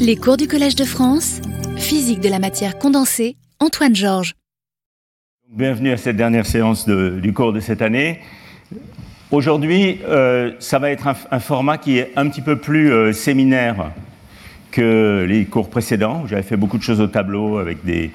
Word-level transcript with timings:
Les 0.00 0.16
cours 0.16 0.38
du 0.38 0.48
Collège 0.48 0.76
de 0.76 0.86
France, 0.86 1.42
physique 1.76 2.20
de 2.20 2.30
la 2.30 2.38
matière 2.38 2.78
condensée, 2.78 3.36
Antoine 3.58 3.94
Georges. 3.94 4.34
Bienvenue 5.52 5.90
à 5.90 5.98
cette 5.98 6.16
dernière 6.16 6.46
séance 6.46 6.88
du 6.88 7.34
cours 7.34 7.52
de 7.52 7.60
cette 7.60 7.82
année. 7.82 8.20
Aujourd'hui, 9.30 9.98
euh, 10.08 10.52
ça 10.58 10.78
va 10.78 10.90
être 10.90 11.06
un, 11.06 11.38
format 11.38 11.76
qui 11.76 11.98
est 11.98 12.12
un 12.16 12.30
petit 12.30 12.40
peu 12.40 12.56
plus 12.56 12.90
euh, 12.90 13.12
séminaire 13.12 13.92
que 14.70 15.26
les 15.28 15.44
cours 15.44 15.68
précédents. 15.68 16.24
J'avais 16.26 16.44
fait 16.44 16.56
beaucoup 16.56 16.78
de 16.78 16.82
choses 16.82 17.02
au 17.02 17.06
tableau 17.06 17.58
avec 17.58 17.84
des, 17.84 18.10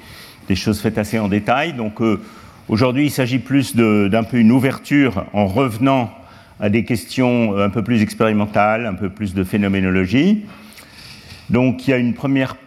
choses 0.56 0.82
faites 0.82 0.98
assez 0.98 1.20
en 1.20 1.28
détail. 1.28 1.74
Donc 1.74 2.02
euh, 2.02 2.20
aujourd'hui, 2.68 3.06
il 3.06 3.12
s'agit 3.12 3.38
plus 3.38 3.76
d'un 3.76 4.24
peu 4.24 4.38
une 4.38 4.52
ouverture 4.52 5.26
en 5.34 5.46
revenant 5.46 6.10
à 6.60 6.70
des 6.70 6.84
questions 6.84 7.56
un 7.56 7.70
peu 7.70 7.84
plus 7.84 8.02
expérimentales, 8.02 8.88
un 8.88 8.96
peu 8.96 9.10
plus 9.10 9.36
de 9.36 9.44
phénoménologie. 9.44 10.46
Donc 11.50 11.88
il 11.88 11.91
y 11.91 11.93
a 11.93 11.98
une 11.98 12.14
première, 12.14 12.57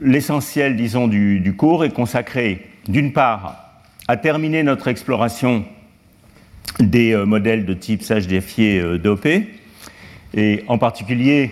l'essentiel, 0.00 0.76
disons, 0.76 1.08
du, 1.08 1.54
cours 1.56 1.84
est 1.84 1.92
consacré, 1.92 2.66
d'une 2.88 3.12
part, 3.12 3.82
à 4.08 4.16
terminer 4.16 4.62
notre 4.62 4.88
exploration 4.88 5.64
des 6.80 7.12
euh, 7.12 7.26
modèles 7.26 7.66
de 7.66 7.74
type 7.74 8.02
sage 8.02 8.26
euh, 8.58 8.98
dopé, 8.98 9.48
et 10.34 10.64
en 10.68 10.78
particulier 10.78 11.50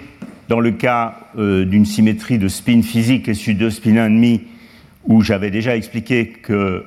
dans 0.49 0.61
le 0.61 0.73
cas 0.73 1.17
euh, 1.39 1.65
d'une 1.65 1.85
symétrie 1.85 2.39
de 2.39 2.49
spin 2.49 2.83
physique 2.83 3.29
et 3.29 3.55
de 3.55 3.71
spin 3.71 4.09
1,5, 4.09 4.41
où 5.07 5.23
j'avais 5.23 5.51
déjà 5.51 5.77
expliqué 5.77 6.29
que 6.29 6.85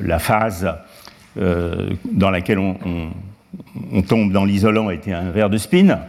la 0.00 0.18
phase 0.18 0.68
dans 1.36 2.30
laquelle 2.30 2.58
on, 2.58 2.76
on 3.92 4.02
tombe 4.02 4.32
dans 4.32 4.44
l'isolant 4.44 4.90
était 4.90 5.12
un 5.12 5.30
verre 5.30 5.50
de 5.50 5.56
spin 5.56 6.00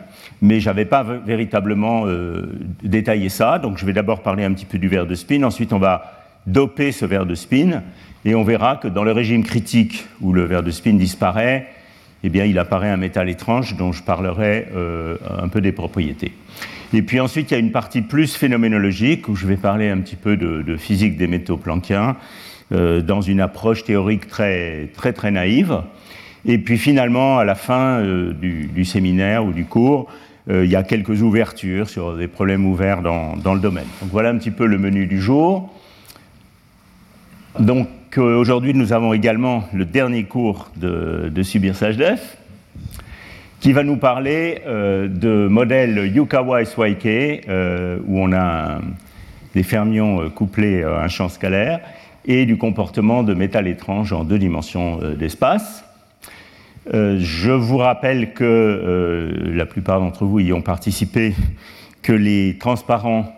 mais 0.42 0.60
je 0.60 0.70
n'avais 0.70 0.86
pas 0.86 1.04
véritablement 1.04 2.04
euh, 2.06 2.48
détaillé 2.84 3.30
ça. 3.30 3.60
Donc 3.60 3.78
je 3.78 3.86
vais 3.86 3.94
d'abord 3.94 4.22
parler 4.22 4.44
un 4.44 4.54
petit 4.54 4.66
peu 4.66 4.78
du 4.78 4.88
verre 4.88 5.06
de 5.06 5.16
spin, 5.16 5.44
ensuite 5.44 5.74
on 5.74 5.80
va 5.80 6.14
doper 6.48 6.92
ce 6.92 7.06
verre 7.06 7.26
de 7.26 7.36
spin, 7.36 7.84
et 8.26 8.36
on 8.36 8.44
verra 8.44 8.78
que 8.78 8.88
dans 8.88 9.04
le 9.04 9.12
régime 9.12 9.44
critique 9.44 10.06
où 10.22 10.34
le 10.34 10.44
verre 10.44 10.64
de 10.64 10.72
spin 10.72 10.94
disparaît, 10.94 11.68
eh 12.24 12.30
bien, 12.30 12.44
il 12.44 12.60
apparaît 12.60 12.90
un 12.90 12.98
métal 12.98 13.30
étrange 13.30 13.78
dont 13.78 13.94
je 13.94 14.04
parlerai 14.04 14.68
euh, 14.76 15.16
un 15.42 15.48
peu 15.48 15.62
des 15.62 15.72
propriétés. 15.72 16.34
Et 16.94 17.02
puis 17.02 17.20
ensuite, 17.20 17.52
il 17.52 17.54
y 17.54 17.58
a 17.58 17.60
une 17.60 17.72
partie 17.72 18.02
plus 18.02 18.36
phénoménologique 18.36 19.30
où 19.30 19.36
je 19.36 19.48
vais 19.48 19.56
parler 19.56 19.90
un 19.90 20.00
petit 20.00 20.18
peu 20.18 20.36
de, 20.36 20.76
physique 20.76 21.18
des 21.18 21.28
métaux 21.28 21.56
planckiens 21.56 22.18
euh, 22.74 23.02
dans 23.02 23.22
une 23.22 23.40
approche 23.40 23.84
théorique 23.84 24.28
très, 24.28 24.90
très, 24.96 25.14
très 25.14 25.32
naïve. 25.32 25.82
Et 26.46 26.58
puis 26.58 26.78
finalement, 26.78 27.38
à 27.38 27.46
la 27.46 27.56
fin 27.56 28.02
du, 28.02 28.86
séminaire 28.86 29.46
ou 29.46 29.52
du 29.52 29.66
cours, 29.66 30.08
il 30.48 30.66
y 30.66 30.76
a 30.76 30.84
quelques 30.84 31.22
ouvertures 31.22 31.90
sur 31.90 32.18
des 32.18 32.28
problèmes 32.28 32.66
ouverts 32.66 33.02
dans, 33.02 33.54
le 33.54 33.60
domaine. 33.60 33.86
Voilà 34.02 34.30
un 34.30 34.38
petit 34.38 34.52
peu 34.52 34.66
le 34.66 34.78
menu 34.78 35.06
du 35.06 35.22
jour. 35.22 35.74
Donc 37.60 37.88
euh, 38.18 38.38
aujourd'hui, 38.38 38.74
nous 38.74 38.94
avons 38.94 39.14
également 39.14 39.64
le 39.74 39.86
dernier 39.86 40.24
cours 40.24 40.72
de, 40.76 41.30
de 41.34 41.44
Subir 41.44 41.74
Def, 41.98 42.38
qui 43.60 43.74
va 43.74 43.84
nous 43.84 43.98
parler 43.98 44.62
euh, 44.66 45.08
de 45.08 45.48
modèle 45.48 46.12
Yukawa 46.16 46.64
SYK, 46.66 47.48
où 48.08 48.20
on 48.20 48.32
a 48.34 48.80
des 49.54 49.64
fermions 49.64 50.30
couplés 50.30 50.84
à 50.84 51.02
un 51.02 51.08
champ 51.08 51.30
scalaire, 51.30 51.82
et 52.26 52.46
du 52.46 52.58
comportement 52.58 53.24
de 53.24 53.34
métal 53.34 53.68
étrange 53.68 54.14
en 54.14 54.24
deux 54.24 54.40
dimensions 54.40 54.98
d'espace. 55.18 55.84
Euh, 56.94 57.18
je 57.20 57.52
vous 57.52 57.78
rappelle 57.78 58.34
que 58.34 58.44
euh, 58.44 59.56
la 59.56 59.66
plupart 59.66 60.00
d'entre 60.00 60.26
vous 60.26 60.40
y 60.40 60.54
ont 60.54 60.62
participé, 60.62 61.36
que 62.02 62.14
les 62.14 62.58
transparents 62.58 63.36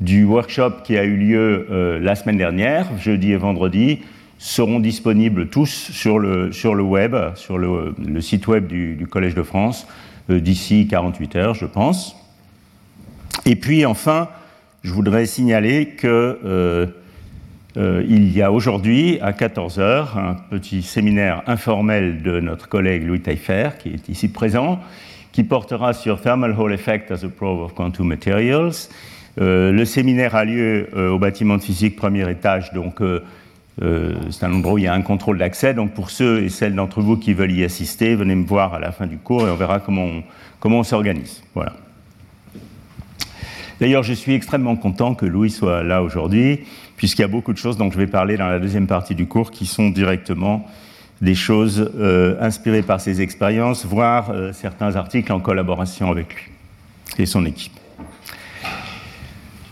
du 0.00 0.24
workshop 0.24 0.82
qui 0.84 0.98
a 0.98 1.04
eu 1.04 1.16
lieu 1.16 1.66
euh, 1.70 1.98
la 2.00 2.14
semaine 2.14 2.36
dernière, 2.36 2.86
jeudi 2.98 3.32
et 3.32 3.36
vendredi, 3.36 4.00
seront 4.38 4.80
disponibles 4.80 5.48
tous 5.48 5.68
sur 5.68 6.18
le, 6.18 6.52
sur 6.52 6.74
le 6.74 6.82
web, 6.82 7.16
sur 7.36 7.56
le, 7.56 7.94
site 8.20 8.46
web 8.48 8.66
du, 8.66 8.96
du, 8.96 9.06
Collège 9.06 9.34
de 9.34 9.42
France, 9.42 9.86
d'ici 10.28 10.86
48 10.88 11.36
heures, 11.36 11.54
je 11.54 11.64
pense. 11.64 12.16
Et 13.46 13.56
puis 13.56 13.86
enfin, 13.86 14.28
je 14.82 14.92
voudrais 14.92 15.24
signaler 15.24 15.90
que 15.90 16.92
euh, 17.76 18.04
il 18.08 18.30
y 18.32 18.40
a 18.40 18.52
aujourd'hui, 18.52 19.18
à 19.20 19.32
14h, 19.32 20.16
un 20.16 20.34
petit 20.34 20.82
séminaire 20.82 21.42
informel 21.48 22.22
de 22.22 22.38
notre 22.38 22.68
collègue 22.68 23.04
Louis 23.04 23.20
Taillefer, 23.20 23.70
qui 23.80 23.88
est 23.88 24.08
ici 24.08 24.28
présent, 24.28 24.78
qui 25.32 25.42
portera 25.42 25.92
sur 25.92 26.20
Thermal 26.20 26.54
Hall 26.56 26.72
Effect 26.72 27.10
as 27.10 27.24
a 27.24 27.28
Proof 27.28 27.62
of 27.62 27.74
Quantum 27.74 28.06
Materials. 28.06 28.88
Euh, 29.40 29.72
le 29.72 29.84
séminaire 29.84 30.36
a 30.36 30.44
lieu 30.44 30.88
euh, 30.94 31.10
au 31.10 31.18
bâtiment 31.18 31.56
de 31.56 31.62
physique, 31.62 31.96
premier 31.96 32.30
étage, 32.30 32.72
donc 32.72 33.02
c'est 34.30 34.44
un 34.44 34.52
endroit 34.52 34.74
où 34.74 34.78
il 34.78 34.84
y 34.84 34.86
a 34.86 34.94
un 34.94 35.02
contrôle 35.02 35.38
d'accès. 35.38 35.74
Donc 35.74 35.94
pour 35.94 36.10
ceux 36.10 36.44
et 36.44 36.48
celles 36.50 36.76
d'entre 36.76 37.00
vous 37.00 37.16
qui 37.16 37.34
veulent 37.34 37.50
y 37.50 37.64
assister, 37.64 38.14
venez 38.14 38.36
me 38.36 38.46
voir 38.46 38.74
à 38.74 38.78
la 38.78 38.92
fin 38.92 39.08
du 39.08 39.16
cours 39.16 39.48
et 39.48 39.50
on 39.50 39.56
verra 39.56 39.80
comment 39.80 40.04
on, 40.04 40.22
comment 40.60 40.78
on 40.78 40.84
s'organise. 40.84 41.42
Voilà. 41.54 41.72
D'ailleurs, 43.80 44.04
je 44.04 44.12
suis 44.12 44.34
extrêmement 44.34 44.76
content 44.76 45.16
que 45.16 45.26
Louis 45.26 45.50
soit 45.50 45.82
là 45.82 46.04
aujourd'hui 46.04 46.60
puisqu'il 47.04 47.20
y 47.20 47.26
a 47.26 47.28
beaucoup 47.28 47.52
de 47.52 47.58
choses 47.58 47.76
dont 47.76 47.90
je 47.90 47.98
vais 47.98 48.06
parler 48.06 48.38
dans 48.38 48.46
la 48.46 48.58
deuxième 48.58 48.86
partie 48.86 49.14
du 49.14 49.26
cours 49.26 49.50
qui 49.50 49.66
sont 49.66 49.90
directement 49.90 50.66
des 51.20 51.34
choses 51.34 51.92
euh, 52.00 52.34
inspirées 52.40 52.80
par 52.80 52.98
ses 52.98 53.20
expériences, 53.20 53.84
voire 53.84 54.30
euh, 54.30 54.54
certains 54.54 54.96
articles 54.96 55.30
en 55.30 55.38
collaboration 55.38 56.10
avec 56.10 56.34
lui 56.34 56.50
et 57.18 57.26
son 57.26 57.44
équipe. 57.44 57.74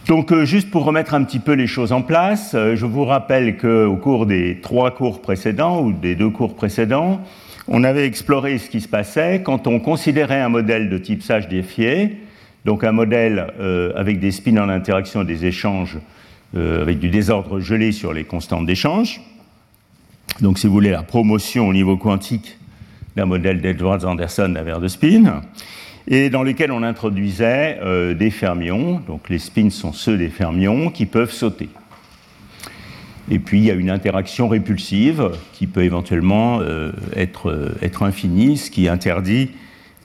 Donc, 0.09 0.31
euh, 0.31 0.45
juste 0.45 0.71
pour 0.71 0.85
remettre 0.85 1.15
un 1.15 1.25
petit 1.25 1.39
peu 1.39 1.55
les 1.55 1.67
choses 1.67 1.91
en 1.93 2.03
place, 2.03 2.55
je 2.55 2.85
vous 2.85 3.07
rappelle 3.07 3.57
qu'au 3.57 3.97
cours 3.97 4.27
des 4.27 4.61
trois 4.61 4.91
cours 4.91 5.23
précédents 5.23 5.81
ou 5.83 5.91
des 5.95 6.15
deux 6.15 6.29
cours 6.29 6.55
précédents, 6.55 7.23
on 7.67 7.83
avait 7.83 8.05
exploré 8.05 8.59
ce 8.59 8.69
qui 8.69 8.83
se 8.83 8.89
passait 8.89 9.41
quand 9.43 9.67
on 9.67 9.81
considérait 9.81 10.43
un 10.43 10.51
modèle 10.51 10.91
de 10.91 10.99
type 10.99 11.23
sage 11.23 11.49
défié, 11.49 12.21
donc 12.67 12.85
un 12.85 12.93
modèle 12.93 13.47
avec 13.97 14.21
des 14.21 14.33
spins 14.33 14.59
en 14.59 14.69
interaction 14.69 15.25
des 15.25 15.47
échanges 15.47 15.97
euh, 16.55 16.83
avec 16.83 16.99
du 16.99 17.09
désordre 17.09 17.61
gelé 17.61 17.93
sur 17.93 18.13
les 18.13 18.25
constantes 18.25 18.67
d'échange. 18.67 19.23
Donc, 20.43 20.59
si 20.59 20.67
vous 20.67 20.75
voulez, 20.75 20.91
la 20.91 21.03
promotion 21.03 21.67
au 21.67 21.73
niveau 21.73 21.97
quantique 21.97 22.59
d'un 23.17 23.25
modèle 23.25 23.63
d'Edwards-Anderson 23.63 24.51
d'un 24.51 24.63
verre 24.63 24.81
de 24.81 24.89
spin, 24.89 25.41
et 26.07 26.29
dans 26.29 26.43
lequel 26.43 26.71
on 26.71 26.83
introduisait 26.83 27.79
euh, 27.83 28.13
des 28.13 28.31
fermions. 28.31 29.01
Donc, 29.07 29.31
les 29.31 29.39
spins 29.39 29.71
sont 29.71 29.95
ceux 29.95 30.19
des 30.19 30.29
fermions 30.29 30.91
qui 30.91 31.07
peuvent 31.07 31.33
sauter. 31.33 31.71
Et 33.31 33.39
puis, 33.39 33.61
il 33.61 33.65
y 33.65 33.71
a 33.71 33.75
une 33.75 33.89
interaction 33.89 34.47
répulsive 34.47 35.31
qui 35.55 35.67
peut 35.67 35.85
éventuellement 35.85 36.61
euh, 36.61 36.93
être, 37.17 37.75
être, 37.81 38.03
infinie, 38.03 38.59
ce 38.59 38.71
qui 38.71 38.89
interdit 38.89 39.53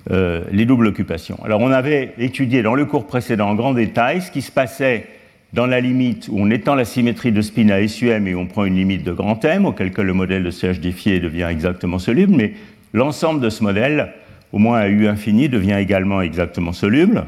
les 0.09 0.65
doubles 0.65 0.87
occupations. 0.87 1.37
Alors, 1.43 1.59
on 1.59 1.69
avait 1.69 2.13
étudié 2.17 2.61
dans 2.61 2.75
le 2.75 2.85
cours 2.85 3.07
précédent 3.07 3.49
en 3.49 3.55
grand 3.55 3.73
détail 3.73 4.21
ce 4.21 4.31
qui 4.31 4.41
se 4.41 4.53
passait 4.53 5.05
dans 5.53 5.65
la 5.65 5.79
limite 5.79 6.27
où 6.31 6.39
on 6.39 6.49
étend 6.49 6.75
la 6.75 6.85
symétrie 6.85 7.31
de 7.31 7.41
spin 7.41 7.69
à 7.69 7.85
SUM 7.87 8.27
et 8.27 8.35
on 8.35 8.45
prend 8.45 8.65
une 8.65 8.75
limite 8.75 9.03
de 9.03 9.11
grand 9.11 9.43
M, 9.45 9.65
auquel 9.65 9.91
cas 9.91 10.03
le 10.03 10.13
modèle 10.13 10.43
de 10.43 10.51
CH 10.51 10.79
devient 10.79 11.47
exactement 11.49 11.99
soluble, 11.99 12.35
mais 12.35 12.53
l'ensemble 12.93 13.39
de 13.39 13.49
ce 13.49 13.63
modèle, 13.63 14.13
au 14.51 14.57
moins 14.57 14.79
à 14.79 14.87
U 14.87 15.07
infini, 15.07 15.49
devient 15.49 15.77
également 15.79 16.21
exactement 16.21 16.73
soluble. 16.73 17.25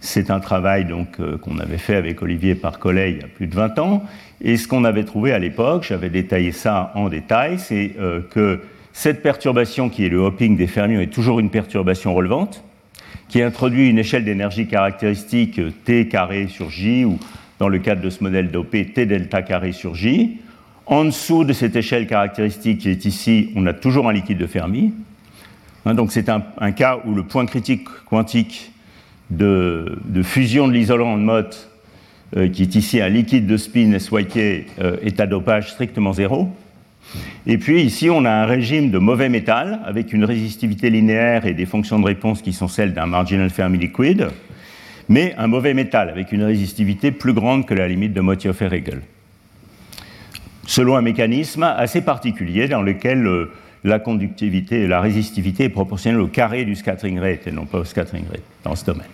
C'est 0.00 0.30
un 0.30 0.40
travail 0.40 0.86
donc 0.86 1.20
euh, 1.20 1.36
qu'on 1.36 1.58
avait 1.58 1.78
fait 1.78 1.94
avec 1.94 2.22
Olivier 2.22 2.54
Parcollet 2.54 3.12
il 3.12 3.18
y 3.18 3.22
a 3.22 3.28
plus 3.28 3.46
de 3.46 3.54
20 3.54 3.78
ans. 3.78 4.02
Et 4.40 4.56
ce 4.56 4.66
qu'on 4.66 4.84
avait 4.84 5.04
trouvé 5.04 5.32
à 5.32 5.38
l'époque, 5.38 5.84
j'avais 5.86 6.08
détaillé 6.08 6.52
ça 6.52 6.90
en 6.94 7.10
détail, 7.10 7.58
c'est 7.58 7.92
euh, 8.00 8.20
que 8.30 8.60
cette 8.92 9.22
perturbation 9.22 9.90
qui 9.90 10.06
est 10.06 10.08
le 10.08 10.18
hopping 10.18 10.56
des 10.56 10.66
fermions 10.66 11.00
est 11.00 11.12
toujours 11.12 11.38
une 11.38 11.50
perturbation 11.50 12.14
relevante 12.14 12.64
qui 13.30 13.40
introduit 13.42 13.88
une 13.88 13.98
échelle 13.98 14.24
d'énergie 14.24 14.66
caractéristique 14.66 15.60
T 15.84 16.08
carré 16.08 16.48
sur 16.48 16.68
J, 16.68 17.04
ou 17.04 17.18
dans 17.60 17.68
le 17.68 17.78
cadre 17.78 18.02
de 18.02 18.10
ce 18.10 18.24
modèle 18.24 18.50
d'OP, 18.50 18.72
T 18.72 19.06
delta 19.06 19.42
carré 19.42 19.72
sur 19.72 19.94
J. 19.94 20.38
En 20.86 21.04
dessous 21.04 21.44
de 21.44 21.52
cette 21.52 21.76
échelle 21.76 22.08
caractéristique 22.08 22.78
qui 22.78 22.90
est 22.90 23.04
ici, 23.04 23.50
on 23.54 23.64
a 23.66 23.72
toujours 23.72 24.08
un 24.08 24.12
liquide 24.12 24.38
de 24.38 24.46
Fermi. 24.46 24.92
Hein, 25.86 25.94
donc 25.94 26.10
c'est 26.10 26.28
un, 26.28 26.72
cas 26.72 26.98
où 27.04 27.14
le 27.14 27.22
point 27.22 27.46
critique 27.46 27.88
quantique 28.06 28.72
de, 29.30 29.96
fusion 30.24 30.66
de 30.66 30.72
l'isolant 30.72 31.16
de 31.16 31.22
Mott, 31.22 31.70
euh, 32.36 32.48
qui 32.48 32.62
est 32.62 32.74
ici 32.74 33.00
un 33.00 33.08
liquide 33.08 33.46
de 33.46 33.56
spin 33.56 33.96
SYK, 33.96 34.36
euh, 34.80 34.96
est 35.02 35.20
à 35.20 35.28
dopage 35.28 35.70
strictement 35.70 36.12
zéro. 36.12 36.48
Et 37.46 37.58
puis 37.58 37.82
ici, 37.82 38.10
on 38.10 38.24
a 38.24 38.30
un 38.30 38.46
régime 38.46 38.90
de 38.90 38.98
mauvais 38.98 39.28
métal 39.28 39.80
avec 39.84 40.12
une 40.12 40.24
résistivité 40.24 40.90
linéaire 40.90 41.46
et 41.46 41.54
des 41.54 41.66
fonctions 41.66 41.98
de 41.98 42.06
réponse 42.06 42.42
qui 42.42 42.52
sont 42.52 42.68
celles 42.68 42.92
d'un 42.92 43.06
marginal 43.06 43.50
Fermi 43.50 43.78
liquide, 43.78 44.28
mais 45.08 45.34
un 45.38 45.46
mauvais 45.46 45.74
métal 45.74 46.08
avec 46.08 46.32
une 46.32 46.44
résistivité 46.44 47.10
plus 47.10 47.32
grande 47.32 47.66
que 47.66 47.74
la 47.74 47.88
limite 47.88 48.12
de 48.12 48.20
Mottiofer-Hegel. 48.20 49.00
Selon 50.66 50.96
un 50.96 51.02
mécanisme 51.02 51.64
assez 51.64 52.02
particulier 52.02 52.68
dans 52.68 52.82
lequel 52.82 53.26
euh, 53.26 53.50
la 53.82 53.98
conductivité 53.98 54.82
et 54.82 54.86
la 54.86 55.00
résistivité 55.00 55.64
est 55.64 55.68
proportionnelle 55.70 56.20
au 56.20 56.28
carré 56.28 56.64
du 56.64 56.76
scattering 56.76 57.18
rate 57.18 57.46
et 57.46 57.52
non 57.52 57.66
pas 57.66 57.78
au 57.78 57.84
scattering 57.84 58.24
rate 58.30 58.42
dans 58.62 58.76
ce 58.76 58.84
domaine. 58.84 59.08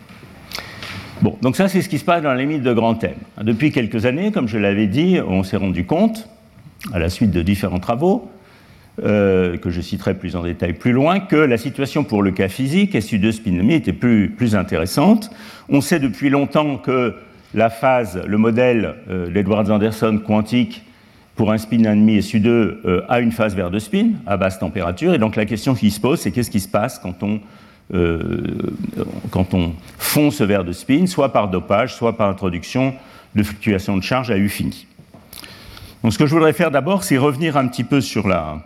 Bon, 1.23 1.39
donc 1.41 1.57
ça 1.57 1.69
c'est 1.69 1.81
ce 1.81 1.89
qui 1.89 1.99
se 1.99 2.05
passe 2.05 2.23
dans 2.23 2.33
la 2.33 2.37
limite 2.41 2.63
de 2.63 2.73
grand 2.75 3.03
M. 3.03 3.15
Depuis 3.43 3.73
quelques 3.73 4.05
années, 4.05 4.33
comme 4.33 4.49
je 4.49 4.59
l'avais 4.59 4.87
dit, 4.87 5.19
on 5.27 5.43
s'est 5.45 5.57
rendu 5.57 5.87
compte, 5.87 6.29
à 6.93 6.99
la 6.99 7.09
suite 7.09 7.31
de 7.31 7.43
différents 7.43 7.81
travaux, 7.81 8.31
euh, 9.03 9.59
que 9.59 9.69
je 9.69 9.83
citerai 9.83 10.15
plus 10.15 10.37
en 10.37 10.43
détail 10.43 10.73
plus 10.73 10.93
loin, 10.93 11.21
que 11.21 11.37
la 11.37 11.59
situation 11.59 12.03
pour 12.03 12.23
le 12.23 12.31
cas 12.31 12.49
physique, 12.49 12.95
SU2 12.95 13.31
spin 13.31 13.69
était 13.69 13.93
plus, 13.93 14.57
intéressante. 14.57 15.31
On 15.69 15.83
sait 15.83 15.99
depuis 15.99 16.31
longtemps 16.31 16.79
que 16.79 17.15
la 17.53 17.69
phase, 17.69 18.23
le 18.27 18.39
modèle 18.39 18.95
euh, 19.11 19.29
d'Edwards-Anderson 19.29 20.23
quantique 20.27 20.83
pour 21.35 21.53
un 21.53 21.59
spin 21.59 21.85
ennemi 21.85 22.21
SU2 22.21 22.49
euh, 22.49 23.03
a 23.11 23.21
une 23.21 23.33
phase 23.33 23.55
vers 23.55 23.71
de 23.71 23.79
spin 23.79 24.13
à 24.27 24.39
basse 24.39 24.59
température. 24.59 25.13
Et 25.13 25.19
donc 25.19 25.37
la 25.37 25.45
question 25.45 25.75
qui 25.75 25.91
se 25.91 26.01
pose, 26.01 26.21
c'est 26.21 26.31
qu'est-ce 26.31 26.51
qui 26.51 26.61
se 26.61 26.69
passe 26.69 26.99
quand 26.99 27.23
on, 27.23 27.41
quand 29.31 29.53
on 29.53 29.75
fond 29.99 30.31
ce 30.31 30.43
verre 30.43 30.65
de 30.65 30.73
spin, 30.73 31.07
soit 31.07 31.35
par 31.35 31.49
dopage, 31.49 31.95
soit 31.95 32.17
par 32.17 32.31
introduction 32.31 32.95
de 33.35 33.43
fluctuations 33.43 33.99
de 33.99 34.03
charge 34.03 34.31
à 34.31 34.39
U 34.39 34.49
fini. 34.49 34.87
Donc 36.07 36.13
ce 36.13 36.19
que 36.19 36.27
je 36.27 36.35
voudrais 36.35 36.53
faire 36.53 36.71
d'abord, 36.71 37.03
c'est 37.03 37.19
revenir 37.19 37.57
un 37.57 37.67
petit 37.67 37.83
peu 37.83 38.01
sur 38.01 38.29
la, 38.29 38.63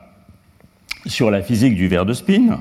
sur 1.06 1.30
la 1.30 1.40
physique 1.40 1.74
du 1.74 1.88
verre 1.88 2.04
de 2.04 2.12
spin. 2.12 2.60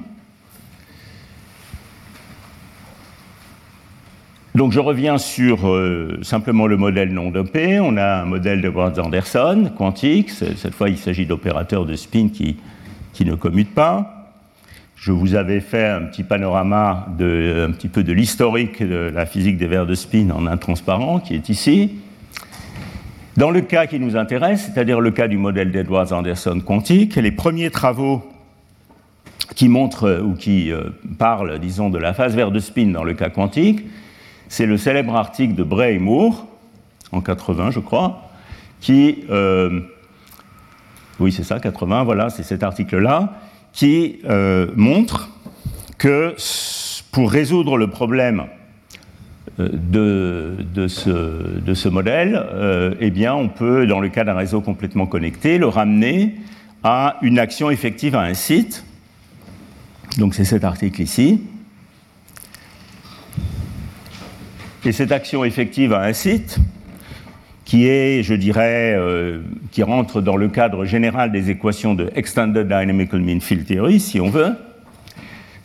Donc 4.55 4.71
je 4.71 4.79
reviens 4.79 5.17
sur 5.17 5.67
euh, 5.67 6.19
simplement 6.21 6.65
le 6.65 6.77
modèle 6.77 7.11
non 7.11 7.29
dopé. 7.29 7.81
On 7.81 7.97
a 7.97 8.21
un 8.21 8.23
modèle 8.23 8.61
de 8.61 8.69
Ward-Anderson 8.69 9.73
quantique. 9.77 10.29
Cette 10.29 10.73
fois, 10.73 10.87
il 10.87 10.97
s'agit 10.97 11.25
d'opérateurs 11.25 11.85
de 11.85 11.97
spin 11.97 12.29
qui, 12.29 12.55
qui, 13.11 13.25
ne 13.25 13.35
commutent 13.35 13.75
pas. 13.75 14.31
Je 14.95 15.11
vous 15.11 15.35
avais 15.35 15.59
fait 15.59 15.87
un 15.87 16.03
petit 16.03 16.23
panorama 16.23 17.05
de, 17.17 17.67
un 17.67 17.73
petit 17.73 17.89
peu 17.89 18.01
de 18.01 18.13
l'historique 18.13 18.81
de 18.81 19.11
la 19.13 19.25
physique 19.25 19.57
des 19.57 19.67
verres 19.67 19.87
de 19.87 19.95
spin 19.95 20.29
en 20.29 20.47
intransparent 20.47 21.19
qui 21.19 21.35
est 21.35 21.49
ici. 21.49 21.99
Dans 23.39 23.51
le 23.51 23.61
cas 23.61 23.87
qui 23.87 24.01
nous 24.01 24.17
intéresse, 24.17 24.65
c'est-à-dire 24.65 24.99
le 24.99 25.11
cas 25.11 25.29
du 25.29 25.37
modèle 25.37 25.71
d'Edwards-Anderson 25.71 26.59
quantique, 26.59 27.15
les 27.15 27.31
premiers 27.31 27.69
travaux 27.69 28.21
qui 29.55 29.69
montrent 29.69 30.09
euh, 30.09 30.21
ou 30.21 30.33
qui 30.33 30.73
euh, 30.73 30.89
parlent, 31.17 31.57
disons, 31.57 31.89
de 31.89 31.97
la 31.97 32.13
phase 32.13 32.35
verte 32.35 32.51
de 32.51 32.59
spin 32.59 32.87
dans 32.87 33.05
le 33.05 33.13
cas 33.13 33.29
quantique, 33.29 33.85
c'est 34.49 34.65
le 34.65 34.75
célèbre 34.75 35.15
article 35.15 35.55
de 35.55 35.63
Bray 35.63 35.95
et 35.95 35.99
Moore, 35.99 36.47
en 37.13 37.21
80, 37.21 37.71
je 37.71 37.79
crois, 37.79 38.29
qui. 38.81 39.23
Euh, 39.29 39.83
oui, 41.21 41.31
c'est 41.31 41.43
ça, 41.43 41.61
80, 41.61 42.03
voilà, 42.03 42.29
c'est 42.29 42.43
cet 42.43 42.61
article-là, 42.61 43.35
qui 43.71 44.19
montre 44.75 45.29
que 45.97 46.35
pour 47.13 47.31
résoudre 47.31 47.77
le 47.77 47.87
problème 47.87 48.47
ce, 50.87 51.59
de 51.63 51.73
ce, 51.73 51.89
modèle, 51.89 52.41
euh, 52.53 52.95
eh 52.99 53.11
bien, 53.11 53.33
on 53.33 53.49
peut, 53.49 53.85
dans 53.85 53.99
le 53.99 54.09
cas 54.09 54.23
d'un 54.23 54.33
réseau 54.33 54.61
complètement 54.61 55.05
connecté, 55.05 55.57
le 55.57 55.67
ramener 55.67 56.35
à 56.83 57.17
une 57.21 57.39
action 57.39 57.69
effective 57.69 58.15
à 58.15 58.21
un 58.21 58.33
site. 58.33 58.85
Donc 60.17 60.33
c'est 60.33 60.45
cet 60.45 60.63
article 60.63 61.01
ici. 61.01 61.41
Et 64.85 64.91
cette 64.91 65.11
action 65.11 65.43
effective 65.43 65.93
à 65.93 66.03
un 66.03 66.13
site, 66.13 66.57
qui 67.65 67.87
est, 67.87 68.23
je 68.23 68.33
dirais, 68.33 68.95
euh, 68.97 69.41
qui 69.71 69.83
rentre 69.83 70.21
dans 70.21 70.37
le 70.37 70.47
cadre 70.47 70.85
général 70.85 71.31
des 71.31 71.49
équations 71.49 71.93
de 71.93 72.09
Extended 72.15 72.67
Dynamical 72.67 73.19
Mean 73.21 73.41
Field 73.41 73.65
Theory, 73.65 73.99
si 73.99 74.19
on 74.21 74.29
veut, 74.29 74.55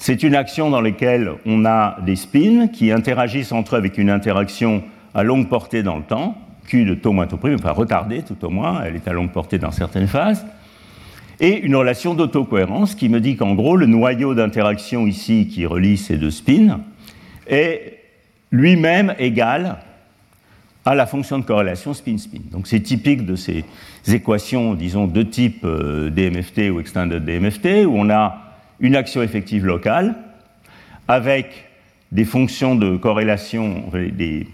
c'est 0.06 0.22
une 0.22 0.34
action 0.34 0.68
dans 0.68 0.82
laquelle 0.82 1.32
on 1.46 1.64
a 1.64 1.96
des 2.04 2.16
spins 2.16 2.68
qui 2.68 2.92
interagissent 2.92 3.52
entre 3.52 3.74
eux 3.74 3.78
avec 3.78 3.96
une 3.96 4.10
interaction 4.10 4.82
à 5.14 5.22
longue 5.22 5.48
portée 5.48 5.82
dans 5.82 5.96
le 5.96 6.02
temps, 6.02 6.36
Q 6.66 6.84
de 6.84 6.92
taux 6.92 7.12
moins 7.12 7.26
taux 7.26 7.38
prime, 7.38 7.54
enfin 7.54 7.70
retardée 7.70 8.20
tout 8.20 8.36
au 8.44 8.50
moins, 8.50 8.82
elle 8.84 8.96
est 8.96 9.08
à 9.08 9.14
longue 9.14 9.30
portée 9.30 9.56
dans 9.56 9.70
certaines 9.70 10.06
phases, 10.06 10.44
et 11.40 11.58
une 11.60 11.74
relation 11.74 12.12
d'autocohérence 12.12 12.94
qui 12.94 13.08
me 13.08 13.18
dit 13.18 13.36
qu'en 13.36 13.54
gros, 13.54 13.78
le 13.78 13.86
noyau 13.86 14.34
d'interaction 14.34 15.06
ici 15.06 15.48
qui 15.50 15.64
relie 15.64 15.96
ces 15.96 16.18
deux 16.18 16.30
spins 16.30 16.82
est 17.46 18.00
lui-même 18.50 19.14
égal 19.18 19.78
à 20.84 20.94
la 20.94 21.06
fonction 21.06 21.38
de 21.38 21.44
corrélation 21.44 21.94
spin-spin. 21.94 22.42
Donc 22.52 22.66
c'est 22.66 22.80
typique 22.80 23.24
de 23.24 23.36
ces 23.36 23.64
équations, 24.06 24.74
disons, 24.74 25.06
de 25.06 25.22
type 25.22 25.64
euh, 25.64 26.10
DMFT 26.10 26.70
ou 26.70 26.78
extended 26.78 27.24
DMFT, 27.24 27.86
où 27.86 27.94
on 27.96 28.10
a 28.10 28.43
une 28.80 28.96
action 28.96 29.22
effective 29.22 29.64
locale 29.64 30.14
avec 31.08 31.68
des 32.12 32.24
fonctions 32.24 32.76
de 32.76 32.96
corrélation, 32.96 33.84
des, 33.92 34.46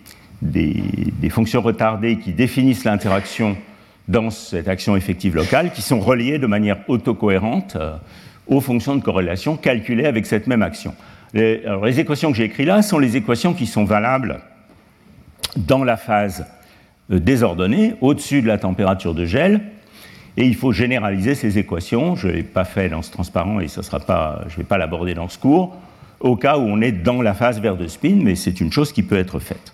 fonctions 1.30 1.60
retardées 1.60 2.18
qui 2.18 2.32
définissent 2.32 2.84
l'interaction 2.84 3.56
dans 4.08 4.30
cette 4.30 4.66
action 4.66 4.96
effective 4.96 5.36
locale, 5.36 5.70
qui 5.72 5.82
sont 5.82 6.00
reliées 6.00 6.38
de 6.38 6.46
manière 6.46 6.78
autocohérente 6.88 7.76
euh, 7.76 7.96
aux 8.48 8.60
fonctions 8.60 8.96
de 8.96 9.02
corrélation 9.02 9.56
calculées 9.56 10.06
avec 10.06 10.26
cette 10.26 10.48
même 10.48 10.62
action. 10.62 10.94
Les, 11.32 12.00
équations 12.00 12.32
que 12.32 12.36
j'ai 12.36 12.44
écrites 12.44 12.66
là 12.66 12.82
sont 12.82 12.98
les 12.98 13.16
équations 13.16 13.54
qui 13.54 13.66
sont 13.66 13.84
valables 13.84 14.40
dans 15.56 15.84
la 15.84 15.96
phase 15.96 16.46
euh, 17.12 17.20
désordonnée, 17.20 17.94
au-dessus 18.00 18.42
de 18.42 18.48
la 18.48 18.58
température 18.58 19.14
de 19.14 19.24
gel, 19.24 19.60
et 20.36 20.46
il 20.46 20.54
faut 20.54 20.72
généraliser 20.72 21.34
ces 21.34 21.58
équations. 21.58 22.16
Je 22.16 22.28
ne 22.28 22.32
l'ai 22.32 22.42
pas 22.42 22.64
fait 22.64 22.88
dans 22.88 23.02
ce 23.02 23.10
transparent 23.10 23.60
et 23.60 23.68
ça 23.68 23.82
sera 23.82 24.00
pas, 24.00 24.42
je 24.48 24.54
ne 24.54 24.58
vais 24.58 24.64
pas 24.64 24.78
l'aborder 24.78 25.14
dans 25.14 25.28
ce 25.28 25.38
cours, 25.38 25.76
au 26.20 26.36
cas 26.36 26.58
où 26.58 26.62
on 26.62 26.80
est 26.80 26.92
dans 26.92 27.22
la 27.22 27.34
phase 27.34 27.60
vert 27.60 27.76
de 27.76 27.86
spin, 27.86 28.18
mais 28.22 28.34
c'est 28.34 28.60
une 28.60 28.72
chose 28.72 28.92
qui 28.92 29.02
peut 29.02 29.18
être 29.18 29.38
faite. 29.38 29.72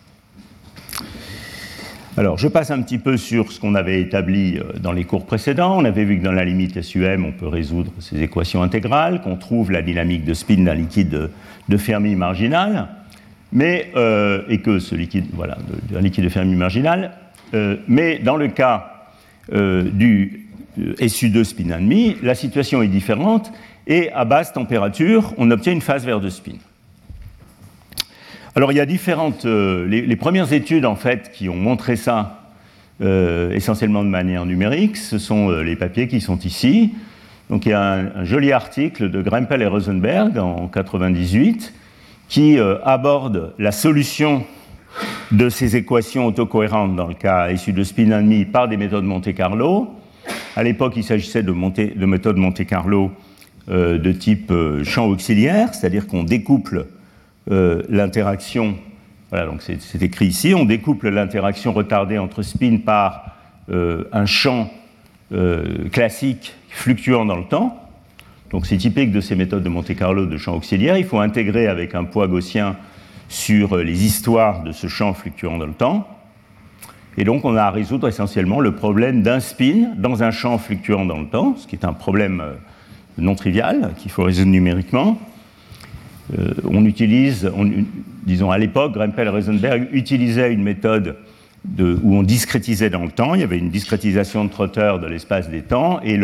Alors, 2.18 2.38
je 2.38 2.48
passe 2.48 2.70
un 2.70 2.80
petit 2.80 2.96
peu 2.96 3.18
sur 3.18 3.52
ce 3.52 3.60
qu'on 3.60 3.74
avait 3.74 4.00
établi 4.00 4.56
euh, 4.56 4.78
dans 4.78 4.92
les 4.92 5.04
cours 5.04 5.26
précédents. 5.26 5.76
On 5.76 5.84
avait 5.84 6.04
vu 6.04 6.18
que 6.18 6.24
dans 6.24 6.32
la 6.32 6.46
limite 6.46 6.80
SUM, 6.80 7.26
on 7.26 7.32
peut 7.32 7.46
résoudre 7.46 7.92
ces 7.98 8.22
équations 8.22 8.62
intégrales, 8.62 9.20
qu'on 9.20 9.36
trouve 9.36 9.70
la 9.70 9.82
dynamique 9.82 10.24
de 10.24 10.32
spin 10.32 10.62
d'un 10.62 10.74
liquide 10.74 11.30
de, 11.68 11.76
Fermi 11.76 12.16
marginal, 12.16 12.88
mais, 13.52 13.90
euh, 13.96 14.42
et 14.48 14.62
que 14.62 14.78
ce 14.78 14.94
liquide, 14.94 15.26
voilà, 15.34 15.58
d'un 15.90 16.00
liquide 16.00 16.24
de 16.24 16.30
Fermi 16.30 16.54
marginal, 16.54 17.12
euh, 17.52 17.76
mais 17.86 18.18
dans 18.18 18.36
le 18.36 18.48
cas 18.48 18.92
du 19.48 20.45
SU2 20.78 21.44
spin 21.44 21.70
ennemi, 21.70 22.16
la 22.22 22.34
situation 22.34 22.82
est 22.82 22.88
différente 22.88 23.52
et 23.86 24.10
à 24.12 24.24
basse 24.24 24.52
température, 24.52 25.32
on 25.38 25.50
obtient 25.50 25.72
une 25.72 25.80
phase 25.80 26.04
vert 26.04 26.20
de 26.20 26.28
spin. 26.28 26.56
Alors 28.54 28.72
il 28.72 28.76
y 28.76 28.80
a 28.80 28.86
différentes. 28.86 29.44
Euh, 29.44 29.86
les, 29.86 30.16
premières 30.16 30.52
études 30.52 30.86
en 30.86 30.96
fait 30.96 31.30
qui 31.32 31.48
ont 31.48 31.56
montré 31.56 31.96
ça 31.96 32.42
euh, 33.02 33.52
essentiellement 33.52 34.02
de 34.02 34.08
manière 34.08 34.46
numérique, 34.46 34.96
ce 34.96 35.18
sont 35.18 35.50
les 35.50 35.76
papiers 35.76 36.08
qui 36.08 36.20
sont 36.20 36.38
ici. 36.38 36.94
Donc 37.50 37.66
il 37.66 37.70
y 37.70 37.74
a 37.74 37.92
un, 38.16 38.24
joli 38.24 38.52
article 38.52 39.10
de 39.10 39.22
Grempel 39.22 39.62
et 39.62 39.66
Rosenberg 39.66 40.38
en 40.38 40.68
98 40.68 41.72
qui 42.28 42.58
aborde 42.82 43.52
la 43.58 43.70
solution 43.70 44.44
de 45.32 45.48
ces 45.48 45.76
équations 45.76 46.26
autocohérentes 46.26 46.96
dans 46.96 47.06
le 47.06 47.14
cas 47.14 47.54
SU 47.56 47.72
de 47.72 47.84
spin 47.84 48.10
ennemi 48.10 48.44
par 48.44 48.68
des 48.68 48.76
méthodes 48.76 49.04
Monte-Carlo 49.04 49.94
à 50.56 50.62
l'époque, 50.62 50.94
il 50.96 51.04
s'agissait 51.04 51.42
de, 51.42 51.52
de, 51.52 52.06
méthodes 52.06 52.36
Monte-Carlo 52.36 53.12
euh, 53.68 53.98
de 53.98 54.12
type 54.12 54.50
euh, 54.50 54.84
champ 54.84 55.06
auxiliaire, 55.06 55.74
c'est-à-dire 55.74 56.06
qu'on 56.06 56.22
découple 56.22 56.86
euh, 57.50 57.82
l'interaction, 57.88 58.76
donc 59.32 59.60
c'est 59.60 60.02
écrit 60.02 60.26
ici, 60.26 60.54
on 60.54 60.64
l'interaction 61.10 61.72
retardée 61.72 62.16
entre 62.16 62.42
spin 62.42 62.78
par 62.78 63.36
un 63.68 64.24
champ 64.24 64.70
classique 65.92 66.54
fluctuant 66.70 67.26
dans 67.26 67.36
le 67.36 67.44
temps. 67.44 67.76
Donc 68.50 68.66
c'est 68.66 68.76
typique 68.78 69.10
de 69.10 69.20
ces 69.20 69.34
méthodes 69.34 69.64
de 69.64 69.68
Monte-Carlo 69.68 70.26
de 70.26 70.36
champ 70.38 70.54
auxiliaire. 70.54 70.96
Il 70.96 71.04
faut 71.04 71.18
intégrer 71.18 71.66
avec 71.66 71.94
un 71.96 72.04
poids 72.04 72.28
gaussien 72.28 72.76
sur 73.28 73.76
les 73.76 74.04
histoires 74.06 74.62
de 74.62 74.70
ce 74.70 74.86
champ 74.86 75.12
fluctuant 75.12 75.58
dans 75.58 75.66
le 75.66 75.74
temps. 75.74 76.15
Et 77.18 77.24
donc 77.24 77.44
on 77.44 77.56
a 77.56 77.62
à 77.62 77.70
résoudre 77.70 78.08
essentiellement 78.08 78.60
le 78.60 78.72
problème 78.72 79.22
d'un 79.22 79.40
spin 79.40 79.92
dans 79.96 80.22
un 80.22 80.30
champ 80.30 80.58
fluctuant 80.58 81.06
dans 81.06 81.18
le 81.18 81.26
temps, 81.26 81.56
ce 81.56 81.66
qui 81.66 81.76
est 81.76 81.84
un 81.84 81.92
problème 81.92 82.40
euh, 82.40 82.52
non 83.18 83.34
trivial 83.34 83.92
qu'il 83.96 84.10
faut 84.10 84.24
résoudre 84.24 84.50
numériquement. 84.50 85.18
Euh, 86.38 86.52
on 86.64 86.84
utilise, 86.84 87.50
disons 88.24 88.50
à 88.50 88.58
l'époque, 88.58 88.92
Grempel 88.92 89.28
et 89.28 89.30
Rosenberg 89.30 89.88
utilisaient 89.92 90.52
une 90.52 90.62
méthode 90.62 91.16
où 91.78 92.14
on 92.14 92.22
discrétisait 92.22 92.90
dans 92.90 93.02
le 93.02 93.10
temps. 93.10 93.34
Il 93.34 93.40
y 93.40 93.44
avait 93.44 93.58
une 93.58 93.70
discrétisation 93.70 94.44
de 94.44 94.50
Trotter 94.50 94.94
de 95.02 95.06
l'espace 95.06 95.50
des 95.50 95.62
temps 95.62 96.00
et 96.02 96.18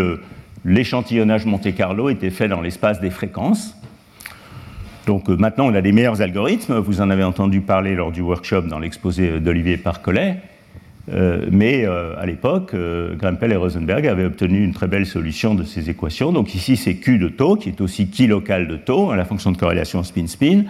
l'échantillonnage 0.65 1.47
Monte-Carlo 1.47 2.11
était 2.11 2.31
fait 2.31 2.49
dans 2.49 2.61
l'espace 2.61 3.01
des 3.01 3.11
fréquences. 3.11 3.77
Donc 5.07 5.29
euh, 5.29 5.37
maintenant, 5.37 5.67
on 5.67 5.75
a 5.75 5.81
des 5.81 5.93
meilleurs 5.93 6.23
algorithmes. 6.23 6.79
Vous 6.79 7.01
en 7.01 7.11
avez 7.11 7.25
entendu 7.25 7.61
parler 7.61 7.95
lors 7.95 8.13
du 8.13 8.21
workshop 8.21 8.63
dans 8.63 8.79
l'exposé 8.79 9.41
d'Olivier 9.41 9.77
Parcollet. 9.77 10.37
Euh, 11.11 11.47
mais 11.51 11.85
euh, 11.85 12.15
à 12.19 12.27
l'époque, 12.27 12.75
euh, 12.75 13.15
Grempel 13.17 13.53
et 13.53 13.57
Rosenberg 13.57 14.07
avaient 14.07 14.25
obtenu 14.25 14.63
une 14.63 14.73
très 14.73 14.87
belle 14.87 15.07
solution 15.07 15.55
de 15.55 15.65
ces 15.65 15.91
équations. 15.91 16.33
Donc 16.33 16.55
ici, 16.55 16.77
c'est 16.77 16.95
Q 16.95 17.19
de 17.19 17.29
taux, 17.29 17.57
qui 17.57 17.71
est 17.71 17.81
aussi 17.81 18.09
Q 18.09 18.27
local 18.29 18.69
de 18.69 18.77
taux, 18.77 19.11
hein, 19.11 19.17
la 19.17 19.25
fonction 19.25 19.51
de 19.51 19.57
corrélation 19.57 20.03
spin-spin. 20.03 20.65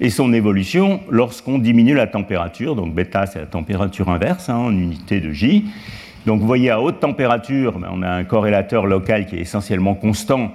et 0.00 0.10
son 0.10 0.32
évolution 0.32 1.00
lorsqu'on 1.10 1.58
diminue 1.58 1.94
la 1.94 2.06
température. 2.06 2.76
Donc 2.76 2.94
bêta, 2.94 3.26
c'est 3.26 3.40
la 3.40 3.46
température 3.46 4.08
inverse 4.10 4.48
hein, 4.48 4.56
en 4.56 4.72
unité 4.72 5.20
de 5.20 5.32
J. 5.32 5.64
Donc 6.26 6.40
vous 6.40 6.46
voyez, 6.46 6.70
à 6.70 6.80
haute 6.80 7.00
température, 7.00 7.78
ben, 7.78 7.88
on 7.90 8.02
a 8.02 8.10
un 8.10 8.24
corrélateur 8.24 8.86
local 8.86 9.24
qui 9.24 9.36
est 9.36 9.40
essentiellement 9.40 9.94
constant, 9.94 10.52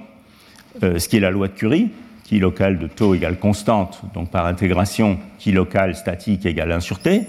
euh, 0.83 0.99
ce 0.99 1.09
qui 1.09 1.17
est 1.17 1.19
la 1.19 1.31
loi 1.31 1.47
de 1.47 1.53
Curie, 1.53 1.89
qui 2.23 2.39
local 2.39 2.77
de 2.77 2.87
taux 2.87 3.15
égale 3.15 3.37
constante, 3.37 4.01
donc 4.13 4.29
par 4.29 4.45
intégration, 4.45 5.17
qui 5.39 5.51
local 5.51 5.95
statique 5.95 6.45
égale 6.45 6.71
1 6.73 6.79
sur 6.79 6.99
T. 6.99 7.23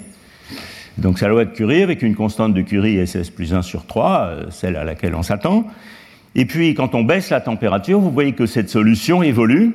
Donc 0.98 1.20
la 1.20 1.28
loi 1.28 1.44
de 1.44 1.50
Curie 1.50 1.82
avec 1.82 2.02
une 2.02 2.14
constante 2.14 2.54
de 2.54 2.62
Curie 2.62 3.04
SS 3.04 3.30
plus 3.30 3.52
1 3.52 3.62
sur 3.62 3.86
3, 3.86 4.20
euh, 4.20 4.44
celle 4.50 4.76
à 4.76 4.84
laquelle 4.84 5.14
on 5.14 5.22
s'attend. 5.22 5.66
Et 6.34 6.44
puis 6.44 6.74
quand 6.74 6.94
on 6.94 7.02
baisse 7.02 7.30
la 7.30 7.40
température, 7.40 7.98
vous 7.98 8.10
voyez 8.10 8.32
que 8.32 8.46
cette 8.46 8.70
solution 8.70 9.22
évolue 9.22 9.72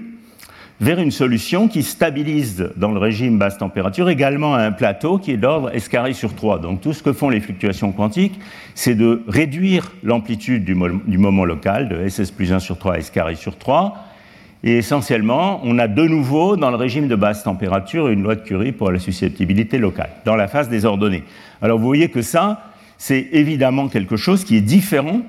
vers 0.81 0.99
une 0.99 1.11
solution 1.11 1.67
qui 1.67 1.83
stabilise 1.83 2.71
dans 2.77 2.91
le 2.91 2.99
régime 2.99 3.37
basse 3.37 3.57
température 3.57 4.09
également 4.09 4.55
à 4.55 4.61
un 4.61 4.71
plateau 4.71 5.17
qui 5.17 5.31
est 5.31 5.37
d'ordre 5.37 5.71
S 5.73 5.89
carré 5.89 6.13
sur 6.13 6.33
3. 6.35 6.59
Donc 6.59 6.79
tout 6.79 6.93
ce 6.93 7.03
que 7.03 7.11
font 7.11 7.29
les 7.29 7.41
fluctuations 7.41 7.91
quantiques, 7.91 8.39
c'est 8.75 8.95
de 8.95 9.21
réduire 9.27 9.91
l'amplitude 10.03 10.63
du, 10.63 10.77
du, 11.05 11.17
moment 11.17 11.43
local 11.43 11.89
de 11.89 12.07
SS 12.07 12.31
plus 12.31 12.53
1 12.53 12.59
sur 12.59 12.77
3 12.77 12.99
S 12.99 13.09
carré 13.09 13.35
sur 13.35 13.57
3. 13.57 14.08
Et 14.63 14.77
essentiellement, 14.77 15.61
on 15.63 15.79
a 15.79 15.87
de 15.87 16.03
nouveau 16.03 16.57
dans 16.57 16.69
le 16.69 16.75
régime 16.75 17.07
de 17.07 17.15
basse 17.15 17.43
température 17.43 18.09
une 18.09 18.23
loi 18.23 18.35
de 18.35 18.41
Curie 18.41 18.73
pour 18.73 18.91
la 18.91 18.99
susceptibilité 18.99 19.77
locale, 19.77 20.09
dans 20.25 20.35
la 20.35 20.47
phase 20.47 20.67
des 20.67 20.83
ordonnées. 20.85 21.23
Alors 21.61 21.79
vous 21.79 21.85
voyez 21.85 22.09
que 22.09 22.21
ça, 22.21 22.71
c'est 22.97 23.29
évidemment 23.31 23.87
quelque 23.87 24.17
chose 24.17 24.43
qui 24.43 24.57
est 24.57 24.61
différent 24.61 25.21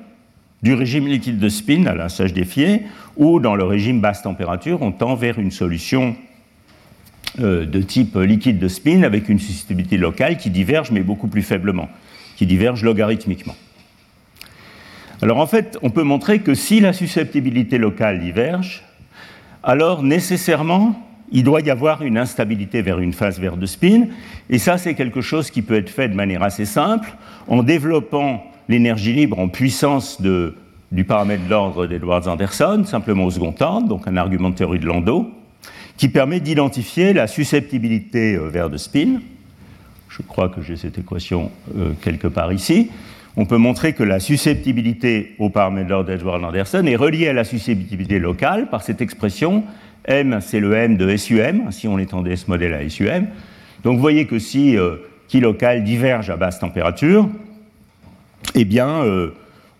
du 0.63 0.75
régime 0.75 1.07
liquide 1.07 1.39
de 1.39 1.49
spin 1.49 1.87
à 1.87 1.95
la 1.95 2.09
sage 2.09 2.35
défié, 2.35 2.83
où 3.17 3.41
dans 3.41 3.55
le 3.55 3.65
régime 3.65 4.01
basse 4.01 4.23
température, 4.23 4.83
on 4.83 4.93
tend 4.93 5.15
vers 5.15 5.39
une 5.39 5.53
solution 5.53 6.17
euh, 7.39 7.65
de 7.65 7.81
type 7.81 8.17
liquide 8.17 8.59
de 8.59 8.69
spin 8.69 9.05
avec 9.05 9.29
une 9.29 9.39
susceptibilité 9.39 9.97
locale 9.97 10.37
qui 10.37 10.51
diverge, 10.51 10.91
mais 10.91 11.01
beaucoup 11.01 11.29
plus 11.29 11.43
faiblement, 11.43 11.89
qui 12.37 12.47
diverge 12.47 12.83
logarithmiquement. 12.83 13.55
Alors 15.23 15.39
en 15.39 15.47
fait, 15.47 15.79
on 15.83 15.91
peut 15.91 16.03
montrer 16.03 16.41
que 16.41 16.55
si 16.55 16.81
la 16.81 16.93
susceptibilité 16.93 17.79
locale 17.79 18.21
diverge, 18.21 18.83
alors 19.63 20.03
nécessairement, 20.03 20.95
il 21.33 21.45
doit 21.45 21.61
y 21.61 21.71
avoir 21.71 22.03
une 22.03 22.19
instabilité 22.19 22.83
vers 22.83 22.99
une 22.99 23.13
phase 23.13 23.39
verte 23.39 23.59
de 23.59 23.67
spin, 23.67 24.07
et 24.49 24.59
ça 24.59 24.79
c'est 24.79 24.95
quelque 24.95 25.21
chose 25.21 25.51
qui 25.51 25.63
peut 25.63 25.77
être 25.77 25.91
fait 25.91 26.09
de 26.09 26.15
manière 26.15 26.43
assez 26.43 26.65
simple, 26.65 27.13
en 27.49 27.63
développant 27.63 28.45
l'énergie 28.69 29.13
libre 29.13 29.39
en 29.39 29.49
puissance 29.49 30.21
du 30.21 31.05
paramètre 31.05 31.45
d'ordre 31.45 31.87
d'Edwards-Anderson, 31.87 32.85
simplement 32.87 33.25
au 33.25 33.31
second 33.31 33.55
ordre, 33.61 33.89
donc 33.89 34.07
un 34.09 34.17
argument 34.17 34.51
de 34.51 34.55
théorie 34.55 34.79
de 34.79 34.87
Landau, 34.87 35.31
qui 35.97 36.09
permet 36.09 36.41
d'identifier 36.41 37.13
la 37.13 37.27
susceptibilité 37.27 38.35
euh, 38.35 38.49
vers 38.49 38.71
de 38.71 38.79
spin. 38.79 39.21
Je 40.09 40.23
crois 40.23 40.49
que 40.49 40.63
j'ai 40.63 40.77
cette 40.77 40.99
équation 40.99 41.51
euh, 41.77 41.93
quelque 42.01 42.27
part 42.27 42.53
ici. 42.53 42.91
On 43.37 43.47
peut 43.47 43.59
montrer 43.59 43.93
que 43.93 44.03
la 44.03 44.21
susceptibilité 44.21 45.35
au 45.39 45.51
paramètre 45.51 45.89
d'ordre 45.89 46.09
d'Edwards-Anderson 46.11 46.85
est 46.87 46.97
reliée 46.97 47.29
à 47.29 47.33
la 47.33 47.45
susceptibilité 47.45 48.19
locale 48.19 48.69
par 48.69 48.83
cette 48.83 49.01
expression 49.01 49.65
M, 50.05 50.41
c'est 50.41 50.61
le 50.61 50.75
M 50.75 50.97
de 50.97 51.17
SUM, 51.17 51.71
si 51.71 51.87
on 51.87 51.99
étendait 51.99 52.37
ce 52.37 52.49
modèle 52.49 52.75
à 52.75 52.89
SUM. 52.89 53.27
Donc 53.85 53.97
vous 53.97 54.01
voyez 54.01 54.27
que 54.27 54.39
si 54.39 54.77
euh, 54.77 54.97
qui 55.29 55.41
local 55.41 55.85
diverge 55.85 56.29
à 56.31 56.37
basse 56.37 56.59
température, 56.59 57.29
eh 58.55 58.65
bien, 58.65 59.05
euh, 59.05 59.31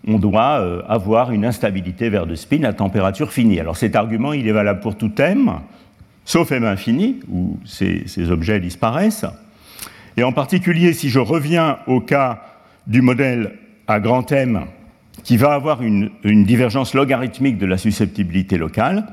on 0.07 0.17
doit 0.17 0.59
euh, 0.59 0.81
avoir 0.87 1.31
une 1.31 1.45
instabilité 1.45 2.09
vers 2.09 2.25
de 2.25 2.35
spin 2.35 2.63
à 2.63 2.73
température 2.73 3.31
finie. 3.31 3.59
Alors 3.59 3.77
cet 3.77 3.95
argument, 3.95 4.33
il 4.33 4.47
est 4.47 4.53
valable 4.53 4.79
pour 4.79 4.95
tout 4.95 5.11
M, 5.17 5.51
sauf 6.25 6.51
M 6.51 6.63
infini, 6.63 7.19
où 7.29 7.59
ces, 7.65 8.31
objets 8.31 8.59
disparaissent. 8.59 9.25
Et 10.17 10.23
en 10.23 10.31
particulier, 10.31 10.93
si 10.93 11.09
je 11.09 11.19
reviens 11.19 11.79
au 11.87 11.99
cas 11.99 12.41
du 12.87 13.01
modèle 13.01 13.53
à 13.87 13.99
grand 13.99 14.31
M, 14.31 14.65
qui 15.23 15.37
va 15.37 15.53
avoir 15.53 15.81
une, 15.81 16.09
divergence 16.23 16.93
logarithmique 16.93 17.57
de 17.57 17.65
la 17.65 17.77
susceptibilité 17.77 18.57
locale, 18.57 19.05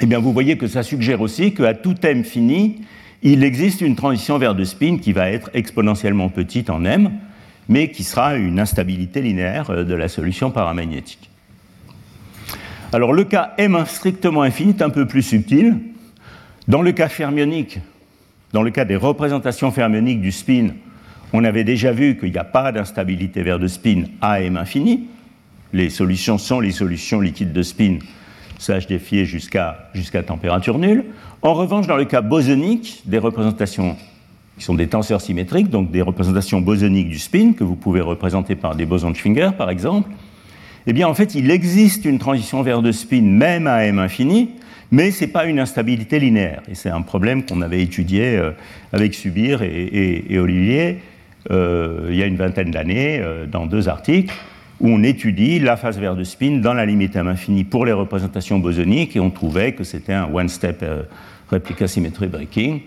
eh 0.00 0.06
bien, 0.06 0.18
vous 0.18 0.32
voyez 0.32 0.58
que 0.58 0.66
ça 0.66 0.82
suggère 0.82 1.20
aussi 1.20 1.54
qu'à 1.54 1.74
tout 1.74 1.94
M 2.02 2.24
fini, 2.24 2.80
il 3.22 3.44
existe 3.44 3.80
une 3.80 3.96
transition 3.96 4.38
vers 4.38 4.54
de 4.54 4.64
spin 4.64 4.98
qui 4.98 5.12
va 5.12 5.30
être 5.30 5.50
exponentiellement 5.54 6.28
petite 6.28 6.68
en 6.68 6.84
M, 6.84 7.10
mais 7.68 7.90
qui 7.90 8.04
sera 8.04 8.36
une 8.36 8.58
instabilité 8.58 9.22
linéaire 9.22 9.70
euh, 9.70 9.84
de 9.84 9.94
la 9.94 10.08
solution 10.08 10.50
paramagnétique. 10.50 11.30
Alors 12.92 13.12
le 13.12 13.24
cas 13.24 13.54
M 13.58 13.82
strictement 13.86 14.42
infini 14.42 14.70
est 14.70 14.82
un 14.82 14.90
peu 14.90 15.06
plus 15.06 15.22
subtil. 15.22 15.78
Dans 16.68 16.82
le 16.82 16.92
cas 16.92 17.08
fermionique, 17.08 17.80
dans 18.52 18.62
le 18.62 18.70
cas 18.70 18.84
des 18.84 18.96
représentations 18.96 19.70
fermioniques 19.70 20.20
du 20.20 20.30
spin, 20.30 20.68
on 21.34 21.42
avait 21.42 21.64
déjà 21.64 21.90
vu 21.90 22.16
qu'il 22.16 22.30
n'y 22.30 22.38
a 22.38 22.44
pas 22.44 22.70
d'instabilité 22.70 23.42
vers 23.42 23.58
de 23.58 23.66
spin 23.66 24.04
à 24.20 24.40
M 24.40 24.56
infini. 24.56 25.08
Les 25.72 25.90
solutions 25.90 26.38
sont 26.38 26.60
les 26.60 26.70
solutions 26.70 27.20
liquides 27.20 27.52
de 27.52 27.62
spin, 27.62 27.98
défier 28.88 29.26
jusqu'à 29.26 29.90
jusqu'à 29.94 30.22
température 30.22 30.78
nulle. 30.78 31.04
En 31.42 31.52
revanche, 31.54 31.88
dans 31.88 31.96
le 31.96 32.04
cas 32.04 32.20
bosonique, 32.20 33.02
des 33.04 33.18
représentations 33.18 33.96
qui 34.56 34.64
sont 34.64 34.74
des 34.74 34.86
tenseurs 34.86 35.20
symétriques, 35.20 35.70
donc 35.70 35.90
des 35.90 36.02
représentations 36.02 36.60
bosoniques 36.60 37.08
du 37.08 37.18
spin, 37.18 37.52
que 37.52 37.64
vous 37.64 37.74
pouvez 37.74 38.00
représenter 38.00 38.54
par 38.54 38.76
des 38.76 38.86
bosons 38.86 39.10
de 39.10 39.16
Schwinger, 39.16 39.50
par 39.58 39.70
exemple, 39.70 40.10
eh 40.86 40.92
bien, 40.92 41.08
en 41.08 41.14
fait, 41.14 41.34
il 41.34 41.50
existe 41.50 42.04
une 42.04 42.20
transition 42.20 42.62
vers 42.62 42.80
de 42.80 42.92
spin 42.92 43.22
même 43.22 43.66
à 43.66 43.84
m 43.84 43.98
infini, 43.98 44.50
mais 44.92 45.10
ce 45.10 45.24
n'est 45.24 45.30
pas 45.32 45.46
une 45.46 45.58
instabilité 45.58 46.20
linéaire. 46.20 46.62
Et 46.70 46.76
c'est 46.76 46.90
un 46.90 47.02
problème 47.02 47.44
qu'on 47.44 47.60
avait 47.60 47.82
étudié 47.82 48.36
euh, 48.36 48.52
avec 48.92 49.14
Subir 49.14 49.62
et, 49.62 50.38
Olivier 50.38 50.98
euh, 51.50 52.08
il 52.10 52.16
y 52.16 52.22
a 52.22 52.26
une 52.26 52.36
vingtaine 52.36 52.70
d'années, 52.70 53.20
euh, 53.20 53.46
dans 53.46 53.66
deux 53.66 53.88
articles, 53.88 54.34
où 54.80 54.88
on 54.88 55.02
étudie 55.02 55.58
la 55.58 55.76
phase 55.76 55.98
vers 55.98 56.16
de 56.16 56.24
spin 56.24 56.58
dans 56.58 56.74
la 56.74 56.84
limite 56.84 57.16
m 57.16 57.28
infini 57.28 57.64
pour 57.64 57.86
les 57.86 57.92
représentations 57.92 58.58
bosoniques, 58.58 59.16
et 59.16 59.20
on 59.20 59.30
trouvait 59.30 59.72
que 59.72 59.84
c'était 59.84 60.12
un 60.12 60.28
one-step 60.32 60.84
replica 61.50 61.86
symmetry 61.86 62.26
breaking. 62.26 62.80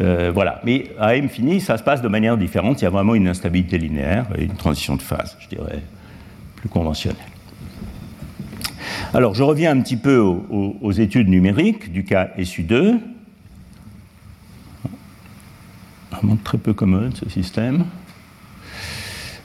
Euh, 0.00 0.30
voilà. 0.32 0.60
Mais 0.64 0.90
à 0.98 1.16
M 1.16 1.28
fini, 1.28 1.60
ça 1.60 1.78
se 1.78 1.82
passe 1.82 2.02
de 2.02 2.08
manière 2.08 2.36
différente. 2.36 2.80
Il 2.80 2.84
y 2.84 2.86
a 2.86 2.90
vraiment 2.90 3.14
une 3.14 3.28
instabilité 3.28 3.78
linéaire 3.78 4.26
et 4.36 4.44
une 4.44 4.54
transition 4.54 4.96
de 4.96 5.02
phase, 5.02 5.36
je 5.40 5.48
dirais, 5.48 5.82
plus 6.56 6.68
conventionnelle. 6.68 7.18
Alors, 9.14 9.34
je 9.34 9.42
reviens 9.42 9.70
un 9.70 9.80
petit 9.80 9.96
peu 9.96 10.18
aux, 10.18 10.92
études 10.92 11.28
numériques 11.28 11.92
du 11.92 12.04
cas 12.04 12.30
SU2. 12.38 12.98
Très 16.44 16.58
peu 16.58 16.72
commode 16.72 17.14
ce 17.16 17.28
système. 17.28 17.84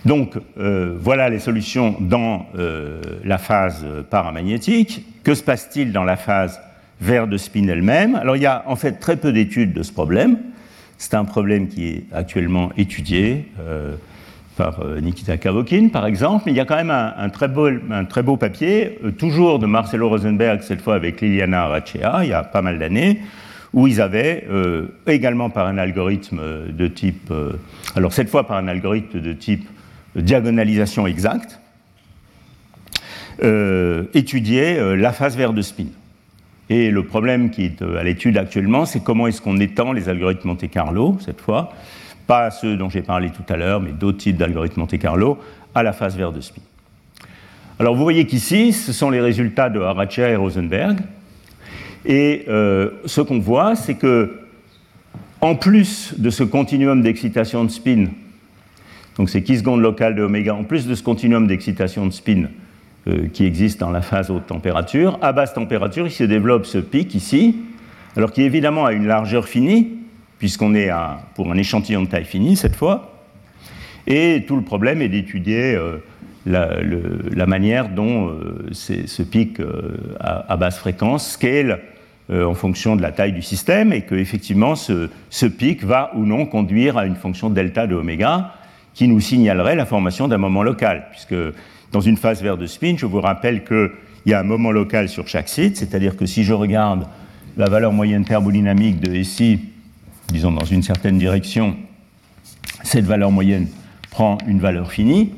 Donc, 0.05 0.33
euh, 0.57 0.95
voilà 1.00 1.29
les 1.29 1.39
solutions 1.39 1.95
dans 2.00 2.47
euh, 2.57 3.01
la 3.23 3.38
phase 3.38 3.85
paramagnétique. 4.09 5.05
Que 5.23 5.35
se 5.35 5.43
passe-t-il 5.43 5.91
dans 5.91 6.03
la 6.03 6.17
phase 6.17 6.59
vers 7.00 7.27
de 7.27 7.38
spin 7.38 7.67
elle-même? 7.67 8.15
Alors 8.15 8.35
il 8.35 8.41
y 8.41 8.47
a 8.47 8.63
en 8.65 8.75
fait 8.75 8.93
très 8.93 9.17
peu 9.17 9.31
d'études 9.31 9.73
de 9.73 9.83
ce 9.83 9.91
problème. 9.91 10.39
C'est 10.97 11.13
un 11.13 11.25
problème 11.25 11.67
qui 11.67 11.88
est 11.88 12.03
actuellement 12.11 12.71
étudié 12.77 13.51
euh, 13.59 13.95
par 14.57 14.83
Nikita 15.01 15.38
Kavokin, 15.38 15.89
par 15.89 16.05
exemple, 16.05 16.43
mais 16.45 16.51
il 16.51 16.57
y 16.57 16.59
a 16.59 16.65
quand 16.65 16.75
même 16.75 16.91
un, 16.91 17.29
très, 17.29 17.47
beau, 17.47 17.69
un 17.89 18.05
très, 18.05 18.21
beau, 18.21 18.38
papier, 18.38 19.00
toujours 19.17 19.57
de 19.57 19.65
Marcelo 19.65 20.09
Rosenberg, 20.09 20.61
cette 20.61 20.81
fois 20.81 20.95
avec 20.95 21.21
Liliana 21.21 21.63
Arachea, 21.63 22.23
il 22.23 22.29
y 22.29 22.33
a 22.33 22.43
pas 22.43 22.61
mal 22.61 22.77
d'années, 22.77 23.21
où 23.73 23.87
ils 23.87 24.01
avaient, 24.01 24.45
également 25.07 25.49
par 25.49 25.67
un 25.67 25.77
algorithme 25.77 26.41
de 26.69 26.87
type, 26.87 27.31
alors 27.95 28.11
cette 28.11 28.29
fois 28.29 28.45
par 28.45 28.57
un 28.57 28.67
algorithme 28.67 29.21
de 29.21 29.31
type 29.31 29.67
diagonalisation 30.15 31.07
exacte, 31.07 31.59
étudié 34.13 34.95
la 34.97 35.13
phase 35.13 35.37
vers 35.37 35.53
de 35.53 35.61
spin. 35.61 35.87
Et 36.71 36.89
le 36.89 37.03
problème 37.03 37.49
qui 37.49 37.65
est 37.65 37.81
euh, 37.81 37.97
à 37.97 38.03
l'étude 38.03 38.37
actuellement, 38.37 38.85
c'est 38.85 39.03
comment 39.03 39.27
est-ce 39.27 39.41
qu'on 39.41 39.59
étend 39.59 39.91
les 39.91 40.07
algorithmes 40.07 40.47
Monte 40.47 40.69
Carlo, 40.69 41.17
cette 41.19 41.41
fois, 41.41 41.73
pas 42.27 42.49
ceux 42.49 42.77
dont 42.77 42.89
j'ai 42.89 43.01
parlé 43.01 43.29
tout 43.29 43.43
à 43.53 43.57
l'heure, 43.57 43.81
mais 43.81 43.91
d'autres 43.91 44.19
types 44.19 44.37
d'algorithmes 44.37 44.79
Monte 44.79 44.97
Carlo, 44.97 45.37
à 45.75 45.83
la 45.83 45.91
phase 45.91 46.15
vert 46.15 46.31
de 46.31 46.39
spin. 46.39 46.61
Alors 47.77 47.93
vous 47.93 48.03
voyez 48.03 48.25
qu'ici, 48.25 48.71
ce 48.71 48.93
sont 48.93 49.09
les 49.09 49.19
résultats 49.19 49.69
de 49.69 49.81
Haraccia 49.81 50.29
et 50.29 50.37
Rosenberg. 50.37 50.99
Et 52.05 52.46
euh, 52.48 52.89
ce 53.05 53.22
qu'on 53.22 53.39
voit, 53.39 53.75
c'est 53.75 53.96
que, 53.96 54.39
en 55.39 55.55
plus 55.55 56.15
de 56.17 56.29
ce 56.29 56.43
continuum 56.43 57.01
d'excitation 57.01 57.63
de 57.63 57.70
spin, 57.70 58.08
donc 59.17 59.29
c'est 59.29 59.43
qui 59.43 59.58
seconde 59.58 59.81
locale 59.81 60.15
de 60.15 60.24
oméga, 60.24 60.55
en 60.55 60.63
plus 60.63 60.88
de 60.88 60.96
ce 60.96 61.03
continuum 61.03 61.48
d'excitation 61.48 62.05
de 62.05 62.12
spin 62.12 62.46
euh, 63.08 63.27
qui 63.31 63.46
existe 63.46 63.79
dans 63.79 63.91
la 63.91 64.01
phase 64.01 64.31
haute 64.31 64.48
température. 64.48 65.20
À 65.22 65.31
basse 65.31 65.53
température, 65.53 66.08
il 66.08 66.12
se 66.12 66.24
développe 66.24 66.65
ce 66.65 66.79
pic 66.79 67.13
ici, 67.13 67.58
alors 68.15 68.31
qui 68.31 68.43
évidemment 68.43 68.86
a 68.86 68.93
une 68.93 69.05
largeur 69.05 69.48
finie, 69.48 69.98
puisqu'on 70.39 70.74
est 70.74 70.89
pour 71.36 71.51
un 71.51 71.58
échantillon 71.58 72.01
de 72.01 72.08
taille 72.08 72.25
finie 72.25 72.55
cette 72.55 72.75
fois. 72.75 73.20
Et 74.08 74.46
tout 74.48 74.55
le 74.55 74.63
problème 74.63 75.03
est 75.03 75.10
d'étudier 75.10 75.75
euh, 75.75 75.98
la, 76.48 77.46
manière 77.46 77.89
dont 77.89 78.36
ce 78.72 79.22
pic 79.22 79.62
à, 80.20 80.58
basse 80.58 80.79
fréquence 80.79 81.34
scale 81.34 81.79
en 82.31 82.53
fonction 82.53 82.95
de 82.95 83.01
la 83.01 83.11
taille 83.11 83.33
du 83.33 83.41
système 83.41 83.91
et 83.91 84.01
que 84.01 84.15
effectivement 84.15 84.75
ce, 84.75 85.09
ce, 85.29 85.45
pic 85.45 85.83
va 85.83 86.11
ou 86.15 86.25
non 86.25 86.45
conduire 86.45 86.97
à 86.97 87.05
une 87.05 87.15
fonction 87.15 87.50
delta 87.50 87.88
de 87.88 87.95
oméga 87.95 88.53
qui 88.93 89.07
nous 89.07 89.19
signalerait 89.19 89.75
la 89.75 89.85
formation 89.85 90.27
d'un 90.27 90.38
moment 90.38 90.63
local, 90.63 91.07
puisque 91.11 91.35
dans 91.91 92.01
une 92.01 92.17
phase 92.17 92.41
verte 92.41 92.59
de 92.59 92.67
spin, 92.67 92.95
je 92.97 93.05
vous 93.05 93.21
rappelle 93.21 93.63
qu'il 93.63 93.91
y 94.25 94.33
a 94.33 94.39
un 94.39 94.43
moment 94.43 94.71
local 94.71 95.09
sur 95.09 95.27
chaque 95.27 95.50
site, 95.50 95.77
c'est-à-dire 95.77 96.15
que 96.15 96.25
si 96.25 96.43
je 96.43 96.53
regarde 96.53 97.07
la 97.57 97.69
valeur 97.69 97.91
moyenne 97.91 98.25
thermodynamique 98.25 99.00
de 99.00 99.21
SI, 99.23 99.59
disons 100.29 100.51
dans 100.51 100.65
une 100.65 100.83
certaine 100.83 101.17
direction, 101.17 101.75
cette 102.83 103.05
valeur 103.05 103.31
moyenne 103.31 103.67
prend 104.09 104.38
une 104.47 104.59
valeur 104.59 104.91
finie, 104.91 105.31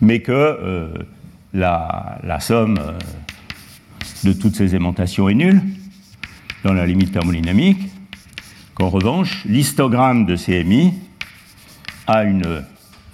mais 0.00 0.20
que 0.20 0.32
euh, 0.32 0.88
la, 1.52 2.18
somme 2.40 2.78
euh, 2.78 2.92
de 4.24 4.32
toutes 4.32 4.56
ces 4.56 4.74
aimantations 4.74 5.28
est 5.28 5.34
nulle 5.34 5.60
dans 6.64 6.72
la 6.72 6.86
limite 6.86 7.12
thermodynamique, 7.12 7.80
qu'en 8.74 8.88
revanche, 8.88 9.44
l'histogramme 9.44 10.26
de 10.26 10.36
CMI 10.36 10.94
a 12.06 12.24
une 12.24 12.64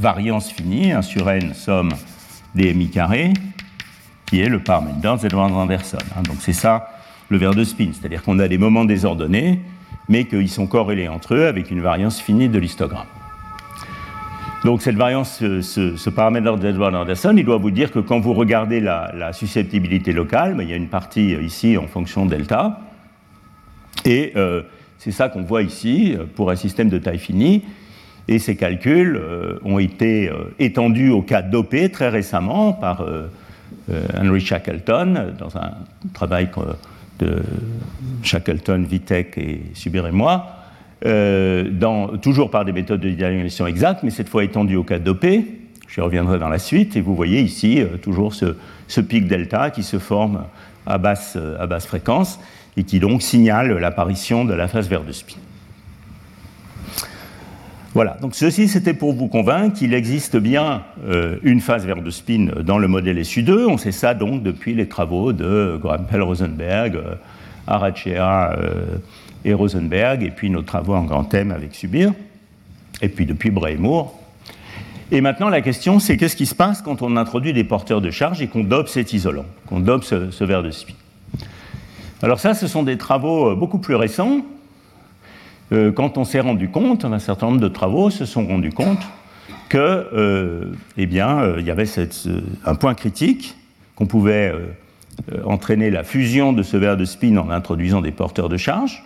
variance 0.01 0.51
finie, 0.51 0.93
1 0.93 1.03
sur 1.03 1.29
n 1.31 1.55
somme 1.55 1.93
des 2.55 2.75
mi 2.75 2.89
carrés, 2.89 3.33
qui 4.27 4.41
est 4.41 4.49
le 4.49 4.61
Parmenion 4.61 5.17
z 5.17 5.27
Anderson. 5.35 5.99
Hein. 6.17 6.23
Donc 6.23 6.37
c'est 6.41 6.53
ça 6.53 6.89
le 7.29 7.39
verre 7.39 7.55
de 7.55 7.65
spin, 7.65 7.91
c'est-à-dire 7.93 8.23
qu'on 8.23 8.39
a 8.39 8.49
des 8.49 8.59
moments 8.59 8.85
désordonnés, 8.85 9.61
mais 10.09 10.25
qu'ils 10.27 10.51
sont 10.51 10.67
corrélés 10.67 11.09
entre 11.09 11.35
eux 11.35 11.47
avec 11.47 11.71
une 11.71 11.81
variance 11.81 12.21
finie 12.21 12.49
de 12.49 12.59
l'histogramme. 12.59 13.07
Donc 14.65 14.81
cette 14.81 14.97
variance, 14.97 15.39
ce, 15.41 16.11
paramètre 16.11 16.57
d'Edward 16.57 16.95
Anderson, 16.95 17.35
il 17.37 17.45
doit 17.45 17.59
vous 17.59 17.71
dire 17.71 17.93
que 17.93 17.99
quand 17.99 18.21
vous 18.21 18.33
regardez 18.33 18.81
la, 18.81 19.33
susceptibilité 19.33 20.13
locale, 20.13 20.55
ben, 20.55 20.63
il 20.63 20.71
y 20.71 20.73
a 20.73 20.77
une 20.77 20.89
partie 20.89 21.35
ici 21.35 21.77
en 21.77 21.87
fonction 21.87 22.25
delta, 22.25 22.81
et 24.05 24.33
euh, 24.37 24.63
c'est 24.99 25.13
ça 25.13 25.29
qu'on 25.29 25.43
voit 25.43 25.63
ici 25.63 26.17
pour 26.35 26.51
un 26.51 26.57
système 26.57 26.89
de 26.89 26.99
taille 26.99 27.19
finie. 27.19 27.63
Et 28.27 28.39
ces 28.39 28.57
calculs 28.57 29.17
euh, 29.17 29.59
ont 29.65 29.79
été 29.79 30.31
euh, 30.31 30.55
étendus 30.59 31.11
au 31.11 31.23
cas 31.23 31.43
dopé 31.43 31.91
très 31.91 32.09
récemment 32.09 32.73
par 32.73 33.07
Henry 34.19 34.41
Shackleton 34.41 35.35
dans 35.39 35.57
un 35.59 35.73
travail 36.15 36.49
de 37.19 37.43
Shackleton, 38.23 38.85
Vitek 38.89 39.37
et 39.37 39.61
Subir 39.75 40.07
et 40.07 40.11
moi, 40.11 40.47
toujours 42.23 42.51
par 42.51 42.65
des 42.65 42.73
méthodes 42.73 43.01
de 43.01 43.11
diagonalisation 43.11 43.67
exactes, 43.67 44.03
mais 44.03 44.11
cette 44.11 44.31
fois 44.31 44.43
étendues 44.43 44.77
au 44.77 44.85
cas 44.85 44.99
dopé. 44.99 45.45
Je 45.87 46.01
reviendrai 46.01 46.39
dans 46.39 46.49
la 46.49 46.59
suite. 46.59 46.97
Et 46.97 47.03
vous 47.03 47.15
voyez 47.15 47.43
ici 47.43 47.83
toujours 48.01 48.33
ce, 48.33 48.57
ce, 48.89 49.03
pic 49.03 49.29
delta 49.29 49.71
qui 49.71 49.83
se 49.83 49.99
forme 49.99 50.45
à 50.87 50.97
basse, 50.97 51.37
à 51.59 51.67
basse 51.67 51.87
fréquence 51.87 52.41
et 52.77 52.85
qui 52.85 53.01
donc 53.01 53.23
signale 53.23 53.77
l'apparition 53.79 54.45
de 54.45 54.55
la 54.55 54.69
phase 54.69 54.89
verte 54.89 55.07
de 55.07 55.13
spin. 55.13 55.39
Voilà, 57.95 58.17
donc 58.21 58.35
ceci 58.35 58.67
c'était 58.67 58.93
pour 58.93 59.13
vous 59.13 59.29
convaincre 59.29 59.79
qu'il 59.79 59.95
existe 59.95 60.37
bien 60.37 60.83
euh, 61.07 61.37
une 61.45 61.61
phase 61.61 61.87
verte 61.87 62.03
de 62.03 62.11
spin 62.11 62.49
dans 62.65 62.79
le 62.79 62.89
modèle 62.89 63.21
SU2. 63.21 63.67
On 63.67 63.79
sait 63.79 63.93
ça 63.93 64.15
donc 64.15 64.43
depuis 64.43 64.75
les 64.75 64.89
travaux 64.89 65.33
de 65.33 65.79
Graham 65.81 66.05
Rosenberg, 66.11 66.97
euh, 66.97 67.15
Arachea 67.69 68.57
euh, 68.59 68.97
et 69.45 69.55
Rosenberg, 69.55 70.25
et 70.25 70.33
puis 70.33 70.51
nos 70.51 70.63
travaux 70.63 70.95
en 70.95 71.05
grand 71.05 71.23
thème 71.23 71.53
avec 71.53 71.73
Subir, 71.77 72.13
et 73.01 73.09
puis 73.09 73.27
depuis 73.27 73.53
Bray 73.53 73.77
Moore. 73.77 74.19
Et 75.13 75.21
maintenant 75.21 75.49
la 75.49 75.61
question 75.61 76.01
c'est 76.01 76.17
qu'est-ce 76.17 76.35
qui 76.35 76.47
se 76.47 76.55
passe 76.57 76.83
quand 76.83 77.01
on 77.01 77.17
introduit 77.17 77.53
des 77.53 77.63
porteurs 77.63 78.01
de 78.01 78.11
charge 78.11 78.43
et 78.43 78.49
qu'on 78.49 78.65
dope 78.65 78.89
cet 78.89 79.13
isolant, 79.13 79.47
qu'on 79.67 79.79
dope 79.79 80.03
ce, 80.03 80.33
ce 80.33 80.43
verre 80.43 80.65
de 80.65 80.73
spin? 80.73 80.95
Alors 82.23 82.41
ça, 82.41 82.55
ce 82.55 82.67
sont 82.67 82.83
des 82.83 82.97
travaux 82.97 83.51
euh, 83.51 83.55
beaucoup 83.55 83.79
plus 83.79 83.97
récents. 83.97 84.41
Euh, 85.73 85.93
quand 85.93 86.17
on 86.17 86.25
s'est 86.25 86.41
rendu 86.41 86.69
compte, 86.69 87.05
un 87.05 87.19
certain 87.19 87.47
nombre 87.47 87.61
de 87.61 87.69
travaux 87.69 88.11
se 88.11 88.25
sont 88.25 88.47
rendus 88.47 88.73
compte 88.73 89.03
que, 89.69 89.79
euh, 89.79 90.73
eh 90.97 91.07
bien, 91.07 91.57
il 91.59 91.65
y 91.65 91.71
avait 91.71 91.87
un 92.65 92.75
point 92.77 92.95
critique 92.95 93.57
qu'on 93.97 94.07
pouvait 94.07 94.53
entraîner 95.45 95.91
la 95.91 96.03
fusion 96.03 96.53
de 96.53 96.63
ce 96.63 96.77
verre 96.77 96.97
de 96.97 97.05
spin 97.05 97.37
en 97.37 97.51
introduisant 97.51 98.01
des 98.01 98.11
porteurs 98.11 98.49
de 98.49 98.57
charge, 98.57 99.05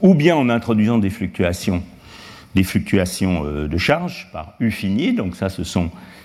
ou 0.00 0.14
bien 0.14 0.36
en 0.36 0.48
introduisant 0.48 0.98
des 0.98 1.10
fluctuations, 1.10 1.82
des 2.54 2.64
fluctuations 2.64 3.44
de 3.44 3.78
charge 3.78 4.28
par 4.32 4.54
U 4.60 4.70
fini. 4.70 5.14
Donc 5.14 5.36
ça, 5.36 5.48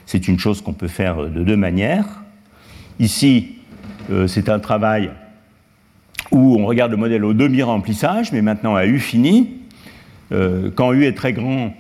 c'est 0.06 0.28
une 0.28 0.40
chose 0.40 0.62
qu'on 0.62 0.74
peut 0.74 0.88
faire 0.88 1.18
de 1.30 1.44
deux 1.44 1.58
manières. 1.58 2.24
Ici, 3.00 3.58
c'est 4.28 4.50
un 4.50 4.60
travail 4.60 5.12
où 6.34 6.58
on 6.60 6.66
regarde 6.66 6.92
le 6.92 6.98
modèle 6.98 7.24
au 7.24 7.34
demi-remplissage, 7.34 8.32
mais 8.32 8.42
maintenant 8.42 8.76
à 8.76 8.86
U 8.86 9.00
fini. 9.00 9.52
Euh, 10.32 10.72
quand 10.74 10.92
U 10.92 11.06
est 11.06 11.14
très 11.14 11.32
grand, 11.32 11.74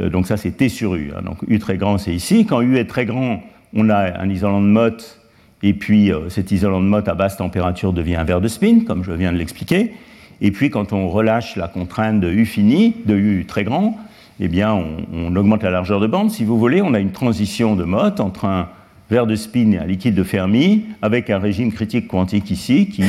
euh, 0.00 0.10
donc 0.10 0.26
ça 0.26 0.36
c'est 0.36 0.50
T 0.50 0.68
sur 0.68 0.96
U, 0.96 1.12
hein, 1.16 1.22
donc 1.24 1.38
U 1.46 1.58
très 1.58 1.76
grand 1.76 1.96
c'est 1.96 2.14
ici. 2.14 2.46
Quand 2.46 2.60
U 2.60 2.76
est 2.78 2.86
très 2.86 3.06
grand, 3.06 3.42
on 3.74 3.88
a 3.88 4.20
un 4.20 4.28
isolant 4.28 4.60
de 4.60 4.66
Mott, 4.66 5.20
et 5.62 5.72
puis 5.72 6.12
euh, 6.12 6.28
cet 6.28 6.50
isolant 6.50 6.80
de 6.80 6.86
Mott 6.86 7.06
à 7.06 7.14
basse 7.14 7.36
température 7.36 7.92
devient 7.92 8.16
un 8.16 8.24
verre 8.24 8.40
de 8.40 8.48
spin, 8.48 8.80
comme 8.80 9.04
je 9.04 9.12
viens 9.12 9.32
de 9.32 9.38
l'expliquer. 9.38 9.92
Et 10.40 10.50
puis 10.50 10.68
quand 10.68 10.92
on 10.92 11.08
relâche 11.08 11.56
la 11.56 11.68
contrainte 11.68 12.20
de 12.20 12.30
U 12.30 12.44
fini, 12.44 12.96
de 13.06 13.14
U 13.14 13.44
très 13.46 13.62
grand, 13.62 13.96
eh 14.40 14.48
bien 14.48 14.74
on, 14.74 15.34
augmente 15.36 15.62
la 15.62 15.70
largeur 15.70 16.00
de 16.00 16.08
bande. 16.08 16.30
Si 16.30 16.44
vous 16.44 16.58
voulez, 16.58 16.82
on 16.82 16.92
a 16.92 16.98
une 16.98 17.12
transition 17.12 17.76
de 17.76 17.84
Mott 17.84 18.18
entre 18.18 18.46
un 18.46 18.68
verre 19.10 19.26
de 19.26 19.36
spin 19.36 19.70
et 19.72 19.78
un 19.78 19.86
liquide 19.86 20.14
de 20.14 20.24
Fermi, 20.24 20.86
avec 21.00 21.30
un 21.30 21.38
régime 21.38 21.72
critique 21.72 22.08
quantique 22.08 22.50
ici 22.50 22.88
qui 22.88 23.04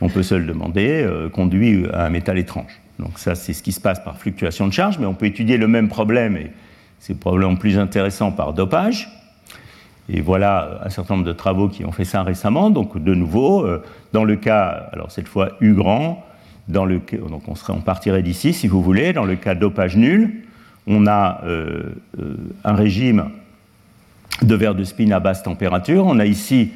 on 0.00 0.08
peut 0.08 0.22
se 0.22 0.34
le 0.34 0.44
demander, 0.44 1.02
euh, 1.02 1.28
conduit 1.28 1.86
à 1.92 2.06
un 2.06 2.10
métal 2.10 2.38
étrange. 2.38 2.80
Donc 2.98 3.18
ça, 3.18 3.34
c'est 3.34 3.52
ce 3.52 3.62
qui 3.62 3.72
se 3.72 3.80
passe 3.80 4.02
par 4.02 4.16
fluctuation 4.16 4.66
de 4.66 4.72
charge, 4.72 4.98
mais 4.98 5.06
on 5.06 5.14
peut 5.14 5.26
étudier 5.26 5.56
le 5.56 5.68
même 5.68 5.88
problème, 5.88 6.36
et 6.36 6.50
c'est 6.98 7.18
probablement 7.18 7.56
plus 7.56 7.78
intéressant 7.78 8.32
par 8.32 8.52
dopage. 8.52 9.08
Et 10.08 10.20
voilà 10.20 10.80
un 10.84 10.88
certain 10.88 11.14
nombre 11.14 11.26
de 11.26 11.32
travaux 11.32 11.68
qui 11.68 11.84
ont 11.84 11.92
fait 11.92 12.04
ça 12.04 12.22
récemment. 12.22 12.70
Donc 12.70 13.02
de 13.02 13.14
nouveau, 13.14 13.64
euh, 13.64 13.82
dans 14.12 14.24
le 14.24 14.36
cas, 14.36 14.88
alors 14.92 15.10
cette 15.10 15.28
fois 15.28 15.50
U 15.60 15.74
grand, 15.74 16.24
dans 16.68 16.84
le, 16.84 17.00
donc 17.28 17.42
on, 17.48 17.80
partirait 17.80 18.22
d'ici 18.22 18.52
si 18.52 18.66
vous 18.66 18.82
voulez, 18.82 19.12
dans 19.12 19.24
le 19.24 19.36
cas 19.36 19.54
dopage 19.54 19.96
nul, 19.96 20.42
on 20.86 21.06
a 21.06 21.40
euh, 21.44 21.94
un 22.64 22.74
régime 22.74 23.30
de 24.42 24.54
verre 24.54 24.74
de 24.74 24.84
spin 24.84 25.10
à 25.10 25.20
basse 25.20 25.42
température. 25.42 26.06
On 26.06 26.18
a 26.18 26.26
ici 26.26 26.72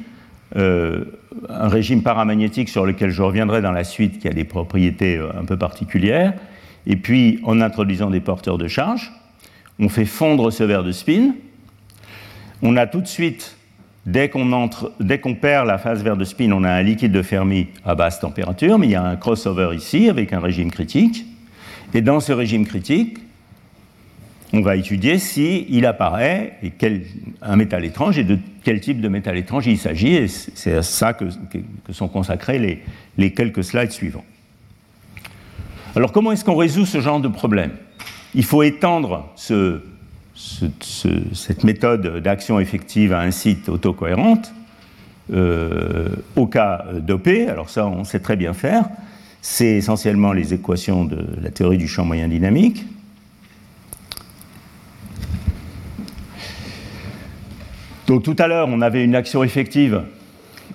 euh, 0.57 1.05
un 1.49 1.69
régime 1.69 2.03
paramagnétique 2.03 2.69
sur 2.69 2.85
lequel 2.85 3.09
je 3.09 3.21
reviendrai 3.21 3.61
dans 3.61 3.71
la 3.71 3.83
suite, 3.83 4.19
qui 4.19 4.27
a 4.27 4.33
des 4.33 4.43
propriétés 4.43 5.17
euh, 5.17 5.29
un 5.39 5.45
peu 5.45 5.57
particulières. 5.57 6.33
Et 6.85 6.95
puis, 6.95 7.39
en 7.43 7.61
introduisant 7.61 8.09
des 8.09 8.19
porteurs 8.19 8.57
de 8.57 8.67
charge, 8.67 9.11
on 9.79 9.87
fait 9.87 10.05
fondre 10.05 10.51
ce 10.51 10.63
verre 10.63 10.83
de 10.83 10.91
spin. 10.91 11.33
On 12.61 12.75
a 12.75 12.85
tout 12.85 13.01
de 13.01 13.07
suite, 13.07 13.57
dès 14.05 14.29
qu'on 14.29 15.35
perd 15.35 15.67
la 15.67 15.77
phase 15.77 16.03
verre 16.03 16.17
de 16.17 16.25
spin, 16.25 16.51
on 16.51 16.63
a 16.63 16.71
un 16.71 16.81
liquide 16.81 17.11
de 17.11 17.21
Fermi 17.21 17.67
à 17.85 17.95
basse 17.95 18.19
température, 18.19 18.77
mais 18.77 18.87
il 18.87 18.91
y 18.91 18.95
a 18.95 19.03
un 19.03 19.15
crossover 19.15 19.75
ici 19.75 20.09
avec 20.09 20.33
un 20.33 20.39
régime 20.39 20.71
critique. 20.71 21.25
Et 21.93 22.01
dans 22.01 22.19
ce 22.19 22.31
régime 22.31 22.65
critique, 22.65 23.17
on 24.53 24.61
va 24.61 24.75
étudier 24.75 25.17
s'il 25.17 25.65
il 25.73 25.85
apparaît 25.85 26.59
un 27.41 27.55
métal 27.55 27.85
étrange 27.85 28.17
et 28.17 28.23
de 28.23 28.37
quel 28.63 28.81
type 28.81 28.99
de 28.99 29.07
métal 29.07 29.37
étrange 29.37 29.67
il 29.67 29.77
s'agit. 29.77 30.27
C'est 30.27 30.75
à 30.75 30.83
ça 30.83 31.13
que, 31.13 31.25
sont 31.91 32.07
consacrés 32.07 32.81
les, 33.17 33.31
quelques 33.31 33.63
slides 33.63 33.91
suivants. 33.91 34.25
Alors 35.95 36.11
comment 36.11 36.31
est-ce 36.31 36.43
qu'on 36.43 36.55
résout 36.55 36.85
ce 36.85 36.99
genre 36.99 37.21
de 37.21 37.27
problème? 37.27 37.71
Il 38.33 38.43
faut 38.43 38.63
étendre 38.63 39.29
ce, 39.35 39.81
cette 40.35 41.63
méthode 41.63 42.21
d'action 42.21 42.59
effective 42.59 43.13
à 43.13 43.21
un 43.21 43.31
site 43.31 43.69
autocohérente 43.69 44.53
euh, 45.31 46.09
au 46.35 46.47
cas 46.47 46.85
dopé. 46.99 47.47
Alors 47.47 47.69
ça, 47.69 47.87
on 47.87 48.03
sait 48.03 48.19
très 48.19 48.35
bien 48.35 48.53
faire. 48.53 48.85
C'est 49.41 49.77
essentiellement 49.77 50.33
les 50.33 50.53
équations 50.53 51.05
de 51.05 51.25
la 51.41 51.49
théorie 51.49 51.77
du 51.77 51.87
champ 51.87 52.05
moyen 52.05 52.27
dynamique. 52.27 52.85
Donc 58.11 58.23
tout 58.23 58.35
à 58.39 58.47
l'heure, 58.47 58.67
on 58.69 58.81
avait 58.81 59.05
une 59.05 59.15
action 59.15 59.41
effective 59.41 60.01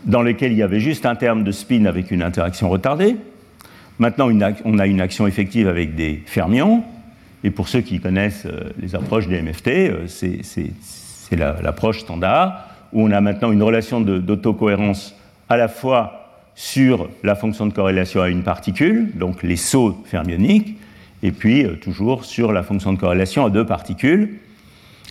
dans 0.06 0.22
laquelle 0.22 0.52
il 0.52 0.56
y 0.56 0.62
avait 0.62 0.80
juste 0.80 1.04
un 1.04 1.16
terme 1.16 1.44
de 1.44 1.52
spin 1.52 1.84
avec 1.84 2.10
une 2.10 2.22
interaction 2.22 2.70
retardée. 2.70 3.16
Maintenant, 3.98 4.30
on 4.64 4.78
a 4.78 4.86
une 4.86 5.02
action 5.02 5.26
effective 5.26 5.68
avec 5.68 5.94
des 5.94 6.22
fermions. 6.24 6.82
Et 7.44 7.50
pour 7.50 7.68
ceux 7.68 7.82
qui 7.82 8.00
connaissent 8.00 8.46
euh, 8.46 8.70
les 8.80 8.94
approches 8.94 9.28
des 9.28 9.42
MFT, 9.42 9.68
euh, 9.68 10.06
c'est 10.08 11.36
l'approche 11.36 12.00
standard 12.00 12.70
où 12.94 13.02
on 13.02 13.10
a 13.10 13.20
maintenant 13.20 13.52
une 13.52 13.62
relation 13.62 14.00
d'autocohérence 14.00 15.14
à 15.50 15.58
la 15.58 15.68
fois 15.68 16.30
sur 16.54 17.06
la 17.22 17.34
fonction 17.34 17.66
de 17.66 17.74
corrélation 17.74 18.22
à 18.22 18.30
une 18.30 18.44
particule, 18.44 19.10
donc 19.14 19.42
les 19.42 19.56
sauts 19.56 20.02
fermioniques, 20.06 20.78
et 21.22 21.32
puis 21.32 21.66
euh, 21.66 21.74
toujours 21.74 22.24
sur 22.24 22.50
la 22.50 22.62
fonction 22.62 22.94
de 22.94 22.98
corrélation 22.98 23.44
à 23.44 23.50
deux 23.50 23.66
particules. 23.66 24.38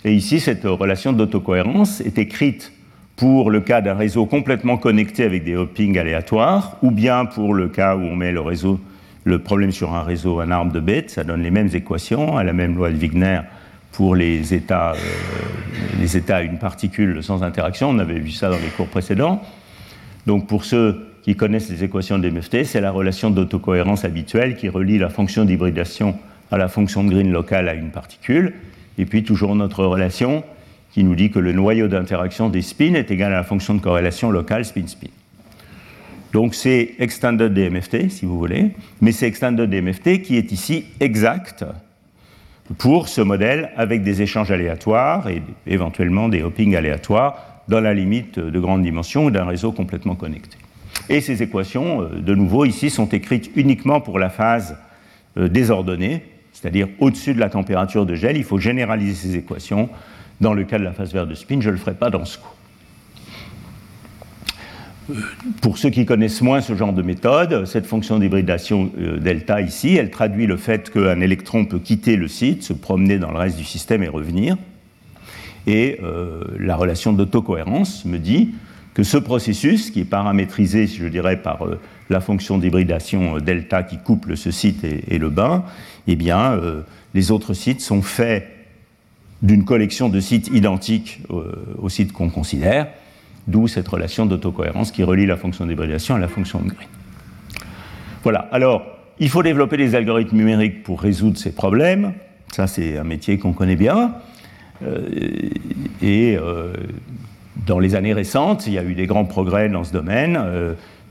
Et 0.06 0.14
ici, 0.14 0.40
cette 0.40 0.64
relation 0.64 1.14
d'autocohérence 1.14 2.00
est 2.00 2.20
écrite 2.20 2.72
pour 3.16 3.50
le 3.50 3.60
cas 3.60 3.82
d'un 3.82 3.96
réseau 3.96 4.28
complètement 4.28 4.78
connecté 4.78 5.24
avec 5.24 5.44
des 5.44 5.56
hoppings 5.56 5.98
aléatoires, 5.98 6.78
ou 6.84 6.92
bien 6.92 7.26
pour 7.26 7.56
le 7.56 7.70
cas 7.70 7.96
où 7.96 8.02
on 8.02 8.16
met 8.16 8.32
le, 8.32 8.40
réseau, 8.40 8.80
le 9.24 9.40
problème 9.40 9.72
sur 9.72 9.96
un 9.96 10.04
réseau, 10.04 10.40
un 10.42 10.52
arbre 10.52 10.72
de 10.72 10.80
bêtes, 10.80 11.10
ça 11.10 11.24
donne 11.24 11.42
les 11.42 11.50
mêmes 11.50 11.72
équations, 11.74 12.38
à 12.38 12.44
la 12.44 12.54
même 12.54 12.76
loi 12.76 12.92
de 12.92 12.98
Wigner 12.98 13.42
pour 13.94 14.16
les 14.16 14.54
états, 14.54 14.92
euh, 14.92 14.98
les 16.00 16.16
états 16.16 16.38
à 16.38 16.42
une 16.44 16.60
particule 16.60 17.24
sans 17.24 17.42
interaction. 17.42 17.90
On 17.90 17.98
avait 17.98 18.20
vu 18.20 18.30
ça 18.30 18.50
dans 18.50 18.60
les 18.60 18.70
cours 18.78 18.88
précédents. 18.88 19.42
Donc 20.28 20.46
pour 20.46 20.66
ceux 20.66 21.04
qui 21.24 21.36
connaissent 21.36 21.72
les 21.72 21.84
équations 21.84 22.20
de 22.20 22.30
MFT, 22.30 22.64
c'est 22.66 22.82
la 22.82 22.92
relation 22.92 23.32
d'autocohérence 23.32 24.06
habituelle 24.06 24.56
qui 24.56 24.70
relie 24.70 25.00
la 25.00 25.10
fonction 25.10 25.46
d'hybridation 25.46 26.16
à 26.52 26.60
la 26.60 26.68
fonction 26.68 27.04
de 27.04 27.10
Green 27.10 27.32
locale 27.32 27.68
à 27.70 27.74
une 27.74 27.90
particule. 27.90 28.54
Et 28.98 29.06
puis 29.06 29.24
toujours 29.24 29.56
notre 29.56 29.86
relation 29.86 30.44
qui 30.92 31.04
nous 31.04 31.16
dit 31.16 31.30
que 31.30 31.40
le 31.40 31.52
noyau 31.52 31.88
d'interaction 31.88 32.50
des 32.50 32.62
spins 32.62 32.94
est 32.94 33.12
égal 33.12 33.34
à 33.34 33.38
la 33.38 33.44
fonction 33.44 33.74
de 33.74 33.82
corrélation 33.82 34.32
locale 34.32 34.64
spin-spin. 34.64 35.10
Donc 36.32 36.56
c'est 36.56 36.96
extended 37.00 37.54
DMFT, 37.54 38.10
si 38.10 38.26
vous 38.26 38.38
voulez, 38.38 38.72
mais 39.02 39.12
c'est 39.12 39.28
extended 39.28 39.70
DMFT 39.70 40.22
qui 40.22 40.38
est 40.38 40.52
ici 40.52 40.86
exact 41.00 41.66
pour 42.78 43.08
ce 43.08 43.22
modèle 43.22 43.72
avec 43.78 44.04
des 44.04 44.22
échanges 44.22 44.52
aléatoires 44.52 45.30
et 45.30 45.42
éventuellement 45.68 46.30
des 46.30 46.42
hoppings 46.42 46.76
aléatoires 46.76 47.62
dans 47.68 47.80
la 47.80 47.94
limite 47.94 48.40
de 48.40 48.60
grande 48.60 48.84
dimension 48.84 49.26
ou 49.26 49.32
d'un 49.32 49.46
réseau 49.46 49.72
complètement 49.72 50.16
connecté. 50.16 50.58
Et 51.10 51.22
ces 51.22 51.44
équations, 51.44 52.02
euh, 52.02 52.22
de 52.22 52.36
nouveau, 52.36 52.66
ici, 52.66 52.90
sont 52.90 53.08
écrites 53.08 53.52
uniquement 53.56 54.02
pour 54.02 54.20
la 54.20 54.30
phase 54.30 54.78
euh, 55.38 55.48
désordonnée, 55.48 56.24
c'est-à-dire 56.66 56.88
au-dessus 57.00 57.36
de 57.36 57.40
la 57.40 57.52
température 57.52 58.08
de 58.08 58.16
gel. 58.16 58.38
Il 58.38 58.44
faut 58.44 58.58
généraliser 58.58 59.14
ces 59.14 59.36
équations 59.36 59.88
dans 60.42 60.56
le 60.56 60.64
cas 60.64 60.80
de 60.80 60.84
la 60.84 60.94
phase 60.94 61.14
verte 61.14 61.30
de 61.30 61.36
spin, 61.36 61.62
je 61.62 61.68
ne 61.68 61.74
le 61.74 61.78
ferai 61.78 61.94
pas 61.94 62.10
dans 62.10 62.26
ce 62.26 62.40
cours. 62.40 62.56
Pour 65.62 65.78
ceux 65.78 65.92
qui 65.92 66.08
connaissent 66.08 66.42
moins 66.42 66.62
ce 66.62 66.74
genre 66.74 66.92
de 66.92 67.04
méthode, 67.04 67.66
cette 67.66 67.86
fonction 67.86 68.18
d'hybridation 68.18 68.92
euh, 68.98 69.20
delta 69.20 69.62
ici, 69.62 69.96
elle 69.96 70.10
traduit 70.10 70.48
le 70.48 70.58
fait 70.58 70.90
qu'un 70.90 71.22
électron 71.22 71.66
peut 71.66 71.78
quitter 71.78 72.16
le 72.16 72.28
site, 72.28 72.64
se 72.64 72.74
promener 72.74 73.20
dans 73.20 73.30
le 73.30 73.38
reste 73.38 73.58
du 73.58 73.64
système 73.64 74.02
et 74.02 74.08
revenir. 74.08 74.58
Et 75.68 76.00
euh, 76.02 76.42
la 76.60 76.76
relation 76.76 77.14
d'autocohérence 77.14 78.06
me 78.06 78.18
dit 78.18 78.56
que 78.96 79.04
ce 79.04 79.18
processus, 79.18 79.92
qui 79.92 80.00
est 80.00 80.06
paramétrisé, 80.06 80.88
je 80.88 81.06
dirais, 81.06 81.38
par 81.38 81.64
euh, 81.68 81.80
la 82.10 82.22
fonction 82.22 82.58
d'hybridation 82.58 83.38
delta 83.38 83.84
qui 83.84 83.98
couple 83.98 84.38
ce 84.38 84.50
site 84.52 84.84
et, 84.84 85.20
le 85.20 85.30
bain, 85.30 85.64
eh 86.08 86.16
bien, 86.16 86.60
les 87.14 87.32
autres 87.32 87.54
sites 87.54 87.82
sont 87.82 88.02
faits 88.02 88.48
d'une 89.42 89.66
collection 89.66 90.10
de 90.10 90.20
sites 90.20 90.48
identiques 90.48 91.22
aux 91.30 91.90
sites 91.90 92.12
qu'on 92.14 92.30
considère, 92.30 92.88
d'où 93.48 93.68
cette 93.68 93.88
relation 93.88 94.26
d'autocohérence 94.26 94.92
qui 94.92 95.04
relie 95.04 95.26
la 95.26 95.38
fonction 95.38 95.66
d'hybridation 95.66 96.16
à 96.16 96.20
la 96.20 96.28
fonction 96.28 96.60
de 96.60 96.70
Green. 96.70 96.88
Voilà, 98.24 98.48
alors 98.52 98.84
il 99.20 99.30
faut 99.30 99.44
développer 99.44 99.78
des 99.78 99.96
algorithmes 99.96 100.38
numériques 100.38 100.84
pour 100.84 101.02
résoudre 101.02 101.38
ces 101.38 101.52
problèmes, 101.52 102.14
ça 102.52 102.68
c'est 102.68 102.98
un 102.98 103.04
métier 103.04 103.38
qu'on 103.38 103.54
connaît 103.54 103.76
bien, 103.76 104.16
euh, 104.84 105.08
et 106.02 106.36
euh, 106.38 106.74
dans 107.66 107.80
les 107.80 107.96
années 107.96 108.14
récentes, 108.14 108.68
il 108.68 108.74
y 108.74 108.78
a 108.78 108.84
eu 108.84 108.94
des 108.94 109.06
grands 109.06 109.26
progrès 109.26 109.70
dans 109.70 109.84
ce 109.84 109.94
domaine. 109.94 110.40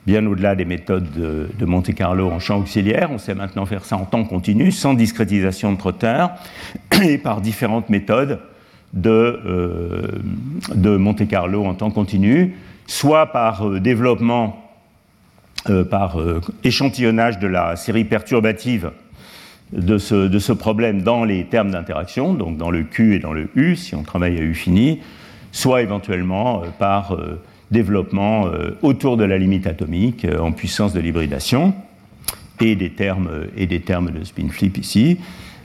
Bien 0.07 0.27
au-delà 0.27 0.55
des 0.55 0.67
méthodes 0.67 1.09
de, 1.12 1.64
Monte-Carlo 1.64 2.31
en 2.31 2.38
champ 2.38 2.59
auxiliaire. 2.59 3.09
On 3.11 3.17
sait 3.17 3.35
maintenant 3.35 3.64
faire 3.64 3.87
ça 3.87 3.97
en 3.97 4.05
temps 4.05 4.25
continu, 4.25 4.71
sans 4.71 4.93
discrétisation 4.93 5.73
de 5.73 5.79
trotteur, 5.79 6.33
et 7.03 7.17
par 7.17 7.40
différentes 7.40 7.88
méthodes 7.88 8.40
de, 8.93 9.40
euh, 9.47 10.99
Monte-Carlo 10.99 11.64
en 11.64 11.73
temps 11.73 11.90
continu, 11.90 12.55
soit 12.87 13.33
par 13.33 13.67
euh, 13.67 13.81
développement, 13.81 14.71
euh, 15.71 15.85
par 15.85 16.19
échantillonnage 16.64 17.38
de 17.38 17.47
la 17.47 17.77
série 17.77 18.05
perturbative 18.05 18.90
de 19.73 19.97
ce, 19.97 20.53
problème 20.53 21.01
dans 21.01 21.25
les 21.25 21.47
termes 21.47 21.71
d'interaction, 21.71 22.35
donc 22.35 22.59
dans 22.59 22.71
le 22.71 22.83
Q 22.83 23.14
et 23.14 23.19
dans 23.21 23.33
le 23.33 23.49
U, 23.55 23.75
si 23.75 23.95
on 23.95 24.03
travaille 24.03 24.37
à 24.37 24.43
U 24.43 24.55
fini, 24.55 25.01
soit 25.51 25.81
éventuellement 25.81 26.62
par 26.79 27.17
développement 27.75 28.47
euh, 28.47 28.71
autour 28.81 29.19
de 29.19 29.25
la 29.25 29.37
limite 29.37 29.67
atomique 29.67 30.25
euh, 30.25 30.39
en 30.39 30.53
puissance 30.53 30.95
de 30.95 31.01
l'hybridation 31.01 31.75
et 32.61 32.77
des 32.77 32.91
termes, 32.91 33.29
euh, 33.31 33.47
et 33.57 33.67
des 33.67 33.81
termes 33.81 34.11
de 34.11 34.25
spin 34.25 34.49
flip 34.49 34.79
ici. 34.79 35.19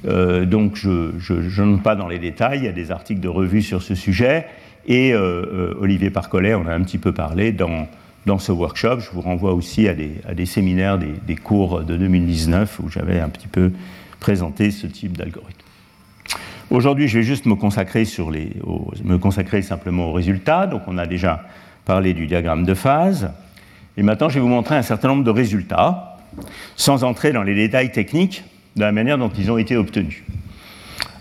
donc 0.04 0.76
je 0.76 1.62
n'entre 1.62 1.84
pas 1.84 1.96
dans 1.96 2.08
les 2.08 2.20
détails, 2.20 2.60
il 2.60 2.66
y 2.66 2.68
a 2.68 2.74
des 2.74 2.92
articles 2.92 3.22
de 3.22 3.30
revue 3.30 3.62
sur 3.62 3.82
ce 3.82 3.96
sujet 3.96 4.46
et 4.88 5.14
Olivier 5.14 6.10
Parcollet 6.10 6.54
en 6.54 6.66
a 6.66 6.74
un 6.74 6.84
petit 6.84 6.98
peu 6.98 7.12
parlé 7.12 7.52
dans, 7.52 7.86
dans 8.26 8.40
ce 8.40 8.54
workshop. 8.54 9.02
Je 9.02 9.12
vous 9.12 9.22
renvoie 9.22 9.54
aussi 9.54 9.90
à 9.90 9.94
des, 9.94 10.14
à 10.26 10.34
des 10.34 10.46
séminaires 10.46 10.98
des, 10.98 11.14
des, 11.28 11.36
cours 11.36 11.84
de 11.84 11.98
2019 11.98 12.80
où 12.80 12.90
j'avais 12.90 13.20
un 13.20 13.28
petit 13.28 13.50
peu 13.50 13.74
présenté 14.22 14.72
ce 14.72 14.88
type 14.88 15.18
d'algorithme. 15.18 15.60
Aujourd'hui, 16.72 17.08
je 17.08 17.18
vais 17.18 17.24
juste 17.24 17.46
me 17.46 17.56
consacrer, 17.56 18.06
sur 18.06 18.32
les, 18.32 18.52
me 19.04 19.18
consacrer 19.18 19.62
simplement 19.62 20.10
aux 20.10 20.14
résultats. 20.14 20.66
Donc 20.66 20.84
on 20.88 20.98
a 20.98 21.08
déjà 21.08 21.44
parler 21.90 22.14
du 22.14 22.28
diagramme 22.28 22.66
de 22.66 22.76
phase. 22.76 23.32
Et 23.98 24.04
maintenant, 24.04 24.30
je 24.30 24.36
vais 24.36 24.42
vous 24.42 24.48
montrer 24.48 24.76
un 24.76 24.84
certain 24.84 25.08
nombre 25.08 25.24
de 25.24 25.32
résultats, 25.32 26.20
sans 26.76 27.04
entrer 27.04 27.32
dans 27.32 27.42
les 27.42 27.56
détails 27.56 27.92
techniques 27.92 28.44
de 28.76 28.82
la 28.82 28.92
manière 28.92 29.18
dont 29.18 29.32
ils 29.36 29.52
ont 29.52 29.58
été 29.58 29.76
obtenus. 29.76 30.22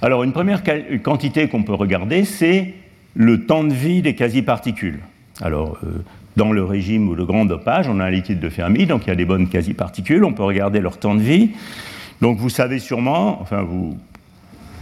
Alors, 0.03 0.25
une 0.25 0.33
première 0.33 0.63
quantité 1.03 1.49
qu'on 1.49 1.63
peut 1.63 1.73
regarder, 1.73 2.27
c'est 2.27 2.75
le 3.15 3.47
temps 3.47 3.65
de 3.65 3.73
vie 3.73 4.03
des 4.03 4.15
quasi-particules. 4.15 5.01
Alors, 5.41 5.79
euh, 5.85 6.05
dans 6.37 6.53
le 6.53 6.63
régime 6.63 7.09
ou 7.09 7.15
le 7.15 7.25
grand 7.25 7.47
dopage, 7.47 7.89
on 7.89 7.99
a 7.99 8.05
un 8.05 8.11
liquide 8.11 8.39
de 8.39 8.51
Fermi, 8.51 8.85
donc 8.85 9.07
il 9.07 9.09
y 9.09 9.13
a 9.13 9.17
des 9.17 9.25
bonnes 9.25 9.49
quasi-particules, 9.49 10.23
on 10.23 10.35
peut 10.35 10.45
regarder 10.45 10.81
leur 10.81 10.99
temps 10.99 11.15
de 11.15 11.23
vie. 11.23 11.53
Donc, 12.21 12.37
vous 12.37 12.51
savez 12.51 12.79
sûrement, 12.79 13.41
enfin, 13.41 13.63
vous 13.63 13.97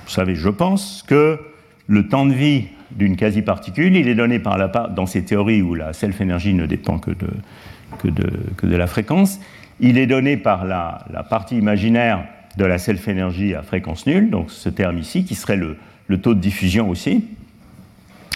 savez, 0.09 0.35
je 0.35 0.49
pense, 0.49 1.05
que 1.07 1.38
le 1.87 2.09
temps 2.09 2.27
de 2.27 2.35
vie 2.35 2.64
d'une 2.96 3.16
quasi-particule, 3.16 3.96
il 3.96 4.09
est 4.09 4.14
donné 4.14 4.38
par 4.38 4.59
la 4.59 4.68
part, 4.68 4.90
dans 4.90 5.06
ces 5.06 5.22
théories 5.24 5.62
où 5.62 5.74
la 5.74 5.92
self-énergie 5.92 6.54
ne 6.54 6.66
dépend 6.66 6.98
que 6.98 7.11
de, 7.11 7.28
que, 7.98 8.09
de, 8.09 8.30
que 8.56 8.66
de, 8.66 8.76
la 8.76 8.87
fréquence, 8.87 9.38
il 9.80 9.98
est 9.98 10.06
donné 10.06 10.37
par 10.37 10.64
la, 10.64 11.04
la 11.12 11.22
partie 11.22 11.59
imaginaire 11.59 12.24
de 12.56 12.64
la 12.64 12.78
self-énergie 12.78 13.54
à 13.54 13.62
fréquence 13.62 14.06
nulle, 14.06 14.30
donc 14.30 14.50
ce 14.50 14.68
terme 14.68 14.98
ici, 14.98 15.24
qui 15.24 15.35
serait 15.35 15.56
le, 15.56 15.76
le, 16.09 16.18
taux 16.18 16.35
de 16.35 16.40
diffusion 16.40 16.88
aussi, 16.88 17.24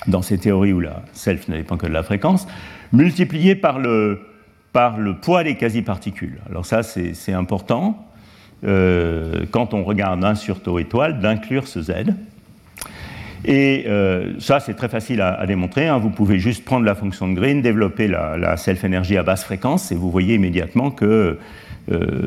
dans 0.07 0.23
ces 0.23 0.39
théories 0.39 0.73
où 0.73 0.81
la 0.81 1.03
self 1.13 1.49
ne 1.49 1.57
dépend 1.57 1.77
que 1.77 1.87
de 1.87 1.93
la 1.93 2.03
fréquence, 2.03 2.47
multiplié 2.93 3.55
par 3.55 3.79
le, 3.79 4.21
par 4.73 4.99
le 4.99 5.17
poids 5.17 5.43
des 5.43 5.57
quasi-particules. 5.57 6.39
Alors 6.51 6.67
ça, 6.67 6.83
c'est 6.83 7.33
important, 7.33 8.07
euh, 8.65 9.47
quand 9.51 9.73
on 9.73 9.85
regarde 9.85 10.23
un 10.25 10.35
sur 10.35 10.63
taux 10.63 10.79
étoile, 10.79 11.21
d'inclure 11.21 11.67
ce 11.67 11.81
Z, 11.81 11.93
et 13.45 13.85
euh, 13.87 14.39
ça, 14.39 14.61
c'est 14.61 14.75
très 14.75 14.89
facile 14.89 15.21
à, 15.21 15.47
démontrer. 15.47 15.89
Hein. 15.89 15.99
Vous 15.99 16.11
pouvez 16.11 16.39
juste 16.39 16.65
prendre 16.65 16.85
la 16.85 16.95
fonction 16.95 17.29
de 17.29 17.35
Green, 17.35 17.63
développer 17.63 18.07
la, 18.09 18.57
self-énergie 18.57 19.17
à 19.17 19.23
basse 19.23 19.45
fréquence, 19.45 19.93
et 19.93 19.95
vous 19.95 20.11
voyez 20.11 20.35
immédiatement 20.35 20.91
que 20.91 21.39
euh, 21.91 22.27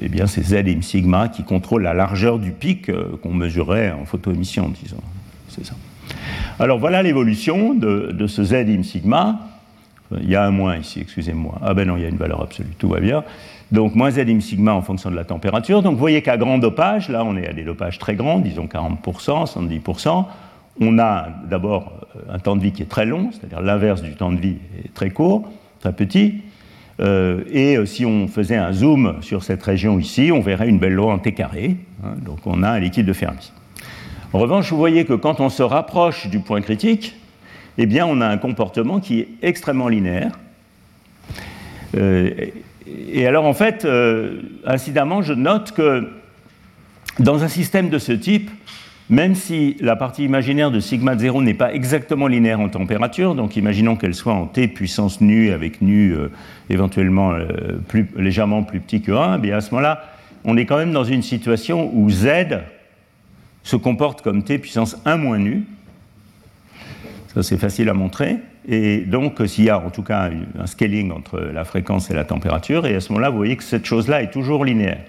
eh 0.00 0.08
bien, 0.08 0.26
c'est 0.26 0.42
Z 0.42 0.54
et 0.54 0.82
sigma 0.82 1.28
qui 1.28 1.42
contrôlent 1.42 1.82
la 1.82 1.94
largeur 1.94 2.38
du 2.38 2.52
pic 2.52 2.88
euh, 2.88 3.16
qu'on 3.22 3.32
mesurait 3.32 3.90
en 3.90 4.04
photoémission, 4.04 4.72
disons. 4.82 5.00
C'est 5.48 5.64
ça. 5.64 5.74
Alors 6.58 6.78
voilà 6.78 7.02
l'évolution 7.02 7.74
de, 7.74 8.12
de, 8.12 8.26
ce 8.26 8.44
Z 8.44 8.54
im 8.54 8.82
sigma. 8.82 9.40
Il 10.20 10.28
y 10.28 10.36
a 10.36 10.44
un 10.44 10.50
moins 10.50 10.76
ici, 10.76 11.00
excusez-moi. 11.00 11.58
Ah 11.62 11.72
ben 11.72 11.88
non, 11.88 11.96
il 11.96 12.02
y 12.02 12.06
a 12.06 12.08
une 12.08 12.18
valeur 12.18 12.42
absolue, 12.42 12.74
tout 12.78 12.88
va 12.88 13.00
bien. 13.00 13.24
Donc 13.72 13.94
moins 13.94 14.10
Z 14.10 14.24
sigma 14.40 14.74
en 14.74 14.82
fonction 14.82 15.10
de 15.10 15.16
la 15.16 15.24
température. 15.24 15.82
Donc 15.82 15.94
vous 15.94 15.98
voyez 15.98 16.22
qu'à 16.22 16.36
grand 16.36 16.58
dopage, 16.58 17.08
là 17.08 17.24
on 17.24 17.36
est 17.36 17.48
à 17.48 17.54
des 17.54 17.64
dopages 17.64 17.98
très 17.98 18.14
grands, 18.14 18.38
disons 18.38 18.66
40%, 18.66 19.00
70%, 19.50 20.26
on 20.80 20.98
a 20.98 21.28
d'abord 21.48 21.92
un 22.28 22.38
temps 22.38 22.54
de 22.54 22.62
vie 22.62 22.72
qui 22.72 22.82
est 22.82 22.88
très 22.88 23.06
long, 23.06 23.30
c'est-à-dire 23.32 23.62
l'inverse 23.62 24.02
du 24.02 24.14
temps 24.14 24.30
de 24.30 24.38
vie 24.38 24.56
est 24.84 24.92
très 24.92 25.10
court, 25.10 25.50
très 25.80 25.92
petit. 25.92 26.42
Euh, 27.00 27.42
et 27.50 27.76
euh, 27.78 27.86
si 27.86 28.04
on 28.04 28.28
faisait 28.28 28.56
un 28.56 28.72
zoom 28.72 29.16
sur 29.22 29.42
cette 29.42 29.62
région 29.62 29.98
ici, 29.98 30.30
on 30.32 30.40
verrait 30.40 30.68
une 30.68 30.78
belle 30.78 30.92
loi 30.92 31.12
en 31.12 31.18
T 31.18 31.32
carré. 31.32 31.76
Hein, 32.04 32.14
donc 32.22 32.40
on 32.44 32.62
a 32.62 32.70
un 32.70 32.78
liquide 32.78 33.06
de 33.06 33.12
Fermi. 33.14 33.52
En 34.34 34.38
revanche, 34.38 34.70
vous 34.70 34.78
voyez 34.78 35.04
que 35.06 35.14
quand 35.14 35.40
on 35.40 35.48
se 35.48 35.62
rapproche 35.62 36.28
du 36.28 36.40
point 36.40 36.60
critique, 36.60 37.16
eh 37.78 37.86
bien, 37.86 38.06
on 38.06 38.20
a 38.20 38.26
un 38.26 38.36
comportement 38.36 39.00
qui 39.00 39.20
est 39.20 39.28
extrêmement 39.42 39.88
linéaire. 39.88 40.38
Euh, 41.96 42.30
et 43.12 43.26
alors, 43.26 43.44
en 43.44 43.52
fait, 43.52 43.84
euh, 43.84 44.42
incidemment, 44.64 45.22
je 45.22 45.32
note 45.32 45.72
que 45.72 46.08
dans 47.18 47.42
un 47.44 47.48
système 47.48 47.88
de 47.90 47.98
ce 47.98 48.12
type, 48.12 48.50
même 49.10 49.34
si 49.34 49.76
la 49.80 49.96
partie 49.96 50.24
imaginaire 50.24 50.70
de 50.70 50.80
sigma 50.80 51.14
de 51.14 51.20
0 51.20 51.42
n'est 51.42 51.54
pas 51.54 51.74
exactement 51.74 52.26
linéaire 52.26 52.60
en 52.60 52.68
température, 52.68 53.34
donc 53.34 53.56
imaginons 53.56 53.96
qu'elle 53.96 54.14
soit 54.14 54.32
en 54.32 54.46
T 54.46 54.68
puissance 54.68 55.20
nu, 55.20 55.50
avec 55.50 55.82
nu 55.82 56.12
euh, 56.12 56.30
éventuellement 56.70 57.32
euh, 57.32 57.78
légèrement 58.16 58.62
plus 58.62 58.80
petit 58.80 59.02
que 59.02 59.12
1, 59.12 59.36
eh 59.36 59.38
bien 59.38 59.56
à 59.56 59.60
ce 59.60 59.70
moment-là, 59.72 60.04
on 60.44 60.56
est 60.56 60.64
quand 60.64 60.78
même 60.78 60.92
dans 60.92 61.04
une 61.04 61.22
situation 61.22 61.90
où 61.94 62.10
Z 62.10 62.26
se 63.62 63.76
comporte 63.76 64.22
comme 64.22 64.42
T 64.42 64.58
puissance 64.58 64.96
1 65.04 65.16
moins 65.16 65.38
nu. 65.38 65.64
Ça, 67.34 67.42
c'est 67.42 67.58
facile 67.58 67.88
à 67.88 67.94
montrer. 67.94 68.38
Et 68.68 68.98
donc 68.98 69.40
s'il 69.46 69.64
y 69.64 69.70
a 69.70 69.78
en 69.78 69.90
tout 69.90 70.02
cas 70.02 70.30
un 70.58 70.66
scaling 70.66 71.10
entre 71.10 71.40
la 71.40 71.64
fréquence 71.64 72.10
et 72.10 72.14
la 72.14 72.24
température, 72.24 72.86
et 72.86 72.94
à 72.94 73.00
ce 73.00 73.12
moment-là, 73.12 73.30
vous 73.30 73.36
voyez 73.36 73.56
que 73.56 73.64
cette 73.64 73.84
chose-là 73.84 74.22
est 74.22 74.30
toujours 74.30 74.64
linéaire. 74.64 75.00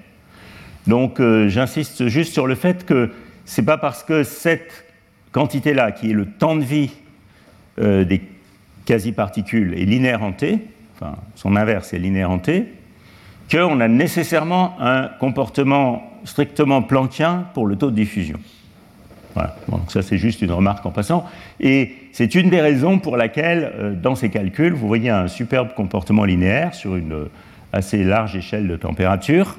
Donc 0.87 1.19
euh, 1.19 1.47
j'insiste 1.47 2.07
juste 2.07 2.33
sur 2.33 2.47
le 2.47 2.55
fait 2.55 2.85
que 2.85 3.11
ce 3.45 3.61
n'est 3.61 3.65
pas 3.65 3.77
parce 3.77 4.03
que 4.03 4.23
cette 4.23 4.85
quantité-là, 5.31 5.91
qui 5.91 6.11
est 6.11 6.13
le 6.13 6.25
temps 6.25 6.55
de 6.55 6.63
vie 6.63 6.91
euh, 7.79 8.03
des 8.03 8.21
quasi-particules, 8.85 9.73
est 9.75 9.85
linéaire 9.85 10.23
en 10.23 10.31
T, 10.31 10.59
enfin 10.95 11.15
son 11.35 11.55
inverse 11.55 11.93
est 11.93 11.99
linéaire 11.99 12.31
en 12.31 12.39
T, 12.39 12.65
qu'on 13.51 13.79
a 13.79 13.87
nécessairement 13.87 14.75
un 14.79 15.09
comportement 15.19 16.03
strictement 16.23 16.81
planckien 16.81 17.45
pour 17.53 17.67
le 17.67 17.75
taux 17.75 17.91
de 17.91 17.95
diffusion. 17.95 18.39
Voilà. 19.35 19.55
donc 19.67 19.91
ça 19.91 20.01
c'est 20.01 20.17
juste 20.17 20.41
une 20.41 20.51
remarque 20.51 20.85
en 20.85 20.91
passant. 20.91 21.25
Et 21.59 21.95
c'est 22.13 22.35
une 22.35 22.51
des 22.51 22.61
raisons 22.61 22.99
pour 22.99 23.17
laquelle, 23.17 23.73
euh, 23.75 23.93
dans 23.95 24.13
ces 24.13 24.29
calculs, 24.29 24.73
vous 24.73 24.87
voyez 24.87 25.09
un 25.09 25.27
superbe 25.27 25.73
comportement 25.75 26.25
linéaire 26.25 26.75
sur 26.75 26.95
une 26.95 27.11
euh, 27.11 27.31
assez 27.73 28.03
large 28.03 28.35
échelle 28.35 28.67
de 28.67 28.75
température. 28.75 29.57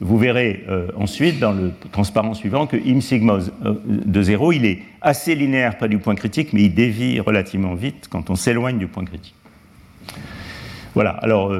Vous 0.00 0.18
verrez 0.18 0.64
euh, 0.68 0.88
ensuite 0.96 1.38
dans 1.38 1.52
le 1.52 1.72
transparent 1.92 2.34
suivant 2.34 2.66
que 2.66 2.76
im 2.76 3.00
sigma 3.00 3.38
de 3.86 4.22
0, 4.22 4.52
il 4.52 4.66
est 4.66 4.80
assez 5.00 5.36
linéaire 5.36 5.78
près 5.78 5.88
du 5.88 5.98
point 5.98 6.16
critique, 6.16 6.52
mais 6.52 6.62
il 6.62 6.74
dévie 6.74 7.20
relativement 7.20 7.74
vite 7.74 8.08
quand 8.10 8.30
on 8.30 8.34
s'éloigne 8.34 8.78
du 8.78 8.88
point 8.88 9.04
critique. 9.04 9.36
Voilà, 10.92 11.10
alors 11.10 11.52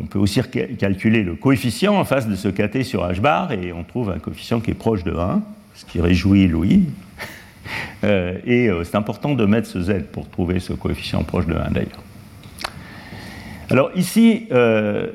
on 0.00 0.06
peut 0.06 0.20
aussi 0.20 0.40
calculer 0.78 1.24
le 1.24 1.34
coefficient 1.34 1.96
en 1.96 2.04
face 2.04 2.28
de 2.28 2.36
ce 2.36 2.48
kt 2.48 2.84
sur 2.84 3.04
h 3.04 3.20
bar, 3.20 3.50
et 3.50 3.72
on 3.72 3.82
trouve 3.82 4.10
un 4.10 4.20
coefficient 4.20 4.60
qui 4.60 4.70
est 4.70 4.74
proche 4.74 5.02
de 5.02 5.12
1 5.12 5.42
ce 5.74 5.84
qui 5.84 6.00
réjouit 6.00 6.46
Louis. 6.46 6.84
Euh, 8.04 8.38
et 8.46 8.68
euh, 8.68 8.84
c'est 8.84 8.96
important 8.96 9.34
de 9.34 9.44
mettre 9.44 9.68
ce 9.68 9.80
z 9.80 10.04
pour 10.12 10.28
trouver 10.28 10.60
ce 10.60 10.72
coefficient 10.72 11.22
proche 11.22 11.46
de 11.46 11.54
1 11.54 11.70
d'ailleurs. 11.70 12.02
Alors 13.68 13.90
ici, 13.94 14.48
euh, 14.52 15.08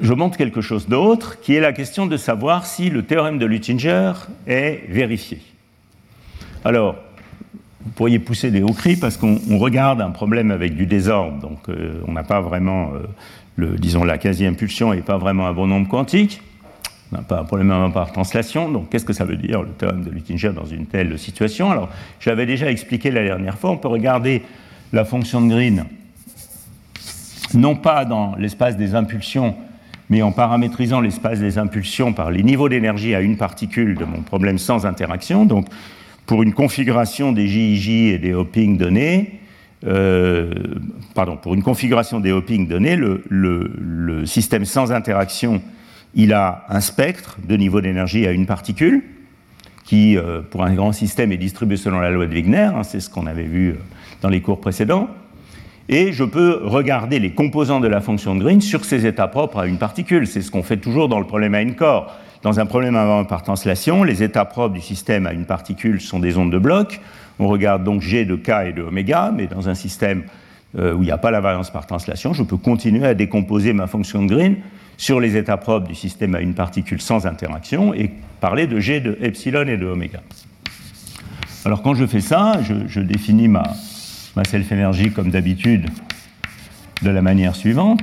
je 0.00 0.12
montre 0.12 0.36
quelque 0.36 0.60
chose 0.60 0.88
d'autre, 0.88 1.40
qui 1.40 1.54
est 1.54 1.60
la 1.60 1.72
question 1.72 2.06
de 2.06 2.16
savoir 2.16 2.66
si 2.66 2.90
le 2.90 3.02
théorème 3.02 3.38
de 3.38 3.46
Luttinger 3.46 4.12
est 4.46 4.82
vérifié. 4.88 5.40
Alors, 6.64 6.96
vous 7.84 7.90
pourriez 7.90 8.18
pousser 8.18 8.50
des 8.50 8.62
hauts 8.62 8.72
cris 8.72 8.96
parce 8.96 9.16
qu'on 9.16 9.58
regarde 9.58 10.00
un 10.00 10.10
problème 10.10 10.50
avec 10.50 10.74
du 10.74 10.86
désordre, 10.86 11.38
donc 11.38 11.68
on 12.08 12.12
n'a 12.12 12.24
pas 12.24 12.40
vraiment, 12.40 12.92
le, 13.56 13.76
disons, 13.76 14.02
la 14.02 14.16
quasi-impulsion 14.16 14.94
n'est 14.94 15.02
pas 15.02 15.18
vraiment 15.18 15.46
un 15.46 15.52
bon 15.52 15.66
nombre 15.66 15.86
quantique. 15.86 16.40
On 17.12 17.16
n'a 17.16 17.22
pas 17.22 17.40
un 17.40 17.44
problème 17.44 17.92
par 17.92 18.12
translation. 18.12 18.70
Donc, 18.70 18.90
qu'est-ce 18.90 19.04
que 19.04 19.12
ça 19.12 19.24
veut 19.24 19.36
dire, 19.36 19.62
le 19.62 19.70
théorème 19.70 20.02
de 20.04 20.10
Luttinger, 20.10 20.52
dans 20.52 20.64
une 20.64 20.86
telle 20.86 21.18
situation? 21.18 21.70
Alors, 21.70 21.88
j'avais 22.20 22.46
déjà 22.46 22.70
expliqué 22.70 23.10
la 23.10 23.22
dernière 23.22 23.58
fois, 23.58 23.70
on 23.70 23.76
peut 23.76 23.88
regarder 23.88 24.42
la 24.92 25.04
fonction 25.04 25.40
de 25.40 25.48
Green, 25.52 25.84
non 27.52 27.76
pas 27.76 28.04
dans 28.04 28.34
l'espace 28.36 28.76
des 28.76 28.94
impulsions, 28.94 29.54
mais 30.10 30.22
en 30.22 30.32
paramétrisant 30.32 31.00
l'espace 31.00 31.40
des 31.40 31.58
impulsions 31.58 32.12
par 32.12 32.30
les 32.30 32.42
niveaux 32.42 32.68
d'énergie 32.68 33.14
à 33.14 33.20
une 33.20 33.36
particule 33.36 33.96
de 33.96 34.04
mon 34.04 34.22
problème 34.22 34.58
sans 34.58 34.86
interaction. 34.86 35.44
Donc, 35.44 35.66
pour 36.26 36.42
une 36.42 36.54
configuration 36.54 37.32
des 37.32 37.46
JIJ 37.46 37.88
et 38.12 38.18
des 38.18 38.34
hopping 38.34 38.78
donnés, 38.78 39.40
euh, 39.86 40.52
pardon, 41.14 41.36
pour 41.36 41.54
une 41.54 41.62
configuration 41.62 42.20
des 42.20 42.32
hopping 42.32 42.66
donnés, 42.66 42.96
le 42.96 44.26
système 44.26 44.64
sans 44.64 44.92
interaction 44.92 45.60
il 46.14 46.32
a 46.32 46.64
un 46.68 46.80
spectre 46.80 47.38
de 47.46 47.56
niveau 47.56 47.80
d'énergie 47.80 48.26
à 48.26 48.32
une 48.32 48.46
particule, 48.46 49.02
qui, 49.84 50.16
euh, 50.16 50.40
pour 50.40 50.64
un 50.64 50.74
grand 50.74 50.92
système, 50.92 51.32
est 51.32 51.36
distribué 51.36 51.76
selon 51.76 52.00
la 52.00 52.10
loi 52.10 52.26
de 52.26 52.32
Wigner, 52.32 52.70
hein, 52.74 52.82
c'est 52.82 53.00
ce 53.00 53.10
qu'on 53.10 53.26
avait 53.26 53.42
vu 53.42 53.70
euh, 53.70 53.74
dans 54.22 54.30
les 54.30 54.40
cours 54.40 54.60
précédents, 54.60 55.08
et 55.88 56.12
je 56.12 56.24
peux 56.24 56.60
regarder 56.64 57.18
les 57.18 57.32
composants 57.32 57.80
de 57.80 57.88
la 57.88 58.00
fonction 58.00 58.34
de 58.34 58.42
Green 58.42 58.62
sur 58.62 58.84
ses 58.84 59.06
états 59.06 59.28
propres 59.28 59.58
à 59.58 59.66
une 59.66 59.76
particule. 59.76 60.26
C'est 60.26 60.40
ce 60.40 60.50
qu'on 60.50 60.62
fait 60.62 60.78
toujours 60.78 61.08
dans 61.08 61.18
le 61.18 61.26
problème 61.26 61.54
à 61.54 61.60
une 61.60 61.74
corps. 61.74 62.16
Dans 62.42 62.58
un 62.58 62.66
problème 62.66 62.94
par 63.28 63.42
translation, 63.42 64.02
les 64.02 64.22
états 64.22 64.46
propres 64.46 64.72
du 64.74 64.80
système 64.80 65.26
à 65.26 65.34
une 65.34 65.44
particule 65.44 66.00
sont 66.00 66.20
des 66.20 66.38
ondes 66.38 66.52
de 66.52 66.58
bloc. 66.58 67.00
On 67.38 67.48
regarde 67.48 67.84
donc 67.84 68.00
G 68.00 68.24
de 68.24 68.36
K 68.36 68.68
et 68.68 68.72
de 68.72 68.82
oméga, 68.82 69.30
mais 69.34 69.46
dans 69.46 69.68
un 69.68 69.74
système 69.74 70.24
euh, 70.78 70.94
où 70.94 71.02
il 71.02 71.06
n'y 71.06 71.12
a 71.12 71.18
pas 71.18 71.30
la 71.30 71.40
variance 71.40 71.70
par 71.70 71.86
translation, 71.86 72.32
je 72.32 72.42
peux 72.42 72.56
continuer 72.56 73.06
à 73.06 73.14
décomposer 73.14 73.72
ma 73.72 73.86
fonction 73.86 74.22
de 74.22 74.34
Green 74.34 74.56
sur 74.96 75.20
les 75.20 75.36
états 75.36 75.56
propres 75.56 75.88
du 75.88 75.94
système 75.94 76.34
à 76.34 76.40
une 76.40 76.54
particule 76.54 77.00
sans 77.00 77.26
interaction 77.26 77.94
et 77.94 78.10
parler 78.40 78.66
de 78.66 78.78
G 78.80 79.00
de 79.00 79.18
epsilon 79.20 79.66
et 79.66 79.76
de 79.76 79.86
oméga. 79.86 80.20
Alors 81.64 81.82
quand 81.82 81.94
je 81.94 82.06
fais 82.06 82.20
ça, 82.20 82.60
je, 82.62 83.00
définis 83.00 83.48
ma, 83.48 83.64
self-énergie 84.44 85.10
comme 85.10 85.30
d'habitude 85.30 85.88
de 87.02 87.10
la 87.10 87.22
manière 87.22 87.56
suivante. 87.56 88.02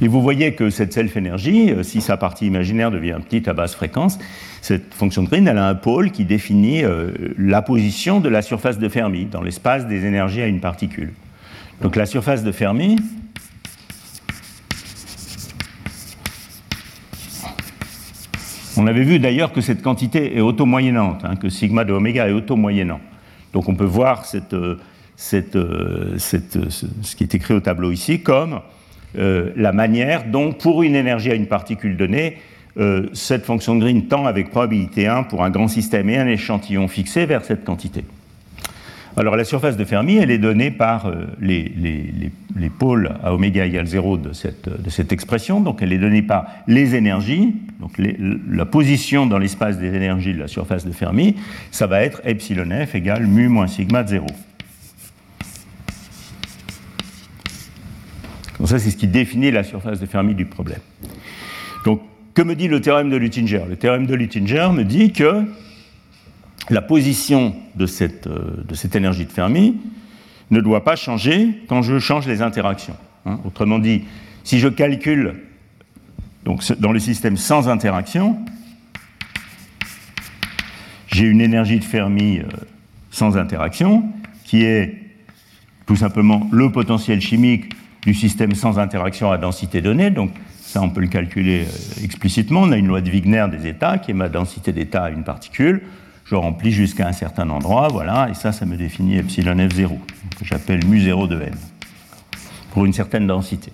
Et 0.00 0.08
vous 0.08 0.22
voyez 0.22 0.54
que 0.54 0.70
cette 0.70 0.92
self-énergie, 0.92 1.70
euh, 1.70 1.82
si 1.82 2.00
sa 2.00 2.16
partie 2.16 2.46
imaginaire 2.46 2.90
devient 2.90 3.18
petite 3.24 3.46
à 3.46 3.52
basse 3.52 3.74
fréquence, 3.74 4.18
cette 4.60 4.92
fonction 4.92 5.22
de 5.22 5.28
Green, 5.28 5.46
elle 5.46 5.56
a 5.56 5.68
un 5.68 5.74
pôle 5.74 6.10
qui 6.10 6.24
définit 6.24 6.82
euh, 6.82 7.10
la 7.38 7.62
position 7.62 8.20
de 8.20 8.28
la 8.28 8.42
surface 8.42 8.78
de 8.78 8.88
Fermi 8.88 9.26
dans 9.26 9.40
l'espace 9.40 9.86
des 9.86 10.04
énergies 10.04 10.42
à 10.42 10.46
une 10.46 10.60
particule. 10.60 11.12
Donc 11.80 11.96
la 11.96 12.06
surface 12.06 12.42
de 12.42 12.52
Fermi, 12.52 12.96
On 18.76 18.86
avait 18.86 19.04
vu 19.04 19.18
d'ailleurs 19.18 19.52
que 19.52 19.60
cette 19.60 19.82
quantité 19.82 20.36
est 20.36 20.40
auto-moyennante, 20.40 21.24
hein, 21.24 21.36
que 21.36 21.48
sigma 21.48 21.84
de 21.84 21.92
oméga 21.92 22.28
est 22.28 22.32
auto-moyennant. 22.32 23.00
Donc 23.52 23.68
on 23.68 23.74
peut 23.74 23.84
voir 23.84 24.24
euh, 24.34 24.76
euh, 25.44 26.18
ce 26.18 27.16
qui 27.16 27.24
est 27.24 27.34
écrit 27.34 27.54
au 27.54 27.60
tableau 27.60 27.92
ici 27.92 28.20
comme 28.20 28.60
euh, 29.16 29.52
la 29.54 29.72
manière 29.72 30.24
dont, 30.26 30.52
pour 30.52 30.82
une 30.82 30.96
énergie 30.96 31.30
à 31.30 31.34
une 31.34 31.46
particule 31.46 31.96
donnée, 31.96 32.38
cette 33.12 33.44
fonction 33.44 33.76
de 33.76 33.80
Green 33.82 34.08
tend 34.08 34.26
avec 34.26 34.50
probabilité 34.50 35.06
1 35.06 35.22
pour 35.22 35.44
un 35.44 35.50
grand 35.50 35.68
système 35.68 36.10
et 36.10 36.18
un 36.18 36.26
échantillon 36.26 36.88
fixé 36.88 37.24
vers 37.24 37.44
cette 37.44 37.64
quantité. 37.64 38.04
Alors 39.16 39.36
la 39.36 39.44
surface 39.44 39.76
de 39.76 39.84
Fermi, 39.84 40.16
elle 40.16 40.32
est 40.32 40.38
donnée 40.38 40.72
par 40.72 41.06
euh, 41.06 41.26
les, 41.40 41.70
pôles 42.78 43.12
à 43.22 43.32
oméga 43.32 43.64
égale 43.64 43.86
0 43.86 44.16
de 44.16 44.32
cette, 44.32 44.68
de 44.68 44.90
cette, 44.90 45.12
expression, 45.12 45.60
donc 45.60 45.82
elle 45.82 45.92
est 45.92 45.98
donnée 45.98 46.22
par 46.22 46.46
les 46.66 46.96
énergies, 46.96 47.54
donc 47.80 47.92
la 47.98 48.66
position 48.66 49.26
dans 49.26 49.38
l'espace 49.38 49.78
des 49.78 49.94
énergies 49.94 50.34
de 50.34 50.40
la 50.40 50.48
surface 50.48 50.84
de 50.84 50.90
Fermi, 50.90 51.36
ça 51.70 51.86
va 51.86 52.02
être 52.02 52.22
epsilon 52.24 52.68
f 52.86 52.96
égale 52.96 53.26
mu 53.26 53.48
moins 53.48 53.68
sigma 53.68 54.02
de 54.02 54.08
0. 54.08 54.26
Donc 58.58 58.68
ça, 58.68 58.78
c'est 58.78 58.90
ce 58.90 58.96
qui 58.96 59.08
définit 59.08 59.52
la 59.52 59.62
surface 59.62 60.00
de 60.00 60.06
Fermi 60.06 60.34
du 60.34 60.46
problème. 60.46 60.80
Donc, 61.84 62.00
que 62.34 62.42
me 62.42 62.56
dit 62.56 62.66
le 62.66 62.80
théorème 62.80 63.10
de 63.10 63.16
Luttinger? 63.16 63.62
Le 63.68 63.76
théorème 63.76 64.06
de 64.06 64.14
Luttinger 64.14 64.70
me 64.72 64.82
dit 64.82 65.12
que 65.12 65.44
la 66.70 66.82
position 66.82 67.54
de 67.74 67.86
cette, 67.86 68.26
euh, 68.26 68.64
de 68.66 68.74
cette, 68.74 68.96
énergie 68.96 69.26
de 69.26 69.32
Fermi 69.32 69.76
ne 70.50 70.60
doit 70.60 70.84
pas 70.84 70.96
changer 70.96 71.62
quand 71.68 71.82
je 71.82 71.98
change 71.98 72.26
les 72.26 72.42
interactions. 72.42 72.96
Hein. 73.26 73.40
Autrement 73.44 73.78
dit, 73.78 74.04
si 74.44 74.58
je 74.58 74.68
calcule 74.68 75.34
dans 76.44 76.92
le 76.92 76.98
système 76.98 77.36
sans 77.36 77.68
interaction, 77.68 78.38
j'ai 81.06 81.24
une 81.24 81.40
énergie 81.40 81.78
de 81.78 81.84
Fermi 81.84 82.38
euh, 82.38 82.44
sans 83.10 83.36
interaction 83.36 84.04
qui 84.44 84.64
est 84.64 85.00
tout 85.86 85.96
simplement 85.96 86.48
le 86.50 86.70
potentiel 86.70 87.20
chimique 87.20 87.72
du 88.02 88.14
système 88.14 88.54
sans 88.54 88.78
interaction 88.78 89.30
à 89.30 89.38
densité 89.38 89.80
donnée. 89.80 90.10
Donc 90.10 90.32
ça, 90.60 90.82
on 90.82 90.90
peut 90.90 91.00
le 91.00 91.08
calculer 91.08 91.62
euh, 91.62 92.04
explicitement. 92.04 92.62
On 92.62 92.72
a 92.72 92.76
une 92.76 92.88
loi 92.88 93.00
de 93.00 93.10
Wigner 93.10 93.46
des 93.50 93.68
états 93.68 93.98
qui 93.98 94.10
est 94.10 94.14
ma 94.14 94.28
densité 94.28 94.72
d'état 94.72 95.04
à 95.04 95.10
une 95.10 95.24
particule 95.24 95.82
je 96.34 96.36
remplis 96.36 96.72
jusqu'à 96.72 97.06
un 97.06 97.12
certain 97.12 97.48
endroit, 97.48 97.86
voilà, 97.86 98.28
et 98.28 98.34
ça, 98.34 98.50
ça 98.50 98.66
me 98.66 98.76
définit 98.76 99.18
epsilon 99.18 99.54
f0, 99.54 99.88
que 100.36 100.44
j'appelle 100.44 100.80
mu0 100.80 101.28
de 101.28 101.40
n, 101.40 101.54
pour 102.72 102.84
une 102.84 102.92
certaine 102.92 103.28
densité. 103.28 103.70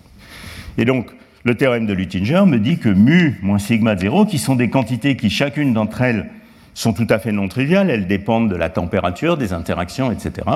Et 0.76 0.84
donc, 0.84 1.06
le 1.44 1.54
théorème 1.54 1.86
de 1.86 1.94
Luttinger 1.94 2.44
me 2.46 2.58
dit 2.58 2.76
que 2.76 2.90
mu 2.90 3.38
moins 3.40 3.58
sigma 3.58 3.94
de 3.94 4.00
0, 4.00 4.26
qui 4.26 4.38
sont 4.38 4.56
des 4.56 4.68
quantités 4.68 5.16
qui, 5.16 5.30
chacune 5.30 5.72
d'entre 5.72 6.02
elles, 6.02 6.28
sont 6.74 6.92
tout 6.92 7.06
à 7.08 7.18
fait 7.18 7.32
non 7.32 7.48
triviales, 7.48 7.88
elles 7.88 8.06
dépendent 8.06 8.50
de 8.50 8.56
la 8.56 8.68
température, 8.68 9.38
des 9.38 9.54
interactions, 9.54 10.12
etc., 10.12 10.46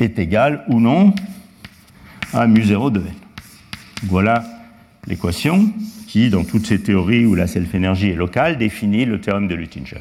est 0.00 0.18
égal 0.18 0.64
ou 0.68 0.80
non 0.80 1.14
à 2.32 2.46
mu0 2.46 2.92
de 2.92 3.00
n. 3.00 3.06
Voilà 4.04 4.42
l'équation 5.06 5.68
qui, 6.06 6.30
dans 6.30 6.44
toutes 6.44 6.66
ces 6.66 6.80
théories 6.80 7.26
où 7.26 7.34
la 7.34 7.46
self-énergie 7.46 8.08
est 8.08 8.16
locale, 8.16 8.56
définit 8.56 9.04
le 9.04 9.20
théorème 9.20 9.48
de 9.48 9.54
Luttinger. 9.54 10.00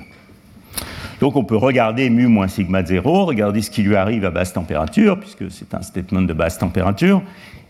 Donc 1.23 1.37
on 1.37 1.45
peut 1.45 1.55
regarder 1.55 2.09
mu 2.09 2.27
moins 2.27 2.49
sigma 2.49 2.83
de 2.83 2.87
0, 2.89 3.23
regarder 3.23 3.61
ce 3.61 3.71
qui 3.71 3.81
lui 3.81 3.95
arrive 3.95 4.25
à 4.25 4.29
basse 4.29 4.51
température, 4.51 5.17
puisque 5.17 5.49
c'est 5.49 5.73
un 5.73 5.81
statement 5.81 6.23
de 6.23 6.33
basse 6.33 6.57
température, 6.57 7.21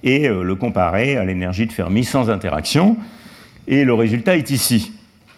et 0.02 0.28
euh, 0.28 0.42
le 0.42 0.56
comparer 0.56 1.18
à 1.18 1.24
l'énergie 1.24 1.68
de 1.68 1.72
Fermi 1.72 2.04
sans 2.04 2.32
interaction. 2.32 2.98
Et 3.68 3.84
le 3.86 3.94
résultat 3.94 4.38
est 4.38 4.50
ici. 4.50 4.94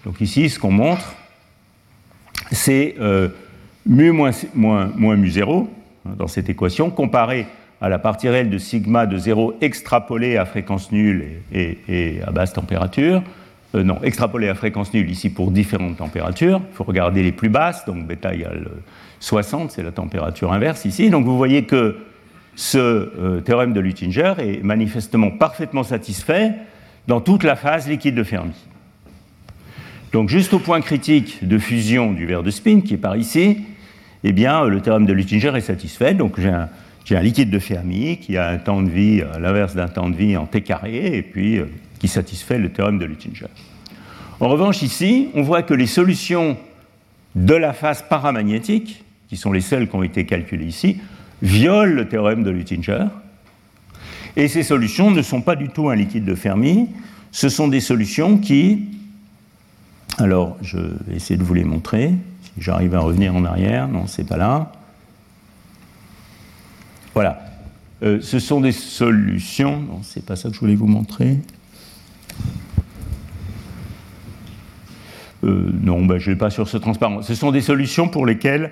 Donc 0.06 0.22
ici, 0.22 0.50
ce 0.50 0.60
qu'on 0.60 0.72
montre, 0.72 1.14
c'est 2.54 2.96
euh, 3.02 3.28
mu 3.86 4.12
moins, 4.12 4.32
mu 4.96 5.30
0 5.30 5.70
hein, 6.06 6.12
dans 6.18 6.28
cette 6.28 6.50
équation, 6.50 6.92
comparé 6.92 7.48
à 7.82 7.90
la 7.90 8.00
partie 8.00 8.30
réelle 8.30 8.50
de 8.50 8.60
sigma 8.60 9.08
de 9.08 9.18
0 9.18 9.56
extrapolée 9.60 10.38
à 10.38 10.46
fréquence 10.46 10.90
nulle 10.94 11.26
et, 11.52 12.22
à 12.26 12.32
basse 12.32 12.54
température. 12.54 13.22
Euh, 13.76 13.84
non, 13.84 14.00
extrapolée 14.04 14.48
à 14.48 14.56
fréquence 14.56 14.94
nulle 14.94 15.10
ici 15.10 15.30
pour 15.30 15.52
différentes 15.52 15.98
températures. 15.98 16.62
Il 16.72 16.76
faut 16.76 16.84
regarder 16.84 17.24
les 17.24 17.32
plus 17.32 17.50
basses, 17.50 17.86
donc 17.86 18.08
bêta 18.08 18.34
égale 18.34 18.70
60, 19.20 19.72
c'est 19.72 19.84
la 19.84 19.92
température 19.92 20.54
inverse 20.54 20.86
ici. 20.86 21.10
Donc 21.10 21.26
vous 21.26 21.38
voyez 21.38 21.64
que 21.64 21.98
ce 22.56 22.78
euh, 22.78 23.42
théorème 23.42 23.74
de 23.74 23.82
Luttinger 23.82 24.34
est 24.38 24.64
manifestement 24.64 25.30
parfaitement 25.32 25.84
satisfait 25.84 26.54
dans 27.08 27.20
toute 27.20 27.44
la 27.44 27.56
phase 27.56 27.88
liquide 27.88 28.16
de 28.16 28.24
Fermi. 28.24 28.54
Donc 30.14 30.30
juste 30.30 30.54
au 30.54 30.60
point 30.60 30.80
critique 30.80 31.46
de 31.46 31.58
fusion 31.58 32.14
du 32.14 32.26
verre 32.26 32.44
de 32.44 32.52
spin, 32.52 32.80
qui 32.80 32.94
est 32.94 32.98
par 32.98 33.18
ici, 33.18 33.66
eh 34.24 34.32
bien, 34.32 34.64
le 34.66 34.80
théorème 34.80 35.06
de 35.06 35.12
Luttinger 35.12 35.52
est 35.56 35.62
satisfait. 35.62 36.14
Donc 36.14 36.40
j'ai 36.40 37.16
un, 37.16 37.22
liquide 37.22 37.50
de 37.50 37.60
Fermi 37.60 38.18
qui 38.18 38.38
a 38.38 38.48
un 38.48 38.58
temps 38.58 38.82
de 38.82 38.90
vie 38.90 39.22
à 39.22 39.40
l'inverse 39.40 39.76
d'un 39.76 39.90
temps 39.90 40.10
de 40.10 40.16
vie 40.16 40.38
en 40.38 40.46
t 40.46 40.62
carré, 40.62 41.18
et 41.18 41.22
puis 41.22 41.58
euh, 41.58 41.66
qui 42.00 42.08
satisfait 42.08 42.58
le 42.58 42.72
théorème 42.72 43.00
de 43.00 43.06
Luttinger. 43.06 43.48
En 44.40 44.50
revanche, 44.50 44.82
ici, 44.82 45.30
on 45.34 45.44
voit 45.44 45.64
que 45.64 45.74
les 45.74 45.88
solutions 45.88 46.58
de 47.36 47.54
la 47.54 47.74
phase 47.74 48.04
paramagnétique, 48.08 49.04
qui 49.30 49.38
sont 49.38 49.52
les 49.52 49.62
seules 49.62 49.90
qui 49.90 49.96
ont 49.96 50.04
été 50.04 50.26
calculées 50.26 50.66
ici, 50.66 50.98
violent 51.42 51.94
le 51.94 52.08
théorème 52.08 52.44
de 52.44 52.50
Luttinger. 52.50 53.06
Et 54.36 54.48
ces 54.48 54.64
solutions 54.64 55.12
ne 55.12 55.22
sont 55.22 55.42
pas 55.42 55.56
du 55.56 55.70
tout 55.70 55.90
un 55.90 55.96
liquide 55.96 56.26
de 56.26 56.36
Fermi, 56.36 56.90
ce 57.32 57.50
sont 57.50 57.68
des 57.68 57.82
solutions 57.82 58.38
qui, 58.38 58.86
alors 60.18 60.58
je 60.62 60.78
vais 60.78 61.16
essayer 61.16 61.38
de 61.38 61.44
vous 61.44 61.54
les 61.54 61.64
montrer, 61.64 62.12
si 62.44 62.52
j'arrive 62.62 62.96
à 62.96 63.00
revenir 63.00 63.36
en 63.36 63.44
arrière, 63.46 63.88
non, 63.88 64.08
c'est 64.08 64.28
pas 64.28 64.38
là. 64.38 64.72
Voilà, 67.14 67.42
euh, 68.04 68.20
ce 68.22 68.40
sont 68.40 68.60
des 68.60 68.74
solutions, 68.74 69.82
non, 69.82 70.00
c'est 70.04 70.26
pas 70.26 70.36
ça 70.36 70.50
que 70.50 70.56
je 70.56 70.60
voulais 70.60 70.76
vous 70.76 70.88
montrer. 70.88 71.40
Euh, 75.46 75.70
non, 75.82 76.06
ben, 76.06 76.18
je 76.18 76.30
ne 76.30 76.36
vais 76.36 76.40
pas 76.40 76.50
sur 76.50 76.68
ce 76.68 76.78
transparent. 76.78 77.22
Ce 77.22 77.36
sont 77.36 77.52
des 77.52 77.62
solutions 77.62 78.08
pour 78.08 78.26
lesquelles 78.26 78.72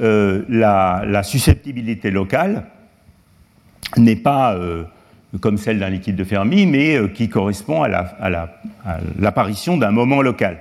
euh, 0.00 0.42
la, 0.48 1.22
susceptibilité 1.22 2.10
locale 2.10 2.66
n'est 3.96 4.16
pas 4.16 4.54
euh, 4.54 4.84
comme 5.40 5.58
celle 5.58 5.78
d'un 5.78 5.90
liquide 5.90 6.16
de 6.16 6.24
Fermi, 6.24 6.66
mais 6.66 7.10
qui 7.12 7.28
correspond 7.28 7.82
à 7.82 8.48
l'apparition 9.18 9.76
d'un 9.76 9.90
moment 9.90 10.22
local. 10.22 10.58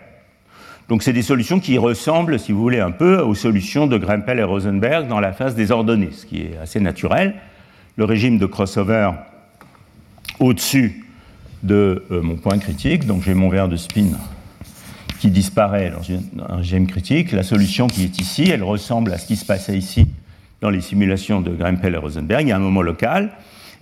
Donc 0.89 1.01
c'est 1.01 1.13
des 1.13 1.21
solutions 1.21 1.59
qui 1.59 1.77
ressemblent, 1.77 2.37
si 2.37 2.51
vous 2.51 2.59
voulez, 2.59 2.79
un 2.79 2.91
peu 2.91 3.19
aux 3.19 3.35
solutions 3.35 3.87
de 3.87 3.97
Grempel 3.97 4.39
et 4.39 4.43
Rosenberg 4.43 5.07
dans 5.07 5.19
la 5.19 5.31
phase 5.31 5.55
des 5.55 5.71
ordonnées, 5.71 6.09
ce 6.11 6.25
qui 6.25 6.41
est 6.41 6.57
assez 6.61 6.79
naturel. 6.79 7.35
Le 7.95 8.05
régime 8.05 8.37
de 8.37 8.45
crossover 8.45 9.11
au-dessus 10.39 11.05
de 11.63 12.04
mon 12.10 12.36
point 12.36 12.58
critique, 12.58 13.06
donc 13.06 13.23
j'ai 13.23 13.34
mon 13.34 13.49
verre 13.49 13.69
de 13.69 13.78
spin 13.78 14.08
qui 15.19 15.32
disparaît 15.32 15.89
dans 15.89 16.45
un 16.54 16.58
régime 16.58 16.86
critique. 16.86 17.32
La 17.32 17.43
solution 17.43 17.88
qui 17.88 18.04
est 18.04 18.19
ici, 18.19 18.49
elle 18.49 18.62
ressemble 18.63 19.13
à 19.13 19.17
ce 19.17 19.26
qui 19.26 19.38
se 19.38 19.45
passait 19.45 19.78
ici 19.78 20.06
dans 20.60 20.69
les 20.69 20.82
simulations 20.82 21.39
de 21.39 21.52
Grempel 21.52 21.93
et 21.93 21.97
Rosenberg. 21.97 22.41
Il 22.41 22.49
y 22.49 22.52
a 22.52 22.58
un 22.58 22.60
moment 22.60 22.82
local. 22.82 23.32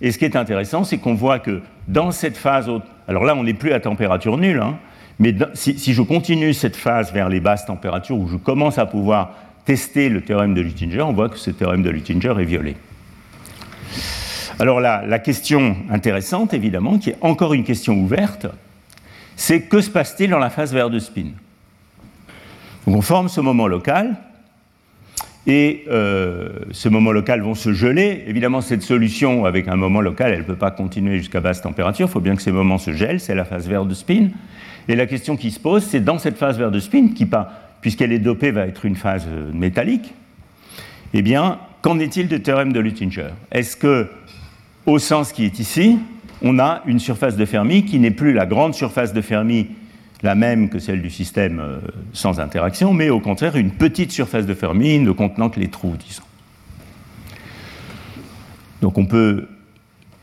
Et 0.00 0.12
ce 0.12 0.18
qui 0.18 0.24
est 0.24 0.36
intéressant, 0.36 0.84
c'est 0.84 0.98
qu'on 0.98 1.14
voit 1.14 1.40
que 1.40 1.60
dans 1.88 2.12
cette 2.12 2.36
phase, 2.36 2.70
alors 3.08 3.24
là, 3.24 3.34
on 3.34 3.42
n'est 3.42 3.54
plus 3.54 3.72
à 3.72 3.80
température 3.80 4.36
nulle, 4.38 4.60
hein, 4.60 4.78
mais 5.18 5.34
si, 5.54 5.92
je 5.92 6.02
continue 6.02 6.54
cette 6.54 6.76
phase 6.76 7.12
vers 7.12 7.28
les 7.28 7.40
basses 7.40 7.66
températures 7.66 8.16
où 8.16 8.28
je 8.28 8.36
commence 8.36 8.78
à 8.78 8.86
pouvoir 8.86 9.32
tester 9.64 10.08
le 10.08 10.20
théorème 10.20 10.54
de 10.54 10.60
Luttinger, 10.60 11.02
on 11.02 11.12
voit 11.12 11.28
que 11.28 11.38
ce 11.38 11.50
théorème 11.50 11.82
de 11.82 11.90
Luttinger 11.90 12.34
est 12.38 12.44
violé. 12.44 12.76
Alors 14.62 14.80
là, 14.80 15.02
la 15.04 15.18
question 15.18 15.74
intéressante, 15.90 16.54
évidemment, 16.54 16.96
qui 16.96 17.10
est 17.10 17.16
encore 17.20 17.52
une 17.52 17.64
question 17.64 17.94
ouverte, 17.94 18.46
c'est 19.34 19.62
que 19.62 19.80
se 19.80 19.90
passe-t-il 19.90 20.30
dans 20.30 20.38
la 20.38 20.50
phase 20.50 20.72
vert 20.72 20.88
de 20.88 21.00
spin? 21.00 21.32
On 22.86 23.00
forme 23.00 23.28
ce 23.28 23.40
moment 23.40 23.66
local, 23.66 24.14
et 25.48 25.82
euh, 25.90 26.50
ce 26.70 26.88
moment 26.88 27.10
local 27.10 27.40
vont 27.40 27.56
se 27.56 27.72
geler. 27.72 28.22
Évidemment, 28.28 28.60
cette 28.60 28.82
solution 28.82 29.46
avec 29.46 29.66
un 29.66 29.74
moment 29.74 30.00
local, 30.00 30.30
elle 30.30 30.42
ne 30.42 30.44
peut 30.44 30.54
pas 30.54 30.70
continuer 30.70 31.18
jusqu'à 31.18 31.40
basse 31.40 31.60
température, 31.60 32.06
il 32.06 32.12
faut 32.12 32.20
bien 32.20 32.36
que 32.36 32.42
ces 32.42 32.52
moments 32.52 32.78
se 32.78 32.92
gèlent, 32.92 33.18
c'est 33.18 33.34
la 33.34 33.44
phase 33.44 33.66
vert 33.66 33.84
de 33.84 33.94
spin. 33.94 34.28
Et 34.86 34.94
la 34.94 35.06
question 35.06 35.36
qui 35.36 35.50
se 35.50 35.58
pose, 35.58 35.82
c'est 35.82 36.04
dans 36.04 36.20
cette 36.20 36.38
phase 36.38 36.56
vert 36.56 36.70
de 36.70 36.78
spin, 36.78 37.08
qui, 37.08 37.28
puisqu'elle 37.80 38.12
est 38.12 38.20
dopée, 38.20 38.52
va 38.52 38.68
être 38.68 38.84
une 38.84 38.94
phase 38.94 39.26
euh, 39.28 39.50
métallique, 39.52 40.14
eh 41.14 41.22
bien, 41.22 41.58
qu'en 41.82 41.98
est-il 41.98 42.28
du 42.28 42.40
théorème 42.40 42.72
de 42.72 42.78
Luttinger? 42.78 43.30
Est-ce 43.50 43.76
que, 43.76 44.08
au 44.86 44.98
sens 44.98 45.32
qui 45.32 45.44
est 45.44 45.58
ici, 45.58 45.98
on 46.42 46.58
a 46.58 46.82
une 46.86 46.98
surface 46.98 47.36
de 47.36 47.44
Fermi 47.44 47.84
qui 47.84 47.98
n'est 47.98 48.10
plus 48.10 48.32
la 48.32 48.46
grande 48.46 48.74
surface 48.74 49.12
de 49.12 49.20
Fermi, 49.20 49.68
la 50.22 50.34
même 50.34 50.68
que 50.68 50.78
celle 50.78 51.02
du 51.02 51.10
système 51.10 51.60
euh, 51.60 51.78
sans 52.12 52.40
interaction, 52.40 52.92
mais 52.92 53.10
au 53.10 53.20
contraire 53.20 53.56
une 53.56 53.70
petite 53.70 54.12
surface 54.12 54.46
de 54.46 54.54
Fermi 54.54 54.98
ne 54.98 55.12
contenant 55.12 55.50
que 55.50 55.60
les 55.60 55.68
trous, 55.68 55.96
disons. 55.96 56.22
Donc 58.80 58.98
on 58.98 59.06
peut 59.06 59.48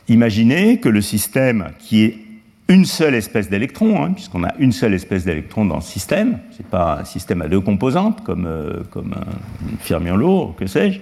imaginer 0.07 0.79
que 0.79 0.89
le 0.89 1.01
système 1.01 1.69
qui 1.79 2.03
est 2.03 2.17
une 2.67 2.85
seule 2.85 3.15
espèce 3.15 3.49
d'électron, 3.49 4.03
hein, 4.03 4.11
puisqu'on 4.13 4.43
a 4.43 4.53
une 4.59 4.71
seule 4.71 4.93
espèce 4.93 5.25
d'électron 5.25 5.65
dans 5.65 5.77
le 5.77 5.81
système, 5.81 6.39
ce 6.51 6.59
n'est 6.59 6.69
pas 6.69 6.99
un 6.99 7.03
système 7.03 7.41
à 7.41 7.47
deux 7.47 7.61
composantes 7.61 8.23
comme, 8.23 8.45
euh, 8.45 8.83
comme 8.91 9.13
un 9.13 9.77
fermion 9.79 10.17
lourd, 10.17 10.55
que 10.55 10.67
sais-je. 10.67 10.99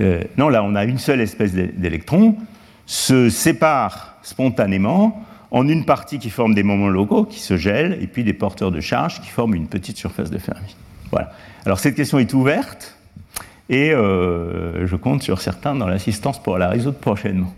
Euh, 0.00 0.22
non, 0.36 0.48
là 0.48 0.62
on 0.62 0.74
a 0.74 0.84
une 0.84 0.98
seule 0.98 1.20
espèce 1.20 1.54
d'électron, 1.54 2.36
se 2.86 3.30
sépare 3.30 4.16
spontanément 4.22 5.24
en 5.50 5.68
une 5.68 5.84
partie 5.84 6.18
qui 6.18 6.30
forme 6.30 6.54
des 6.54 6.62
moments 6.62 6.88
locaux 6.88 7.24
qui 7.24 7.38
se 7.38 7.56
gèlent 7.56 7.98
et 8.00 8.06
puis 8.06 8.24
des 8.24 8.32
porteurs 8.32 8.72
de 8.72 8.80
charge 8.80 9.20
qui 9.20 9.28
forment 9.28 9.54
une 9.54 9.68
petite 9.68 9.96
surface 9.96 10.30
de 10.30 10.38
Fermi. 10.38 10.74
Voilà. 11.10 11.30
Alors 11.64 11.78
cette 11.78 11.94
question 11.94 12.18
est 12.18 12.34
ouverte 12.34 12.96
et 13.68 13.92
euh, 13.92 14.86
je 14.86 14.96
compte 14.96 15.22
sur 15.22 15.40
certains 15.40 15.74
dans 15.74 15.86
l'assistance 15.86 16.42
pour 16.42 16.58
la 16.58 16.68
résoudre 16.68 16.98
prochainement. 16.98 17.54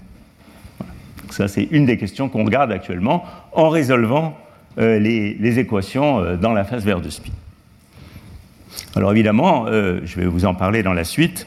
ça 1.30 1.48
c'est 1.48 1.68
une 1.70 1.86
des 1.86 1.96
questions 1.96 2.28
qu'on 2.28 2.44
regarde 2.44 2.70
actuellement 2.70 3.24
en 3.52 3.70
résolvant 3.70 4.36
euh, 4.78 4.98
les, 4.98 5.58
équations 5.58 6.20
euh, 6.20 6.36
dans 6.36 6.52
la 6.52 6.64
phase 6.64 6.84
vert 6.84 7.00
de 7.00 7.08
spin. 7.08 7.32
Alors 8.94 9.10
évidemment, 9.12 9.66
je 9.66 10.20
vais 10.20 10.26
vous 10.26 10.44
en 10.44 10.54
parler 10.54 10.82
dans 10.82 10.92
la 10.92 11.04
suite, 11.04 11.46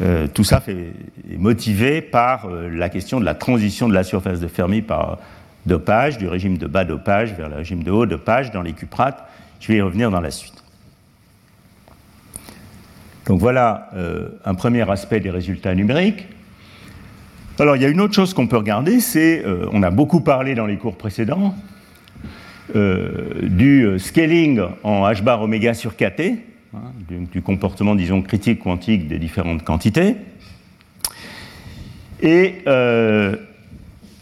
euh, 0.00 0.28
tout 0.32 0.44
ça 0.44 0.62
est 0.68 1.36
motivé 1.38 2.00
par 2.00 2.46
euh, 2.46 2.68
la 2.68 2.88
question 2.88 3.18
de 3.18 3.24
la 3.24 3.34
transition 3.34 3.88
de 3.88 3.94
la 3.94 4.04
surface 4.04 4.38
de 4.38 4.46
Fermi 4.46 4.80
par 4.80 5.18
dopage, 5.66 6.18
du 6.18 6.28
régime 6.28 6.56
de 6.56 6.66
bas 6.68 6.84
dopage 6.84 7.34
vers 7.34 7.48
le 7.48 7.56
régime 7.56 7.82
de 7.82 7.90
haut 7.90 8.06
dopage 8.06 8.52
dans 8.52 8.62
les 8.62 8.74
cuprates. 8.74 9.28
Je 9.58 9.68
vais 9.68 9.78
y 9.78 9.80
revenir 9.80 10.12
dans 10.12 10.20
la 10.20 10.30
suite. 10.30 10.62
Donc 13.26 13.40
voilà 13.40 13.90
euh, 13.96 14.28
un 14.44 14.54
premier 14.54 14.88
aspect 14.88 15.18
des 15.18 15.30
résultats 15.30 15.74
numériques. 15.74 16.28
Alors 17.58 17.74
il 17.74 17.82
y 17.82 17.84
a 17.84 17.88
une 17.88 18.00
autre 18.00 18.14
chose 18.14 18.34
qu'on 18.34 18.46
peut 18.46 18.56
regarder, 18.56 19.00
c'est, 19.00 19.44
on 19.72 19.82
a 19.82 19.90
beaucoup 19.90 20.20
parlé 20.20 20.54
dans 20.54 20.66
les 20.66 20.76
cours 20.76 20.96
précédents, 20.96 21.56
du 22.72 23.98
scaling 23.98 24.60
en 24.84 25.10
h 25.10 25.24
bar 25.24 25.42
oméga 25.42 25.74
sur 25.74 25.96
kt, 25.96 26.38
Hein, 26.74 26.92
du, 27.08 27.40
comportement, 27.40 27.94
disons, 27.94 28.20
critique 28.20 28.60
quantique 28.60 29.08
des 29.08 29.18
différentes 29.18 29.64
quantités. 29.64 30.16
Et 32.20 32.56
euh, 32.66 33.36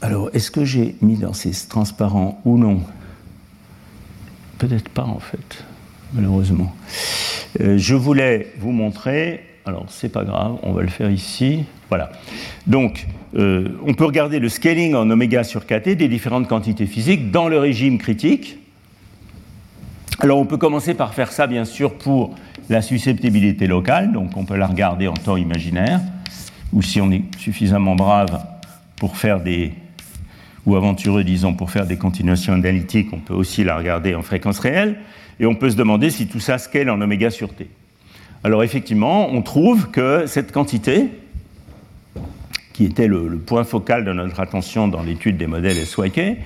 alors, 0.01 0.31
est-ce 0.33 0.53
que 0.53 0.65
j'ai 0.65 0.95
mis 1.03 1.17
dans 1.17 1.33
ces 1.33 1.51
transparents 1.69 2.41
ou 2.45 2.57
non? 2.57 2.83
Peut-être 4.59 4.89
pas 4.91 5.03
en 5.03 5.19
fait, 5.19 5.65
malheureusement. 6.13 6.73
Euh, 7.61 7.79
je 7.79 7.97
voulais 7.97 8.53
vous 8.61 8.71
montrer, 8.71 9.41
alors 9.65 9.87
c'est 9.89 10.13
pas 10.13 10.23
grave, 10.23 10.59
on 10.63 10.73
va 10.73 10.83
le 10.83 10.89
faire 10.89 11.11
ici. 11.11 11.65
Voilà. 11.89 12.13
Donc, 12.69 13.09
euh, 13.35 13.70
on 13.85 13.95
peut 13.95 14.05
regarder 14.05 14.39
le 14.39 14.49
scaling 14.49 14.95
en 14.95 15.11
oméga 15.11 15.43
sur 15.43 15.66
kt 15.66 15.97
des 15.97 16.09
différentes 16.09 16.47
quantités 16.47 16.87
physiques 16.87 17.33
dans 17.33 17.49
le 17.49 17.59
régime 17.59 17.99
critique. 17.99 18.59
Alors 20.21 20.39
on 20.39 20.47
peut 20.47 20.57
commencer 20.57 20.95
par 20.95 21.12
faire 21.12 21.31
ça 21.31 21.47
bien 21.47 21.67
sûr 21.67 21.95
pour 21.95 22.35
la 22.71 22.81
susceptibilité 22.81 23.67
locale, 23.67 24.12
donc 24.12 24.35
on 24.37 24.47
peut 24.47 24.57
la 24.57 24.67
regarder 24.67 25.09
en 25.09 25.14
temps 25.14 25.37
imaginaire, 25.37 26.01
ou 26.73 26.81
si 26.81 27.03
on 27.03 27.11
est 27.11 27.23
suffisamment 27.39 27.95
brave 27.95 28.43
pour 28.97 29.19
faire 29.19 29.41
des, 29.41 29.75
ou 30.64 30.75
aventureux 30.75 31.23
disons, 31.23 31.53
pour 31.53 31.71
faire 31.71 31.87
des 31.87 31.99
continuations 31.99 32.55
analytiques, 32.55 33.12
on 33.12 33.19
peut 33.19 33.35
aussi 33.35 33.62
la 33.62 33.77
regarder 33.77 34.14
en 34.14 34.23
fréquence 34.23 34.59
réelle, 34.59 34.97
et 35.39 35.45
on 35.45 35.55
peut 35.55 35.69
se 35.69 35.77
demander 35.77 36.09
si 36.09 36.27
tout 36.27 36.41
ça 36.41 36.57
scale 36.57 36.89
en 36.89 36.99
oméga 37.03 37.29
sur 37.31 37.53
t. 37.55 37.69
Alors 38.43 38.64
effectivement, 38.64 39.29
on 39.31 39.43
trouve 39.43 39.91
que 39.91 40.25
cette 40.27 40.51
quantité, 40.51 41.09
qui 42.73 42.85
était 42.85 43.07
le, 43.07 43.37
point 43.37 43.64
focal 43.64 44.05
de 44.05 44.12
notre 44.14 44.41
attention 44.41 44.89
dans 44.89 45.03
l'étude 45.03 45.37
des 45.37 45.47
modèles 45.47 45.77
SYK, 45.77 46.39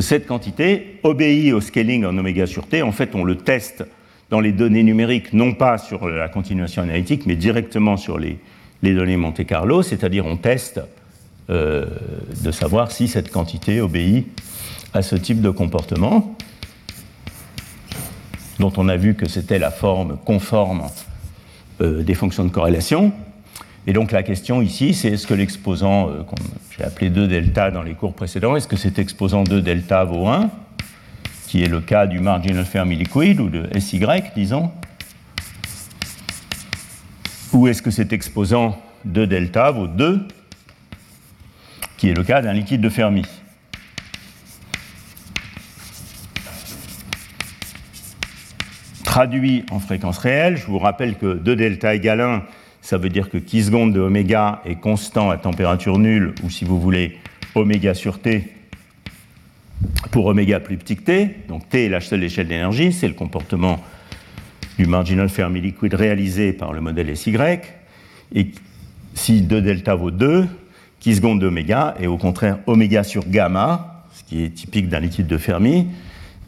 cette 0.00 0.26
quantité 0.26 0.98
obéit 1.02 1.52
au 1.52 1.60
scaling 1.60 2.04
en 2.04 2.16
oméga 2.18 2.46
sur 2.46 2.66
t. 2.66 2.82
En 2.82 2.92
fait, 2.92 3.14
on 3.14 3.24
le 3.24 3.36
teste 3.36 3.84
dans 4.30 4.40
les 4.40 4.52
données 4.52 4.82
numériques, 4.82 5.32
non 5.32 5.54
pas 5.54 5.78
sur 5.78 6.08
la 6.08 6.28
continuation 6.28 6.82
analytique, 6.82 7.26
mais 7.26 7.36
directement 7.36 7.96
sur 7.96 8.18
les, 8.18 8.38
données 8.82 9.16
Monte 9.16 9.44
Carlo, 9.46 9.82
c'est-à-dire 9.82 10.26
on 10.26 10.36
teste 10.36 10.80
euh, 11.48 11.86
de 12.42 12.50
savoir 12.50 12.92
si 12.92 13.08
cette 13.08 13.30
quantité 13.30 13.80
obéit 13.80 14.26
à 14.92 15.02
ce 15.02 15.16
type 15.16 15.40
de 15.40 15.50
comportement, 15.50 16.36
dont 18.58 18.72
on 18.76 18.88
a 18.88 18.96
vu 18.96 19.14
que 19.14 19.28
c'était 19.28 19.58
la 19.58 19.70
forme 19.70 20.18
conforme 20.24 20.84
euh, 21.80 22.02
des 22.02 22.14
fonctions 22.14 22.44
de 22.44 22.50
corrélation. 22.50 23.12
Et 23.88 23.92
donc 23.92 24.10
la 24.10 24.24
question 24.24 24.62
ici, 24.62 24.94
c'est 24.94 25.08
est-ce 25.08 25.26
que 25.28 25.34
l'exposant, 25.34 26.08
euh, 26.08 26.22
j'ai 26.76 26.82
appelé 26.82 27.08
2 27.08 27.28
delta 27.28 27.70
dans 27.70 27.82
les 27.82 27.94
cours 27.94 28.14
précédents, 28.14 28.56
est-ce 28.56 28.66
que 28.66 28.76
cet 28.76 28.98
exposant 28.98 29.44
2 29.44 29.62
delta 29.62 30.04
vaut 30.04 30.26
1 30.26 30.50
qui 31.46 31.62
est 31.62 31.68
le 31.68 31.80
cas 31.80 32.08
du 32.08 32.18
marginal 32.18 32.64
Fermi 32.64 32.96
liquide 32.96 33.40
ou 33.40 33.48
de 33.48 33.68
SY, 33.78 34.04
disons 34.34 34.72
Ou 37.52 37.68
est-ce 37.68 37.80
que 37.80 37.92
cet 37.92 38.12
exposant 38.12 38.76
de 39.04 39.24
delta 39.24 39.70
vaut 39.70 39.86
2, 39.86 40.26
qui 41.96 42.08
est 42.08 42.14
le 42.14 42.24
cas 42.24 42.42
d'un 42.42 42.52
liquide 42.52 42.80
de 42.80 42.88
Fermi 42.88 43.22
Traduit 49.04 49.64
en 49.70 49.78
fréquence 49.78 50.18
réelle, 50.18 50.56
je 50.56 50.66
vous 50.66 50.80
rappelle 50.80 51.16
que 51.16 51.34
2 51.34 51.54
delta 51.54 51.94
égale 51.94 52.20
1, 52.20 52.42
ça 52.86 52.98
veut 52.98 53.08
dire 53.08 53.30
que 53.30 53.38
qui 53.38 53.64
seconde 53.64 53.94
de 53.94 54.00
oméga 54.00 54.62
est 54.64 54.76
constant 54.76 55.28
à 55.30 55.36
température 55.38 55.98
nulle, 55.98 56.32
ou 56.44 56.50
si 56.50 56.64
vous 56.64 56.80
voulez, 56.80 57.18
oméga 57.56 57.94
sur 57.94 58.20
t 58.20 58.52
pour 60.12 60.26
oméga 60.26 60.60
plus 60.60 60.76
petit 60.76 60.94
que 60.94 61.02
t, 61.02 61.36
donc 61.48 61.68
t 61.68 61.86
est 61.86 61.88
la 61.88 62.00
seule 62.00 62.22
échelle 62.22 62.46
d'énergie, 62.46 62.92
c'est 62.92 63.08
le 63.08 63.14
comportement 63.14 63.82
du 64.78 64.86
marginal 64.86 65.28
Fermi 65.28 65.60
liquide 65.60 65.94
réalisé 65.94 66.52
par 66.52 66.72
le 66.72 66.80
modèle 66.80 67.16
SY, 67.16 67.36
et 68.32 68.52
si 69.14 69.42
2 69.42 69.62
delta 69.62 69.96
vaut 69.96 70.12
2, 70.12 70.46
qui 71.00 71.16
seconde 71.16 71.40
d'oméga 71.40 71.96
est 71.98 72.06
au 72.06 72.18
contraire 72.18 72.60
oméga 72.68 73.02
sur 73.02 73.28
gamma, 73.28 74.04
ce 74.12 74.22
qui 74.22 74.44
est 74.44 74.50
typique 74.50 74.88
d'un 74.88 75.00
liquide 75.00 75.26
de 75.26 75.38
Fermi, 75.38 75.88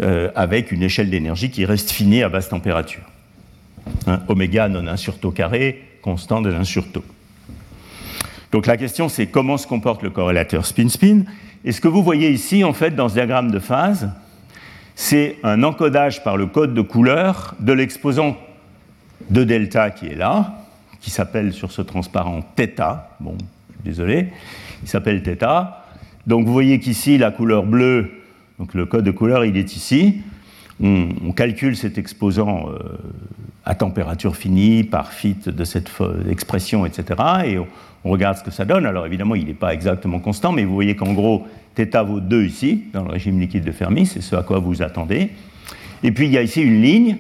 euh, 0.01 0.31
avec 0.37 0.71
une 0.71 0.85
échelle 0.85 1.11
d'énergie 1.11 1.51
qui 1.51 1.65
reste 1.65 1.91
finie 1.91 2.23
à 2.23 2.29
basse 2.29 2.49
température. 2.49 3.03
Hein, 4.07 4.21
oméga 4.29 4.69
non 4.69 4.87
1 4.87 4.97
sur 4.97 5.19
tau 5.19 5.33
carré, 5.33 5.88
constant 6.03 6.41
de 6.41 6.53
1 6.53 6.65
sur. 6.65 6.85
Donc 8.53 8.67
la 8.67 8.77
question 8.77 9.09
c'est 9.09 9.27
comment 9.27 9.57
se 9.57 9.67
comporte 9.67 10.03
le 10.03 10.11
corrélateur 10.11 10.65
spin-spin 10.65 11.25
et 11.65 11.73
ce 11.73 11.81
que 11.81 11.89
vous 11.89 12.03
voyez 12.03 12.31
ici, 12.31 12.63
en 12.65 12.73
fait, 12.73 12.93
dans 12.93 13.09
ce 13.09 13.15
diagramme 13.15 13.51
de 13.51 13.59
phase, 13.59 14.11
c'est 14.95 15.37
un 15.43 15.63
encodage 15.63 16.23
par 16.23 16.37
le 16.37 16.47
code 16.47 16.75
de 16.75 16.81
couleur 16.81 17.55
de 17.61 17.73
l'exposant 17.73 18.37
de 19.31 19.45
delta 19.45 19.91
qui 19.91 20.07
est 20.07 20.15
là, 20.15 20.65
qui 21.01 21.11
s'appelle 21.11 21.53
sur 21.53 21.73
ce 21.73 21.83
transparent 21.83 22.41
θ. 22.57 22.81
Bon, 23.21 23.37
désolé, 23.85 24.29
il 24.83 24.89
s'appelle 24.89 25.23
θ. 25.23 25.45
Donc 26.27 26.47
vous 26.47 26.53
voyez 26.53 26.79
qu'ici, 26.79 27.19
la 27.19 27.31
couleur 27.31 27.65
bleue, 27.65 28.11
donc 28.59 28.75
le 28.75 28.87
code 28.87 29.05
de 29.05 29.11
couleur, 29.11 29.45
il 29.45 29.57
est 29.57 29.77
ici. 29.77 30.23
On, 30.81 31.33
calcule 31.33 31.77
cet 31.77 31.99
exposant 31.99 32.69
euh, 32.69 32.79
à 33.65 33.75
température 33.75 34.37
finie 34.37 34.85
par 34.85 35.13
fit 35.13 35.37
de 35.45 35.65
cette 35.65 35.91
expression, 36.31 36.87
etc. 36.87 37.21
Et 37.47 37.59
on 37.59 38.11
regarde 38.11 38.39
ce 38.39 38.45
que 38.45 38.51
ça 38.51 38.65
donne. 38.65 38.87
Alors 38.87 39.07
évidemment, 39.07 39.35
il 39.35 39.47
n'est 39.47 39.55
pas 39.55 39.75
exactement 39.75 40.21
constant, 40.21 40.53
mais 40.53 40.65
vous 40.65 40.75
voyez 40.75 40.95
qu'en 40.95 41.13
gros, 41.13 41.47
θ 41.77 42.05
vaut 42.05 42.21
2 42.21 42.45
ici, 42.45 42.85
dans 42.93 43.03
le 43.03 43.11
régime 43.11 43.41
liquide 43.41 43.65
de 43.65 43.73
Fermi, 43.73 44.07
c'est 44.07 44.21
ce 44.21 44.37
à 44.37 44.43
quoi 44.43 44.59
vous 44.59 44.83
attendez. 44.83 45.31
Et 46.03 46.13
puis 46.13 46.27
il 46.27 46.33
y 46.33 46.39
a 46.39 46.43
ici 46.43 46.63
une 46.63 46.81
ligne 46.81 47.19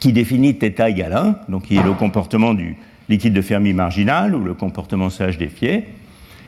qui 0.00 0.12
définit 0.12 0.54
θ 0.54 0.88
égale 0.88 1.14
1, 1.14 1.38
donc 1.48 1.64
qui 1.64 1.76
est 1.76 1.82
le 1.82 1.94
comportement 1.94 2.54
du 2.54 2.76
liquide 3.08 3.32
de 3.32 3.42
Fermi 3.42 3.72
marginal 3.72 4.34
ou 4.34 4.42
le 4.42 4.54
comportement 4.54 5.10
CHD 5.10 5.48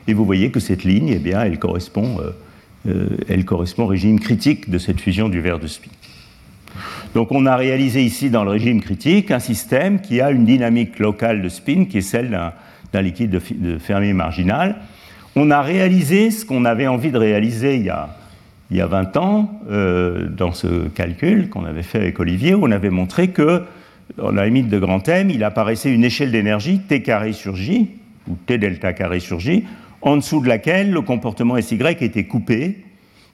Et 0.06 0.14
vous 0.14 0.24
voyez 0.24 0.50
que 0.50 0.60
cette 0.60 0.84
ligne, 0.84 1.08
eh 1.08 1.18
bien, 1.18 1.42
elle 1.42 1.58
correspond, 1.58 2.18
euh, 2.20 2.30
elle 2.84 3.44
correspond 3.44 3.84
au 3.84 3.88
régime 3.88 4.20
critique 4.20 4.70
de 4.70 4.78
cette 4.78 5.00
fusion 5.00 5.28
du 5.28 5.40
verre 5.40 5.58
de 5.58 5.66
spin. 5.66 5.90
Donc 7.14 7.32
on 7.32 7.46
a 7.46 7.56
réalisé 7.56 8.02
ici 8.02 8.30
dans 8.30 8.44
le 8.44 8.50
régime 8.50 8.80
critique 8.80 9.30
un 9.30 9.38
système 9.38 10.00
qui 10.00 10.20
a 10.20 10.30
une 10.30 10.44
dynamique 10.44 10.98
locale 10.98 11.42
de 11.42 11.48
spin 11.48 11.86
qui 11.86 11.98
est 11.98 12.02
celle 12.02 12.30
d'un 12.92 13.02
liquide 13.02 13.30
de, 13.30 13.78
Fermi 13.78 14.12
marginal. 14.12 14.76
On 15.36 15.50
a 15.50 15.62
réalisé 15.62 16.30
ce 16.30 16.44
qu'on 16.44 16.64
avait 16.64 16.86
envie 16.86 17.10
de 17.10 17.18
réaliser 17.18 17.76
il 17.76 17.84
y 17.84 17.90
a, 17.90 18.16
il 18.70 18.76
y 18.76 18.80
a 18.80 18.86
20 18.86 19.16
ans 19.16 19.60
euh, 19.70 20.28
dans 20.28 20.52
ce 20.52 20.88
calcul 20.88 21.48
qu'on 21.48 21.64
avait 21.64 21.82
fait 21.82 21.98
avec 21.98 22.20
Olivier, 22.20 22.54
où 22.54 22.64
on 22.64 22.70
avait 22.70 22.90
montré 22.90 23.28
que 23.28 23.62
dans 24.16 24.32
la 24.32 24.46
limite 24.46 24.68
de 24.68 24.78
grand 24.78 25.06
M, 25.08 25.30
il 25.30 25.44
apparaissait 25.44 25.92
une 25.92 26.04
échelle 26.04 26.32
d'énergie 26.32 26.80
T 26.80 27.02
carré 27.02 27.32
sur 27.32 27.56
J, 27.56 27.90
ou 28.26 28.36
T 28.46 28.58
delta 28.58 28.92
carré 28.92 29.20
sur 29.20 29.38
J, 29.38 29.64
en 30.02 30.16
dessous 30.16 30.40
de 30.40 30.48
laquelle 30.48 30.90
le 30.90 31.00
comportement 31.00 31.60
SY 31.60 31.78
était 32.00 32.24
coupé 32.24 32.84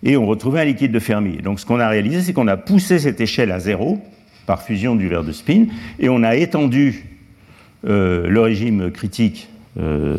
et 0.03 0.17
on 0.17 0.27
retrouvait 0.27 0.61
un 0.61 0.65
liquide 0.65 0.93
de 0.93 0.99
Fermi. 0.99 1.39
Donc 1.39 1.61
ce 1.61 1.67
qu'on 1.67 1.81
a 1.81 1.89
réalisé, 1.89 2.21
c'est 2.21 2.33
qu'on 2.33 2.49
a 2.49 2.57
poussé 2.57 2.99
cette 2.99 3.21
échelle 3.21 3.51
à 3.51 3.59
zéro 3.59 4.01
par 4.47 4.63
fusion 4.63 4.95
du 4.95 5.09
verre 5.09 5.25
de 5.25 5.33
spin, 5.33 5.67
et 5.99 6.11
on 6.11 6.23
a 6.23 6.37
étendu 6.37 7.07
euh, 7.87 8.29
le 8.29 8.41
régime 8.41 8.91
critique 8.91 9.49
euh, 9.79 10.19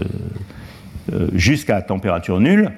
euh, 1.14 1.28
jusqu'à 1.34 1.82
température 1.84 2.40
nulle, 2.40 2.72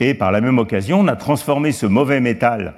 et 0.00 0.14
par 0.14 0.32
la 0.32 0.40
même 0.40 0.58
occasion, 0.58 1.00
on 1.00 1.08
a 1.08 1.16
transformé 1.16 1.70
ce 1.72 1.84
mauvais 1.84 2.20
métal 2.20 2.74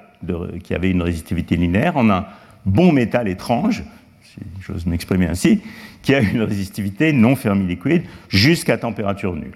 qui 0.63 0.73
avait 0.73 0.91
une 0.91 1.01
résistivité 1.01 1.55
linéaire 1.55 1.95
en 1.95 2.09
un 2.09 2.25
bon 2.65 2.91
métal 2.91 3.27
étrange, 3.29 3.83
si 4.23 4.39
j'ose 4.59 4.85
m'exprimer 4.85 5.27
ainsi, 5.27 5.61
qui 6.01 6.13
a 6.13 6.19
une 6.19 6.41
résistivité 6.41 7.13
non 7.13 7.35
fermi 7.35 7.65
liquide 7.65 8.03
jusqu'à 8.29 8.77
température 8.77 9.33
nulle. 9.35 9.55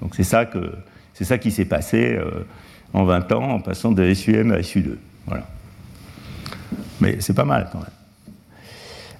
Donc 0.00 0.14
c'est 0.14 0.24
ça, 0.24 0.46
qui 1.38 1.50
s'est 1.50 1.64
passé 1.64 2.18
en 2.92 3.04
20 3.04 3.32
ans 3.32 3.50
en 3.50 3.60
passant 3.60 3.92
de 3.92 4.12
SUM 4.14 4.52
à 4.52 4.58
SU2. 4.58 4.96
Voilà. 5.26 5.46
Mais 7.00 7.16
c'est 7.20 7.34
pas 7.34 7.44
mal 7.44 7.68
quand 7.72 7.78
même. 7.78 7.88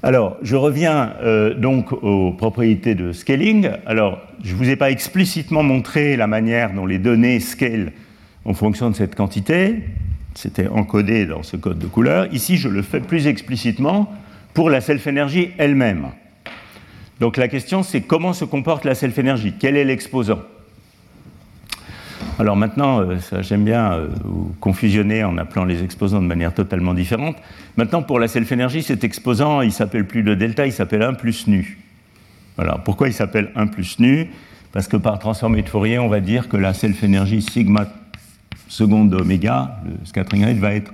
Alors, 0.03 0.39
je 0.41 0.57
reviens 0.57 1.13
euh, 1.23 1.53
donc 1.55 1.93
aux 1.93 2.33
propriétés 2.33 2.95
de 2.95 3.13
scaling. 3.13 3.71
Alors, 3.85 4.19
je 4.43 4.55
ne 4.55 4.59
vous 4.59 4.71
ai 4.71 4.77
pas 4.77 4.91
explicitement 4.91 5.63
montré 5.63 6.17
la 6.17 6.27
manière 6.27 6.73
dont 6.73 6.87
les 6.87 6.99
données 6.99 7.39
scale 7.39 7.93
en 8.47 8.55
fonction 8.55 8.89
de 8.89 8.97
cette 8.97 9.15
quantité. 9.15 9.81
C'était 10.35 10.69
encodé 10.69 11.27
dans 11.27 11.43
ce 11.43 11.57
code 11.59 11.79
de 11.79 11.87
couleur. 11.87 12.33
Ici, 12.33 12.57
je 12.57 12.69
le 12.69 12.81
fais 12.81 13.01
plus 13.01 13.27
explicitement 13.27 14.11
pour 14.55 14.71
la 14.71 14.81
self-énergie 14.81 15.51
elle-même. 15.59 16.07
Donc 17.21 17.37
la 17.37 17.49
question, 17.49 17.83
c'est 17.83 18.01
comment 18.01 18.33
se 18.33 18.47
comporte 18.47 18.87
la 18.87 18.95
self-énergie? 18.95 19.53
Quel 19.59 19.77
est 19.77 19.85
l'exposant? 19.85 20.39
Alors 22.41 22.57
maintenant, 22.57 23.03
euh, 23.03 23.19
j'aime 23.43 23.65
bien 23.65 23.93
euh, 23.93 24.09
confusionner 24.61 25.25
en 25.25 25.37
appelant 25.37 25.67
les 25.67 25.85
exposants 25.85 26.23
de 26.23 26.27
manière 26.27 26.55
totalement 26.55 26.95
différente. 26.95 27.37
Maintenant, 27.77 28.03
pour 28.03 28.19
la 28.19 28.29
self-énergie, 28.29 28.83
cet 28.83 29.05
exposant, 29.05 29.61
il 29.61 29.73
s'appelle 29.73 30.07
plus 30.07 30.23
le 30.23 30.37
delta, 30.37 30.65
il 30.65 30.73
s'appelle 30.73 31.03
1 31.03 31.13
plus 31.13 31.47
nu. 31.49 31.79
Voilà. 32.57 32.79
Pourquoi 32.83 33.09
il 33.09 33.13
s'appelle 33.13 33.51
1 33.57 33.67
plus 33.67 33.99
nu? 33.99 34.31
Parce 34.73 34.89
que 34.89 34.97
par 34.97 35.19
transformée 35.19 35.61
de 35.61 35.69
Fourier, 35.69 35.99
on 35.99 36.09
va 36.09 36.21
dire 36.21 36.49
que 36.49 36.57
la 36.57 36.73
self-énergie 36.73 37.43
sigma 37.43 37.89
seconde 38.69 39.11
d'oméga, 39.11 39.77
le 39.85 40.07
scattering 40.07 40.47
rate, 40.47 40.57
va 40.57 40.73
être 40.73 40.93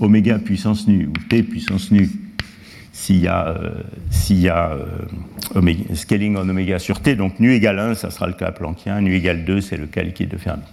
oméga 0.00 0.40
puissance 0.40 0.88
nu, 0.88 1.06
ou 1.06 1.28
t 1.28 1.44
puissance 1.44 1.92
nu, 1.92 2.10
s'il 2.90 3.18
y 3.18 3.28
a, 3.28 3.54
euh, 5.54 5.94
scaling 5.94 6.36
en 6.36 6.48
oméga 6.48 6.80
sur 6.80 7.00
t, 7.00 7.14
donc 7.14 7.38
nu 7.38 7.52
égale 7.52 7.78
1, 7.78 7.94
ça 7.94 8.10
sera 8.10 8.26
le 8.26 8.32
cas 8.32 8.50
planckien, 8.50 9.00
nu 9.00 9.14
égale 9.14 9.44
2, 9.44 9.60
c'est 9.60 9.76
le 9.76 9.86
cas 9.86 10.02
liquide 10.02 10.30
de 10.30 10.38
Fermi. 10.38 10.64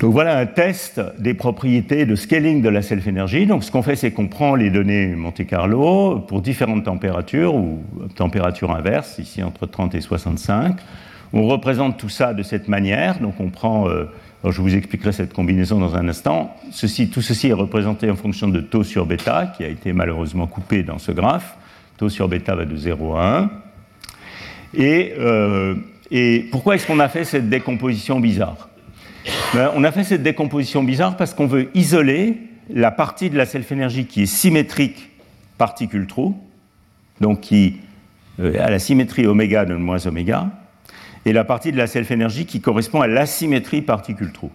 Donc 0.00 0.12
voilà 0.12 0.38
un 0.38 0.46
test 0.46 1.00
des 1.18 1.34
propriétés 1.34 2.06
de 2.06 2.14
scaling 2.14 2.62
de 2.62 2.68
la 2.68 2.82
self-énergie. 2.82 3.46
Donc 3.46 3.64
ce 3.64 3.72
qu'on 3.72 3.82
fait, 3.82 3.96
c'est 3.96 4.12
qu'on 4.12 4.28
prend 4.28 4.54
les 4.54 4.70
données 4.70 5.08
Monte 5.08 5.44
Carlo 5.44 6.20
pour 6.20 6.40
différentes 6.40 6.84
températures 6.84 7.56
ou 7.56 7.82
températures 8.14 8.70
inverses, 8.70 9.18
ici 9.18 9.42
entre 9.42 9.66
30 9.66 9.96
et 9.96 10.00
65. 10.00 10.76
On 11.32 11.48
représente 11.48 11.98
tout 11.98 12.08
ça 12.08 12.32
de 12.32 12.44
cette 12.44 12.68
manière. 12.68 13.18
Donc 13.18 13.40
on 13.40 13.50
prend, 13.50 13.88
euh, 13.88 14.04
je 14.44 14.62
vous 14.62 14.76
expliquerai 14.76 15.10
cette 15.10 15.32
combinaison 15.32 15.80
dans 15.80 15.96
un 15.96 16.08
instant. 16.08 16.54
Tout 16.70 17.22
ceci 17.22 17.48
est 17.48 17.52
représenté 17.52 18.08
en 18.08 18.16
fonction 18.16 18.46
de 18.46 18.60
taux 18.60 18.84
sur 18.84 19.04
bêta, 19.04 19.52
qui 19.56 19.64
a 19.64 19.68
été 19.68 19.92
malheureusement 19.92 20.46
coupé 20.46 20.84
dans 20.84 20.98
ce 20.98 21.10
graphe. 21.10 21.56
Taux 21.96 22.08
sur 22.08 22.28
bêta 22.28 22.54
va 22.54 22.66
de 22.66 22.76
0 22.76 23.16
à 23.16 23.38
1. 23.38 23.50
Et, 24.74 25.14
euh, 25.18 25.74
et 26.12 26.46
pourquoi 26.52 26.76
est-ce 26.76 26.86
qu'on 26.86 27.00
a 27.00 27.08
fait 27.08 27.24
cette 27.24 27.48
décomposition 27.48 28.20
bizarre? 28.20 28.67
Ben, 29.54 29.70
on 29.74 29.84
a 29.84 29.92
fait 29.92 30.04
cette 30.04 30.22
décomposition 30.22 30.82
bizarre 30.82 31.16
parce 31.16 31.34
qu'on 31.34 31.46
veut 31.46 31.70
isoler 31.74 32.38
la 32.70 32.90
partie 32.90 33.30
de 33.30 33.36
la 33.36 33.46
self-énergie 33.46 34.06
qui 34.06 34.22
est 34.22 34.26
symétrique 34.26 35.10
particule-trou, 35.56 36.36
donc 37.20 37.40
qui 37.40 37.80
euh, 38.40 38.54
a 38.64 38.70
la 38.70 38.78
symétrie 38.78 39.26
oméga 39.26 39.64
de 39.64 39.74
moins 39.74 40.06
oméga, 40.06 40.50
et 41.24 41.32
la 41.32 41.44
partie 41.44 41.72
de 41.72 41.76
la 41.76 41.86
self-énergie 41.86 42.46
qui 42.46 42.60
correspond 42.60 43.00
à 43.00 43.06
l'asymétrie 43.06 43.82
particule-trou. 43.82 44.50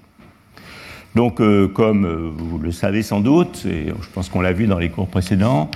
Donc, 1.16 1.42
euh, 1.42 1.68
comme 1.68 2.06
euh, 2.06 2.32
vous 2.36 2.58
le 2.58 2.72
savez 2.72 3.04
sans 3.04 3.20
doute, 3.20 3.66
et 3.66 3.88
je 3.88 4.10
pense 4.14 4.30
qu'on 4.30 4.42
l'a 4.42 4.54
vu 4.54 4.66
dans 4.66 4.80
les 4.80 4.90
cours 4.90 5.08
précédents, 5.08 5.70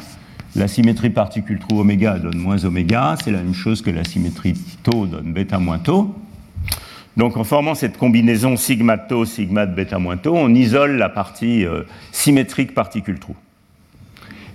la 0.55 0.67
symétrie 0.67 1.11
particule-trou 1.11 1.79
oméga 1.79 2.17
donne 2.17 2.37
moins 2.37 2.63
oméga, 2.65 3.15
c'est 3.23 3.31
la 3.31 3.39
même 3.39 3.53
chose 3.53 3.81
que 3.81 3.91
la 3.91 4.03
symétrie 4.03 4.55
tau 4.81 5.05
donne 5.05 5.33
bêta 5.33 5.59
moins 5.59 5.77
tau. 5.77 6.15
Donc 7.17 7.35
en 7.35 7.43
formant 7.43 7.73
cette 7.73 7.97
combinaison 7.97 8.57
sigma 8.57 8.99
tau, 8.99 9.25
sigma 9.25 9.65
de 9.65 9.73
bêta 9.73 9.97
moins 9.97 10.17
tau, 10.17 10.35
on 10.35 10.53
isole 10.53 10.97
la 10.97 11.09
partie 11.09 11.65
euh, 11.65 11.81
symétrique 12.11 12.75
particule-trou. 12.75 13.35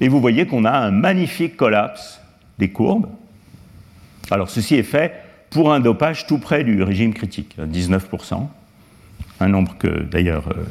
Et 0.01 0.07
vous 0.07 0.21
voyez 0.21 0.47
qu'on 0.47 0.65
a 0.65 0.71
un 0.71 0.93
magnifique 0.93 1.57
collapse 1.57 2.21
des 2.61 2.71
courbes. 2.71 3.09
Alors 4.31 4.49
ceci 4.49 4.77
est 4.77 4.85
fait 4.85 5.13
pour 5.51 5.73
un 5.73 5.81
dopage 5.81 6.29
tout 6.29 6.39
près 6.39 6.63
du 6.63 6.85
régime 6.85 7.13
critique, 7.13 7.57
19%, 7.59 8.47
un 9.41 9.49
nombre 9.49 9.77
que 9.77 9.89
d'ailleurs 9.89 10.49
euh, 10.51 10.63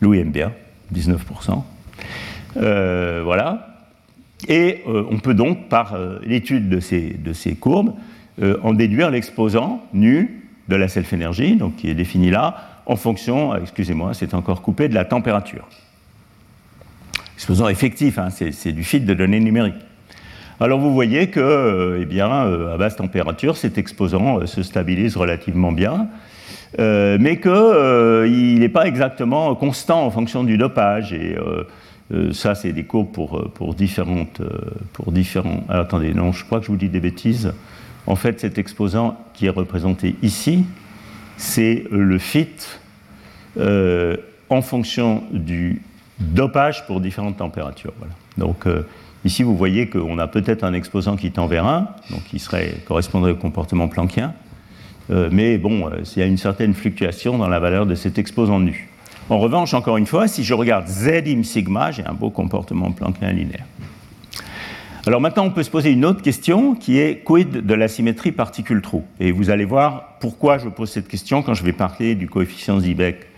Louis 0.00 0.20
aime 0.20 0.32
bien, 0.32 0.52
19%. 0.94 1.62
Euh, 2.56 3.20
voilà. 3.22 3.84
Et 4.48 4.82
on 4.86 5.18
peut 5.18 5.32
donc, 5.32 5.70
par 5.70 5.98
l'étude 6.22 6.68
de 6.68 6.76
de 6.76 7.32
ces, 7.32 7.54
courbes, 7.54 7.94
en 8.62 8.74
déduire 8.74 9.10
l'exposant 9.10 9.82
nu 9.94 10.45
de 10.68 10.76
la 10.76 10.88
self-énergie, 10.88 11.56
donc 11.56 11.76
qui 11.76 11.88
est 11.90 11.94
défini 11.94 12.30
là, 12.30 12.56
en 12.86 12.96
fonction, 12.96 13.54
excusez-moi, 13.56 14.14
c'est 14.14 14.34
encore 14.34 14.62
coupé, 14.62 14.88
de 14.88 14.94
la 14.94 15.04
température. 15.04 15.66
Exposant 17.34 17.68
effectif, 17.68 18.18
hein, 18.18 18.28
c'est 18.30 18.72
du 18.72 18.84
fil 18.84 19.04
de 19.04 19.14
données 19.14 19.40
numériques. 19.40 19.74
Alors 20.58 20.78
vous 20.78 20.94
voyez 20.94 21.28
que, 21.28 21.98
eh 22.00 22.06
bien, 22.06 22.30
à 22.30 22.76
basse 22.78 22.96
température, 22.96 23.56
cet 23.56 23.76
exposant 23.76 24.46
se 24.46 24.62
stabilise 24.62 25.16
relativement 25.16 25.72
bien. 25.72 26.08
Euh, 26.78 27.16
mais 27.20 27.38
qu'il 27.38 27.50
euh, 27.52 28.28
n'est 28.58 28.68
pas 28.68 28.86
exactement 28.86 29.54
constant 29.54 30.04
en 30.04 30.10
fonction 30.10 30.44
du 30.44 30.58
dopage. 30.58 31.12
Et 31.12 31.36
euh, 31.36 32.32
ça, 32.32 32.54
c'est 32.54 32.72
des 32.72 32.84
courbes 32.84 33.12
pour, 33.12 33.74
différentes. 33.74 34.42
pour 34.92 35.12
différents... 35.12 35.64
attendez, 35.68 36.14
non, 36.14 36.32
je 36.32 36.44
crois 36.44 36.60
que 36.60 36.66
je 36.66 36.70
vous 36.70 36.76
dis 36.76 36.88
des 36.88 37.00
bêtises. 37.00 37.52
En 38.06 38.16
fait, 38.16 38.40
cet 38.40 38.58
exposant 38.58 39.18
qui 39.34 39.46
est 39.46 39.50
représenté 39.50 40.16
ici, 40.22 40.64
c'est 41.36 41.84
le 41.90 42.18
fit 42.18 42.48
en 43.58 44.62
fonction 44.62 45.24
du 45.32 45.82
dopage 46.20 46.86
pour 46.86 47.00
différentes 47.00 47.38
températures. 47.38 47.94
Donc, 48.36 48.66
ici, 49.24 49.42
vous 49.42 49.56
voyez 49.56 49.88
qu'on 49.88 50.18
a 50.18 50.28
peut-être 50.28 50.62
un 50.62 50.72
exposant 50.72 51.16
qui 51.16 51.30
tend 51.32 51.46
vers 51.46 51.66
1, 51.66 51.88
donc 52.10 52.24
qui 52.24 52.38
serait, 52.38 52.76
correspondrait 52.86 53.32
au 53.32 53.36
comportement 53.36 53.88
planckien. 53.88 54.34
Euh, 55.10 55.28
mais 55.30 55.58
bon, 55.58 55.88
euh, 55.88 56.02
il 56.16 56.18
y 56.18 56.22
a 56.22 56.26
une 56.26 56.38
certaine 56.38 56.74
fluctuation 56.74 57.38
dans 57.38 57.48
la 57.48 57.60
valeur 57.60 57.86
de 57.86 57.94
cet 57.94 58.18
exposant 58.18 58.58
nu. 58.58 58.88
En 59.28 59.38
revanche, 59.38 59.74
encore 59.74 59.96
une 59.96 60.06
fois, 60.06 60.28
si 60.28 60.44
je 60.44 60.54
regarde 60.54 60.86
Z 60.86 61.08
im 61.26 61.42
sigma, 61.42 61.90
j'ai 61.90 62.04
un 62.04 62.12
beau 62.12 62.30
comportement 62.30 62.90
planckien 62.92 63.32
linéaire. 63.32 63.66
Alors 65.08 65.20
maintenant, 65.20 65.44
on 65.44 65.50
peut 65.50 65.62
se 65.62 65.70
poser 65.70 65.92
une 65.92 66.04
autre 66.04 66.20
question 66.20 66.74
qui 66.74 66.98
est 66.98 67.22
quid 67.22 67.64
de 67.64 67.74
la 67.74 67.86
symétrie 67.86 68.32
particule-trou 68.32 69.04
Et 69.20 69.30
vous 69.30 69.50
allez 69.50 69.64
voir 69.64 70.16
pourquoi 70.18 70.58
je 70.58 70.68
pose 70.68 70.90
cette 70.90 71.06
question 71.06 71.44
quand 71.44 71.54
je 71.54 71.62
vais 71.62 71.72
parler 71.72 72.16
du 72.16 72.28
coefficient 72.28 72.80
Zibek 72.80 73.28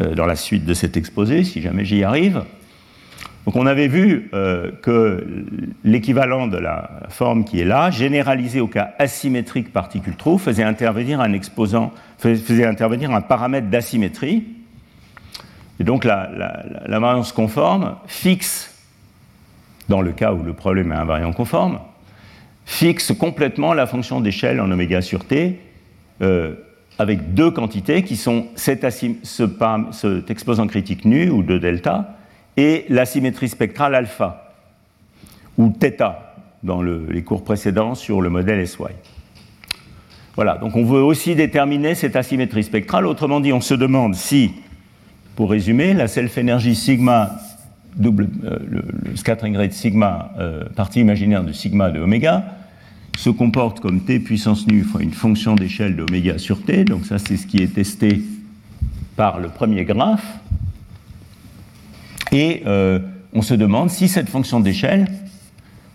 euh, 0.00 0.16
dans 0.16 0.26
la 0.26 0.34
suite 0.34 0.64
de 0.64 0.74
cet 0.74 0.96
exposé, 0.96 1.44
si 1.44 1.62
jamais 1.62 1.84
j'y 1.84 2.02
arrive. 2.02 2.42
Donc 3.46 3.54
on 3.54 3.64
avait 3.66 3.86
vu 3.86 4.28
euh, 4.34 4.72
que 4.82 5.24
l'équivalent 5.84 6.48
de 6.48 6.56
la 6.56 7.02
forme 7.10 7.44
qui 7.44 7.60
est 7.60 7.64
là, 7.64 7.92
généralisé 7.92 8.60
au 8.60 8.66
cas 8.66 8.94
asymétrique 8.98 9.72
particule-trou, 9.72 10.38
faisait 10.38 10.64
intervenir 10.64 11.20
un 11.20 11.32
exposant, 11.32 11.92
faisait 12.18 12.66
intervenir 12.66 13.12
un 13.12 13.20
paramètre 13.20 13.68
d'asymétrie. 13.68 14.48
Et 15.78 15.84
donc 15.84 16.04
la, 16.04 16.28
la, 16.86 16.98
variance 16.98 17.30
conforme 17.30 17.94
fixe, 18.08 18.73
dans 19.88 20.00
le 20.00 20.12
cas 20.12 20.32
où 20.32 20.42
le 20.42 20.52
problème 20.52 20.92
est 20.92 20.96
invariant 20.96 21.32
conforme, 21.32 21.78
fixe 22.64 23.12
complètement 23.12 23.74
la 23.74 23.86
fonction 23.86 24.20
d'échelle 24.20 24.60
en 24.60 24.70
oméga 24.70 25.02
sur 25.02 25.24
t 25.24 25.60
euh, 26.22 26.54
avec 26.98 27.34
deux 27.34 27.50
quantités 27.50 28.02
qui 28.02 28.16
sont 28.16 28.46
cet, 28.54 28.84
exposant 28.84 30.66
critique 30.66 31.04
nu 31.04 31.28
ou 31.28 31.42
de 31.42 31.58
delta 31.58 32.16
et 32.56 32.86
la 32.88 33.04
symétrie 33.04 33.48
spectrale 33.48 33.94
alpha, 33.96 34.52
ou 35.58 35.72
θ 35.80 36.14
dans 36.62 36.82
les 36.82 37.22
cours 37.24 37.42
précédents 37.44 37.94
sur 37.94 38.22
le 38.22 38.30
modèle 38.30 38.66
SY. 38.66 38.78
Voilà, 40.36 40.56
donc 40.56 40.76
on 40.76 40.84
veut 40.84 41.02
aussi 41.02 41.34
déterminer 41.34 41.94
cette 41.94 42.16
asymétrie 42.16 42.64
spectrale. 42.64 43.06
Autrement 43.06 43.40
dit, 43.40 43.52
on 43.52 43.60
se 43.60 43.74
demande 43.74 44.14
si, 44.14 44.52
pour 45.36 45.50
résumer, 45.50 45.94
la 45.94 46.08
self-énergie 46.08 46.74
sigma, 46.74 47.32
double, 47.96 48.28
euh, 48.44 48.58
le, 48.68 49.16
scattering 49.16 49.56
rate 49.56 49.72
sigma, 49.72 50.32
euh, 50.38 50.64
partie 50.74 51.00
imaginaire 51.00 51.44
de 51.44 51.52
sigma 51.52 51.90
de 51.90 52.00
oméga, 52.00 52.44
se 53.16 53.30
comporte 53.30 53.80
comme 53.80 54.00
t 54.00 54.18
puissance 54.18 54.66
nu 54.66 54.82
fois 54.82 55.02
une 55.02 55.12
fonction 55.12 55.54
d'échelle 55.54 55.96
d'oméga 55.96 56.38
sur 56.38 56.62
t. 56.62 56.84
Donc 56.84 57.06
ça, 57.06 57.18
c'est 57.18 57.36
ce 57.36 57.46
qui 57.46 57.58
est 57.58 57.74
testé 57.74 58.22
par 59.16 59.38
le 59.38 59.48
premier 59.48 59.84
graphe. 59.84 60.38
Et 62.32 62.62
euh, 62.66 62.98
on 63.32 63.42
se 63.42 63.54
demande 63.54 63.90
si 63.90 64.08
cette 64.08 64.28
fonction 64.28 64.60
d'échelle 64.60 65.06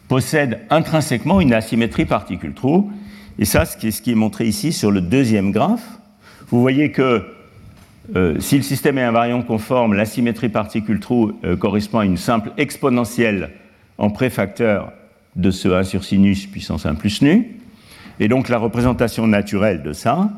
possède 0.08 0.60
intrinsèquement 0.70 1.41
une 1.41 1.54
asymétrie 1.54 2.06
particule-trou. 2.06 2.91
Et 3.38 3.45
ça, 3.45 3.66
ce 3.66 3.78
qui, 3.78 3.88
est, 3.88 3.91
ce 3.91 4.02
qui 4.02 4.12
est 4.12 4.16
montré 4.16 4.47
ici 4.47 4.72
sur 4.72 4.91
le 4.91 5.02
deuxième 5.02 5.52
graphe, 5.52 6.00
vous 6.50 6.62
voyez 6.62 6.91
que 6.91 7.26
euh, 8.16 8.39
si 8.39 8.57
le 8.57 8.64
système 8.64 8.97
est 8.97 9.03
invariant 9.03 9.41
conforme, 9.41 9.93
l'asymétrie 9.93 10.49
particule-trou 10.49 11.34
euh, 11.43 11.55
correspond 11.55 11.99
à 11.99 12.05
une 12.05 12.18
simple 12.18 12.51
exponentielle 12.57 13.51
en 13.97 14.10
préfacteur 14.10 14.91
de 15.36 15.51
ce 15.51 15.68
1 15.68 15.84
sur 15.84 16.03
sinus 16.03 16.47
puissance 16.47 16.86
1 16.86 16.95
plus 16.95 17.22
nu. 17.22 17.60
Et 18.20 18.28
donc 18.28 18.49
la 18.49 18.57
représentation 18.57 19.28
naturelle 19.28 19.84
de 19.84 19.93
ça, 19.93 20.30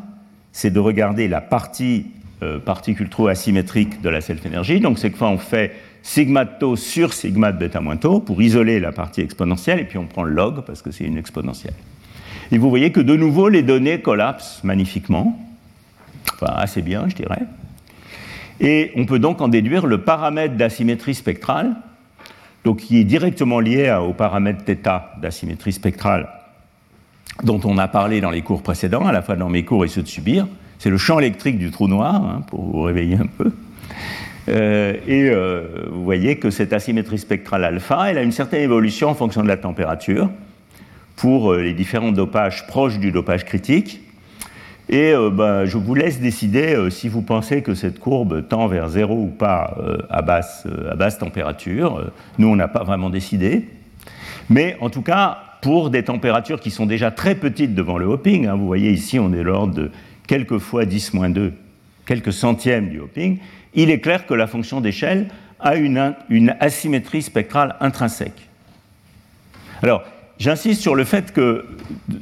c'est 0.51 0.71
de 0.71 0.79
regarder 0.79 1.27
la 1.27 1.41
partie 1.41 2.07
particule-trou 2.65 3.27
asymétrique 3.27 4.01
de 4.01 4.09
la 4.09 4.19
self-énergie. 4.19 4.79
Donc 4.79 4.97
c'est 4.97 5.11
que 5.11 5.23
on 5.23 5.37
fait 5.37 5.73
sigma 6.03 6.45
de 6.45 6.51
tau 6.59 6.75
sur 6.75 7.13
sigma 7.13 7.51
de 7.51 7.57
bêta 7.59 7.81
moins 7.81 7.97
tau 7.97 8.19
pour 8.19 8.41
isoler 8.41 8.79
la 8.79 8.91
partie 8.91 9.21
exponentielle, 9.21 9.79
et 9.79 9.85
puis 9.85 9.97
on 9.97 10.05
prend 10.05 10.23
le 10.23 10.33
log 10.33 10.61
parce 10.65 10.81
que 10.81 10.91
c'est 10.91 11.03
une 11.03 11.17
exponentielle. 11.17 11.73
Et 12.51 12.57
vous 12.57 12.69
voyez 12.69 12.91
que 12.91 12.99
de 12.99 13.15
nouveau, 13.15 13.47
les 13.49 13.63
données 13.63 14.01
collapsent 14.01 14.63
magnifiquement, 14.63 15.39
enfin 16.33 16.53
assez 16.55 16.81
bien, 16.81 17.07
je 17.07 17.15
dirais. 17.15 17.43
Et 18.61 18.91
on 18.95 19.05
peut 19.05 19.19
donc 19.19 19.41
en 19.41 19.49
déduire 19.49 19.85
le 19.85 19.97
paramètre 19.97 20.55
d'asymétrie 20.55 21.15
spectrale, 21.15 21.75
donc 22.63 22.77
qui 22.77 22.99
est 22.99 23.03
directement 23.03 23.59
lié 23.59 23.91
au 24.07 24.13
paramètre 24.13 24.63
θ 24.63 25.19
d'asymétrie 25.19 25.73
spectrale 25.73 26.29
dont 27.43 27.59
on 27.63 27.77
a 27.77 27.87
parlé 27.87 28.21
dans 28.21 28.29
les 28.29 28.41
cours 28.41 28.61
précédents, 28.61 29.05
à 29.05 29.11
la 29.11 29.21
fois 29.21 29.35
dans 29.35 29.49
mes 29.49 29.65
cours 29.65 29.83
et 29.85 29.87
ceux 29.87 30.03
de 30.03 30.07
subir. 30.07 30.47
C'est 30.79 30.89
le 30.89 30.97
champ 30.97 31.19
électrique 31.19 31.57
du 31.57 31.71
trou 31.71 31.87
noir, 31.87 32.15
hein, 32.15 32.41
pour 32.47 32.63
vous 32.63 32.81
réveiller 32.81 33.15
un 33.15 33.27
peu. 33.37 33.51
Euh, 34.49 34.93
et 35.07 35.29
euh, 35.29 35.87
vous 35.91 36.03
voyez 36.03 36.37
que 36.37 36.49
cette 36.49 36.73
asymétrie 36.73 37.19
spectrale 37.19 37.63
alpha, 37.63 38.09
elle 38.09 38.17
a 38.17 38.23
une 38.23 38.31
certaine 38.31 38.63
évolution 38.63 39.09
en 39.09 39.13
fonction 39.15 39.43
de 39.43 39.47
la 39.47 39.57
température 39.57 40.29
pour 41.15 41.53
euh, 41.53 41.61
les 41.61 41.73
différents 41.73 42.11
dopages 42.11 42.65
proches 42.65 42.97
du 42.97 43.11
dopage 43.11 43.45
critique. 43.45 44.01
Et 44.91 45.13
ben, 45.31 45.63
je 45.63 45.77
vous 45.77 45.95
laisse 45.95 46.19
décider 46.19 46.89
si 46.89 47.07
vous 47.07 47.21
pensez 47.21 47.61
que 47.61 47.73
cette 47.73 47.97
courbe 47.97 48.47
tend 48.47 48.67
vers 48.67 48.89
zéro 48.89 49.15
ou 49.15 49.27
pas 49.27 49.77
à, 50.09 50.21
basse, 50.21 50.67
à 50.89 50.95
basse 50.95 51.17
température. 51.17 52.11
Nous, 52.37 52.47
on 52.49 52.57
n'a 52.57 52.67
pas 52.67 52.83
vraiment 52.83 53.09
décidé. 53.09 53.69
Mais 54.49 54.75
en 54.81 54.89
tout 54.89 55.01
cas, 55.01 55.39
pour 55.61 55.91
des 55.91 56.03
températures 56.03 56.59
qui 56.59 56.71
sont 56.71 56.85
déjà 56.85 57.11
très 57.11 57.35
petites 57.35 57.73
devant 57.73 57.97
le 57.97 58.05
hopping, 58.05 58.47
hein, 58.47 58.55
vous 58.55 58.67
voyez 58.67 58.91
ici, 58.91 59.19
on 59.19 59.31
est 59.31 59.43
l'ordre 59.43 59.73
de 59.75 59.91
quelques 60.27 60.57
fois 60.57 60.85
10-2, 60.85 61.51
quelques 62.05 62.33
centièmes 62.33 62.89
du 62.89 62.99
hopping, 62.99 63.37
il 63.73 63.89
est 63.89 63.99
clair 63.99 64.25
que 64.25 64.33
la 64.33 64.47
fonction 64.47 64.81
d'échelle 64.81 65.27
a 65.59 65.75
une, 65.75 66.55
asymétrie 66.59 67.21
spectrale 67.21 67.75
intrinsèque. 67.79 68.49
Alors, 69.83 70.03
j'insiste 70.41 70.81
sur 70.81 70.95
le 70.95 71.03
fait 71.03 71.31
que 71.31 71.65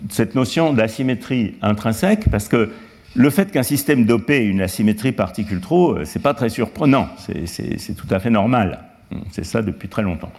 cette 0.09 0.35
notion 0.35 0.73
d'asymétrie 0.73 1.55
intrinsèque, 1.61 2.29
parce 2.29 2.49
que 2.49 2.69
le 3.15 3.29
fait 3.29 3.51
qu'un 3.51 3.63
système 3.63 4.05
dopé 4.05 4.35
ait 4.35 4.45
une 4.45 4.61
asymétrie 4.61 5.13
particule-trou, 5.13 5.91
euh, 5.91 6.05
c'est 6.05 6.21
pas 6.21 6.33
très 6.33 6.49
surprenant, 6.49 7.07
c'est 7.17 7.95
tout 7.95 8.07
à 8.11 8.19
fait 8.19 8.29
normal. 8.29 8.83
C'est 9.31 9.45
ça 9.45 9.63
depuis 9.63 9.87
très 9.87 10.03
longtemps. 10.03 10.31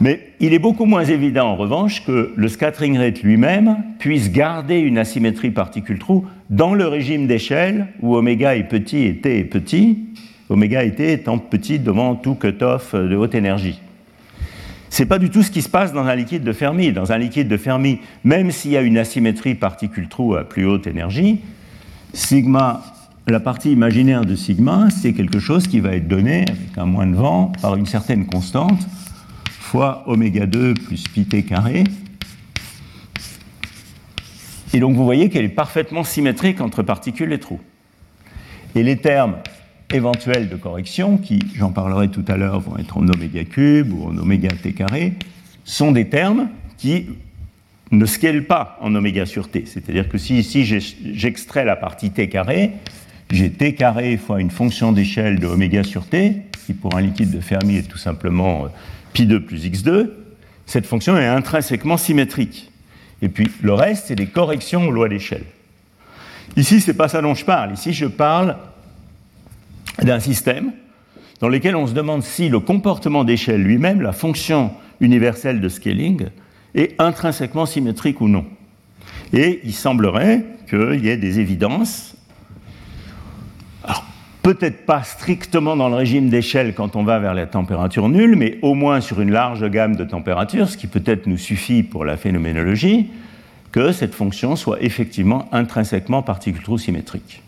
Mais 0.00 0.32
il 0.40 0.52
est 0.52 0.58
beaucoup 0.58 0.84
moins 0.84 1.04
évident 1.04 1.46
en 1.46 1.56
revanche 1.56 2.04
que 2.04 2.32
le 2.34 2.48
scattering 2.48 2.98
rate 2.98 3.22
lui-même 3.22 3.76
puisse 3.98 4.30
garder 4.30 4.78
une 4.78 4.98
asymétrie 4.98 5.52
particule-trou 5.52 6.26
dans 6.50 6.74
le 6.74 6.86
régime 6.86 7.26
d'échelle 7.26 7.86
où 8.00 8.16
oméga 8.16 8.56
est 8.56 8.64
petit 8.64 9.04
et 9.04 9.16
t 9.16 9.38
est 9.38 9.44
petit, 9.44 10.00
oméga 10.50 10.82
et 10.82 10.94
t 10.94 11.12
étant 11.12 11.38
petit 11.38 11.78
devant 11.78 12.16
tout 12.16 12.34
cutoff 12.34 12.94
de 12.94 13.14
haute 13.14 13.34
énergie. 13.34 13.80
Ce 14.92 15.02
n'est 15.02 15.08
pas 15.08 15.18
du 15.18 15.30
tout 15.30 15.42
ce 15.42 15.50
qui 15.50 15.62
se 15.62 15.70
passe 15.70 15.94
dans 15.94 16.04
un 16.04 16.14
liquide 16.14 16.44
de 16.44 16.52
Fermi. 16.52 16.92
Dans 16.92 17.12
un 17.12 17.18
liquide 17.18 17.48
de 17.48 17.56
Fermi, 17.56 18.00
même 18.24 18.50
s'il 18.50 18.72
y 18.72 18.76
a 18.76 18.82
une 18.82 18.98
asymétrie 18.98 19.54
particule-trou 19.54 20.34
à 20.34 20.44
plus 20.44 20.66
haute 20.66 20.86
énergie, 20.86 21.40
sigma 22.12 22.82
la 23.26 23.40
partie 23.40 23.72
imaginaire 23.72 24.26
de 24.26 24.36
sigma, 24.36 24.90
c'est 24.90 25.14
quelque 25.14 25.38
chose 25.38 25.66
qui 25.66 25.80
va 25.80 25.96
être 25.96 26.08
donné 26.08 26.42
avec 26.42 26.76
un 26.76 26.84
moins 26.84 27.06
de 27.06 27.16
vent 27.16 27.52
par 27.62 27.76
une 27.76 27.86
certaine 27.86 28.26
constante 28.26 28.86
fois 29.48 30.04
oméga 30.08 30.44
2 30.44 30.74
plus 30.74 31.04
pi 31.04 31.24
t 31.24 31.42
carré. 31.42 31.84
Et 34.74 34.78
donc 34.78 34.94
vous 34.94 35.04
voyez 35.06 35.30
qu'elle 35.30 35.46
est 35.46 35.48
parfaitement 35.48 36.04
symétrique 36.04 36.60
entre 36.60 36.82
particules 36.82 37.32
et 37.32 37.40
trous. 37.40 37.60
Et 38.74 38.82
les 38.82 38.98
termes 38.98 39.36
éventuels 39.92 40.48
de 40.48 40.56
correction, 40.56 41.18
qui, 41.18 41.40
j'en 41.54 41.70
parlerai 41.70 42.08
tout 42.08 42.24
à 42.28 42.36
l'heure, 42.36 42.60
vont 42.60 42.76
être 42.78 42.96
en 42.98 43.06
oméga 43.08 43.44
cube 43.44 43.92
ou 43.92 44.04
en 44.04 44.16
oméga 44.16 44.48
t 44.50 44.72
carré, 44.72 45.14
sont 45.64 45.92
des 45.92 46.08
termes 46.08 46.48
qui 46.78 47.06
ne 47.90 48.06
scalent 48.06 48.46
pas 48.46 48.78
en 48.80 48.94
oméga 48.94 49.26
sur 49.26 49.48
t. 49.48 49.64
C'est-à-dire 49.66 50.08
que 50.08 50.18
si 50.18 50.38
ici 50.38 50.64
j'extrais 50.64 51.64
la 51.64 51.76
partie 51.76 52.10
t 52.10 52.28
carré, 52.28 52.72
j'ai 53.30 53.50
t 53.50 53.74
carré 53.74 54.16
fois 54.16 54.40
une 54.40 54.50
fonction 54.50 54.92
d'échelle 54.92 55.38
de 55.38 55.46
oméga 55.46 55.84
sur 55.84 56.06
t, 56.06 56.42
qui 56.66 56.74
pour 56.74 56.96
un 56.96 57.02
liquide 57.02 57.30
de 57.30 57.40
Fermi 57.40 57.76
est 57.76 57.88
tout 57.88 57.98
simplement 57.98 58.64
euh, 58.64 58.68
pi2 59.14 59.40
plus 59.40 59.66
x2, 59.66 60.10
cette 60.66 60.86
fonction 60.86 61.16
est 61.18 61.26
intrinsèquement 61.26 61.96
symétrique. 61.96 62.70
Et 63.20 63.28
puis 63.28 63.48
le 63.62 63.74
reste, 63.74 64.06
c'est 64.08 64.14
des 64.14 64.26
corrections 64.26 64.88
aux 64.88 64.90
lois 64.90 65.08
d'échelle. 65.08 65.44
Ici, 66.56 66.80
ce 66.80 66.90
n'est 66.90 66.96
pas 66.96 67.08
ça 67.08 67.22
dont 67.22 67.34
je 67.34 67.44
parle. 67.44 67.72
Ici, 67.72 67.92
je 67.92 68.06
parle 68.06 68.56
d'un 70.00 70.20
système 70.20 70.72
dans 71.40 71.48
lequel 71.48 71.74
on 71.74 71.88
se 71.88 71.92
demande 71.92 72.22
si 72.22 72.48
le 72.48 72.60
comportement 72.60 73.24
d'échelle 73.24 73.62
lui-même, 73.62 74.00
la 74.00 74.12
fonction 74.12 74.70
universelle 75.00 75.60
de 75.60 75.68
scaling, 75.68 76.26
est 76.74 76.94
intrinsèquement 77.00 77.66
symétrique 77.66 78.20
ou 78.20 78.28
non. 78.28 78.46
Et 79.32 79.60
il 79.64 79.74
semblerait 79.74 80.44
qu'il 80.70 81.04
y 81.04 81.08
ait 81.08 81.16
des 81.16 81.40
évidences 81.40 82.16
peut-être 84.42 84.86
pas 84.86 85.02
strictement 85.04 85.76
dans 85.76 85.88
le 85.88 85.94
régime 85.94 86.28
d'échelle 86.28 86.74
quand 86.74 86.96
on 86.96 87.04
va 87.04 87.18
vers 87.18 87.34
la 87.34 87.46
température 87.46 88.08
nulle, 88.08 88.36
mais 88.36 88.58
au 88.62 88.74
moins 88.74 89.00
sur 89.00 89.20
une 89.20 89.30
large 89.30 89.68
gamme 89.70 89.96
de 89.96 90.04
températures, 90.04 90.68
ce 90.68 90.76
qui 90.76 90.88
peut-être 90.88 91.26
nous 91.26 91.38
suffit 91.38 91.82
pour 91.82 92.04
la 92.04 92.16
phénoménologie, 92.16 93.10
que 93.70 93.92
cette 93.92 94.14
fonction 94.14 94.56
soit 94.56 94.82
effectivement 94.82 95.48
intrinsèquement 95.52 96.22
particule-trou 96.22 96.76
symétrique. 96.76 97.42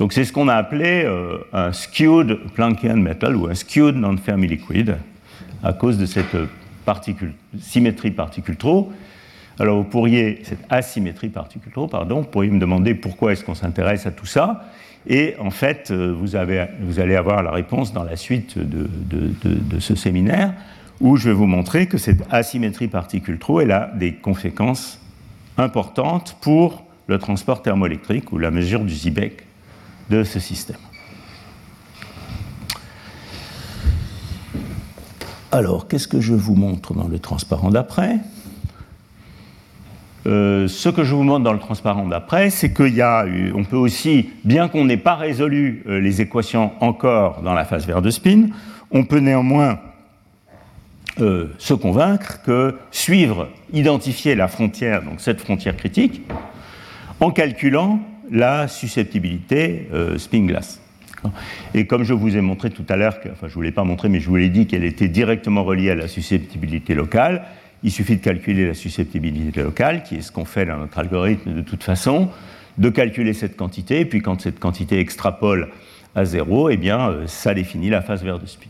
Donc 0.00 0.14
c'est 0.14 0.24
ce 0.24 0.32
qu'on 0.32 0.48
a 0.48 0.54
appelé 0.54 1.04
euh, 1.04 1.36
un 1.52 1.74
skewed 1.74 2.38
Planckian 2.54 2.96
metal 2.96 3.36
ou 3.36 3.48
un 3.48 3.54
skewed 3.54 3.96
non-Fermi 3.96 4.48
liquid 4.48 4.96
à 5.62 5.74
cause 5.74 5.98
de 5.98 6.06
cette 6.06 6.34
particule, 6.86 7.34
symétrie 7.60 8.10
particule-trou. 8.10 8.94
Alors 9.58 9.76
vous 9.76 9.84
pourriez, 9.84 10.40
cette 10.44 10.64
asymétrie 10.70 11.28
particule-trou, 11.28 11.86
pardon, 11.86 12.22
vous 12.22 12.28
pourriez 12.28 12.50
me 12.50 12.58
demander 12.58 12.94
pourquoi 12.94 13.32
est-ce 13.32 13.44
qu'on 13.44 13.54
s'intéresse 13.54 14.06
à 14.06 14.10
tout 14.10 14.24
ça. 14.24 14.64
Et 15.06 15.34
en 15.38 15.50
fait, 15.50 15.90
euh, 15.90 16.16
vous, 16.18 16.34
allez 16.34 17.14
avoir 17.14 17.42
la 17.42 17.50
réponse 17.50 17.92
dans 17.92 18.04
la 18.04 18.16
suite 18.16 18.56
de, 18.56 19.80
ce 19.80 19.94
séminaire, 19.96 20.54
où 21.00 21.18
je 21.18 21.28
vais 21.28 21.34
vous 21.34 21.46
montrer 21.46 21.88
que 21.88 21.98
cette 21.98 22.22
asymétrie 22.30 22.88
particule-trou, 22.88 23.60
elle 23.60 23.72
a 23.72 23.90
des 23.94 24.14
conséquences 24.14 24.98
importantes 25.58 26.38
pour 26.40 26.86
le 27.06 27.18
transport 27.18 27.60
thermoélectrique 27.60 28.32
ou 28.32 28.38
la 28.38 28.50
mesure 28.50 28.80
du 28.80 28.94
Zibek 28.94 29.44
de 30.10 30.24
ce 30.24 30.40
système. 30.40 30.76
Alors, 35.52 35.88
qu'est-ce 35.88 36.06
que 36.06 36.20
je 36.20 36.34
vous 36.34 36.54
montre 36.54 36.94
dans 36.94 37.08
le 37.08 37.18
transparent 37.18 37.70
d'après? 37.70 38.18
Euh, 40.26 40.68
ce 40.68 40.88
que 40.88 41.02
je 41.02 41.14
vous 41.14 41.22
montre 41.22 41.44
dans 41.44 41.52
le 41.52 41.58
transparent 41.58 42.06
d'après, 42.06 42.50
c'est 42.50 42.74
qu'il 42.74 42.94
y 42.94 43.00
a, 43.00 43.24
on 43.54 43.64
peut 43.64 43.76
aussi, 43.76 44.30
bien 44.44 44.68
qu'on 44.68 44.84
n'ait 44.84 44.96
pas 44.96 45.14
résolu 45.14 45.82
euh, 45.86 45.98
les 45.98 46.20
équations 46.20 46.72
encore 46.80 47.42
dans 47.42 47.54
la 47.54 47.64
phase 47.64 47.86
vert 47.86 48.02
de 48.02 48.10
spin, 48.10 48.48
on 48.90 49.04
peut 49.04 49.18
néanmoins 49.18 49.78
euh, 51.20 51.48
se 51.58 51.74
convaincre 51.74 52.42
que 52.42 52.76
suivre, 52.90 53.48
identifier 53.72 54.34
la 54.34 54.46
frontière, 54.46 55.02
donc 55.02 55.20
cette 55.20 55.40
frontière 55.40 55.76
critique, 55.76 56.22
en 57.18 57.30
calculant 57.30 58.00
la 58.30 58.68
susceptibilité 58.68 59.88
spin-glass. 60.16 60.80
Et 61.74 61.86
comme 61.86 62.04
je 62.04 62.14
vous 62.14 62.36
ai 62.36 62.40
montré 62.40 62.70
tout 62.70 62.84
à 62.88 62.96
l'heure, 62.96 63.16
enfin 63.32 63.46
je 63.46 63.46
ne 63.46 63.54
vous 63.54 63.62
l'ai 63.62 63.72
pas 63.72 63.84
montré, 63.84 64.08
mais 64.08 64.20
je 64.20 64.28
vous 64.28 64.36
l'ai 64.36 64.48
dit 64.48 64.66
qu'elle 64.66 64.84
était 64.84 65.08
directement 65.08 65.64
reliée 65.64 65.90
à 65.90 65.94
la 65.94 66.08
susceptibilité 66.08 66.94
locale, 66.94 67.44
il 67.82 67.90
suffit 67.90 68.16
de 68.16 68.22
calculer 68.22 68.66
la 68.66 68.74
susceptibilité 68.74 69.62
locale, 69.62 70.02
qui 70.02 70.16
est 70.16 70.22
ce 70.22 70.32
qu'on 70.32 70.44
fait 70.44 70.66
dans 70.66 70.76
notre 70.76 70.98
algorithme 70.98 71.54
de 71.54 71.62
toute 71.62 71.82
façon, 71.82 72.28
de 72.78 72.88
calculer 72.88 73.32
cette 73.32 73.56
quantité, 73.56 74.00
et 74.00 74.04
puis 74.04 74.20
quand 74.20 74.40
cette 74.40 74.58
quantité 74.58 74.98
extrapole 74.98 75.68
à 76.14 76.24
zéro, 76.24 76.70
eh 76.70 76.76
bien, 76.76 77.10
euh, 77.10 77.26
ça 77.26 77.54
définit 77.54 77.90
la 77.90 78.02
phase 78.02 78.22
verte 78.22 78.42
de 78.42 78.46
spin. 78.46 78.68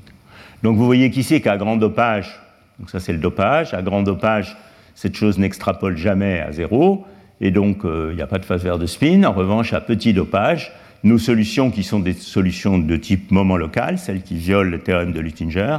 Donc 0.62 0.76
vous 0.76 0.84
voyez 0.84 1.10
qu'ici, 1.10 1.40
qu'à 1.40 1.56
grand 1.56 1.76
dopage, 1.76 2.40
donc 2.78 2.90
ça 2.90 3.00
c'est 3.00 3.12
le 3.12 3.18
dopage, 3.18 3.72
à 3.74 3.82
grand 3.82 4.02
dopage, 4.02 4.56
cette 4.94 5.16
chose 5.16 5.38
n'extrapole 5.38 5.96
jamais 5.96 6.40
à 6.40 6.52
zéro, 6.52 7.06
et 7.40 7.50
donc 7.50 7.84
euh, 7.84 8.08
il 8.12 8.16
n'y 8.16 8.22
a 8.22 8.26
pas 8.26 8.38
de 8.38 8.44
phase 8.44 8.62
verte 8.64 8.80
de 8.80 8.86
spin. 8.86 9.24
En 9.24 9.32
revanche, 9.32 9.72
à 9.72 9.80
petit 9.80 10.12
dopage, 10.12 10.72
nos 11.02 11.18
solutions 11.18 11.70
qui 11.70 11.82
sont 11.82 12.00
des 12.00 12.12
solutions 12.12 12.78
de 12.78 12.96
type 12.96 13.30
moment 13.30 13.56
local, 13.56 13.98
celles 13.98 14.22
qui 14.22 14.36
violent 14.36 14.70
le 14.70 14.78
théorème 14.78 15.12
de 15.12 15.20
Luttinger, 15.20 15.78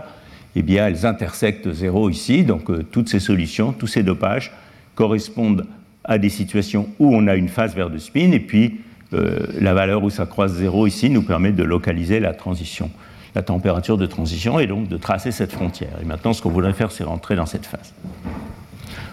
eh 0.56 0.64
bien, 0.64 0.88
elles 0.88 1.06
intersectent 1.06 1.72
zéro 1.72 2.10
ici. 2.10 2.44
Donc, 2.44 2.70
euh, 2.70 2.84
toutes 2.84 3.10
ces 3.10 3.20
solutions, 3.20 3.72
tous 3.72 3.88
ces 3.88 4.04
dopages 4.04 4.52
correspondent 4.96 5.66
à 6.04 6.18
des 6.18 6.30
situations 6.30 6.90
où 7.00 7.16
on 7.16 7.28
a 7.28 7.36
une 7.36 7.48
phase 7.48 7.76
vers 7.76 7.90
de 7.90 8.00
spin, 8.00 8.32
et 8.32 8.40
puis 8.40 8.82
euh, 9.14 9.46
la 9.60 9.74
valeur 9.74 10.04
où 10.04 10.10
ça 10.10 10.26
croise 10.26 10.54
zéro 10.54 10.88
ici 10.88 11.10
nous 11.10 11.22
permet 11.22 11.52
de 11.52 11.64
localiser 11.64 12.20
la 12.20 12.34
transition, 12.34 12.90
la 13.36 13.44
température 13.44 13.98
de 13.98 14.08
transition, 14.08 14.60
et 14.60 14.66
donc 14.68 14.88
de 14.88 14.98
tracer 14.98 15.32
cette 15.32 15.52
frontière. 15.52 15.94
Et 16.02 16.06
maintenant, 16.06 16.34
ce 16.34 16.42
qu'on 16.42 16.50
voudrait 16.50 16.74
faire, 16.74 16.92
c'est 16.92 17.04
rentrer 17.04 17.36
dans 17.36 17.46
cette 17.46 17.68
phase. 17.68 17.94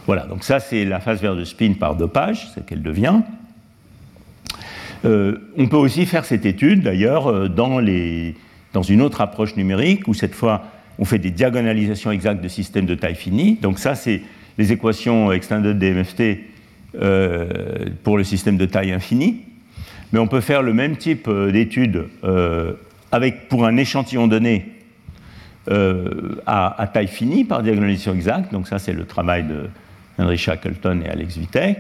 Voilà, 0.09 0.27
donc 0.27 0.43
ça, 0.43 0.59
c'est 0.59 0.85
la 0.85 0.99
phase 0.99 1.23
vers 1.23 1.37
de 1.37 1.45
spin 1.45 1.75
par 1.79 1.95
dopage, 1.95 2.49
c'est 2.53 2.67
qu'elle 2.67 2.83
devient. 2.83 3.21
Euh, 5.05 5.37
on 5.57 5.69
peut 5.69 5.77
aussi 5.77 6.05
faire 6.05 6.25
cette 6.25 6.47
étude, 6.47 6.83
d'ailleurs, 6.83 7.49
dans, 7.49 7.81
dans 8.73 8.83
une 8.83 9.03
autre 9.03 9.21
approche 9.21 9.55
numérique, 9.55 10.09
où 10.09 10.15
cette 10.15 10.35
fois, 10.35 10.65
on 10.99 11.05
fait 11.05 11.21
des 11.21 11.31
diagonalisations 11.31 12.11
exactes 12.11 12.43
de 12.43 12.49
systèmes 12.49 12.87
de 12.87 12.97
taille 12.97 13.15
finie. 13.15 13.59
Donc 13.63 13.79
ça, 13.79 13.95
c'est 13.95 14.23
les 14.59 14.73
équations 14.73 15.31
extended 15.31 15.79
DMFT 15.79 16.41
euh, 17.01 17.47
pour 18.03 18.19
le 18.19 18.25
système 18.25 18.57
de 18.57 18.67
taille 18.67 18.93
infinie. 18.93 19.43
Mais 20.13 20.19
on 20.19 20.27
peut 20.27 20.41
faire 20.41 20.63
le 20.63 20.75
même 20.75 20.97
type 20.97 21.29
euh, 21.29 21.53
d'étude 21.53 22.07
euh, 22.25 22.73
avec, 23.13 23.49
pour 23.49 23.65
un 23.67 23.77
échantillon 23.77 24.27
donné 24.27 24.73
à, 26.47 26.91
taille 26.95 27.09
finie 27.09 27.45
par 27.45 27.63
diagonalisation 27.63 28.15
exacte. 28.15 28.53
Donc 28.53 28.67
ça, 28.69 28.79
c'est 28.79 28.95
le 28.95 29.05
travail 29.05 29.45
de 29.45 29.69
Henry 30.19 30.39
Shackleton 30.39 31.03
et 31.05 31.09
Alex 31.09 31.37
Vitek. 31.37 31.79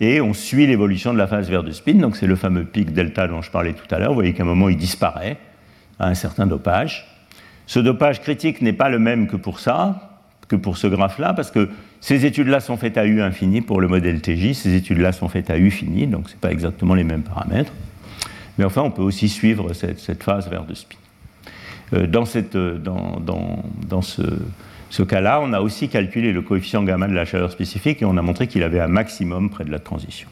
Et 0.00 0.20
on 0.20 0.32
suit 0.32 0.66
l'évolution 0.66 1.12
de 1.12 1.18
la 1.18 1.26
phase 1.26 1.48
vert 1.50 1.64
de 1.64 1.72
spin. 1.72 1.94
Donc 1.94 2.16
c'est 2.16 2.26
le 2.26 2.36
fameux 2.36 2.64
pic 2.64 2.92
delta 2.92 3.26
dont 3.26 3.42
je 3.42 3.50
parlais 3.50 3.72
tout 3.72 3.92
à 3.92 3.98
l'heure. 3.98 4.10
Vous 4.10 4.14
voyez 4.14 4.32
qu'à 4.32 4.44
un 4.44 4.46
moment, 4.46 4.68
il 4.68 4.76
disparaît 4.76 5.38
à 5.98 6.08
un 6.08 6.14
certain 6.14 6.46
dopage. 6.46 7.06
Ce 7.66 7.78
dopage 7.78 8.22
critique 8.22 8.62
n'est 8.62 8.72
pas 8.72 8.88
le 8.88 8.98
même 8.98 9.26
que 9.26 9.36
pour 9.36 9.60
ça, 9.60 10.20
que 10.48 10.56
pour 10.56 10.78
ce 10.78 10.86
graphe-là, 10.86 11.34
parce 11.34 11.50
que 11.50 11.68
ces 12.00 12.24
études-là 12.24 12.60
sont 12.60 12.76
faites 12.76 12.96
à 12.96 13.04
U 13.04 13.20
infini 13.20 13.60
pour 13.60 13.80
le 13.80 13.88
modèle 13.88 14.20
TJ, 14.20 14.54
ces 14.54 14.74
études-là 14.74 15.12
sont 15.12 15.28
faites 15.28 15.50
à 15.50 15.58
U 15.58 15.70
fini, 15.70 16.06
donc 16.06 16.28
ce 16.28 16.34
n'est 16.34 16.40
pas 16.40 16.50
exactement 16.50 16.94
les 16.94 17.04
mêmes 17.04 17.22
paramètres. 17.22 17.72
Mais 18.56 18.64
enfin, 18.64 18.82
on 18.82 18.90
peut 18.90 19.02
aussi 19.02 19.28
suivre 19.28 19.72
cette, 19.72 20.22
phase 20.22 20.48
vers 20.48 20.64
de 20.64 20.74
spin. 20.74 20.96
Euh, 21.94 22.06
euh, 22.06 22.78
dans 22.78 24.02
ce, 24.02 24.22
ce 24.90 25.02
cas-là, 25.02 25.40
on 25.42 25.52
a 25.52 25.60
aussi 25.60 25.88
calculé 25.88 26.32
le 26.32 26.42
coefficient 26.42 26.82
gamma 26.82 27.08
de 27.08 27.14
la 27.14 27.24
chaleur 27.24 27.52
spécifique 27.52 28.02
et 28.02 28.04
on 28.04 28.16
a 28.16 28.22
montré 28.22 28.46
qu'il 28.46 28.62
avait 28.62 28.80
un 28.80 28.88
maximum 28.88 29.50
près 29.50 29.64
de 29.64 29.70
la 29.70 29.78
transition. 29.78 30.28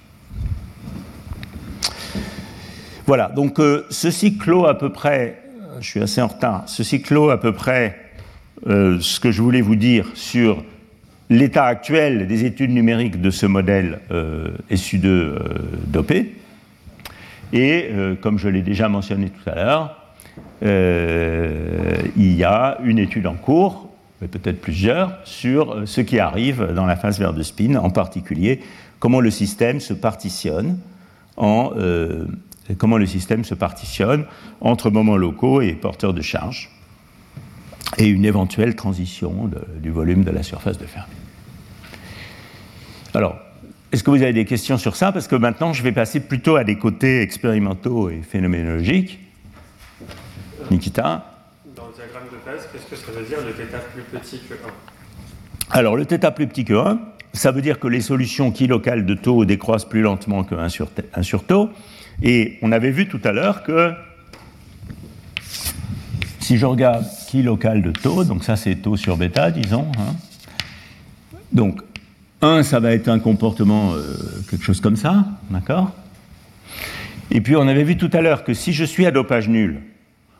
Voilà, 3.06 3.28
donc 3.28 3.60
euh, 3.60 3.86
ceci 3.90 4.36
clôt 4.36 4.66
à 4.66 4.76
peu 4.76 4.90
près 4.90 5.42
je 5.80 5.88
suis 5.88 6.02
assez 6.02 6.22
en 6.22 6.28
retard. 6.28 6.64
Ceci 6.66 7.02
clôt 7.02 7.30
à 7.30 7.40
peu 7.40 7.52
près 7.52 7.96
euh, 8.66 8.98
ce 9.00 9.20
que 9.20 9.30
je 9.30 9.42
voulais 9.42 9.60
vous 9.60 9.76
dire 9.76 10.08
sur 10.14 10.62
l'état 11.28 11.64
actuel 11.64 12.26
des 12.26 12.44
études 12.44 12.70
numériques 12.70 13.20
de 13.20 13.30
ce 13.30 13.46
modèle 13.46 14.00
euh, 14.10 14.48
SU2 14.70 15.06
euh, 15.06 15.38
dopé. 15.86 16.34
Et 17.52 17.90
comme 18.22 18.40
je 18.40 18.48
l'ai 18.48 18.62
déjà 18.62 18.88
mentionné 18.88 19.30
tout 19.30 19.48
à 19.48 19.54
l'heure, 19.54 20.16
il 20.62 22.32
y 22.32 22.42
a 22.42 22.76
une 22.82 22.98
étude 22.98 23.28
en 23.28 23.34
cours, 23.34 23.85
mais 24.20 24.28
peut-être 24.28 24.60
plusieurs, 24.60 25.18
sur 25.24 25.82
ce 25.86 26.00
qui 26.00 26.18
arrive 26.18 26.72
dans 26.74 26.86
la 26.86 26.96
phase 26.96 27.18
vert 27.18 27.34
de 27.34 27.42
spin, 27.42 27.76
en 27.76 27.90
particulier 27.90 28.60
comment 28.98 29.20
le 29.20 29.30
système 29.30 29.80
se 29.80 29.92
partitionne 29.92 30.78
en 31.36 31.72
comment 32.78 32.96
le 32.96 33.06
système 33.06 33.44
se 33.44 33.54
partitionne 33.54 34.24
entre 34.60 34.90
moments 34.90 35.16
locaux 35.16 35.60
et 35.60 35.72
porteurs 35.74 36.14
de 36.14 36.22
charge, 36.22 36.70
et 37.98 38.06
une 38.06 38.24
éventuelle 38.24 38.74
transition 38.74 39.50
du 39.80 39.90
volume 39.90 40.24
de 40.24 40.32
la 40.32 40.42
surface 40.42 40.78
de 40.78 40.86
Fermi. 40.86 41.14
Alors, 43.14 43.36
est-ce 43.92 44.02
que 44.02 44.10
vous 44.10 44.22
avez 44.22 44.32
des 44.32 44.44
questions 44.44 44.78
sur 44.78 44.96
ça? 44.96 45.12
Parce 45.12 45.28
que 45.28 45.36
maintenant, 45.36 45.72
je 45.72 45.82
vais 45.82 45.92
passer 45.92 46.20
plutôt 46.20 46.56
à 46.56 46.64
des 46.64 46.76
côtés 46.76 47.22
expérimentaux 47.22 48.10
et 48.10 48.22
phénoménologiques. 48.22 49.20
Nikita? 50.70 51.35
De 52.24 52.38
phase, 52.44 52.68
qu'est-ce 52.72 52.86
que 52.86 52.96
ça 52.96 53.18
veut 53.18 53.26
dire 53.26 53.38
le 53.44 53.52
θ 53.52 53.78
plus 53.92 54.02
petit 54.02 54.40
que 54.48 54.54
1 54.54 54.56
Alors, 55.70 55.96
le 55.96 56.04
θ 56.04 56.30
plus 56.34 56.46
petit 56.46 56.64
que 56.64 56.74
1, 56.74 56.98
ça 57.32 57.50
veut 57.50 57.60
dire 57.60 57.78
que 57.78 57.88
les 57.88 58.00
solutions 58.00 58.50
qui 58.50 58.66
locales 58.66 59.04
de 59.04 59.14
taux 59.14 59.44
décroissent 59.44 59.84
plus 59.84 60.00
lentement 60.00 60.44
que 60.44 60.54
1 60.54 60.68
sur, 60.68 60.88
1 61.14 61.22
sur 61.22 61.44
taux. 61.44 61.70
Et 62.22 62.58
on 62.62 62.72
avait 62.72 62.90
vu 62.90 63.08
tout 63.08 63.20
à 63.24 63.32
l'heure 63.32 63.62
que 63.62 63.92
si 66.40 66.56
je 66.56 66.64
regarde 66.64 67.04
qui 67.28 67.42
local 67.42 67.82
de 67.82 67.90
taux, 67.90 68.24
donc 68.24 68.44
ça 68.44 68.56
c'est 68.56 68.76
taux 68.76 68.96
sur 68.96 69.16
bêta, 69.16 69.50
disons. 69.50 69.86
Hein. 69.98 70.14
donc 71.52 71.80
1, 72.40 72.62
ça 72.62 72.80
va 72.80 72.92
être 72.92 73.08
un 73.08 73.18
comportement, 73.18 73.92
euh, 73.94 74.16
quelque 74.48 74.64
chose 74.64 74.80
comme 74.80 74.96
ça, 74.96 75.26
d'accord? 75.50 75.90
Et 77.30 77.40
puis 77.40 77.56
on 77.56 77.66
avait 77.66 77.84
vu 77.84 77.96
tout 77.96 78.10
à 78.12 78.20
l'heure 78.22 78.44
que 78.44 78.54
si 78.54 78.72
je 78.72 78.84
suis 78.84 79.04
à 79.04 79.10
dopage 79.10 79.48
nul 79.48 79.80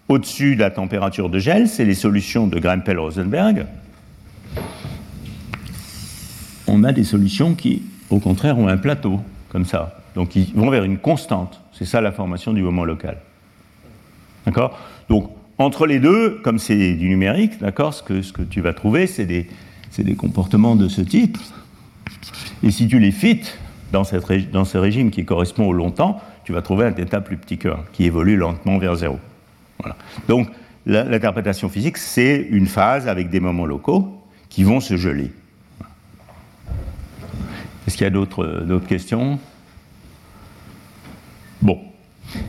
au-dessus 0.09 0.55
de 0.57 0.61
la 0.61 0.71
température 0.71 1.31
de 1.31 1.39
gel, 1.39 1.69
c'est 1.69 1.85
les 1.85 1.95
solutions 1.95 2.47
de 2.47 2.59
Grempel-Rosenberg, 2.59 3.67
on 6.67 6.85
a 6.85 6.93
des 6.93 7.05
solutions 7.05 7.55
qui, 7.55 7.83
au 8.11 8.19
contraire, 8.19 8.59
ont 8.59 8.69
un 8.69 8.77
plateau, 8.77 9.21
comme 9.49 9.65
ça. 9.65 10.01
Donc 10.15 10.37
ils 10.37 10.53
vont 10.55 10.71
vers 10.71 10.85
une 10.85 10.99
constante. 10.99 11.61
C'est 11.73 11.85
ça 11.85 12.01
la 12.01 12.13
formation 12.13 12.53
du 12.53 12.63
moment 12.63 12.85
local. 12.85 13.19
D'accord? 14.45 14.79
Donc 15.09 15.31
entre 15.59 15.87
les 15.87 16.01
deux, 16.01 16.41
comme 16.43 16.59
c'est 16.59 16.95
du 16.95 17.09
numérique, 17.09 17.61
d'accord, 17.61 17.95
ce 17.95 18.03
que, 18.03 18.23
ce 18.23 18.33
que 18.33 18.43
tu 18.43 18.61
vas 18.61 18.75
trouver, 18.75 19.07
c'est 19.07 19.27
des, 19.27 19.47
des, 19.99 20.15
comportements 20.15 20.77
de 20.77 20.89
ce 20.89 21.01
type. 21.01 21.39
Et 22.63 22.71
si 22.71 22.89
tu 22.89 22.99
les 22.99 23.13
fites 23.13 23.59
dans, 23.93 24.05
cette, 24.05 24.51
dans 24.51 24.65
ce 24.65 24.77
régime 24.77 25.11
qui 25.11 25.25
correspond 25.25 25.67
au 25.67 25.73
longtemps, 25.73 26.21
tu 26.45 26.53
vas 26.53 26.63
trouver 26.63 26.87
un 26.87 26.93
θ 26.93 27.21
plus 27.23 27.37
petit 27.37 27.59
que 27.59 27.69
1, 27.69 27.79
qui 27.93 28.05
évolue 28.05 28.37
lentement 28.37 28.79
vers 28.79 28.97
0. 28.97 29.19
Donc 30.29 30.49
l'interprétation 30.87 31.69
physique, 31.69 31.99
c'est 31.99 32.47
une 32.51 32.67
phase 32.67 33.09
avec 33.09 33.31
des 33.31 33.41
moments 33.41 33.67
locaux 33.67 34.23
qui 34.49 34.63
vont 34.63 34.81
se 34.81 34.97
geler. 34.97 35.33
Est-ce 37.87 37.97
qu'il 37.97 38.05
y 38.05 38.07
a 38.07 38.11
d'autres 38.11 38.87
questions? 38.87 39.39
Bon. 41.63 41.81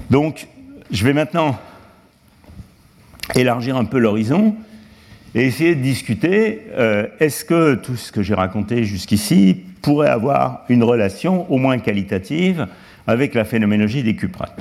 Donc, 0.09 0.47
je 0.91 1.03
vais 1.03 1.13
maintenant 1.13 1.59
élargir 3.35 3.77
un 3.77 3.85
peu 3.85 3.99
l'horizon 3.99 4.55
et 5.35 5.45
essayer 5.45 5.75
de 5.75 5.81
discuter 5.81 6.63
euh, 6.71 7.07
est-ce 7.19 7.45
que 7.45 7.75
tout 7.75 7.95
ce 7.95 8.11
que 8.11 8.23
j'ai 8.23 8.33
raconté 8.33 8.83
jusqu'ici 8.83 9.63
pourrait 9.81 10.09
avoir 10.09 10.63
une 10.69 10.83
relation 10.83 11.51
au 11.51 11.57
moins 11.57 11.77
qualitative 11.79 12.67
avec 13.05 13.33
la 13.33 13.45
phénoménologie 13.45 14.03
des 14.03 14.15
cuprates? 14.15 14.59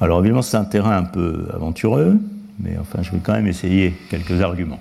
Alors 0.00 0.20
évidemment 0.20 0.42
c'est 0.42 0.56
un 0.56 0.64
terrain 0.64 0.96
un 0.96 1.04
peu 1.04 1.46
aventureux, 1.52 2.18
mais 2.60 2.76
enfin 2.80 3.02
je 3.02 3.10
vais 3.10 3.18
quand 3.22 3.32
même 3.32 3.46
essayer 3.46 3.94
quelques 4.10 4.40
arguments. 4.40 4.80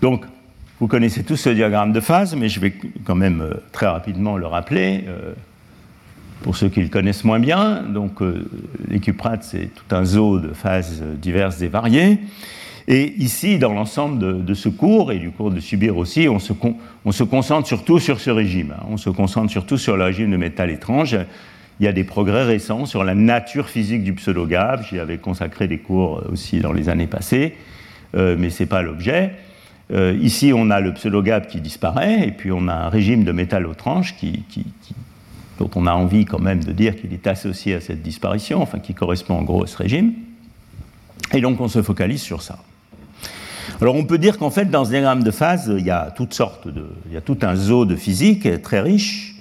Donc 0.00 0.24
vous 0.82 0.88
connaissez 0.88 1.22
tous 1.22 1.36
ce 1.36 1.48
diagramme 1.48 1.92
de 1.92 2.00
phase, 2.00 2.34
mais 2.34 2.48
je 2.48 2.58
vais 2.58 2.74
quand 3.04 3.14
même 3.14 3.40
euh, 3.40 3.54
très 3.70 3.86
rapidement 3.86 4.36
le 4.36 4.46
rappeler. 4.46 5.04
Euh, 5.06 5.32
pour 6.42 6.56
ceux 6.56 6.68
qui 6.68 6.80
le 6.80 6.88
connaissent 6.88 7.22
moins 7.22 7.38
bien, 7.38 7.84
donc 7.84 8.20
euh, 8.20 8.44
les 8.88 8.98
cuprates, 8.98 9.44
c'est 9.44 9.70
tout 9.72 9.94
un 9.94 10.04
zoo 10.04 10.40
de 10.40 10.52
phases 10.52 11.00
diverses 11.20 11.62
et 11.62 11.68
variées. 11.68 12.18
Et 12.88 13.14
ici, 13.18 13.60
dans 13.60 13.72
l'ensemble 13.72 14.44
de, 14.44 14.54
ce 14.54 14.68
cours 14.68 15.12
et 15.12 15.20
du 15.20 15.30
cours 15.30 15.52
de 15.52 15.60
subir 15.60 15.96
aussi, 15.96 16.28
on 16.28 16.40
se, 16.40 16.52
on 17.04 17.12
se 17.12 17.22
concentre 17.22 17.68
surtout 17.68 18.00
sur 18.00 18.18
ce 18.18 18.30
régime. 18.30 18.74
Hein. 18.76 18.86
On 18.90 18.96
se 18.96 19.08
concentre 19.08 19.52
surtout 19.52 19.78
sur 19.78 19.96
le 19.96 20.02
régime 20.02 20.32
de 20.32 20.36
métal 20.36 20.68
étrange. 20.68 21.16
Il 21.80 21.84
y 21.84 21.88
a 21.88 21.92
des 21.92 22.04
progrès 22.04 22.44
récents 22.44 22.86
sur 22.86 23.04
la 23.04 23.14
nature 23.14 23.68
physique 23.68 24.04
du 24.04 24.12
pseudogab. 24.12 24.82
J'y 24.88 24.98
avais 24.98 25.18
consacré 25.18 25.68
des 25.68 25.78
cours 25.78 26.22
aussi 26.30 26.60
dans 26.60 26.72
les 26.72 26.88
années 26.88 27.06
passées, 27.06 27.56
euh, 28.14 28.36
mais 28.38 28.50
ce 28.50 28.62
n'est 28.62 28.68
pas 28.68 28.82
l'objet. 28.82 29.32
Euh, 29.92 30.16
ici, 30.20 30.52
on 30.54 30.70
a 30.70 30.80
le 30.80 30.92
pseudogab 30.94 31.46
qui 31.46 31.60
disparaît, 31.60 32.26
et 32.26 32.30
puis 32.30 32.52
on 32.52 32.68
a 32.68 32.74
un 32.74 32.88
régime 32.88 33.24
de 33.24 33.32
métal 33.32 33.66
étrange 33.70 34.16
qui, 34.16 34.44
qui, 34.48 34.64
qui 34.82 34.94
dont 35.58 35.70
on 35.74 35.86
a 35.86 35.92
envie 35.92 36.24
quand 36.24 36.38
même 36.38 36.62
de 36.64 36.72
dire 36.72 36.96
qu'il 36.96 37.12
est 37.12 37.26
associé 37.26 37.74
à 37.74 37.80
cette 37.80 38.02
disparition, 38.02 38.62
enfin 38.62 38.78
qui 38.78 38.94
correspond 38.94 39.34
en 39.34 39.42
gros 39.42 39.64
à 39.64 39.66
ce 39.66 39.76
régime. 39.76 40.12
Et 41.32 41.40
donc 41.40 41.60
on 41.60 41.68
se 41.68 41.82
focalise 41.82 42.22
sur 42.22 42.42
ça. 42.42 42.58
Alors 43.80 43.94
on 43.94 44.04
peut 44.04 44.18
dire 44.18 44.38
qu'en 44.38 44.50
fait 44.50 44.66
dans 44.66 44.84
ce 44.84 44.90
diagramme 44.90 45.22
de 45.22 45.30
phase, 45.30 45.72
il 45.76 45.84
y 45.84 45.90
a 45.90 46.10
toutes 46.16 46.34
sortes 46.34 46.68
de, 46.68 46.86
il 47.06 47.12
y 47.12 47.16
a 47.16 47.20
tout 47.20 47.38
un 47.42 47.54
zoo 47.54 47.84
de 47.84 47.96
physique 47.96 48.62
très 48.62 48.80
riche, 48.80 49.31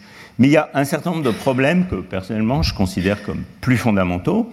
mais 0.41 0.47
il 0.47 0.53
y 0.53 0.57
a 0.57 0.71
un 0.73 0.85
certain 0.85 1.11
nombre 1.11 1.21
de 1.21 1.29
problèmes 1.29 1.85
que 1.85 1.97
personnellement 1.97 2.63
je 2.63 2.73
considère 2.73 3.21
comme 3.21 3.43
plus 3.61 3.77
fondamentaux. 3.77 4.51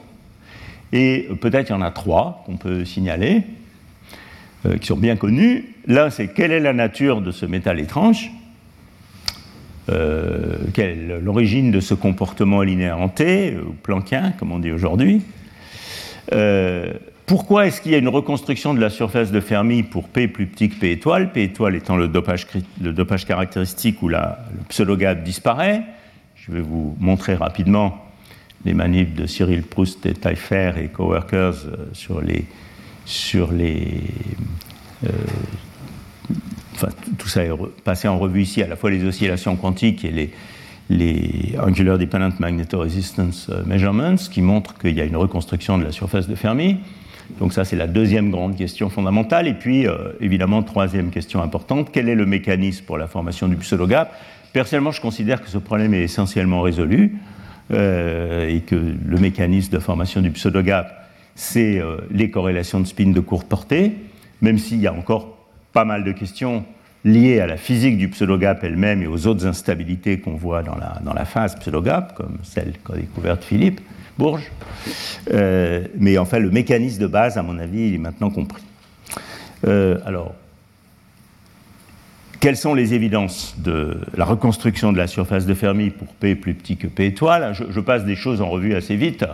Et 0.92 1.26
peut-être 1.40 1.70
il 1.70 1.72
y 1.72 1.74
en 1.74 1.80
a 1.80 1.90
trois 1.90 2.42
qu'on 2.44 2.58
peut 2.58 2.84
signaler, 2.84 3.44
euh, 4.66 4.76
qui 4.76 4.86
sont 4.86 4.98
bien 4.98 5.16
connus. 5.16 5.74
L'un, 5.86 6.10
c'est 6.10 6.28
quelle 6.28 6.52
est 6.52 6.60
la 6.60 6.74
nature 6.74 7.22
de 7.22 7.30
ce 7.30 7.46
métal 7.46 7.80
étrange 7.80 8.30
euh, 9.88 10.58
quelle 10.74 10.90
est 10.90 11.20
l'origine 11.20 11.70
de 11.70 11.80
ce 11.80 11.94
comportement 11.94 12.60
linéaire 12.60 12.98
T, 13.14 13.56
ou 13.56 13.72
planckien, 13.72 14.34
comme 14.38 14.52
on 14.52 14.58
dit 14.58 14.70
aujourd'hui. 14.70 15.22
Euh, 16.34 16.92
pourquoi 17.28 17.66
est-ce 17.66 17.80
qu'il 17.80 17.92
y 17.92 17.94
a 17.94 17.98
une 17.98 18.08
reconstruction 18.08 18.74
de 18.74 18.80
la 18.80 18.90
surface 18.90 19.30
de 19.30 19.38
Fermi 19.40 19.82
pour 19.82 20.08
P 20.08 20.26
plus 20.26 20.46
petit 20.46 20.70
que 20.70 20.74
P 20.74 20.90
étoile, 20.90 21.30
P 21.30 21.44
étoile 21.44 21.76
étant 21.76 21.96
le 21.96 22.08
dopage, 22.08 23.26
caractéristique 23.26 24.02
où 24.02 24.08
la, 24.08 24.44
le 24.52 24.64
pseudogab 24.68 25.22
disparaît? 25.22 25.84
Je 26.34 26.50
vais 26.50 26.62
vous 26.62 26.96
montrer 26.98 27.34
rapidement 27.34 28.04
les 28.64 28.72
manipes 28.72 29.14
de 29.14 29.26
Cyril 29.26 29.62
Proust 29.62 30.06
et 30.06 30.14
Taillefer 30.14 30.72
et 30.82 30.88
coworkers 30.88 31.66
euh, 31.66 31.76
sur 31.92 32.20
les, 32.22 32.46
sur 33.04 33.52
les 33.52 34.02
enfin, 36.74 36.88
tout 37.18 37.28
ça 37.28 37.44
est 37.44 37.50
passé 37.84 38.08
en 38.08 38.18
revue 38.18 38.42
ici, 38.42 38.62
à 38.62 38.66
la 38.66 38.76
fois 38.76 38.90
les 38.90 39.04
oscillations 39.04 39.56
quantiques 39.56 40.04
et 40.04 40.10
les, 40.10 40.30
les 40.88 41.56
Angular 41.60 41.98
Dependent 41.98 42.40
Magnetoresistance 42.40 43.48
euh, 43.50 43.62
Measurements, 43.66 44.16
qui 44.16 44.40
montrent 44.40 44.76
qu'il 44.78 44.96
y 44.96 45.00
a 45.00 45.04
une 45.04 45.16
reconstruction 45.16 45.76
de 45.76 45.84
la 45.84 45.92
surface 45.92 46.26
de 46.26 46.34
Fermi. 46.34 46.78
Donc 47.38 47.52
ça, 47.52 47.64
c'est 47.64 47.76
la 47.76 47.86
deuxième 47.86 48.30
grande 48.30 48.56
question 48.56 48.88
fondamentale. 48.88 49.46
Et 49.46 49.54
puis, 49.54 49.86
euh, 49.86 50.12
évidemment, 50.20 50.62
troisième 50.62 51.10
question 51.10 51.42
importante, 51.42 51.90
quel 51.92 52.08
est 52.08 52.14
le 52.14 52.26
mécanisme 52.26 52.84
pour 52.84 52.98
la 52.98 53.06
formation 53.06 53.48
du 53.48 53.56
pseudogap? 53.56 54.12
Personnellement, 54.52 54.92
je 54.92 55.00
considère 55.00 55.42
que 55.42 55.48
ce 55.48 55.58
problème 55.58 55.94
est 55.94 56.02
essentiellement 56.02 56.62
résolu 56.62 57.16
euh, 57.72 58.48
et 58.48 58.60
que 58.60 58.74
le 58.74 59.18
mécanisme 59.18 59.72
de 59.72 59.78
formation 59.78 60.20
du 60.22 60.30
pseudogap, 60.30 61.06
c'est 61.34 61.80
les 62.10 62.30
corrélations 62.32 62.80
de 62.80 62.86
spin 62.86 63.10
de 63.10 63.20
courte 63.20 63.46
portée, 63.46 63.92
même 64.40 64.58
s'il 64.58 64.80
y 64.80 64.88
a 64.88 64.92
encore 64.92 65.36
pas 65.72 65.84
mal 65.84 66.02
de 66.02 66.10
questions 66.10 66.64
liées 67.04 67.38
à 67.38 67.46
la 67.46 67.56
physique 67.56 67.96
du 67.96 68.08
pseudogap 68.08 68.64
elle-même 68.64 69.02
et 69.02 69.06
aux 69.06 69.28
autres 69.28 69.46
instabilités 69.46 70.18
qu'on 70.18 70.34
voit 70.34 70.64
dans 70.64 70.74
la, 70.74 71.00
dans 71.04 71.14
la 71.14 71.24
phase 71.24 71.54
pseudogap, 71.54 72.14
comme 72.16 72.38
celle 72.42 72.72
qu'a 72.84 72.96
découverte 72.96 73.44
Philippe 73.44 73.80
Bourges. 74.18 74.50
Euh, 75.32 75.84
mais 75.98 76.18
enfin, 76.18 76.38
le 76.38 76.50
mécanisme 76.50 77.00
de 77.00 77.06
base, 77.06 77.38
à 77.38 77.42
mon 77.42 77.58
avis, 77.58 77.88
il 77.88 77.94
est 77.94 77.98
maintenant 77.98 78.30
compris. 78.30 78.62
Euh, 79.66 79.98
alors, 80.04 80.34
quelles 82.40 82.56
sont 82.56 82.74
les 82.74 82.94
évidences 82.94 83.56
de 83.58 84.00
la 84.16 84.24
reconstruction 84.24 84.92
de 84.92 84.98
la 84.98 85.06
surface 85.06 85.46
de 85.46 85.54
Fermi 85.54 85.90
pour 85.90 86.08
P 86.08 86.34
plus 86.34 86.54
petit 86.54 86.76
que 86.76 86.86
P 86.86 87.06
étoile? 87.06 87.52
Je, 87.54 87.80
passe 87.80 88.04
des 88.04 88.16
choses 88.16 88.40
en 88.40 88.48
revue 88.48 88.74
assez 88.74 88.96
vite. 88.96 89.24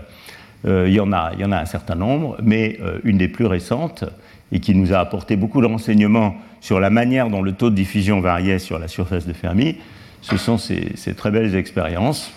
Euh, 0.67 0.85
il, 0.89 0.95
y 0.95 1.01
en 1.01 1.13
a, 1.13 1.33
il 1.35 1.41
y 1.41 1.45
en 1.45 1.53
a 1.53 1.59
un 1.59 1.67
certain 1.67 1.95
nombre, 1.95 2.37
mais 2.43 2.79
une 3.05 3.19
des 3.19 3.29
plus 3.29 3.47
récentes, 3.47 4.05
et 4.53 4.61
qui 4.61 4.75
nous 4.75 4.93
a 4.93 4.99
apporté 4.99 5.37
beaucoup 5.37 5.61
de 5.61 5.67
renseignements 5.67 6.37
sur 6.61 6.81
la 6.81 6.89
manière 6.89 7.29
dont 7.29 7.43
le 7.43 7.53
taux 7.53 7.71
de 7.71 7.75
diffusion 7.75 8.21
variait 8.21 8.59
sur 8.59 8.79
la 8.79 8.89
surface 8.89 9.27
de 9.27 9.35
Fermi, 9.35 9.77
ce 10.23 10.39
sont 10.39 10.57
ces, 10.57 11.15
très 11.15 11.31
belles 11.31 11.55
expériences 11.55 12.33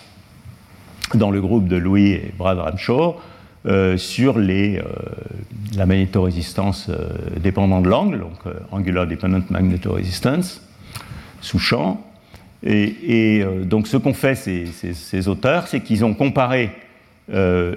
dans 1.14 1.30
le 1.30 1.40
groupe 1.40 1.68
de 1.68 1.76
Louis 1.76 2.12
et 2.12 2.32
Brad 2.36 2.58
Ramshaw 2.58 3.16
euh, 3.66 3.96
sur 3.96 4.38
euh, 4.38 4.80
la 5.76 5.86
magnétorésistance 5.86 6.88
euh, 6.88 7.08
dépendant 7.40 7.80
de 7.80 7.88
l'angle, 7.88 8.20
donc 8.20 8.54
Angular 8.70 9.06
Dependent 9.06 9.50
Magnetoresistance, 9.50 10.62
sous 11.40 11.58
champ. 11.58 12.00
Et, 12.64 13.44
donc 13.64 13.86
ce 13.86 13.96
qu'ont 13.96 14.14
fait 14.14 14.34
ces, 14.34 15.28
auteurs, 15.28 15.68
c'est 15.68 15.80
qu'ils 15.80 16.04
ont 16.04 16.14
comparé 16.14 16.72
euh, 17.30 17.74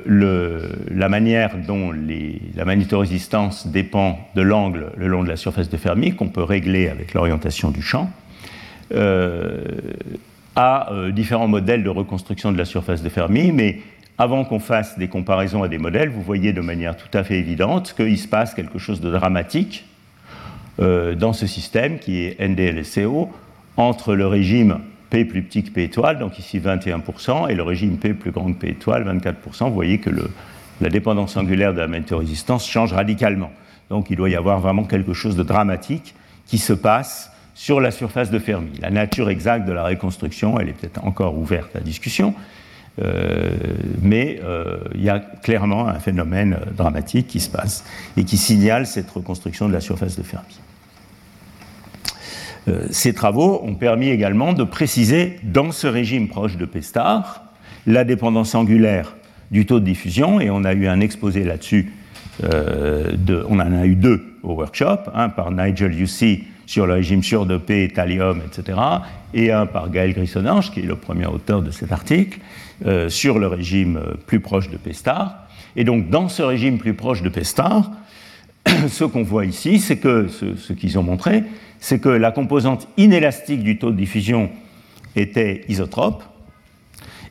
la 0.90 1.10
manière 1.10 1.58
dont 1.68 1.92
les, 1.92 2.42
la 2.56 2.64
magnétorésistance 2.64 3.68
dépend 3.68 4.18
de 4.36 4.42
l'angle 4.42 4.94
le 4.96 5.08
long 5.08 5.24
de 5.24 5.28
la 5.28 5.36
surface 5.36 5.70
de 5.70 5.76
Fermi, 5.76 6.16
qu'on 6.16 6.30
peut 6.30 6.44
régler 6.44 6.88
avec 6.88 7.14
l'orientation 7.14 7.70
du 7.70 7.82
champ, 7.82 8.10
euh, 8.94 9.62
à 10.56 10.92
euh, 10.92 11.12
différents 11.12 11.48
modèles 11.48 11.84
de 11.84 11.90
reconstruction 11.90 12.52
de 12.52 12.58
la 12.58 12.66
surface 12.66 13.02
de 13.02 13.10
Fermi, 13.10 13.52
mais 13.52 13.80
avant 14.18 14.44
qu'on 14.44 14.60
fasse 14.60 14.98
des 14.98 15.08
comparaisons 15.08 15.64
à 15.64 15.68
des 15.68 15.78
modèles, 15.78 16.10
vous 16.10 16.22
voyez 16.22 16.54
de 16.54 16.62
manière 16.62 16.96
tout 16.98 17.16
à 17.18 17.24
fait 17.24 17.40
évidente 17.40 17.94
qu'il 17.96 18.18
se 18.18 18.28
passe 18.28 18.54
quelque 18.54 18.78
chose 18.78 19.02
de 19.02 19.10
dramatique 19.10 19.86
dans 20.80 21.34
ce 21.34 21.46
système 21.48 22.00
qui 22.00 22.24
est 22.24 22.40
NDLSCO 22.40 23.30
entre 23.78 24.16
le 24.16 24.28
régime 24.28 24.80
P 25.12 25.26
plus 25.26 25.44
petit 25.44 25.64
que 25.64 25.70
P 25.70 25.84
étoile, 25.84 26.20
donc 26.20 26.40
ici 26.40 26.60
21%, 26.60 27.50
et 27.50 27.56
le 27.56 27.64
régime 27.64 27.98
P 27.98 28.14
plus 28.14 28.32
grand 28.32 28.52
que 28.54 28.60
P 28.60 28.70
étoile, 28.70 29.04
24%. 29.04 29.66
Vous 29.68 29.74
voyez 29.74 30.00
que 30.00 30.10
la 30.80 30.90
dépendance 30.90 31.36
angulaire 31.38 31.74
de 31.74 31.80
la 31.80 31.88
météorésistance 31.88 32.68
change 32.68 32.94
radicalement. 32.94 33.52
Donc 33.90 34.10
il 34.10 34.16
doit 34.16 34.30
y 34.30 34.36
avoir 34.36 34.60
vraiment 34.60 34.86
quelque 34.86 35.14
chose 35.14 35.36
de 35.36 35.44
dramatique 35.44 36.16
qui 36.48 36.58
se 36.58 36.74
passe 36.74 37.31
sur 37.62 37.80
la 37.80 37.92
surface 37.92 38.32
de 38.32 38.40
Fermi. 38.40 38.72
La 38.82 38.90
nature 38.90 39.30
exacte 39.30 39.68
de 39.68 39.72
la 39.72 39.84
reconstruction, 39.84 40.60
elle 40.60 40.70
est 40.70 40.74
peut-être 40.74 41.06
encore 41.06 41.38
ouverte 41.38 41.76
à 41.76 41.80
discussion, 41.80 42.34
euh, 43.00 43.52
mais 44.02 44.40
euh, 44.44 44.80
il 44.96 45.04
y 45.04 45.12
a 45.12 45.20
clairement 45.20 45.88
un 45.88 46.00
phénomène 46.00 46.58
dramatique 46.76 47.28
qui 47.28 47.40
se 47.40 47.52
passe 47.52 47.86
et 48.18 48.24
qui 48.24 48.38
signale 48.38 48.88
cette 48.88 49.12
reconstruction 49.12 49.68
de 49.68 49.74
la 49.74 49.80
surface 49.80 50.18
de 50.18 50.24
Fermi. 50.24 50.60
Euh, 52.68 52.88
ces 52.90 53.14
travaux 53.14 53.62
ont 53.64 53.76
permis 53.76 54.10
également 54.10 54.54
de 54.54 54.64
préciser 54.64 55.40
dans 55.44 55.72
ce 55.72 55.86
régime 55.86 56.30
proche 56.30 56.58
de 56.58 56.66
P 56.66 56.82
star 56.82 57.44
la 57.86 58.04
dépendance 58.06 58.56
angulaire 58.56 59.14
du 59.52 59.68
taux 59.68 59.80
de 59.80 59.86
diffusion, 59.86 60.42
et 60.42 60.50
on 60.50 60.64
a 60.64 60.74
eu 60.74 60.88
un 60.88 61.00
exposé 61.00 61.44
là-dessus, 61.44 61.94
on 62.42 63.60
en 63.60 63.60
a 63.60 63.86
eu 63.86 63.94
deux 63.94 64.36
au 64.42 64.54
workshop, 64.54 65.12
un 65.14 65.30
par 65.30 65.52
Nigel 65.52 65.94
Yussey 65.94 66.46
sur 66.72 66.88
le 66.88 66.94
régime 66.94 67.22
sûr 67.22 67.46
de 67.46 67.58
P, 67.58 67.90
thallium, 67.94 68.42
etc., 68.46 68.80
et 69.34 69.52
un 69.52 69.66
par 69.66 69.90
Gaël 69.90 70.14
Grissonange, 70.14 70.72
qui 70.72 70.80
est 70.80 70.84
le 70.84 70.96
premier 70.96 71.26
auteur 71.26 71.62
de 71.62 71.70
cet 71.70 71.92
article, 71.92 72.40
euh, 72.86 73.10
sur 73.10 73.40
le 73.40 73.48
régime 73.48 73.98
euh, 73.98 74.14
plus 74.26 74.40
proche 74.40 74.70
de 74.70 74.78
P 74.78 74.94
star. 74.94 75.36
Et 75.76 75.84
donc, 75.84 76.10
dans 76.10 76.30
ce 76.30 76.42
régime 76.42 76.78
plus 76.78 76.94
proche 76.94 77.24
de 77.24 77.28
P 77.28 77.44
star, 77.44 77.92
ce 78.88 79.04
qu'on 79.04 79.24
voit 79.24 79.44
ici, 79.44 79.80
c'est 79.80 79.98
que, 79.98 80.30
ce, 80.30 80.72
qu'ils 80.72 80.98
ont 80.98 81.04
montré, 81.04 81.44
c'est 81.82 82.00
que 82.00 82.08
la 82.08 82.32
composante 82.32 82.88
inélastique 82.96 83.64
du 83.64 83.78
taux 83.78 83.92
de 83.92 83.98
diffusion 83.98 84.50
était 85.18 85.66
isotrope, 85.68 86.24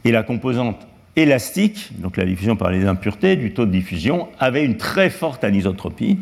et 0.05 0.13
la 0.13 0.23
composante 0.23 0.87
élastique, 1.17 1.93
donc 1.99 2.19
la 2.19 2.27
diffusion 2.27 2.57
par 2.57 2.71
les 2.71 2.85
impuretés 2.85 3.37
du 3.37 3.55
taux 3.55 3.65
de 3.65 3.73
diffusion, 3.73 4.29
avait 4.39 4.67
une 4.67 4.77
très 4.77 5.09
forte 5.09 5.45
anisotropie. 5.45 6.19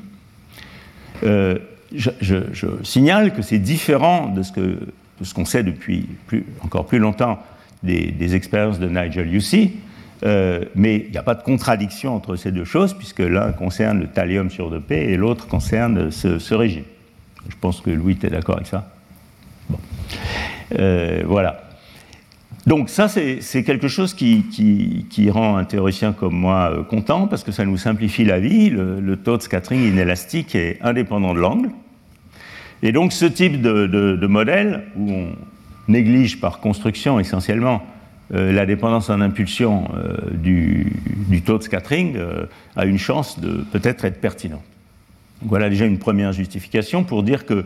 Euh, 1.24 1.58
je, 1.94 2.36
signale 2.82 3.32
que 3.34 3.42
c'est 3.42 3.58
différent 3.58 4.28
de 4.28 4.42
ce 4.42 5.34
qu'on 5.34 5.44
sait 5.44 5.62
depuis 5.62 6.06
encore 6.62 6.86
plus 6.86 6.98
longtemps 6.98 7.42
des, 7.82 8.34
expériences 8.34 8.78
de 8.78 8.88
Nigel 8.88 9.32
Yussey, 9.32 9.72
euh, 10.24 10.64
mais 10.74 10.96
il 11.06 11.10
n'y 11.12 11.18
a 11.18 11.22
pas 11.22 11.34
de 11.34 11.42
contradiction 11.42 12.14
entre 12.14 12.36
ces 12.36 12.50
deux 12.50 12.64
choses, 12.64 12.94
puisque 12.94 13.20
l'un 13.20 13.52
concerne 13.52 14.00
le 14.00 14.08
thallium 14.08 14.50
sur 14.50 14.72
2P 14.72 14.92
et 14.92 15.16
l'autre 15.16 15.46
concerne 15.46 16.10
ce, 16.10 16.54
régime. 16.54 16.84
Je 17.48 17.54
pense 17.60 17.80
que 17.80 17.90
Louis, 17.90 18.18
est 18.22 18.30
d'accord 18.30 18.56
avec 18.56 18.66
ça. 18.66 18.90
Euh, 20.78 21.22
voilà. 21.24 21.67
Donc 22.68 22.90
ça, 22.90 23.08
c'est 23.08 23.64
quelque 23.64 23.88
chose 23.88 24.12
qui, 24.12 25.30
rend 25.30 25.56
un 25.56 25.64
théoricien 25.64 26.12
comme 26.12 26.34
moi 26.34 26.70
euh, 26.70 26.82
content, 26.82 27.26
parce 27.26 27.42
que 27.42 27.50
ça 27.50 27.64
nous 27.64 27.78
simplifie 27.78 28.26
la 28.26 28.38
vie. 28.38 28.68
Le, 28.68 29.16
taux 29.16 29.38
de 29.38 29.42
scattering 29.42 29.88
inélastique 29.88 30.54
est 30.54 30.76
indépendant 30.82 31.32
de 31.32 31.38
l'angle. 31.38 31.70
Et 32.82 32.92
donc 32.92 33.14
ce 33.14 33.24
type 33.24 33.62
de, 33.62 34.26
modèle, 34.26 34.84
où 34.96 35.10
on 35.10 35.32
néglige 35.88 36.40
par 36.40 36.60
construction 36.60 37.18
essentiellement 37.18 37.82
euh, 38.34 38.52
la 38.52 38.66
dépendance 38.66 39.08
en 39.08 39.22
impulsion 39.22 39.88
euh, 39.96 40.18
du, 40.34 40.92
taux 41.46 41.56
de 41.56 41.62
scattering, 41.62 42.18
a 42.76 42.84
une 42.84 42.98
chance 42.98 43.40
de 43.40 43.64
peut-être 43.72 44.04
être 44.04 44.20
pertinent. 44.20 44.62
voilà 45.40 45.70
déjà 45.70 45.86
une 45.86 45.98
première 45.98 46.32
justification 46.32 47.02
pour 47.02 47.22
dire 47.22 47.46
que 47.46 47.64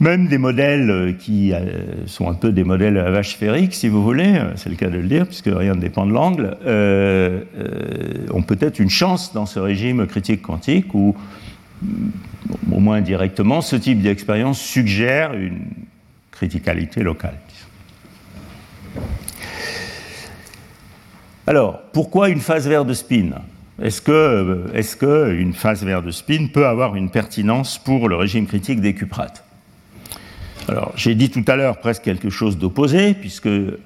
même 0.00 0.26
des 0.26 0.38
modèles 0.38 0.90
euh, 0.90 1.12
qui 1.12 1.52
euh, 1.52 2.06
sont 2.06 2.28
un 2.28 2.34
peu 2.34 2.52
des 2.52 2.64
modèles 2.64 2.98
à 2.98 3.10
vache 3.10 3.34
sphérique, 3.34 3.74
si 3.74 3.88
vous 3.88 4.02
voulez, 4.02 4.36
euh, 4.36 4.52
c'est 4.56 4.68
le 4.68 4.76
cas 4.76 4.88
de 4.88 4.98
le 4.98 5.06
dire, 5.06 5.26
puisque 5.26 5.50
rien 5.52 5.74
ne 5.74 5.80
dépend 5.80 6.06
de 6.06 6.12
l'angle, 6.12 6.56
ont 8.32 8.42
peut-être 8.42 8.80
une 8.80 8.90
chance 8.90 9.32
dans 9.32 9.46
ce 9.46 9.58
régime 9.60 10.06
critique 10.06 10.42
quantique 10.42 10.94
où, 10.94 11.14
au 12.72 12.80
moins 12.80 12.96
indirectement, 12.96 13.60
ce 13.60 13.76
type 13.76 14.02
d'expérience 14.02 14.60
suggère 14.60 15.34
une 15.34 15.60
criticalité 16.30 17.02
locale. 17.02 17.38
Alors, 21.46 21.82
pourquoi 21.92 22.30
une 22.30 22.40
phase 22.40 22.66
verte 22.66 22.86
de 22.86 22.94
spin? 22.94 23.30
Est-ce 23.82 24.00
que, 24.00 24.70
est 24.72 24.98
que, 24.98 25.32
une 25.32 25.52
phase 25.52 25.84
verte 25.84 26.06
de 26.06 26.10
spin 26.10 26.46
peut 26.52 26.66
avoir 26.66 26.96
une 26.96 27.10
pertinence 27.10 27.78
pour 27.78 28.08
le 28.08 28.16
régime 28.16 28.46
critique 28.46 28.80
des 28.80 28.94
cuprates? 28.94 29.43
Alors, 30.68 30.92
j'ai 30.96 31.14
dit 31.14 31.30
tout 31.30 31.44
à 31.46 31.56
l'heure 31.56 31.78
presque 31.78 32.02
quelque 32.02 32.30
chose 32.30 32.56
d'opposé, 32.56 33.12
puisque 33.12 33.46
euh, 33.46 33.78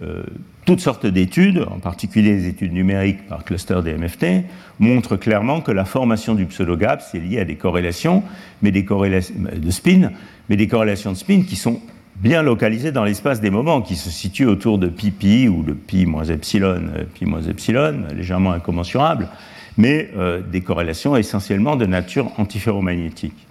toutes 0.64 0.80
sortes 0.80 1.06
d'études, 1.06 1.66
en 1.68 1.80
particulier 1.80 2.36
les 2.36 2.46
études 2.46 2.72
numériques 2.72 3.26
par 3.26 3.44
cluster 3.44 3.80
des 3.82 3.94
MFT, 3.94 4.44
montrent 4.78 5.16
clairement 5.16 5.60
que 5.60 5.72
la 5.72 5.84
formation 5.84 6.34
du 6.34 6.46
pseudo-gap, 6.46 7.02
c'est 7.02 7.18
lié 7.18 7.40
à 7.40 7.44
des 7.44 7.56
corrélations, 7.56 8.22
mais 8.62 8.70
des 8.70 8.84
corrélations 8.84 9.34
de 9.56 9.70
spin, 9.70 10.12
mais 10.48 10.56
des 10.56 10.68
corrélations 10.68 11.10
de 11.10 11.16
spin 11.16 11.42
qui 11.42 11.56
sont 11.56 11.80
bien 12.16 12.42
localisées 12.42 12.92
dans 12.92 13.04
l'espace 13.04 13.40
des 13.40 13.50
moments, 13.50 13.82
qui 13.82 13.96
se 13.96 14.10
situent 14.10 14.46
autour 14.46 14.78
de 14.78 14.86
pi 14.86 15.10
pi 15.10 15.48
ou 15.48 15.64
de 15.64 15.72
pi 15.72 16.06
moins 16.06 16.24
epsilon, 16.24 16.80
euh, 16.96 17.04
pi 17.12 17.24
moins 17.24 17.42
epsilon, 17.42 18.04
légèrement 18.14 18.52
incommensurables, 18.52 19.28
mais 19.76 20.10
euh, 20.16 20.40
des 20.40 20.60
corrélations 20.60 21.16
essentiellement 21.16 21.74
de 21.74 21.86
nature 21.86 22.30
antiferromagnétique. 22.38 23.47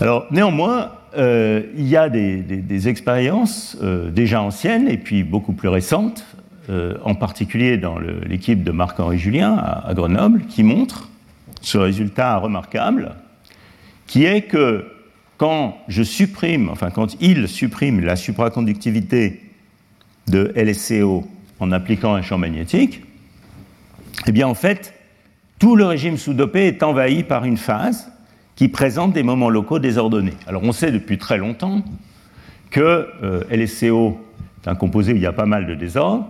Alors 0.00 0.26
néanmoins, 0.30 0.90
euh, 1.16 1.62
il 1.76 1.86
y 1.86 1.96
a 1.96 2.08
des, 2.08 2.88
expériences 2.88 3.76
euh, 3.82 4.10
déjà 4.10 4.42
anciennes 4.42 4.88
et 4.88 4.98
puis 4.98 5.22
beaucoup 5.22 5.52
plus 5.52 5.68
récentes, 5.68 6.24
euh, 6.70 6.96
en 7.04 7.14
particulier 7.14 7.76
dans 7.76 7.98
l'équipe 7.98 8.64
de 8.64 8.72
Marc-Henri 8.72 9.18
Julien 9.18 9.56
à, 9.56 9.94
Grenoble, 9.94 10.46
qui 10.46 10.62
montrent 10.62 11.08
ce 11.60 11.78
résultat 11.78 12.36
remarquable, 12.38 13.14
qui 14.06 14.24
est 14.24 14.42
que 14.42 14.86
quand 15.36 15.78
je 15.88 16.02
supprime, 16.02 16.68
enfin 16.68 16.90
quand 16.90 17.20
il 17.20 17.48
supprime 17.48 18.00
la 18.00 18.16
supraconductivité 18.16 19.40
de 20.26 20.52
LSCO 20.56 21.24
en 21.60 21.70
appliquant 21.70 22.14
un 22.14 22.22
champ 22.22 22.38
magnétique, 22.38 23.02
eh 24.26 24.32
bien 24.32 24.48
en 24.48 24.54
fait, 24.54 24.94
tout 25.58 25.76
le 25.76 25.84
régime 25.84 26.18
sous-dopé 26.18 26.66
est 26.66 26.82
envahi 26.82 27.22
par 27.22 27.44
une 27.44 27.56
phase 27.56 28.10
qui 28.56 28.68
présente 28.68 29.12
des 29.12 29.22
moments 29.22 29.50
locaux 29.50 29.78
désordonnés. 29.78 30.34
Alors 30.46 30.62
on 30.62 30.72
sait 30.72 30.92
depuis 30.92 31.18
très 31.18 31.38
longtemps 31.38 31.82
que 32.70 33.08
euh, 33.22 33.42
LSCO 33.50 34.18
est 34.62 34.68
un 34.68 34.74
composé 34.74 35.12
où 35.12 35.16
il 35.16 35.22
y 35.22 35.26
a 35.26 35.32
pas 35.32 35.46
mal 35.46 35.66
de 35.66 35.74
désordre. 35.74 36.28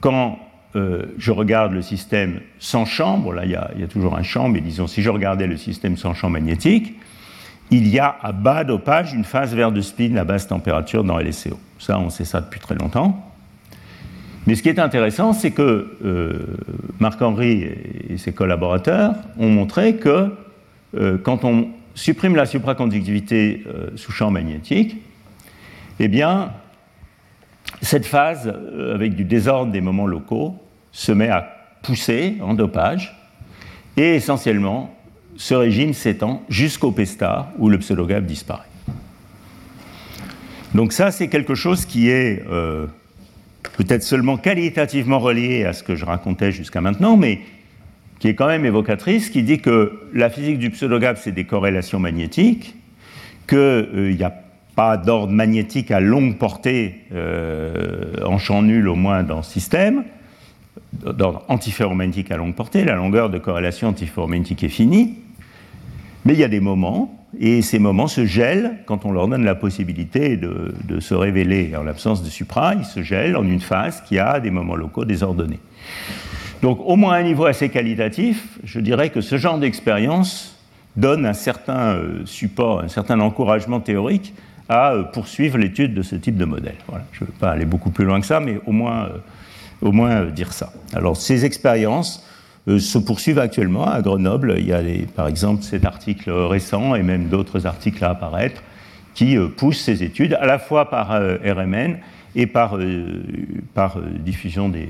Quand 0.00 0.38
euh, 0.74 1.02
je 1.18 1.30
regarde 1.30 1.72
le 1.72 1.82
système 1.82 2.40
sans 2.58 2.84
champ, 2.84 3.18
bon 3.18 3.30
là 3.30 3.44
il 3.44 3.50
y, 3.50 3.56
a, 3.56 3.86
toujours 3.88 4.16
un 4.16 4.22
champ, 4.22 4.48
mais 4.48 4.60
disons 4.60 4.86
si 4.86 5.02
je 5.02 5.10
regardais 5.10 5.46
le 5.46 5.56
système 5.56 5.96
sans 5.96 6.14
champ 6.14 6.30
magnétique, 6.30 6.94
il 7.70 7.88
y 7.88 7.98
a 7.98 8.16
à 8.22 8.32
bas 8.32 8.64
dopage 8.64 9.14
une 9.14 9.24
phase 9.24 9.54
vert 9.54 9.72
de 9.72 9.80
spin 9.80 10.16
à 10.16 10.24
basse 10.24 10.48
température 10.48 11.04
dans 11.04 11.18
LSCO. 11.18 11.58
Ça, 11.78 11.98
on 11.98 12.10
sait 12.10 12.24
ça 12.24 12.40
depuis 12.40 12.60
très 12.60 12.74
longtemps. 12.74 13.32
Mais 14.46 14.56
ce 14.56 14.62
qui 14.62 14.68
est 14.68 14.78
intéressant, 14.78 15.32
c'est 15.32 15.52
que 15.52 15.96
euh, 16.04 16.56
Marc-Henri 16.98 17.68
et 18.10 18.18
ses 18.18 18.32
collaborateurs 18.32 19.14
ont 19.38 19.48
montré 19.48 19.96
que 19.96 20.32
quand 21.22 21.44
on 21.44 21.70
supprime 21.94 22.36
la 22.36 22.46
supraconductivité 22.46 23.64
euh, 23.66 23.90
sous 23.96 24.12
champ 24.12 24.30
magnétique, 24.30 24.96
eh 25.98 26.08
bien, 26.08 26.52
cette 27.80 28.06
phase, 28.06 28.52
euh, 28.54 28.94
avec 28.94 29.14
du 29.14 29.24
désordre 29.24 29.72
des 29.72 29.80
moments 29.80 30.06
locaux, 30.06 30.56
se 30.90 31.12
met 31.12 31.28
à 31.28 31.42
pousser 31.82 32.36
en 32.40 32.54
dopage, 32.54 33.16
et 33.96 34.14
essentiellement, 34.14 34.94
ce 35.36 35.54
régime 35.54 35.92
s'étend 35.92 36.42
jusqu'au 36.48 36.92
P-star, 36.92 37.48
où 37.58 37.68
le 37.68 37.78
pseudogap 37.78 38.24
disparaît. 38.24 38.68
Donc 40.74 40.92
ça, 40.92 41.10
c'est 41.10 41.28
quelque 41.28 41.54
chose 41.54 41.84
qui 41.84 42.08
est 42.08 42.42
peut-être 43.76 44.02
seulement 44.02 44.38
qualitativement 44.38 45.18
relié 45.18 45.64
à 45.64 45.72
ce 45.72 45.82
que 45.82 45.96
je 45.96 46.04
racontais 46.04 46.52
jusqu'à 46.52 46.80
maintenant, 46.80 47.16
mais 47.16 47.40
qui 48.22 48.28
est 48.28 48.36
quand 48.36 48.46
même 48.46 48.64
évocatrice, 48.64 49.30
qui 49.30 49.42
dit 49.42 49.58
que 49.58 49.98
la 50.14 50.30
physique 50.30 50.60
du 50.60 50.70
pseudogap, 50.70 51.18
c'est 51.18 51.32
des 51.32 51.42
corrélations 51.42 51.98
magnétiques, 51.98 52.76
qu'il 53.48 53.58
euh, 53.58 54.14
n'y 54.16 54.22
a 54.22 54.32
pas 54.76 54.96
d'ordre 54.96 55.32
magnétique 55.32 55.90
à 55.90 55.98
longue 55.98 56.38
portée, 56.38 57.00
euh, 57.12 58.14
en 58.24 58.38
champ 58.38 58.62
nul 58.62 58.86
au 58.86 58.94
moins 58.94 59.24
dans 59.24 59.42
ce 59.42 59.50
système, 59.50 60.04
d'ordre 61.02 61.42
antiferromagnétique 61.48 62.30
à 62.30 62.36
longue 62.36 62.54
portée, 62.54 62.84
la 62.84 62.94
longueur 62.94 63.28
de 63.28 63.38
corrélation 63.38 63.88
antiferromagnétique 63.88 64.62
est 64.62 64.68
finie, 64.68 65.18
mais 66.24 66.34
il 66.34 66.38
y 66.38 66.44
a 66.44 66.48
des 66.48 66.60
moments, 66.60 67.26
et 67.40 67.60
ces 67.60 67.80
moments 67.80 68.06
se 68.06 68.24
gèlent 68.24 68.76
quand 68.86 69.04
on 69.04 69.10
leur 69.10 69.26
donne 69.26 69.44
la 69.44 69.56
possibilité 69.56 70.36
de, 70.36 70.72
de 70.84 71.00
se 71.00 71.14
révéler 71.14 71.74
en 71.76 71.82
l'absence 71.82 72.22
de 72.22 72.30
supra, 72.30 72.76
ils 72.76 72.84
se 72.84 73.02
gèlent 73.02 73.36
en 73.36 73.44
une 73.44 73.58
phase 73.58 74.00
qui 74.02 74.20
a 74.20 74.38
des 74.38 74.52
moments 74.52 74.76
locaux 74.76 75.04
désordonnés. 75.04 75.58
Donc 76.62 76.78
au 76.80 76.94
moins 76.94 77.14
à 77.14 77.16
un 77.18 77.24
niveau 77.24 77.44
assez 77.44 77.68
qualitatif, 77.68 78.58
je 78.62 78.78
dirais 78.78 79.10
que 79.10 79.20
ce 79.20 79.36
genre 79.36 79.58
d'expérience 79.58 80.56
donne 80.96 81.26
un 81.26 81.32
certain 81.32 81.96
euh, 81.96 82.24
support, 82.24 82.80
un 82.80 82.88
certain 82.88 83.18
encouragement 83.18 83.80
théorique 83.80 84.32
à 84.68 84.94
poursuivre 85.12 85.58
l'étude 85.58 85.92
de 85.92 86.02
ce 86.02 86.14
type 86.14 86.36
de 86.36 86.44
modèle. 86.44 86.76
Voilà. 86.86 87.04
Je 87.12 87.24
ne 87.24 87.26
vais 87.26 87.36
pas 87.38 87.50
aller 87.50 87.64
beaucoup 87.64 87.90
plus 87.90 88.04
loin 88.04 88.20
que 88.20 88.26
ça, 88.26 88.38
mais 88.38 88.60
au 88.64 88.72
moins, 88.72 89.08
au 89.80 89.90
moins 89.90 90.24
dire 90.26 90.52
ça. 90.52 90.72
Alors 90.94 91.16
ces 91.16 91.44
expériences 91.44 92.24
se 92.68 92.98
poursuivent 92.98 93.40
actuellement 93.40 93.84
à 93.84 94.00
Grenoble. 94.00 94.54
Il 94.58 94.66
y 94.66 94.72
a 94.72 94.80
par 95.16 95.26
exemple 95.26 95.64
cet 95.64 95.84
article 95.84 96.30
récent 96.30 96.94
et 96.94 97.02
même 97.02 97.26
d'autres 97.26 97.66
articles 97.66 98.04
à 98.04 98.10
apparaître 98.10 98.62
qui 99.14 99.36
poussent 99.56 99.82
ces 99.82 100.04
études 100.04 100.34
à 100.34 100.46
la 100.46 100.60
fois 100.60 100.88
par 100.88 101.08
RMN 101.10 101.96
et 102.36 102.46
par, 102.46 102.78
par 103.74 103.98
diffusion 104.00 104.68
des, 104.68 104.88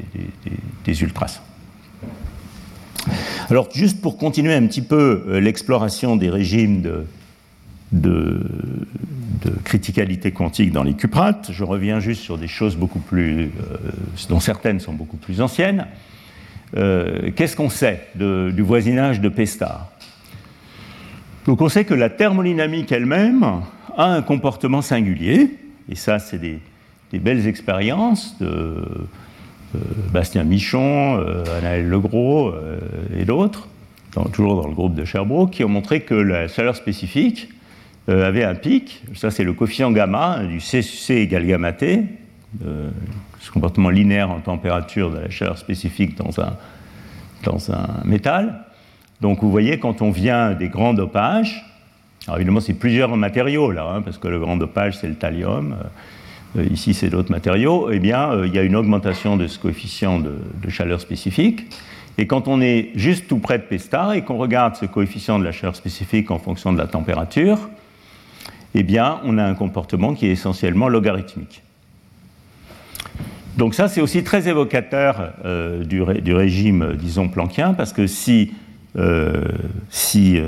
des 0.85 1.03
ultrasons. 1.03 1.41
Alors, 3.51 3.69
juste 3.73 4.01
pour 4.01 4.17
continuer 4.17 4.55
un 4.55 4.67
petit 4.67 4.83
peu 4.83 5.25
euh, 5.27 5.41
l'exploration 5.41 6.17
des 6.17 6.31
régimes 6.31 6.83
de, 6.83 7.05
de, 7.93 8.41
criticalité 9.65 10.33
quantique 10.33 10.73
dans 10.73 10.83
les 10.83 10.95
cuprates, 10.95 11.51
je 11.53 11.65
reviens 11.65 12.01
juste 12.01 12.23
sur 12.23 12.39
des 12.39 12.49
choses 12.49 12.77
beaucoup 12.77 13.01
plus, 13.01 13.45
euh, 13.45 13.77
dont 14.29 14.41
certaines 14.41 14.81
sont 14.81 14.93
beaucoup 14.93 15.17
plus 15.17 15.41
anciennes. 15.41 15.87
Euh, 16.77 17.31
qu'est-ce 17.37 17.57
qu'on 17.57 17.69
sait 17.69 18.09
du 18.15 18.63
voisinage 18.63 19.21
de 19.21 19.29
Pestar? 19.29 19.91
Donc, 21.47 21.61
on 21.61 21.69
sait 21.69 21.85
que 21.85 21.95
la 21.95 22.09
thermodynamique 22.09 22.93
elle-même 22.93 23.63
a 23.97 24.07
un 24.07 24.23
comportement 24.23 24.81
singulier, 24.81 25.59
et 25.89 25.97
ça, 25.97 26.19
c'est 26.19 26.39
des, 26.39 26.61
des, 27.11 27.19
belles 27.19 27.47
expériences 27.47 28.39
de 28.39 28.85
Bastien 30.13 30.45
Michon, 30.45 31.19
euh, 31.19 31.45
Anaël 31.59 31.89
Legros 31.89 32.49
euh, 32.49 32.79
et 33.17 33.25
d'autres, 33.25 33.69
toujours 34.33 34.61
dans 34.61 34.69
le 34.69 34.75
groupe 34.75 34.95
de 34.95 35.05
Sherbrooke, 35.05 35.51
qui 35.51 35.65
ont 35.65 35.69
montré 35.69 36.03
que 36.03 36.15
la 36.15 36.49
chaleur 36.49 36.77
spécifique 36.77 37.49
avait 38.09 38.43
un 38.43 38.57
pic, 38.57 39.05
ça 39.15 39.31
c'est 39.31 39.45
le 39.45 39.53
coefficient 39.53 39.93
gamma 39.93 40.41
du 40.45 40.59
C, 40.59 40.83
égale 41.15 41.47
gamma 41.47 41.73
T, 41.73 42.03
ce 43.41 43.51
comportement 43.53 43.91
linéaire 43.91 44.31
en 44.31 44.41
température 44.41 45.11
de 45.11 45.19
la 45.19 45.31
chaleur 45.31 45.57
spécifique 45.57 46.17
dans 46.17 46.41
un, 46.41 46.57
dans 47.45 47.71
un 47.71 48.03
métal. 48.05 48.65
Donc 49.21 49.41
vous 49.43 49.51
voyez, 49.51 49.79
quand 49.79 50.03
on 50.03 50.11
vient 50.11 50.53
des 50.53 50.69
grands 50.69 50.95
dopages, 50.95 51.65
alors 52.27 52.39
évidemment 52.39 52.61
c'est 52.61 52.75
plusieurs 52.75 53.17
matériaux 53.17 53.71
là, 53.71 53.89
hein, 53.89 54.03
parce 54.03 54.19
que 54.19 54.29
le 54.29 54.39
grand 54.39 54.57
dopage 54.57 54.99
c'est 54.99 55.09
le 55.09 55.15
thallium, 55.15 55.73
euh, 55.73 55.85
ici 56.61 56.95
c'est 56.95 57.09
d'autres 57.09 57.31
matériaux, 57.31 57.91
eh 57.91 57.99
bien, 57.99 58.31
euh, 58.33 58.47
il 58.47 58.55
y 58.55 58.59
a 58.59 58.63
une 58.63 58.77
augmentation 58.77 59.37
de 59.37 59.47
ce 59.47 59.59
coefficient 59.59 60.19
de, 60.19 60.35
chaleur 60.69 61.01
spécifique. 61.01 61.67
Et 62.19 62.27
quand 62.27 62.47
on 62.47 62.61
est 62.61 62.91
juste 62.95 63.27
tout 63.27 63.39
près 63.39 63.59
de 63.59 63.63
Pestar 63.63 64.13
et 64.13 64.23
qu'on 64.23 64.37
regarde 64.37 64.77
ce 64.77 64.85
coefficient 64.85 65.39
de 65.39 65.45
la 65.45 65.53
chaleur 65.53 65.77
spécifique 65.77 66.31
en 66.31 66.39
fonction 66.39 66.73
de 66.73 66.79
la 66.79 66.87
température, 66.87 67.71
eh 68.75 68.83
bien, 68.83 69.21
on 69.25 69.39
a 69.39 69.45
un 69.45 69.55
comportement 69.55 70.15
qui 70.15 70.27
est 70.27 70.33
essentiellement 70.33 70.89
logarithmique. 70.89 71.63
Donc 73.57 73.75
ça, 73.75 73.89
c'est 73.89 74.01
aussi 74.01 74.25
très 74.25 74.49
évocateur 74.49 75.33
euh, 75.45 75.85
du, 75.85 76.03
régime, 76.03 76.97
disons, 76.99 77.29
planckien, 77.29 77.75
parce 77.75 77.93
que 77.93 78.07
si, 78.07 78.53
si 79.89 80.39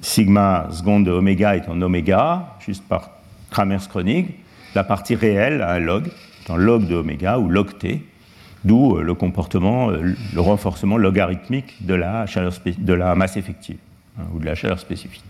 sigma 0.00 0.68
seconde 0.72 1.06
de 1.06 1.12
oméga 1.12 1.54
est 1.54 1.68
en 1.68 1.80
oméga, 1.82 2.56
juste 2.60 2.82
par 2.88 3.10
Kramers-Kronig, 3.50 4.26
la 4.74 4.84
partie 4.84 5.14
réelle 5.14 5.62
a 5.62 5.72
un 5.72 5.78
log, 5.78 6.04
un 6.48 6.56
log 6.56 6.86
de 6.86 6.94
oméga 6.94 7.38
ou 7.38 7.48
log 7.48 7.78
t, 7.78 8.02
d'où 8.66 8.96
euh, 8.96 9.02
le 9.02 9.14
comportement, 9.14 9.90
euh, 9.90 10.14
le 10.34 10.40
renforcement 10.40 10.96
logarithmique 10.96 11.86
de 11.86 11.94
la, 11.94 12.26
chaleur 12.26 12.52
de 12.66 12.92
la 12.92 13.14
masse 13.14 13.36
effective 13.36 13.78
hein, 14.18 14.24
ou 14.34 14.40
de 14.40 14.44
la 14.44 14.54
chaleur 14.54 14.78
spécifique. 14.78 15.24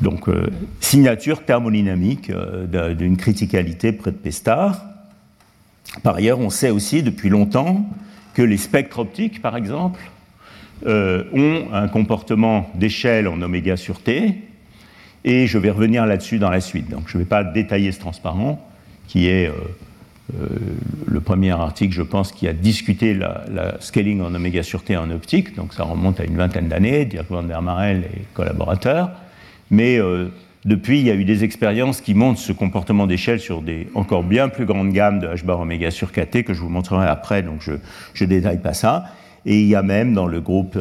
Donc, 0.00 0.28
euh, 0.28 0.48
signature 0.80 1.44
thermodynamique 1.44 2.30
d'une 2.70 3.16
criticalité 3.16 3.92
près 3.92 4.10
de 4.10 4.16
Pestar. 4.16 4.84
Par 6.02 6.16
ailleurs, 6.16 6.40
on 6.40 6.50
sait 6.50 6.70
aussi 6.70 7.02
depuis 7.02 7.28
longtemps 7.28 7.86
que 8.34 8.42
les 8.42 8.56
spectres 8.56 8.98
optiques, 8.98 9.40
par 9.40 9.56
exemple, 9.56 10.00
ont 10.84 11.68
un 11.72 11.86
comportement 11.86 12.68
d'échelle 12.74 13.28
en 13.28 13.40
oméga 13.40 13.76
sur 13.76 14.02
t, 14.02 14.42
et 15.24 15.46
je 15.46 15.58
vais 15.58 15.70
revenir 15.70 16.06
là-dessus 16.06 16.38
dans 16.38 16.50
la 16.50 16.60
suite. 16.60 16.90
Donc 16.90 17.04
je 17.06 17.16
ne 17.16 17.22
vais 17.22 17.28
pas 17.28 17.44
détailler 17.44 17.92
ce 17.92 18.00
transparent, 18.00 18.60
qui 19.06 19.28
est 19.28 19.48
euh, 19.48 19.52
euh, 20.40 20.46
le 21.06 21.20
premier 21.20 21.50
article, 21.50 21.94
je 21.94 22.02
pense, 22.02 22.32
qui 22.32 22.48
a 22.48 22.52
discuté 22.52 23.14
la, 23.14 23.76
scaling 23.80 24.20
en 24.20 24.34
oméga 24.34 24.62
sur 24.62 24.82
T 24.82 24.96
en 24.96 25.10
optique. 25.10 25.54
Donc 25.54 25.74
ça 25.74 25.84
remonte 25.84 26.20
à 26.20 26.24
une 26.24 26.36
vingtaine 26.36 26.68
d'années, 26.68 27.04
Dirk 27.04 27.30
van 27.30 27.42
der 27.42 27.62
Marel 27.62 28.04
et 28.04 28.22
collaborateurs. 28.34 29.10
Mais 29.70 29.98
euh, 29.98 30.28
depuis, 30.64 31.00
il 31.00 31.06
y 31.06 31.10
a 31.10 31.14
eu 31.14 31.24
des 31.24 31.44
expériences 31.44 32.00
qui 32.00 32.14
montrent 32.14 32.40
ce 32.40 32.52
comportement 32.52 33.06
d'échelle 33.06 33.40
sur 33.40 33.62
des 33.62 33.88
encore 33.94 34.22
bien 34.22 34.48
plus 34.48 34.66
grandes 34.66 34.92
gammes 34.92 35.20
de 35.20 35.26
h 35.28 35.44
bar 35.44 35.60
oméga 35.60 35.90
sur 35.90 36.12
kt 36.12 36.44
que 36.44 36.54
je 36.54 36.60
vous 36.60 36.68
montrerai 36.68 37.06
après, 37.06 37.42
donc 37.42 37.62
je 37.62 38.24
ne 38.24 38.28
détaille 38.28 38.60
pas 38.60 38.74
ça. 38.74 39.04
Et 39.44 39.60
il 39.60 39.66
y 39.66 39.74
a 39.74 39.82
même 39.82 40.14
dans 40.14 40.28
le 40.28 40.40
groupe, 40.40 40.78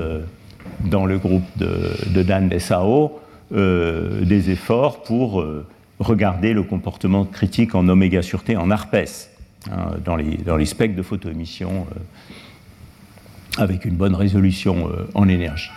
dans 0.85 1.07
le 1.07 1.17
groupe 1.17 1.45
de, 1.57 1.95
de 2.13 2.21
Dan 2.21 2.47
Bessao 2.47 3.20
des 3.51 4.49
efforts 4.49 5.03
pour 5.03 5.41
euh, 5.41 5.65
regarder 5.99 6.53
le 6.53 6.63
comportement 6.63 7.25
critique 7.25 7.75
en 7.75 7.87
oméga 7.89 8.21
sur 8.21 8.43
T, 8.43 8.55
en 8.55 8.71
ARPES, 8.71 9.29
hein, 9.69 9.91
dans, 10.05 10.15
les, 10.15 10.37
dans, 10.37 10.57
de 10.57 11.01
photoémission 11.01 11.85
euh, 11.91 13.61
avec 13.61 13.83
une 13.83 13.95
bonne 13.95 14.15
résolution 14.15 14.89
en 15.13 15.27
énergie. 15.27 15.69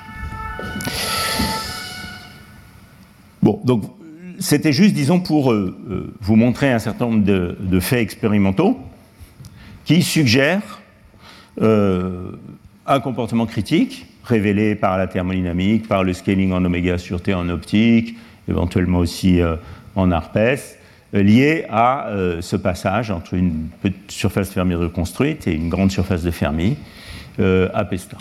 Bon, 3.43 3.61
donc 3.65 3.83
c'était 4.39 4.73
juste, 4.73 4.95
disons, 4.95 5.19
pour 5.19 5.53
vous 6.21 6.37
montrer 6.37 6.71
un 6.71 6.79
certain 6.79 7.07
nombre 7.07 7.25
de 7.25 7.81
faits 7.81 7.99
expérimentaux 7.99 8.79
qui 9.85 10.03
suggèrent 10.03 10.81
un 11.61 13.01
comportement 13.01 13.47
critique 13.47 14.07
révélé 14.25 14.75
par 14.75 14.99
la 14.99 15.07
thermodynamique, 15.07 15.87
par 15.87 16.03
le 16.03 16.13
scaling 16.13 16.53
en 16.53 16.65
oméga 16.65 16.99
sur 16.99 17.21
T 17.21 17.35
en 17.35 17.49
optique, 17.49 18.17
éventuellement 18.49 18.99
aussi 18.99 19.41
euh, 19.41 19.57
en 19.95 20.11
ARPES, 20.11 20.79
euh, 21.15 21.23
lié 21.23 21.67
à 21.69 22.09
euh, 22.09 22.41
ce 22.41 22.57
passage 22.57 23.11
entre 23.11 23.35
une 23.35 23.69
petite 23.83 24.11
surface 24.11 24.51
Fermi 24.51 24.75
reconstruite 24.75 25.47
et 25.47 25.55
une 25.55 25.69
grande 25.69 25.91
surface 25.91 26.23
de 26.23 26.31
Fermi 26.31 26.77
à 27.37 27.85
Pesta. 27.85 28.17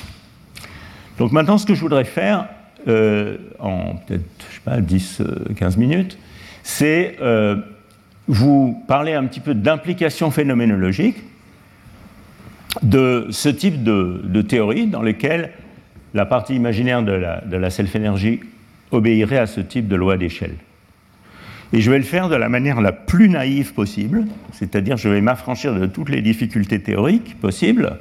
Donc 1.19 1.31
maintenant, 1.31 1.59
ce 1.59 1.67
que 1.67 1.75
je 1.75 1.81
voudrais 1.81 2.03
faire, 2.03 2.47
en 2.87 3.95
peut-être, 4.07 4.23
sais 4.51 4.61
pas, 4.65 4.81
10-15 4.81 5.77
minutes, 5.77 6.17
c'est 6.63 7.19
vous 8.27 8.83
parler 8.87 9.13
un 9.13 9.25
petit 9.25 9.39
peu 9.39 9.53
d'implications 9.53 10.31
phénoménologiques 10.31 11.21
de 12.81 13.27
ce 13.29 13.49
type 13.49 13.83
de, 13.83 14.21
de 14.23 14.41
théorie 14.41 14.87
dans 14.87 15.03
lesquelles 15.03 15.51
la 16.13 16.25
partie 16.25 16.55
imaginaire 16.55 17.03
de 17.03 17.11
la, 17.57 17.69
self-énergie 17.69 18.41
obéirait 18.91 19.39
à 19.39 19.47
ce 19.47 19.61
type 19.61 19.87
de 19.87 19.95
loi 19.95 20.17
d'échelle. 20.17 20.55
Et 21.71 21.81
je 21.81 21.89
vais 21.89 21.97
le 21.97 22.03
faire 22.03 22.29
de 22.29 22.35
la 22.35 22.49
manière 22.49 22.81
la 22.81 22.91
plus 22.91 23.29
naïve 23.29 23.73
possible, 23.73 24.25
c'est-à-dire 24.51 24.97
je 24.97 25.09
vais 25.09 25.21
m'affranchir 25.21 25.73
de 25.73 25.87
toutes 25.87 26.09
les 26.09 26.21
difficultés 26.21 26.79
théoriques 26.79 27.39
possibles, 27.39 27.97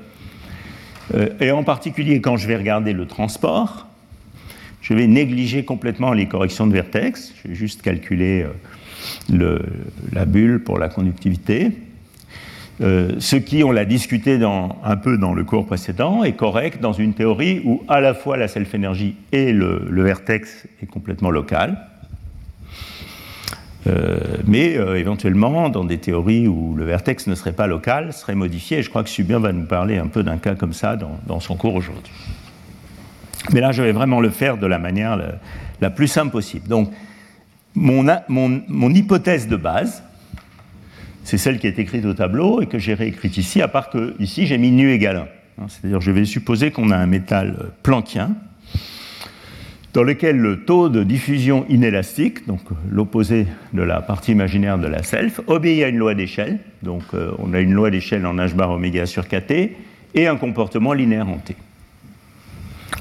euh, 1.14 1.28
et 1.40 1.50
en 1.50 1.64
particulier 1.64 2.20
quand 2.20 2.36
je 2.36 2.46
vais 2.46 2.56
regarder 2.56 2.92
le 2.92 3.06
transport, 3.06 3.88
je 4.82 4.92
vais 4.92 5.06
négliger 5.06 5.64
complètement 5.64 6.12
les 6.12 6.26
corrections 6.26 6.66
de 6.66 6.72
vertex, 6.72 7.32
je 7.42 7.48
vais 7.48 7.54
juste 7.54 7.80
calculer 7.80 8.44
euh, 9.32 9.58
la 10.12 10.26
bulle 10.26 10.62
pour 10.62 10.78
la 10.78 10.88
conductivité, 10.88 11.72
euh, 12.80 13.12
ce 13.18 13.36
qui, 13.36 13.62
on 13.62 13.70
l'a 13.70 13.84
discuté 13.84 14.38
un 14.42 14.96
peu 14.96 15.18
dans 15.18 15.34
le 15.34 15.44
cours 15.44 15.66
précédent, 15.66 16.24
est 16.24 16.32
correct 16.32 16.80
dans 16.80 16.92
une 16.92 17.14
théorie 17.14 17.60
où 17.64 17.82
à 17.88 18.00
la 18.00 18.14
fois 18.14 18.36
la 18.36 18.48
self-énergie 18.48 19.16
et 19.30 19.52
le, 19.52 20.02
vertex 20.02 20.66
est 20.82 20.86
complètement 20.86 21.30
local. 21.30 21.76
Euh, 23.88 24.18
mais 24.46 24.78
euh, 24.78 24.98
éventuellement, 24.98 25.68
dans 25.68 25.84
des 25.84 25.98
théories 25.98 26.46
où 26.46 26.74
le 26.76 26.84
vertex 26.84 27.26
ne 27.26 27.34
serait 27.34 27.52
pas 27.52 27.66
local, 27.66 28.12
serait 28.12 28.36
modifié. 28.36 28.78
Et 28.78 28.82
je 28.82 28.88
crois 28.88 29.02
que 29.02 29.10
Subien 29.10 29.38
va 29.38 29.52
nous 29.52 29.66
parler 29.66 29.98
un 29.98 30.06
peu 30.06 30.22
d'un 30.22 30.38
cas 30.38 30.54
comme 30.54 30.72
ça 30.72 30.96
dans, 30.96 31.40
son 31.40 31.56
cours 31.56 31.74
aujourd'hui. 31.74 32.12
Mais 33.52 33.60
là, 33.60 33.72
je 33.72 33.82
vais 33.82 33.92
vraiment 33.92 34.20
le 34.20 34.30
faire 34.30 34.56
de 34.56 34.66
la 34.66 34.78
manière 34.78 35.20
la, 35.80 35.90
plus 35.90 36.06
simple 36.06 36.30
possible. 36.30 36.68
Donc, 36.68 36.90
mon 37.74 38.94
hypothèse 38.94 39.48
de 39.48 39.56
base, 39.56 40.04
c'est 41.24 41.38
celle 41.38 41.58
qui 41.58 41.66
est 41.66 41.78
écrite 41.78 42.04
au 42.04 42.14
tableau 42.14 42.60
et 42.60 42.66
que 42.66 42.78
j'ai 42.78 42.94
réécrite 42.94 43.36
ici, 43.36 43.62
à 43.62 43.68
part 43.68 43.90
que 43.90 44.14
ici 44.18 44.46
j'ai 44.46 44.58
mis 44.58 44.70
nu 44.70 44.92
égal 44.92 45.16
1. 45.16 45.20
Hein, 45.20 45.66
c'est-à-dire 45.68 46.00
je 46.00 46.10
vais 46.10 46.24
supposer 46.24 46.70
qu'on 46.70 46.90
a 46.90 46.96
un 46.96 47.06
métal 47.06 47.70
planckien 47.82 48.34
dans 49.92 50.02
lequel 50.02 50.38
le 50.38 50.64
taux 50.64 50.88
de 50.88 51.02
diffusion 51.02 51.66
inélastique, 51.68 52.46
donc 52.46 52.60
l'opposé 52.90 53.46
de 53.74 53.82
la 53.82 54.00
partie 54.00 54.32
imaginaire 54.32 54.78
de 54.78 54.86
la 54.86 55.02
self, 55.02 55.40
obéit 55.46 55.84
à 55.84 55.88
une 55.88 55.98
loi 55.98 56.14
d'échelle. 56.14 56.60
Donc 56.82 57.02
euh, 57.12 57.32
on 57.38 57.52
a 57.52 57.60
une 57.60 57.72
loi 57.72 57.90
d'échelle 57.90 58.24
en 58.24 58.36
h 58.36 58.54
bar 58.54 58.70
oméga 58.70 59.04
sur 59.04 59.28
kt 59.28 59.76
et 60.14 60.26
un 60.26 60.36
comportement 60.36 60.94
linéaire 60.94 61.28
en 61.28 61.36
t. 61.36 61.56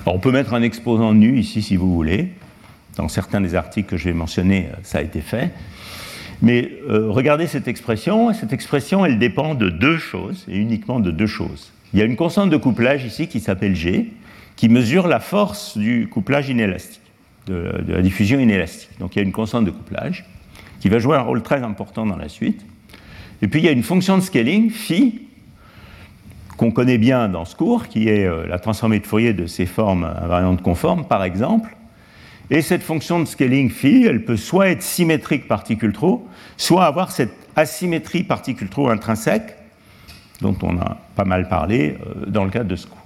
Alors 0.02 0.16
on 0.16 0.20
peut 0.20 0.32
mettre 0.32 0.54
un 0.54 0.62
exposant 0.62 1.14
nu 1.14 1.40
ici 1.40 1.62
si 1.62 1.78
vous 1.78 1.94
voulez. 1.94 2.30
Dans 2.98 3.08
certains 3.08 3.40
des 3.40 3.56
articles 3.56 3.90
que 3.90 3.96
je 3.96 4.06
vais 4.06 4.14
mentionner, 4.14 4.68
ça 4.84 4.98
a 4.98 5.02
été 5.02 5.22
fait. 5.22 5.52
Mais 6.42 6.72
regardez 6.88 7.48
cette 7.48 7.68
expression. 7.68 8.34
Cette 8.34 8.54
expression, 8.54 9.06
elle 9.06 9.20
dépend 9.20 9.54
de 9.54 9.70
deux 9.70 9.98
choses, 9.98 10.46
et 10.50 10.58
uniquement 10.58 11.00
de 11.00 11.12
deux 11.12 11.28
choses. 11.28 11.72
Il 11.94 12.00
y 12.00 12.02
a 12.02 12.06
une 12.06 12.16
constante 12.16 12.50
de 12.50 12.58
couplage 12.58 13.04
ici 13.04 13.28
qui 13.28 13.40
s'appelle 13.40 13.76
G, 13.76 14.12
qui 14.56 14.70
mesure 14.70 15.08
la 15.08 15.20
force 15.20 15.78
du 15.78 16.08
couplage 16.08 16.50
inélastique, 16.50 17.02
de, 17.48 17.84
la 17.88 18.02
diffusion 18.02 18.40
inélastique. 18.40 18.98
Donc 19.00 19.16
il 19.16 19.20
y 19.20 19.22
a 19.22 19.26
une 19.26 19.32
constante 19.32 19.66
de 19.66 19.72
couplage 19.72 20.26
qui 20.80 20.90
va 20.90 21.00
jouer 21.00 21.18
un 21.18 21.22
rôle 21.22 21.44
très 21.44 21.64
important 21.64 22.06
dans 22.06 22.16
la 22.16 22.30
suite. 22.30 22.66
Et 23.42 23.48
puis 23.48 23.60
il 23.60 23.66
y 23.66 23.70
a 23.70 23.72
une 23.72 23.84
fonction 23.84 24.18
de 24.18 24.22
scaling, 24.22 24.70
phi, 24.70 25.28
qu'on 26.58 26.72
connaît 26.72 27.00
bien 27.00 27.28
dans 27.28 27.44
ce 27.44 27.56
cours, 27.56 27.88
qui 27.88 28.08
est 28.08 28.26
euh, 28.26 28.46
la 28.46 28.60
transformée 28.60 29.00
de 29.00 29.08
Fourier 29.08 29.34
de 29.34 29.48
ces 29.48 29.66
formes 29.66 30.04
invariantes 30.04 30.62
conformes, 30.62 31.06
par 31.06 31.24
exemple. 31.24 31.76
Et 32.52 32.62
cette 32.62 32.84
fonction 32.84 33.22
de 33.22 33.26
scaling 33.26 33.70
phi, 33.70 34.04
elle 34.06 34.26
peut 34.26 34.36
soit 34.36 34.70
être 34.70 34.84
symétrique 34.84 35.48
particule 35.48 35.94
soit 36.58 36.86
avoir 36.86 37.12
cette 37.12 37.34
asymétrie 37.56 38.24
particule 38.24 38.68
trou 38.68 38.90
intrinsèque, 38.90 39.56
dont 40.42 40.58
on 40.62 40.78
a 40.78 40.98
pas 41.16 41.24
mal 41.24 41.48
parlé 41.48 41.98
euh, 42.06 42.26
dans 42.28 42.44
le 42.44 42.52
cadre 42.52 42.70
de 42.70 42.76
ce 42.76 42.88
cours. 42.88 42.98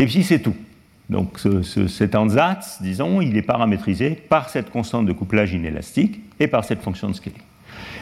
Et 0.00 0.06
puis 0.06 0.24
c'est 0.24 0.40
tout. 0.40 0.56
Donc 1.08 1.38
cet 1.86 2.14
ansatz, 2.16 2.82
disons, 2.82 3.22
il 3.22 3.36
est 3.36 3.42
paramétrisé 3.42 4.10
par 4.10 4.50
cette 4.50 4.70
constante 4.70 5.06
de 5.06 5.12
couplage 5.12 5.52
inélastique 5.52 6.20
et 6.38 6.48
par 6.48 6.64
cette 6.64 6.82
fonction 6.82 7.08
de 7.08 7.14
scaling. 7.14 7.38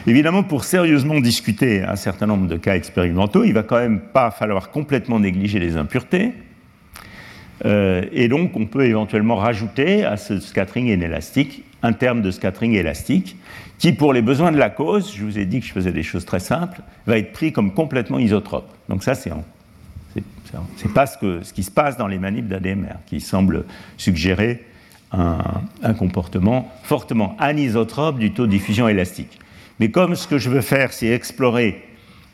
Évidemment, 0.07 0.43
pour 0.43 0.63
sérieusement 0.63 1.19
discuter 1.19 1.83
un 1.83 1.95
certain 1.95 2.25
nombre 2.25 2.47
de 2.47 2.57
cas 2.57 2.75
expérimentaux, 2.75 3.43
il 3.43 3.53
va 3.53 3.63
quand 3.63 3.77
même 3.77 3.99
pas 3.99 4.31
falloir 4.31 4.71
complètement 4.71 5.19
négliger 5.19 5.59
les 5.59 5.77
impuretés. 5.77 6.33
Euh, 7.65 8.03
et 8.11 8.27
donc, 8.27 8.55
on 8.55 8.65
peut 8.65 8.85
éventuellement 8.85 9.35
rajouter 9.35 10.03
à 10.05 10.17
ce 10.17 10.39
scattering 10.39 10.87
inélastique 10.87 11.63
un 11.83 11.93
terme 11.93 12.21
de 12.21 12.31
scattering 12.31 12.73
élastique 12.73 13.35
qui, 13.77 13.93
pour 13.93 14.13
les 14.13 14.21
besoins 14.21 14.51
de 14.51 14.57
la 14.57 14.69
cause, 14.69 15.13
je 15.15 15.23
vous 15.23 15.37
ai 15.37 15.45
dit 15.45 15.59
que 15.59 15.65
je 15.65 15.71
faisais 15.71 15.91
des 15.91 16.03
choses 16.03 16.25
très 16.25 16.39
simples, 16.39 16.81
va 17.05 17.17
être 17.17 17.31
pris 17.31 17.51
comme 17.51 17.73
complètement 17.73 18.19
isotrope. 18.19 18.69
Donc 18.89 19.03
ça, 19.03 19.15
c'est 19.15 19.31
c'est 20.77 20.93
pas 20.93 21.05
ce, 21.05 21.17
ce, 21.43 21.53
qui 21.53 21.61
se 21.61 21.69
passe 21.69 21.97
dans 21.97 22.07
les 22.07 22.17
manips 22.17 22.47
d'ADMR, 22.47 22.95
qui 23.05 23.19
semble 23.19 23.65
suggérer 23.97 24.63
un, 25.11 25.93
comportement 25.93 26.71
fortement 26.83 27.35
anisotrope 27.39 28.19
du 28.19 28.31
taux 28.31 28.45
de 28.45 28.51
diffusion 28.51 28.87
élastique. 28.87 29.39
Mais 29.79 29.91
comme 29.91 30.15
ce 30.15 30.27
que 30.27 30.37
je 30.37 30.49
veux 30.49 30.61
faire, 30.61 30.91
c'est 30.93 31.07
explorer 31.07 31.83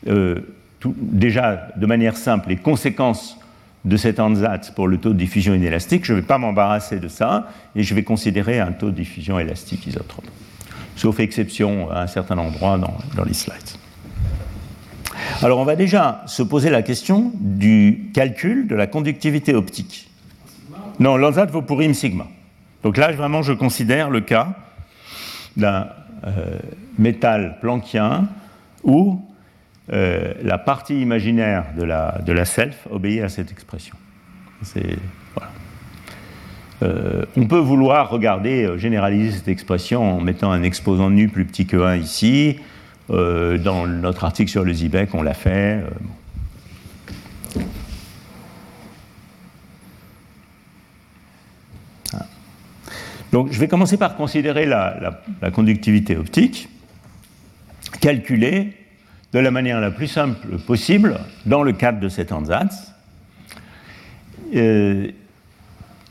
euh, 0.08 0.40
déjà 0.86 1.70
de 1.76 1.86
manière 1.86 2.18
simple 2.18 2.50
les 2.50 2.58
conséquences 2.58 3.38
de 3.86 3.98
cet 3.98 4.20
ansatz 4.20 4.72
pour 4.72 4.88
le 4.88 4.98
taux 4.98 5.14
de 5.14 5.18
diffusion 5.18 5.54
inélastique, 5.54 6.06
je 6.06 6.14
ne 6.14 6.20
vais 6.20 6.26
pas 6.26 6.38
m'embarrasser 6.38 7.00
de 7.00 7.08
ça 7.08 7.50
et 7.76 7.84
je 7.84 7.94
vais 7.94 8.04
considérer 8.04 8.60
un 8.60 8.72
taux 8.72 8.92
de 8.92 8.96
diffusion 8.96 9.40
élastique 9.40 9.86
isotrope. 9.88 10.26
Sauf 10.96 11.20
exception 11.20 11.90
à 11.92 12.02
un 12.02 12.08
certain 12.08 12.38
endroit 12.38 12.78
dans 12.78 13.24
les 13.24 13.34
slides. 13.34 13.78
Alors 15.42 15.60
on 15.60 15.66
va 15.66 15.76
déjà 15.76 16.24
se 16.28 16.44
poser 16.44 16.70
la 16.70 16.82
question 16.82 17.32
du 17.36 18.10
calcul 18.14 18.68
de 18.68 18.76
la 18.76 18.88
conductivité 18.88 19.54
optique. 19.54 20.10
Non, 21.00 21.18
l'ansatz 21.18 21.52
vaut 21.52 21.62
pour 21.62 21.82
im 21.82 21.94
sigma. 21.94 22.28
Donc 22.84 22.98
là, 22.98 23.12
vraiment, 23.12 23.42
je 23.42 23.54
considère 23.54 24.10
le 24.10 24.22
cas 24.22 24.54
d'un 25.58 25.88
euh, 26.26 26.60
métal 26.98 27.58
planckien 27.62 28.28
où 28.84 29.22
euh, 29.92 30.34
la 30.42 30.58
partie 30.58 31.02
imaginaire 31.02 31.66
de 31.78 31.84
la, 31.84 32.46
self 32.46 32.88
obéit 32.90 33.22
à 33.22 33.30
cette 33.30 33.52
expression. 33.52 33.96
Euh, 36.82 37.26
on 37.38 37.48
peut 37.48 37.60
vouloir 37.60 38.10
regarder, 38.10 38.78
généraliser 38.78 39.38
cette 39.38 39.48
expression 39.48 40.18
en 40.18 40.22
mettant 40.22 40.52
un 40.52 40.64
exposant 40.64 41.10
nu 41.10 41.30
plus 41.30 41.46
petit 41.46 41.66
que 41.66 41.78
1 41.78 41.98
ici, 41.98 42.58
euh, 43.10 43.58
dans 43.58 43.86
notre 43.86 44.24
article 44.24 44.50
sur 44.50 44.64
le 44.64 44.72
Zibek, 44.74 45.14
on 45.14 45.22
l'a 45.22 45.34
fait. 45.34 45.82
Euh. 45.82 45.90
Donc, 53.34 53.52
je 53.52 53.60
vais 53.60 53.68
commencer 53.68 53.98
par 53.98 54.16
considérer 54.16 54.66
la, 54.66 55.22
conductivité 55.54 56.16
optique, 56.16 56.70
calculée 58.00 58.74
de 59.34 59.40
la 59.40 59.52
manière 59.52 59.82
la 59.82 59.92
plus 59.92 60.08
simple 60.08 60.58
possible 60.60 61.20
dans 61.46 61.64
le 61.64 61.74
cadre 61.74 62.00
de 62.00 62.08
cet 62.08 62.32
ansatz. 62.32 62.94
Euh, 64.56 65.08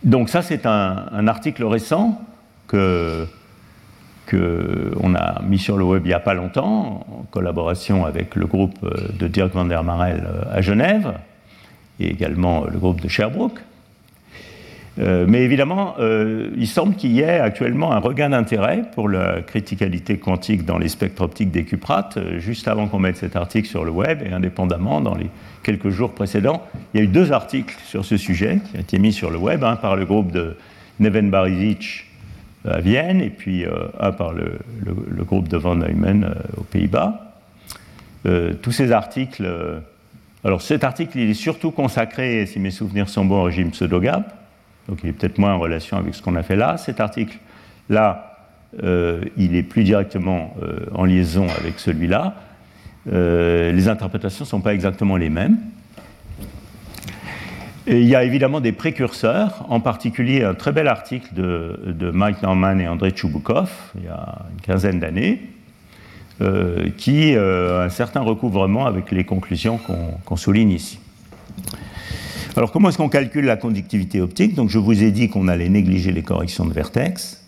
donc, 0.02 0.28
ça, 0.28 0.42
c'est 0.42 0.66
un, 0.66 1.28
article 1.28 1.64
récent 1.64 2.20
qu'on 2.66 3.28
a 5.14 5.42
mis 5.42 5.58
sur 5.58 5.76
le 5.76 5.84
web 5.84 6.02
il 6.04 6.08
n'y 6.08 6.14
a 6.14 6.20
pas 6.20 6.34
longtemps, 6.34 7.06
en 7.08 7.26
collaboration 7.30 8.04
avec 8.04 8.34
le 8.34 8.46
groupe 8.46 8.84
de 9.18 9.28
Dirk 9.28 9.52
van 9.52 9.66
der 9.66 9.84
Marel 9.84 10.24
euh, 10.26 10.42
à 10.56 10.60
Genève, 10.60 11.14
et 12.00 12.08
également 12.08 12.64
le 12.64 12.78
groupe 12.78 13.00
de 13.00 13.08
Sherbrooke. 13.08 13.60
Euh, 14.98 15.24
mais 15.26 15.42
évidemment, 15.42 15.94
il 15.98 16.66
semble 16.66 16.96
qu'il 16.96 17.12
y 17.12 17.20
ait 17.20 17.40
actuellement 17.40 17.92
un 17.92 17.98
regain 17.98 18.30
d'intérêt 18.30 18.82
pour 18.94 19.08
la 19.08 19.40
criticalité 19.40 20.18
quantique 20.18 20.64
dans 20.64 20.78
les 20.78 20.88
spectres 20.88 21.22
optiques 21.22 21.50
des 21.50 21.64
cuprates. 21.64 22.18
Juste 22.38 22.68
avant 22.68 22.88
qu'on 22.88 22.98
mette 22.98 23.16
cet 23.16 23.36
article 23.36 23.68
sur 23.68 23.84
le 23.84 23.90
web, 23.90 24.22
et 24.22 24.32
indépendamment, 24.32 25.00
dans 25.00 25.14
les 25.14 25.30
quelques 25.62 25.90
jours 25.90 26.12
précédents, 26.12 26.62
il 26.92 26.98
y 26.98 27.00
a 27.00 27.04
eu 27.04 27.08
deux 27.08 27.32
articles 27.32 27.76
sur 27.84 28.04
ce 28.04 28.16
sujet 28.16 28.58
qui 28.64 28.76
ont 28.76 28.80
été 28.80 28.98
mis 28.98 29.12
sur 29.12 29.30
le 29.30 29.38
web, 29.38 29.64
un 29.64 29.76
par 29.76 29.96
le 29.96 30.04
groupe 30.04 30.32
de 30.32 30.56
Neven 31.00 31.30
Barizic 31.30 32.06
à 32.68 32.80
Vienne, 32.80 33.20
et 33.20 33.30
puis 33.30 33.64
euh, 33.64 33.88
un 33.98 34.12
par 34.12 34.32
le, 34.32 34.58
groupe 35.24 35.48
de 35.48 35.56
Van 35.56 35.74
Neumann 35.74 36.24
euh, 36.24 36.34
aux 36.58 36.64
Pays-Bas. 36.64 37.34
Euh, 38.26 38.54
tous 38.54 38.72
ces 38.72 38.92
articles. 38.92 39.48
alors 40.44 40.62
cet 40.62 40.84
article, 40.84 41.18
il 41.18 41.30
est 41.30 41.34
surtout 41.34 41.70
consacré, 41.70 42.46
si 42.46 42.60
mes 42.60 42.70
souvenirs 42.70 43.08
sont 43.08 43.24
bons, 43.24 43.40
au 43.40 43.44
régime 43.44 43.70
pseudo-gap, 43.70 44.41
donc 44.88 44.98
il 45.02 45.10
est 45.10 45.12
peut-être 45.12 45.38
moins 45.38 45.54
en 45.54 45.58
relation 45.58 45.96
avec 45.96 46.14
ce 46.14 46.22
qu'on 46.22 46.36
a 46.36 46.42
fait 46.42 46.56
là. 46.56 46.76
Cet 46.76 47.00
article-là, 47.00 48.38
il 48.82 49.54
est 49.54 49.62
plus 49.62 49.84
directement 49.84 50.56
en 50.94 51.04
liaison 51.04 51.46
avec 51.60 51.78
celui-là. 51.78 52.34
les 53.06 53.88
interprétations 53.88 54.44
ne 54.44 54.48
sont 54.48 54.60
pas 54.60 54.74
exactement 54.74 55.16
les 55.16 55.30
mêmes. 55.30 55.58
Et 57.86 58.00
il 58.00 58.06
y 58.06 58.14
a 58.14 58.22
évidemment 58.22 58.60
des 58.60 58.70
précurseurs, 58.70 59.66
en 59.68 59.80
particulier 59.80 60.44
un 60.44 60.54
très 60.54 60.70
bel 60.70 60.86
article 60.86 61.34
de, 61.34 62.10
Mike 62.12 62.42
Norman 62.42 62.78
et 62.78 62.86
André 62.86 63.10
Tchoubukov, 63.10 63.70
il 63.96 64.04
y 64.04 64.08
a 64.08 64.46
une 64.52 64.60
quinzaine 64.60 65.00
d'années, 65.00 65.42
euh, 66.40 66.90
qui 66.96 67.34
euh, 67.34 67.80
a 67.80 67.84
un 67.84 67.88
certain 67.88 68.20
recouvrement 68.20 68.86
avec 68.86 69.10
les 69.10 69.24
conclusions 69.24 69.78
qu'on 70.24 70.36
souligne 70.36 70.70
ici. 70.70 71.00
Alors 72.56 72.70
comment 72.70 72.90
est-ce 72.90 72.98
qu'on 72.98 73.08
calcule 73.08 73.46
la 73.46 73.56
conductivité 73.56 74.20
optique 74.20 74.54
Donc 74.54 74.68
je 74.68 74.78
vous 74.78 75.02
ai 75.02 75.10
dit 75.10 75.28
qu'on 75.28 75.48
allait 75.48 75.70
négliger 75.70 76.12
les 76.12 76.22
corrections 76.22 76.66
de 76.66 76.72
vertex, 76.72 77.42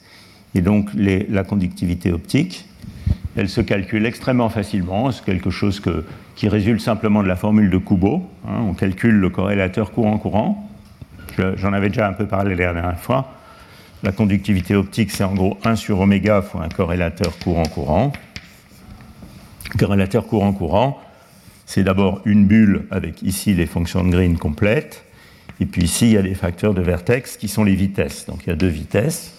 et 0.55 0.62
donc 0.62 0.89
la 0.94 1.44
conductivité 1.44 2.10
optique, 2.10 2.66
elle 3.36 3.48
se 3.48 3.60
calcule 3.60 4.06
extrêmement 4.06 4.48
facilement, 4.48 5.10
c'est 5.10 5.24
quelque 5.24 5.51
chose 5.51 5.82
qui 6.36 6.48
résulte 6.48 6.81
simplement 6.81 7.22
de 7.22 7.28
la 7.28 7.36
formule 7.36 7.68
de 7.68 7.78
Kubo. 7.78 8.28
Hein. 8.48 8.60
on 8.68 8.74
calcule 8.74 9.16
le 9.16 9.28
corrélateur 9.28 9.90
courant-courant. 9.90 10.70
J'en 11.56 11.72
avais 11.72 11.89
déjà 11.89 12.09
un 12.09 12.12
peu 12.12 12.26
parlé 12.26 12.51
la 12.51 12.72
dernière 12.72 12.98
fois. 12.98 13.32
La 14.05 14.12
conductivité 14.12 14.76
optique, 14.76 15.10
c'est 15.10 15.24
en 15.24 15.35
gros 15.35 15.59
1 15.64 15.76
sur 15.76 16.01
oméga 16.01 16.43
fois 16.43 16.62
un 16.62 16.68
corrélateur 16.68 17.36
courant-courant. 17.39 18.12
Corrélateur 19.78 20.26
courant-courant, 20.26 21.01
c'est 21.66 21.82
d'abord 21.82 22.20
une 22.24 22.46
bulle 22.46 22.86
avec 22.90 23.22
ici 23.22 23.54
les 23.54 23.66
fonctions 23.66 24.04
de 24.04 24.10
Green 24.10 24.38
complètes. 24.38 25.04
Et 25.60 25.66
puis 25.66 25.82
ici, 25.82 26.06
il 26.06 26.12
y 26.12 26.16
a 26.16 26.22
des 26.22 26.34
facteurs 26.34 26.74
de 26.74 26.82
vertex 26.82 27.36
qui 27.36 27.48
sont 27.48 27.64
les 27.64 27.74
vitesses. 27.74 28.26
Donc 28.26 28.42
il 28.44 28.50
y 28.50 28.52
a 28.52 28.56
deux 28.56 28.68
vitesses. 28.68 29.32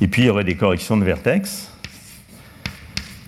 Et 0.00 0.08
puis 0.08 0.22
il 0.22 0.26
y 0.26 0.28
aurait 0.28 0.44
des 0.44 0.56
corrections 0.56 0.96
de 0.96 1.04
vertex. 1.04 1.70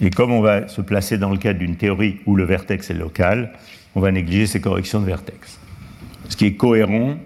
Et 0.00 0.10
comme 0.10 0.30
on 0.30 0.42
va 0.42 0.68
se 0.68 0.82
placer 0.82 1.16
dans 1.16 1.30
le 1.30 1.38
cadre 1.38 1.58
d'une 1.58 1.76
théorie 1.76 2.18
où 2.26 2.36
le 2.36 2.44
vertex 2.44 2.90
est 2.90 2.94
local, 2.94 3.52
on 3.94 4.00
va 4.00 4.12
négliger 4.12 4.46
ces 4.46 4.60
corrections 4.60 5.00
de 5.00 5.06
vertex. 5.06 5.58
Ce 6.28 6.36
qui 6.36 6.46
est 6.46 6.54
cohérent 6.54 7.16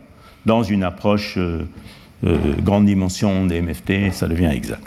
dans 0.47 0.63
une 0.63 0.85
approche 0.85 1.37
euh, 1.37 1.65
euh, 2.25 2.37
grande 2.63 2.87
dimension 2.87 3.47
des 3.47 3.61
MFT, 3.61 4.13
ça 4.13 4.29
devient 4.29 4.51
exact. 4.53 4.87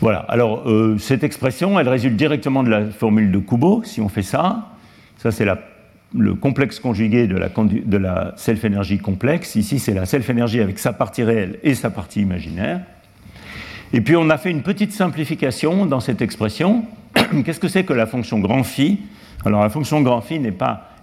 Voilà, 0.00 0.20
alors 0.28 0.68
euh, 0.68 0.96
cette 0.98 1.24
expression, 1.24 1.78
elle 1.80 1.88
résulte 1.88 2.14
directement 2.14 2.62
de 2.62 2.70
la 2.70 2.86
formule 2.86 3.32
de 3.32 3.38
Kubo, 3.38 3.82
si 3.84 4.00
on 4.00 4.08
fait 4.08 4.22
ça. 4.22 4.68
Ça, 5.16 5.32
c'est 5.32 5.44
le 6.14 6.34
complexe 6.34 6.78
conjugué 6.78 7.26
de 7.26 7.96
la, 7.96 8.32
self-énergie 8.36 8.98
complexe. 8.98 9.56
Ici, 9.56 9.80
c'est 9.80 9.94
la 9.94 10.06
self-énergie 10.06 10.60
avec 10.60 10.78
sa 10.78 10.92
partie 10.92 11.24
réelle 11.24 11.58
et 11.64 11.74
sa 11.74 11.90
partie 11.90 12.20
imaginaire. 12.20 12.80
Et 13.92 14.00
puis 14.00 14.16
on 14.16 14.30
a 14.30 14.38
fait 14.38 14.50
une 14.50 14.62
petite 14.62 14.92
simplification 14.92 15.84
dans 15.84 16.00
cette 16.00 16.22
expression. 16.22 16.84
Qu'est-ce 17.44 17.58
que 17.58 17.68
c'est 17.68 17.84
que 17.84 17.94
la 17.94 18.06
fonction 18.06 18.38
grand 18.38 18.62
phi? 18.62 19.00
Alors 19.44 19.62
la 19.62 19.70
fonction 19.70 20.00
grand 20.02 20.20
phi 20.20 20.40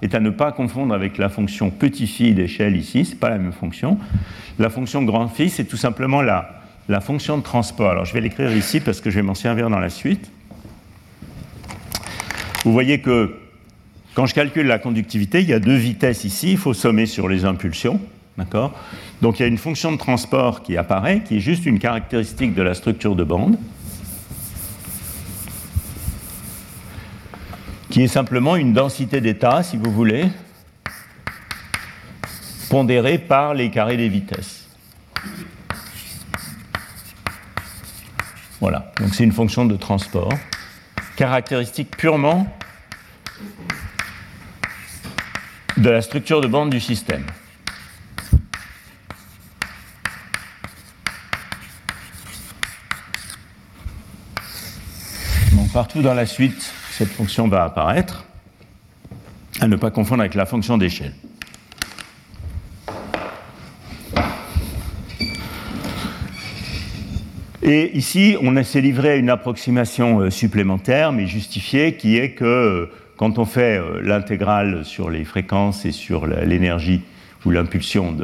est 0.02 0.16
à 0.16 0.20
ne 0.20 0.30
pas 0.30 0.52
confondre 0.52 0.94
avec 0.94 1.18
la 1.18 1.28
fonction 1.28 1.70
petit 1.70 2.08
phi 2.08 2.34
d'échelle 2.34 2.78
ici, 2.78 3.04
ce 3.04 3.12
n'est 3.12 3.18
pas 3.18 3.30
la 3.30 3.40
même 3.40 3.52
fonction. 3.52 3.98
La 4.60 4.70
fonction 4.70 5.04
grand 5.04 5.28
phi, 5.28 5.50
c'est 5.50 5.66
tout 5.66 5.78
simplement 5.78 6.22
la, 6.22 6.65
la 6.88 7.02
fonction 7.02 7.38
de 7.38 7.44
transport. 7.44 7.92
Alors 7.92 8.06
je 8.06 8.14
vais 8.14 8.22
l'écrire 8.22 8.56
ici 8.56 8.80
parce 8.80 9.02
que 9.02 9.10
je 9.10 9.16
vais 9.16 9.22
m'en 9.22 9.36
servir 9.36 9.70
dans 9.70 9.80
la 9.80 9.90
suite. 9.90 10.30
Vous 12.64 12.74
voyez 12.74 13.00
que 13.00 13.36
quand 14.14 14.26
je 14.26 14.34
calcule 14.34 14.68
la 14.68 14.80
conductivité, 14.80 15.42
il 15.42 15.50
y 15.50 15.54
a 15.54 15.60
deux 15.60 15.76
vitesses 15.76 16.24
ici, 16.24 16.52
il 16.52 16.58
faut 16.58 16.74
sommer 16.74 17.06
sur 17.06 17.28
les 17.28 17.46
impulsions. 17.46 18.00
D'accord? 18.38 18.74
Donc 19.22 19.40
il 19.40 19.44
y 19.44 19.46
a 19.46 19.48
une 19.48 19.58
fonction 19.58 19.92
de 19.92 19.98
transport 19.98 20.62
qui 20.62 20.78
apparaît, 20.78 21.22
qui 21.22 21.38
est 21.38 21.40
juste 21.42 21.66
une 21.66 21.80
caractéristique 21.80 22.54
de 22.54 22.62
la 22.62 22.74
structure 22.74 23.16
de 23.16 23.24
bande, 23.24 23.58
qui 27.90 28.04
est 28.04 28.08
simplement 28.08 28.56
une 28.56 28.74
densité 28.74 29.22
d'état, 29.22 29.64
si 29.64 29.78
vous 29.78 29.92
voulez, 29.92 30.26
pondérée 32.70 33.18
par 33.18 33.54
les 33.54 33.70
carrés 33.70 33.96
des 33.96 34.10
vitesses. 34.10 34.65
Voilà, 38.62 38.92
donc 39.00 39.14
c'est 39.14 39.24
une 39.24 39.34
fonction 39.34 39.66
de 39.66 39.76
transport, 39.76 40.32
caractéristique 41.18 41.96
purement 41.96 42.48
de 45.78 45.90
la 45.90 46.02
structure 46.02 46.40
de 46.40 46.48
bande 46.48 46.70
du 46.70 46.80
système. 46.80 47.26
Donc 55.52 55.72
partout 55.74 56.02
dans 56.02 56.14
la 56.14 56.26
suite, 56.26 56.74
cette 56.92 57.12
fonction 57.12 57.50
va 57.50 57.66
apparaître, 57.66 58.24
à 59.60 59.68
ne 59.68 59.76
pas 59.76 59.92
confondre 59.92 60.22
avec 60.22 60.34
la 60.34 60.46
fonction 60.46 60.78
d'échelle. 60.78 61.14
Et 67.68 67.98
ici, 67.98 68.38
on 68.44 68.64
s'est 68.64 68.80
livré 68.80 69.10
à 69.10 69.16
une 69.16 69.32
approximation 69.32 70.20
euh, 70.20 70.30
supplémentaire, 70.30 71.12
mais 71.12 71.26
justifiée, 71.26 71.96
qui 71.96 72.16
est 72.16 72.34
que 72.34 72.46
euh, 72.46 72.92
quand 73.18 73.40
on 73.40 73.46
fait 73.46 73.80
euh, 73.80 74.02
l'intégrale 74.04 74.86
sur 74.86 75.10
les 75.10 75.24
fréquences 75.24 75.84
et 75.84 75.92
sur 75.92 76.28
l'énergie 76.28 77.02
ou 77.44 77.50
l'impulsion 77.50 78.16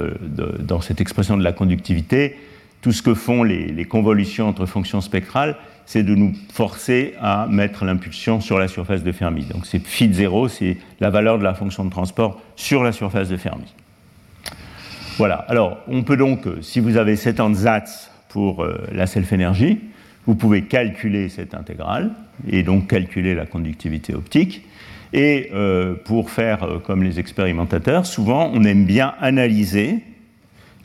dans 0.60 0.82
cette 0.82 1.02
expression 1.02 1.38
de 1.38 1.44
la 1.44 1.54
conductivité, 1.54 2.38
tout 2.82 2.92
ce 2.92 3.02
que 3.02 3.16
font 3.16 3.42
les, 3.42 3.86
convolutions 3.86 4.48
entre 4.48 4.68
fonctions 4.68 5.02
spectrales, 5.02 5.56
c'est 5.88 6.04
de 6.04 6.14
nous 6.14 6.34
forcer 6.54 7.16
à 7.20 7.48
mettre 7.50 7.84
l'impulsion 7.84 8.42
sur 8.42 8.60
la 8.60 8.68
surface 8.68 9.04
de 9.04 9.12
Fermi. 9.12 9.46
Donc 9.46 9.66
c'est 9.66 9.84
phi 9.84 10.08
de 10.08 10.14
0, 10.14 10.50
c'est 10.50 10.78
la 11.00 11.10
valeur 11.10 11.40
de 11.40 11.44
la 11.44 11.56
fonction 11.56 11.84
de 11.84 11.90
transport 11.90 12.40
sur 12.56 12.84
la 12.84 12.92
surface 12.92 13.30
de 13.30 13.38
Fermi. 13.38 13.74
Voilà, 15.18 15.36
alors 15.48 15.80
on 15.88 16.04
peut 16.04 16.18
donc, 16.18 16.48
si 16.62 16.80
vous 16.80 16.98
avez 16.98 17.16
cet 17.16 17.40
ansatz 17.40 18.11
pour 18.32 18.64
euh, 18.64 18.88
la 18.94 19.08
self-énergie, 19.08 19.80
vous 20.26 20.36
pouvez 20.36 20.64
calculer 20.64 21.28
cette 21.28 21.54
intégrale 21.54 22.12
et 22.50 22.64
donc 22.64 22.88
calculer 22.88 23.36
la 23.36 23.46
conductivité 23.46 24.16
optique. 24.16 24.66
Et 25.14 25.50
euh, 25.54 25.96
pour 26.06 26.32
faire 26.32 26.64
euh, 26.64 26.80
comme 26.80 27.04
les 27.04 27.20
expérimentateurs, 27.20 28.06
souvent 28.06 28.50
on 28.54 28.64
aime 28.64 28.86
bien 28.86 29.14
analyser 29.20 30.00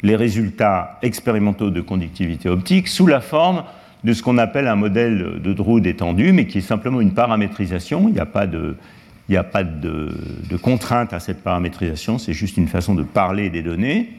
les 0.02 0.16
résultats 0.16 0.98
expérimentaux 1.02 1.70
de 1.70 1.81
conductivité 1.81 2.48
optique 2.48 2.89
sous 2.89 3.06
la 3.06 3.20
forme 3.20 3.62
de 4.02 4.12
ce 4.12 4.23
qu'on 4.23 4.39
appelle 4.39 4.66
un 4.66 4.77
modèle 4.77 5.40
de 5.40 5.52
Drude 5.52 5.86
étendu, 5.86 6.32
mais 6.32 6.47
qui 6.47 6.59
est 6.59 6.62
simplement 6.62 7.01
une 7.01 7.14
paramétrisation. 7.14 8.09
Il 8.09 8.14
n'y 8.14 8.20
a 8.20 8.27
pas 8.27 8.47
de, 8.47 8.77
de, 9.28 10.56
contrainte 10.56 11.12
à 11.12 11.20
cette 11.20 11.43
paramétrisation, 11.43 12.18
c'est 12.18 12.32
juste 12.32 12.56
une 12.56 12.68
façon 12.68 12.94
de 12.94 13.02
parler 13.02 13.51
des 13.51 13.62
données, 13.62 14.10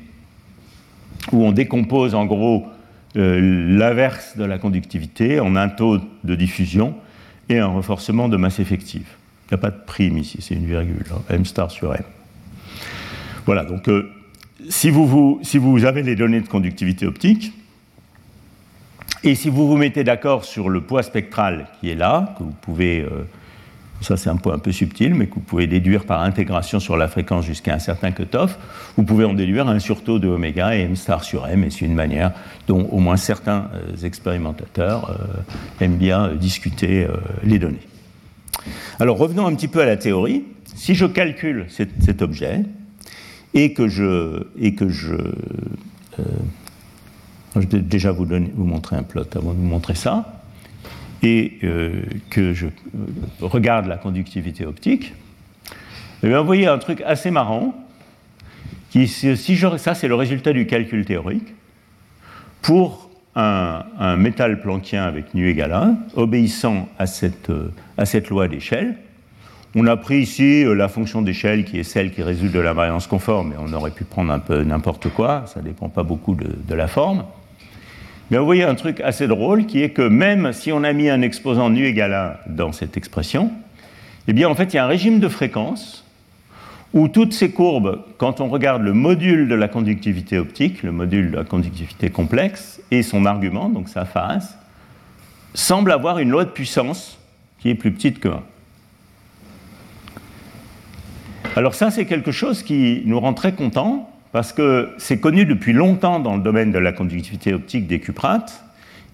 où 1.31 1.43
on 1.43 1.51
décompose 1.51 2.15
en 2.15 2.25
gros 2.25 2.67
l'inverse 3.17 4.37
de 4.37 4.43
la 4.43 4.57
conductivité 4.57 5.39
en 5.39 5.55
un 5.55 5.69
taux 5.69 5.99
de 6.23 6.35
diffusion 6.35 6.95
et 7.49 7.59
un 7.59 7.67
renforcement 7.67 8.29
de 8.29 8.37
masse 8.37 8.59
effective. 8.59 9.07
Il 9.45 9.53
n'y 9.53 9.55
a 9.55 9.61
pas 9.61 9.71
de 9.71 9.81
prime 9.85 10.17
ici, 10.17 10.39
c'est 10.41 10.55
une 10.55 10.65
virgule, 10.65 11.05
hein, 11.11 11.21
m 11.29 11.45
star 11.45 11.71
sur 11.71 11.93
m. 11.93 12.03
Voilà, 13.45 13.63
donc 13.63 13.87
euh, 13.87 14.11
si, 14.69 14.89
vous, 14.89 15.39
si, 15.41 15.57
vous, 15.57 15.85
avez 15.85 16.03
les 16.03 16.15
données 16.15 16.41
de 16.41 16.47
conductivité 16.47 17.05
optique, 17.05 17.53
et 19.23 19.35
si 19.35 19.49
vous 19.49 19.67
vous 19.67 19.77
mettez 19.77 20.03
d'accord 20.03 20.43
sur 20.43 20.69
le 20.69 20.81
poids 20.81 21.01
spectral 21.01 21.67
qui 21.79 21.89
est 21.89 21.95
là, 21.95 22.35
que 22.37 22.43
vous 22.43 22.55
pouvez 22.61 23.01
euh, 23.01 23.23
ça 24.01 24.17
c'est 24.17 24.29
un 24.29 24.35
point 24.35 24.53
un 24.53 24.59
peu 24.59 24.71
subtil, 24.71 25.15
mais 25.15 25.27
que 25.27 25.35
vous 25.35 25.41
pouvez 25.41 25.67
déduire 25.67 26.05
par 26.05 26.21
intégration 26.21 26.79
sur 26.79 26.97
la 26.97 27.07
fréquence 27.07 27.45
jusqu'à 27.45 27.73
un 27.73 27.79
certain 27.79 28.11
cutoff. 28.11 28.57
Vous 28.95 29.03
pouvez 29.03 29.25
en 29.25 29.33
déduire 29.33 29.67
un 29.67 29.79
surtaux 29.79 30.19
de 30.19 30.27
oméga 30.27 30.75
et 30.75 30.81
m 30.81 30.95
star 30.95 31.23
sur 31.23 31.47
m, 31.47 31.63
et 31.63 31.69
c'est 31.69 31.85
une 31.85 31.95
manière 31.95 32.31
dont 32.67 32.87
au 32.91 32.99
moins 32.99 33.17
certains 33.17 33.69
euh, 33.73 34.05
expérimentateurs 34.05 35.09
euh, 35.09 35.83
aiment 35.83 35.97
bien 35.97 36.25
euh, 36.25 36.35
discuter 36.35 37.07
les 37.43 37.59
données. 37.59 37.87
Alors 38.99 39.17
revenons 39.17 39.47
un 39.47 39.55
petit 39.55 39.67
peu 39.67 39.81
à 39.81 39.85
la 39.85 39.97
théorie. 39.97 40.43
Si 40.75 40.93
je 40.93 41.05
calcule 41.05 41.65
cet, 41.69 42.21
objet 42.21 42.63
et 43.53 43.73
que 43.73 43.87
je, 43.87 44.43
et 44.59 44.75
que 44.75 44.89
je 44.89 45.15
je 47.55 47.67
vais 47.67 47.79
déjà 47.79 48.11
vous, 48.11 48.25
vous 48.25 48.65
montrer 48.65 48.95
un 48.95 49.03
plot 49.03 49.23
avant 49.35 49.53
de 49.53 49.57
vous 49.57 49.65
montrer 49.65 49.95
ça 49.95 50.36
et 51.23 51.59
euh, 51.63 52.03
que 52.29 52.53
je 52.53 52.67
euh, 52.67 52.69
regarde 53.41 53.87
la 53.87 53.97
conductivité 53.97 54.65
optique, 54.65 55.13
vous 56.23 56.43
voyez 56.43 56.67
un 56.67 56.77
truc 56.77 57.01
assez 57.05 57.31
marrant. 57.31 57.75
Qui, 58.89 59.07
si 59.07 59.57
ça, 59.77 59.95
c'est 59.95 60.07
le 60.07 60.15
résultat 60.15 60.53
du 60.53 60.65
calcul 60.65 61.05
théorique. 61.05 61.53
Pour 62.61 63.09
un, 63.35 64.15
métal 64.17 64.61
planckien 64.61 65.03
avec 65.03 65.33
nu 65.33 65.49
égal 65.49 65.71
1, 65.73 65.97
obéissant 66.15 66.87
à 66.97 67.05
cette, 67.05 67.49
euh, 67.49 67.71
à 67.97 68.05
cette 68.05 68.29
loi 68.29 68.47
d'échelle, 68.47 68.95
on 69.75 69.85
a 69.85 69.95
pris 69.97 70.19
ici 70.19 70.63
la 70.65 70.87
fonction 70.87 71.21
d'échelle 71.21 71.65
qui 71.65 71.77
est 71.77 71.83
celle 71.83 72.11
qui 72.11 72.23
résulte 72.23 72.53
de 72.53 72.59
la 72.59 72.73
variance 72.73 73.05
conforme, 73.05 73.49
mais 73.49 73.55
on 73.59 73.71
aurait 73.73 73.91
pu 73.91 74.05
prendre 74.05 74.31
un 74.31 74.39
peu 74.39 74.63
n'importe 74.63 75.09
quoi, 75.09 75.43
ça 75.45 75.59
ne 75.61 75.65
dépend 75.65 75.89
pas 75.89 76.03
beaucoup 76.03 76.35
de 76.35 76.73
la 76.73 76.87
forme. 76.87 77.25
Mais 78.29 78.37
vous 78.37 78.45
voyez 78.45 78.63
un 78.63 78.75
truc 78.75 78.99
assez 79.01 79.27
drôle 79.27 79.65
qui 79.65 79.81
est 79.81 79.91
que 79.91 80.01
même 80.01 80.51
si 80.51 80.71
on 80.71 80.83
a 80.83 80.91
mis 80.91 81.09
un 81.09 81.21
exposant 81.21 81.69
nu 81.69 81.85
égal 81.85 82.13
à 82.13 82.39
dans 82.47 82.73
cette 82.73 82.97
expression, 82.97 83.51
eh 84.27 84.33
bien 84.33 84.49
en 84.49 84.55
fait 84.55 84.73
il 84.73 84.75
y 84.75 84.79
a 84.79 84.83
un 84.83 84.87
régime 84.87 85.19
de 85.19 85.29
fréquence 85.29 86.03
où 86.93 87.07
toutes 87.07 87.33
ces 87.33 87.51
courbes, 87.51 88.03
quand 88.17 88.41
on 88.41 88.47
regarde 88.47 88.81
le 88.81 88.93
module 88.93 89.47
de 89.47 89.55
la 89.55 89.67
conductivité 89.67 90.37
optique, 90.37 90.83
le 90.83 90.91
module 90.91 91.31
de 91.31 91.37
la 91.37 91.43
conductivité 91.43 92.09
complexe 92.09 92.81
et 92.91 93.03
son 93.03 93.25
argument, 93.25 93.69
donc 93.69 93.87
sa 93.89 94.05
phase, 94.05 94.57
semblent 95.53 95.91
avoir 95.91 96.19
une 96.19 96.29
loi 96.29 96.43
de 96.43 96.49
puissance 96.49 97.17
qui 97.59 97.69
est 97.69 97.75
plus 97.75 97.91
petite 97.91 98.19
que 98.19 98.29
1. 98.29 98.43
Alors 101.55 101.75
ça, 101.75 101.91
c'est 101.91 102.05
quelque 102.05 102.31
chose 102.31 102.61
qui 102.61 103.01
nous 103.05 103.19
rend 103.19 103.33
très 103.33 103.53
contents 103.53 104.11
parce 104.31 104.53
que 104.53 104.89
c'est 104.97 105.19
connu 105.19 105.45
depuis 105.45 105.73
longtemps 105.73 106.19
dans 106.19 106.35
le 106.35 106.41
domaine 106.41 106.71
de 106.71 106.79
la 106.79 106.91
conductivité 106.91 107.53
optique 107.53 107.87
des 107.87 107.99
cuprates. 107.99 108.63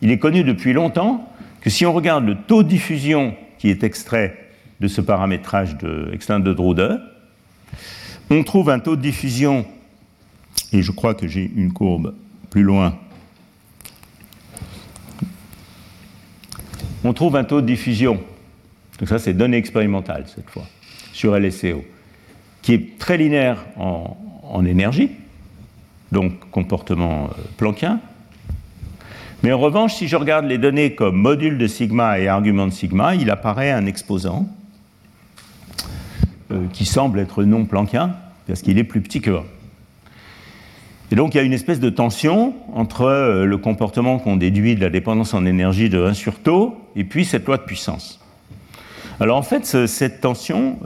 Il 0.01 0.11
est 0.11 0.19
connu 0.19 0.43
depuis 0.43 0.73
longtemps 0.73 1.29
que 1.61 1.69
si 1.69 1.85
on 1.85 1.93
regarde 1.93 2.25
le 2.25 2.35
taux 2.35 2.63
de 2.63 2.67
diffusion 2.67 3.35
qui 3.57 3.69
est 3.69 3.83
extrait 3.83 4.37
de 4.81 4.87
ce 4.87 4.99
paramétrage 4.99 5.77
de, 5.77 6.11
de 6.11 6.53
Drude, 6.53 7.01
on 8.29 8.43
trouve 8.43 8.69
un 8.69 8.79
taux 8.79 8.95
de 8.95 9.01
diffusion, 9.01 9.65
et 10.71 10.81
je 10.81 10.91
crois 10.91 11.13
que 11.13 11.27
j'ai 11.27 11.49
une 11.55 11.71
courbe 11.71 12.15
plus 12.49 12.63
loin, 12.63 12.97
on 17.03 17.13
trouve 17.13 17.35
un 17.35 17.43
taux 17.43 17.61
de 17.61 17.67
diffusion, 17.67 18.21
donc 18.99 19.07
ça 19.07 19.19
c'est 19.19 19.33
données 19.33 19.57
expérimentales 19.57 20.25
cette 20.33 20.49
fois, 20.49 20.65
sur 21.13 21.37
LSCO, 21.37 21.85
qui 22.63 22.73
est 22.73 22.97
très 22.97 23.17
linéaire 23.17 23.65
en, 23.77 24.65
énergie, 24.65 25.11
donc 26.11 26.31
comportement 26.51 27.25
euh, 27.25 27.41
planckien. 27.57 27.99
Mais 29.41 29.51
en 29.51 29.59
revanche, 29.59 29.95
si 29.95 30.07
je 30.07 30.15
regarde 30.15 30.45
les 30.45 30.57
données 30.57 30.95
comme 30.95 31.17
module 31.17 31.57
de 31.57 31.67
sigma 31.67 32.19
et 32.19 32.27
argument 32.27 32.67
de 32.67 32.71
sigma, 32.71 33.15
il 33.15 33.29
apparaît 33.29 33.71
un 33.71 33.85
exposant 33.85 34.47
euh, 36.51 36.65
qui 36.71 36.85
semble 36.85 37.19
être 37.19 37.43
non 37.43 37.65
planckien, 37.65 38.15
parce 38.47 38.61
qu'il 38.61 38.77
est 38.77 38.85
plus 38.85 39.01
petit 39.01 39.19
que 39.19 39.31
1. 39.31 39.43
Et 41.11 41.15
donc 41.15 41.33
il 41.33 41.37
y 41.37 41.39
a 41.41 41.43
une 41.43 41.53
espèce 41.53 41.81
de 41.81 41.89
tension 41.89 42.53
entre 42.73 43.01
euh, 43.01 43.45
le 43.45 43.57
comportement 43.57 44.19
qu'on 44.19 44.37
déduit 44.37 44.75
de 44.75 44.81
la 44.81 44.89
dépendance 44.89 45.33
en 45.33 45.45
énergie 45.45 45.89
de 45.89 46.01
1 46.01 46.13
sur 46.13 46.39
taux 46.39 46.77
et 46.95 47.03
puis 47.03 47.25
cette 47.25 47.45
loi 47.45 47.57
de 47.57 47.63
puissance. 47.63 48.21
Alors 49.19 49.37
en 49.37 49.43
fait, 49.43 49.65
cette 49.87 50.21
tension, 50.21 50.79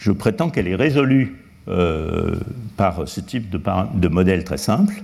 je 0.00 0.12
prétends 0.12 0.50
qu'elle 0.50 0.66
est 0.66 0.74
résolue 0.74 1.36
euh, 1.68 2.36
par 2.76 3.06
ce 3.06 3.20
type 3.20 3.50
de, 3.50 4.08
modèle 4.08 4.44
très 4.44 4.56
simple. 4.56 4.94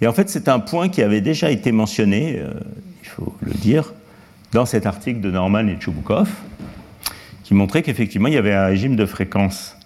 Et 0.00 0.06
en 0.06 0.12
fait, 0.12 0.28
c'est 0.28 0.48
un 0.48 0.60
point 0.60 0.88
qui 0.88 1.02
avait 1.02 1.22
déjà 1.22 1.50
été 1.50 1.72
mentionné, 1.72 2.38
euh, 2.38 2.52
il 3.02 3.08
faut 3.08 3.34
le 3.40 3.52
dire, 3.52 3.94
dans 4.52 4.66
cet 4.66 4.84
article 4.84 5.20
de 5.20 5.30
Norman 5.30 5.66
et 5.68 5.78
Chubukov, 5.80 6.28
qui 7.44 7.54
montrait 7.54 7.82
qu'effectivement, 7.82 8.28
il 8.28 8.34
y 8.34 8.38
avait 8.38 8.52
un 8.52 8.66
régime 8.66 8.94
de 8.94 9.06
fréquence 9.06 9.76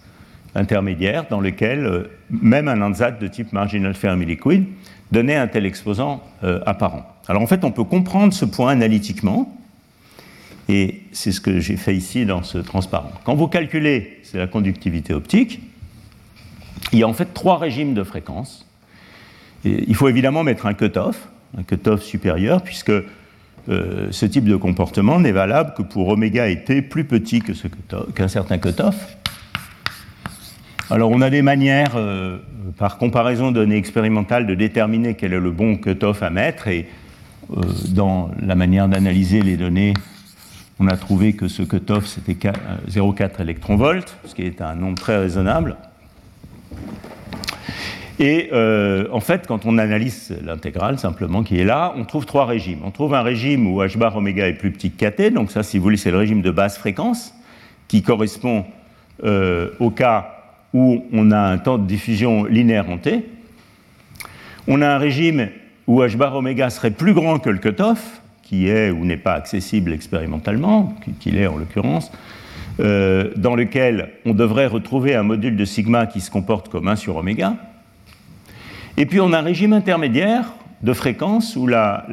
intermédiaire 0.57 1.27
dans 1.31 1.41
lequel 1.41 2.09
même 2.31 2.67
un 2.67 2.81
ansat 2.81 3.13
de 3.13 3.29
type 3.29 3.53
marginal 3.53 3.95
Fermi 3.95 4.27
liquide 4.27 4.65
donnait 5.13 5.37
un 5.37 5.47
tel 5.47 5.67
exposant 5.67 6.23
apparent. 6.65 7.07
Alors 7.29 7.43
en 7.43 7.47
fait, 7.47 7.63
on 7.63 7.71
peut 7.71 7.85
comprendre 7.85 8.33
ce 8.33 8.47
point 8.47 8.71
analytiquement, 8.71 9.55
et 10.69 11.03
c'est 11.13 11.33
ce 11.33 11.41
que 11.41 11.61
j'ai 11.61 11.77
fait 11.77 11.95
ici 11.95 12.27
dans 12.27 12.43
ce 12.43 12.59
transparent. 12.59 13.13
Quand 13.25 13.35
vous 13.35 13.49
calculez, 13.49 14.19
c'est 14.23 14.39
la 14.39 14.47
conductivité 14.47 15.15
optique, 15.15 15.61
il 16.93 16.99
y 16.99 17.03
a 17.03 17.09
en 17.09 17.13
fait 17.13 17.33
trois 17.35 17.59
régimes 17.59 17.95
de 17.95 18.03
fréquences. 18.03 18.67
il 19.65 19.95
faut 19.95 20.09
évidemment 20.09 20.45
mettre 20.45 20.67
un 20.67 20.75
cutoff, 20.75 21.29
un 21.59 21.63
cutoff 21.63 22.03
supérieur, 22.03 22.63
puisque 22.63 22.93
euh, 23.69 24.09
ce 24.11 24.27
type 24.27 24.45
de 24.45 24.57
comportement 24.57 25.19
n'est 25.19 25.33
valable 25.33 25.75
que 25.77 25.83
pour 25.83 26.09
oméga 26.09 26.49
et 26.49 26.63
t 26.63 26.83
plus 26.83 27.05
petit 27.05 27.43
qu'un 28.15 28.29
certain 28.29 28.59
cutoff. 28.59 29.17
Alors 30.89 31.11
on 31.11 31.21
a 31.21 31.31
des 31.31 31.43
manières, 31.43 31.95
euh, 31.97 32.39
par 32.79 32.97
comparaison 32.99 33.51
de 33.51 33.57
données 33.57 33.77
expérimentales, 33.77 34.47
de 34.47 34.55
déterminer 34.55 35.15
quel 35.15 35.33
est 35.33 35.41
le 35.41 35.51
bon 35.51 35.77
cutoff 35.77 36.23
à 36.23 36.31
mettre, 36.31 36.69
et 36.69 36.87
euh, 37.57 37.61
dans 37.89 38.31
la 38.41 38.55
manière 38.55 38.87
d'analyser 38.87 39.43
les 39.43 39.57
données, 39.57 39.95
on 40.79 40.89
a 40.89 40.97
trouvé 40.97 41.33
que 41.33 41.49
ce 41.49 41.63
cutoff 41.63 42.07
c'était 42.07 42.51
0,4 42.89 43.41
électronvolts, 43.41 44.17
ce 44.25 44.35
qui 44.35 44.43
est 44.43 44.61
un 44.61 44.75
nombre 44.75 44.99
très 44.99 45.17
raisonnable. 45.17 45.77
Et 48.19 48.49
euh, 48.53 49.09
en 49.13 49.21
fait, 49.21 49.47
quand 49.47 49.67
on 49.67 49.77
analyse 49.77 50.35
l'intégrale 50.43 50.99
simplement 50.99 51.43
qui 51.43 51.61
est 51.61 51.65
là, 51.65 51.93
on 51.97 52.05
trouve 52.05 52.25
trois 52.25 52.47
régimes. 52.47 52.81
On 52.85 52.91
trouve 52.91 53.15
un 53.15 53.23
régime 53.23 53.67
où 53.67 53.83
h 53.83 53.99
bar 53.99 54.17
oméga 54.17 54.49
est 54.49 54.55
plus 54.55 54.71
petit 54.71 54.91
que 54.91 55.07
kt, 55.07 55.35
donc 55.35 55.51
ça, 55.51 55.63
si 55.63 55.77
vous 55.77 55.85
voulez, 55.85 55.99
c'est 55.99 56.11
le 56.11 56.17
régime 56.17 56.41
de 56.41 56.51
basse 56.51 56.79
fréquence, 56.79 57.35
qui 57.89 58.03
correspond 58.03 58.65
euh, 59.25 59.71
au 59.81 59.91
cas 59.91 60.33
où 60.73 61.05
on 61.13 61.31
a 61.31 61.39
un 61.39 61.59
temps 61.59 61.79
de 61.79 61.87
diffusion 61.87 62.45
linéaire 62.45 62.89
en 62.89 62.99
t. 62.99 63.27
On 64.67 64.81
a 64.81 64.89
un 64.89 64.99
régime 64.99 65.51
où 65.87 66.01
h 66.03 66.17
bar 66.17 66.35
oméga 66.35 66.71
serait 66.71 66.91
plus 66.91 67.13
grand 67.13 67.39
que 67.39 67.51
le 67.51 67.59
cutoff, 67.59 68.23
qui 68.49 68.69
est 68.69 68.91
ou 68.91 69.05
n'est 69.05 69.17
pas 69.17 69.35
accessible 69.35 69.93
expérimentalement, 69.93 70.95
qu'il 71.21 71.37
est 71.37 71.47
en 71.47 71.57
l'occurrence, 71.57 72.13
euh, 72.79 73.31
dans 73.37 73.57
lequel 73.57 74.11
on 74.25 74.35
devrait 74.35 74.67
retrouver 74.67 75.15
un 75.15 75.25
module 75.25 75.57
de 75.57 75.65
sigma 75.65 76.07
qui 76.07 76.21
se 76.21 76.31
comporte 76.31 76.69
comme 76.69 76.87
1 76.87 76.97
sur 76.97 77.17
oméga. 77.17 77.57
Et 78.97 79.07
puis 79.07 79.21
on 79.21 79.33
a 79.33 79.39
un 79.39 79.43
régime 79.43 79.73
intermédiaire 79.73 80.53
de 80.83 80.93
fréquence 80.93 81.57
où 81.57 81.67
la, 81.67 82.07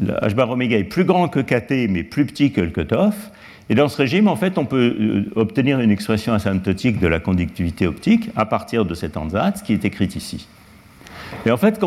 h 0.00 0.34
bar 0.34 0.50
oméga 0.50 0.76
est 0.76 0.84
plus 0.84 1.04
grand 1.04 1.28
que 1.28 1.40
kt 1.40 1.88
mais 1.88 2.02
plus 2.02 2.26
petit 2.26 2.50
que 2.50 2.60
le 2.60 2.70
cutoff. 2.70 3.30
Et 3.68 3.74
dans 3.74 3.88
ce 3.88 3.96
régime, 3.96 4.28
en 4.28 4.36
fait, 4.36 4.58
on 4.58 4.64
peut 4.64 4.96
euh, 4.98 5.24
obtenir 5.34 5.80
une 5.80 5.90
expression 5.90 6.32
asymptotique 6.32 7.00
de 7.00 7.08
la 7.08 7.18
conductivité 7.18 7.86
optique 7.86 8.30
à 8.36 8.46
partir 8.46 8.84
de 8.84 8.94
cet 8.94 9.16
ansatz 9.16 9.62
qui 9.62 9.72
est 9.72 9.84
écrit 9.84 10.06
ici. 10.14 10.46
Et 11.44 11.50
en 11.50 11.56
fait, 11.56 11.78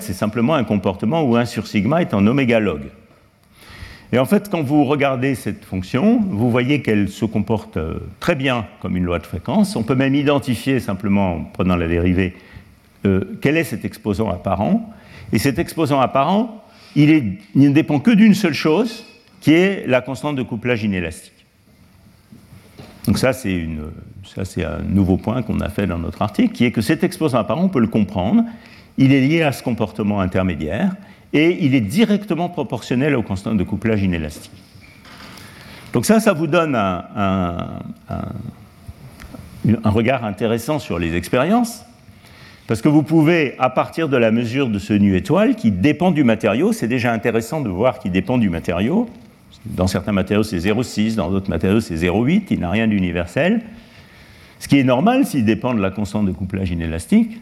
c'est 0.00 0.12
simplement 0.12 0.54
un 0.54 0.64
comportement 0.64 1.22
où 1.22 1.36
1 1.36 1.44
sur 1.44 1.66
sigma 1.66 2.00
est 2.00 2.14
en 2.14 2.26
oméga 2.26 2.60
log. 2.60 2.82
Et 4.14 4.18
en 4.18 4.26
fait, 4.26 4.48
quand 4.48 4.62
vous 4.62 4.84
regardez 4.84 5.34
cette 5.34 5.64
fonction, 5.64 6.20
vous 6.22 6.48
voyez 6.48 6.82
qu'elle 6.82 7.08
se 7.08 7.24
comporte 7.24 7.76
euh, 7.78 7.98
très 8.20 8.36
bien 8.36 8.64
comme 8.80 8.96
une 8.96 9.02
loi 9.02 9.18
de 9.18 9.26
fréquence. 9.26 9.74
On 9.74 9.82
peut 9.82 9.96
même 9.96 10.14
identifier 10.14 10.78
simplement 10.78 11.34
en 11.34 11.40
prenant 11.40 11.74
la 11.74 11.88
dérivée 11.88 12.36
euh, 13.06 13.36
quel 13.40 13.56
est 13.56 13.64
cet 13.64 13.84
exposant 13.84 14.30
apparent. 14.30 14.88
Et 15.32 15.38
cet 15.38 15.58
exposant 15.58 16.00
apparent, 16.00 16.64
il, 16.94 17.38
ne 17.56 17.70
dépend 17.70 17.98
que 17.98 18.12
d'une 18.12 18.34
seule 18.34 18.54
chose, 18.54 19.04
qui 19.40 19.52
est 19.52 19.84
la 19.88 20.00
constante 20.00 20.36
de 20.36 20.42
couplage 20.42 20.84
inélastique. 20.84 21.33
Donc 23.06 23.18
ça, 23.18 23.32
c'est, 23.32 23.66
un 24.64 24.78
nouveau 24.88 25.16
point 25.16 25.42
qu'on 25.42 25.60
a 25.60 25.68
fait 25.68 25.86
dans 25.86 25.98
notre 25.98 26.22
article, 26.22 26.52
qui 26.52 26.64
est 26.64 26.72
que 26.72 26.80
cet 26.80 27.04
exposant 27.04 27.38
apparent, 27.38 27.64
on 27.64 27.68
peut 27.68 27.80
le 27.80 27.86
comprendre, 27.86 28.44
il 28.96 29.12
est 29.12 29.20
lié 29.20 29.42
à 29.42 29.52
ce 29.52 29.62
comportement 29.62 30.20
intermédiaire, 30.20 30.94
et 31.32 31.64
il 31.64 31.74
est 31.74 31.80
directement 31.80 32.48
proportionnel 32.48 33.14
aux 33.16 33.22
constantes 33.22 33.58
de 33.58 33.64
couplage 33.64 34.02
inélastique. 34.02 34.52
Donc 35.92 36.06
ça, 36.06 36.20
ça 36.20 36.32
vous 36.32 36.46
donne 36.46 36.74
un 36.76 37.80
regard 39.84 40.24
intéressant 40.24 40.78
sur 40.78 40.98
les 40.98 41.14
expériences. 41.14 41.84
Parce 42.66 42.80
que 42.80 42.88
vous 42.88 43.02
pouvez, 43.02 43.54
à 43.58 43.68
partir 43.68 44.08
de 44.08 44.16
la 44.16 44.30
mesure 44.30 44.68
de 44.68 44.78
ce 44.78 44.94
nu 44.94 45.16
étoile, 45.16 45.54
qui 45.54 45.70
dépend 45.70 46.10
du 46.10 46.24
matériau, 46.24 46.72
c'est 46.72 46.88
déjà 46.88 47.12
intéressant 47.12 47.60
de 47.60 47.68
voir 47.68 47.98
qu'il 47.98 48.10
dépend 48.10 48.38
du 48.38 48.48
matériau. 48.48 49.08
Dans 49.66 49.86
certains 49.86 50.12
matériaux, 50.12 50.42
c'est 50.42 50.58
0,6, 50.58 51.14
dans 51.14 51.30
d'autres 51.30 51.50
matériaux, 51.50 51.80
c'est 51.80 51.96
0,8, 51.96 52.44
il 52.50 52.60
n'a 52.60 52.70
rien 52.70 52.86
d'universel. 52.86 53.62
Ce 54.58 54.68
qui 54.68 54.78
est 54.78 54.84
normal 54.84 55.26
s'il 55.26 55.44
dépend 55.44 55.74
de 55.74 55.80
la 55.80 55.90
constante 55.90 56.26
de 56.26 56.32
couplage 56.32 56.70
inélastique. 56.70 57.38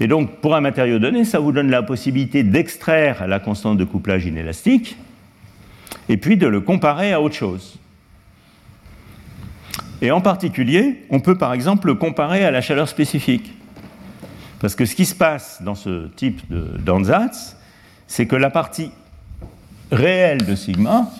Et 0.00 0.06
donc, 0.06 0.40
pour 0.40 0.54
un 0.54 0.60
matériau 0.60 0.98
donné, 0.98 1.24
ça 1.24 1.38
vous 1.38 1.52
donne 1.52 1.70
la 1.70 1.82
possibilité 1.82 2.42
d'extraire 2.42 3.26
la 3.26 3.38
constante 3.38 3.76
de 3.76 3.84
couplage 3.84 4.24
inélastique 4.24 4.96
et 6.08 6.16
puis 6.16 6.36
de 6.36 6.46
le 6.46 6.60
comparer 6.60 7.12
à 7.12 7.20
autre 7.20 7.34
chose. 7.34 7.78
Et 10.02 10.10
en 10.10 10.20
particulier, 10.20 11.04
on 11.10 11.20
peut 11.20 11.36
par 11.36 11.52
exemple 11.52 11.86
le 11.86 11.94
comparer 11.94 12.44
à 12.44 12.50
la 12.50 12.62
chaleur 12.62 12.88
spécifique. 12.88 13.52
Parce 14.60 14.74
que 14.74 14.84
ce 14.84 14.94
qui 14.94 15.04
se 15.06 15.14
passe 15.14 15.62
dans 15.62 15.74
ce 15.74 16.08
type 16.08 16.40
d'Ansatz, 16.50 17.56
c'est 18.06 18.26
que 18.26 18.36
la 18.36 18.50
partie 18.50 18.90
réelle 19.90 20.44
de 20.44 20.54
sigma, 20.54 21.10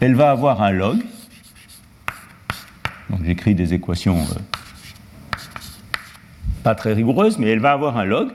elle 0.00 0.14
va 0.14 0.30
avoir 0.30 0.62
un 0.62 0.70
log. 0.70 0.98
Donc 3.10 3.24
j'écris 3.24 3.54
des 3.54 3.74
équations 3.74 4.18
euh, 4.18 4.40
pas 6.62 6.74
très 6.74 6.92
rigoureuses, 6.92 7.38
mais 7.38 7.48
elle 7.48 7.60
va 7.60 7.72
avoir 7.72 7.96
un 7.96 8.04
log, 8.04 8.30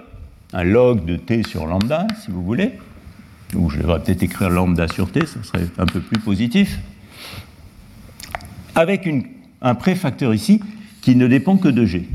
un 0.53 0.63
log 0.63 1.05
de 1.05 1.17
t 1.17 1.43
sur 1.43 1.65
lambda, 1.65 2.07
si 2.23 2.31
vous 2.31 2.43
voulez. 2.43 2.71
Ou 3.53 3.69
je 3.69 3.79
devrais 3.79 4.01
peut-être 4.01 4.23
écrire 4.23 4.49
lambda 4.49 4.87
sur 4.87 5.11
t, 5.11 5.25
ça 5.25 5.43
serait 5.43 5.67
un 5.77 5.85
peu 5.85 5.99
plus 5.99 6.19
positif. 6.19 6.79
Avec 8.75 9.09
un 9.61 9.75
préfacteur 9.75 10.33
ici 10.33 10.61
qui 11.01 11.15
ne 11.15 11.27
dépend 11.27 11.57
que 11.57 11.67
de 11.67 11.85
g. 11.85 12.07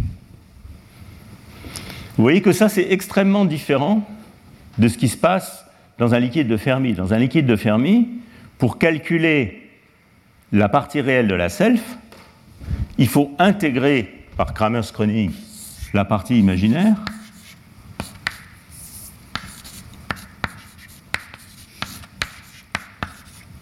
Vous 2.17 2.23
voyez 2.23 2.41
que 2.41 2.53
ça, 2.53 2.71
c'est 2.71 2.91
extrêmement 2.91 3.45
différent 3.45 4.09
de 4.79 4.89
ce 4.89 4.97
qui 4.97 5.09
se 5.09 5.19
passe 5.19 5.66
dans 5.99 6.15
un 6.15 6.19
liquide 6.19 6.49
de 6.49 6.57
Fermi. 6.57 6.93
Dans 6.93 7.15
un 7.15 7.19
liquide 7.19 7.47
de 7.47 7.57
Fermi, 7.57 8.09
pour 8.59 8.79
calculer 8.79 9.71
la 10.53 10.69
partie 10.69 11.01
réelle 11.01 11.29
de 11.29 11.35
la 11.35 11.49
self, 11.49 11.83
il 12.99 13.09
faut 13.09 13.35
intégrer 13.39 14.25
par 14.37 14.55
Kramer-Skroning 14.55 15.33
la 15.93 16.05
partie 16.05 16.39
imaginaire. 16.39 16.97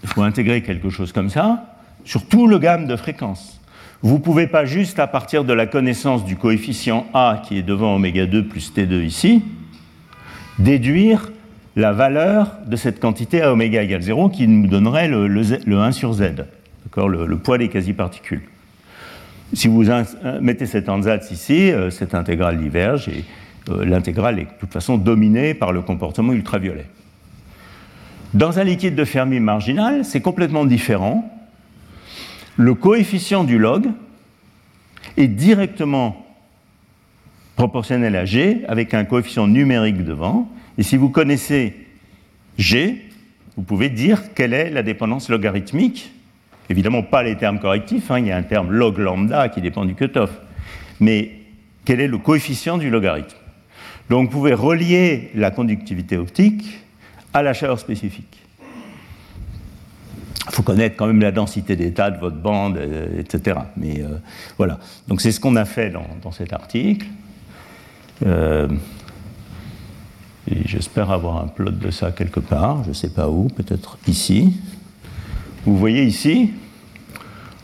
Il 0.02 0.09
faut 0.09 0.23
intégrer 0.23 0.62
quelque 0.62 0.90
chose 0.90 1.12
comme 1.12 1.31
ça 1.31 1.77
sur 2.05 2.27
tout 2.28 2.47
le 2.47 2.59
gamme 2.59 2.86
de 2.86 2.97
fréquences. 2.97 3.61
Vous 4.02 4.15
ne 4.15 4.23
pouvez 4.23 4.47
pas 4.47 4.65
juste, 4.65 4.98
à 4.98 5.06
partir 5.06 5.44
de 5.44 5.52
la 5.52 5.66
connaissance 5.66 6.24
du 6.24 6.36
coefficient 6.36 7.06
A 7.15 7.43
qui 7.43 7.59
est 7.59 7.62
devant 7.62 7.94
oméga 7.97 8.27
2 8.27 8.47
plus 8.47 8.73
T2 8.73 9.02
ici, 9.02 9.43
déduire 10.59 11.31
la 11.77 11.93
valeur 11.93 12.59
de 12.67 12.77
cette 12.77 13.01
quantité 13.01 13.43
à 13.43 13.53
oméga 13.53 13.83
égale 13.83 14.03
0 14.03 14.29
qui 14.29 14.47
nous 14.47 14.69
donnerait 14.69 15.09
le, 15.09 15.29
1 15.67 15.93
sur 15.93 16.13
z, 16.13 16.23
le, 16.97 17.27
le, 17.27 17.37
poids 17.39 17.59
des 17.59 17.69
quasi-particules. 17.69 18.43
Si 19.53 19.69
vous 19.69 19.85
mettez 20.41 20.67
cet 20.67 20.89
ansatz 20.89 21.31
ici, 21.31 21.71
euh, 21.71 21.91
cette 21.91 22.15
intégrale 22.15 22.59
diverge 22.59 23.09
et 23.09 23.25
euh, 23.71 23.85
l'intégrale 23.85 24.39
est 24.39 24.45
de 24.45 24.59
toute 24.61 24.73
façon 24.73 24.99
dominée 24.99 25.55
par 25.55 25.73
le 25.73 25.83
comportement 25.83 26.33
ultraviolet. 26.33 26.87
Dans 28.33 28.59
un 28.59 28.65
liquide 28.65 28.97
de 28.97 29.05
Fermi 29.05 29.39
marginal, 29.41 30.05
c'est 30.05 30.21
complètement 30.21 30.65
différent 30.65 31.31
le 32.57 32.75
coefficient 32.75 33.45
du 33.45 33.59
log 33.59 33.91
est 35.17 35.29
directement 35.29 36.25
proportionnel 37.57 38.17
à 38.17 38.25
g 38.25 38.63
avec 38.69 38.95
un 38.95 39.05
coefficient 39.05 39.47
numérique 39.47 40.05
devant. 40.05 40.49
Et 40.79 40.83
si 40.83 40.97
vous 40.97 41.09
connaissez 41.09 41.75
g, 42.59 43.05
vous 43.57 43.63
pouvez 43.63 43.89
dire 43.89 44.35
quelle 44.35 44.53
est 44.53 44.71
la 44.71 44.83
dépendance 44.83 45.29
logarithmique. 45.29 46.13
Évidemment, 46.71 47.03
pas 47.03 47.23
les 47.23 47.37
termes 47.37 47.61
correctifs, 47.61 48.11
hein, 48.11 48.19
il 48.19 48.27
y 48.27 48.33
a 48.33 48.37
un 48.37 48.43
terme 48.43 48.73
log 48.73 48.99
lambda 48.99 49.49
qui 49.49 49.61
dépend 49.61 49.85
du 49.85 49.95
cutoff. 49.95 50.31
Mais 51.01 51.33
quel 51.85 52.01
est 52.01 52.09
le 52.09 52.19
coefficient 52.19 52.79
du 52.79 52.91
logarithme? 52.91 53.37
Donc 54.11 54.27
vous 54.27 54.39
pouvez 54.39 54.55
relier 54.55 55.31
la 55.35 55.51
conductivité 55.51 56.17
optique 56.17 56.81
à 57.33 57.43
la 57.43 57.53
chaleur 57.53 57.79
spécifique. 57.79 58.39
Il 60.47 60.53
faut 60.53 60.63
connaître 60.63 60.97
quand 60.97 61.07
même 61.07 61.21
la 61.21 61.33
densité 61.33 61.75
d'état 61.75 62.11
de 62.11 62.19
votre 62.19 62.37
bande, 62.37 62.77
euh, 62.77 63.19
etc. 63.19 63.59
Mais 63.77 64.03
euh, 64.03 64.19
voilà. 64.59 64.79
Donc 65.09 65.21
c'est 65.21 65.33
ce 65.33 65.41
qu'on 65.41 65.57
a 65.57 65.65
fait 65.65 65.91
dans, 65.91 66.33
cet 66.33 66.53
article. 66.53 67.07
Euh, 68.27 68.69
et 70.51 70.66
j'espère 70.66 71.11
avoir 71.11 71.43
un 71.43 71.49
plot 71.49 71.71
de 71.71 71.91
ça 71.91 72.12
quelque 72.12 72.41
part, 72.41 72.83
je 72.85 72.91
ne 72.91 72.95
sais 72.95 73.09
pas 73.09 73.29
où, 73.29 73.49
peut-être 73.49 73.99
ici. 74.07 74.55
Vous 75.65 75.77
voyez 75.77 76.05
ici, 76.05 76.51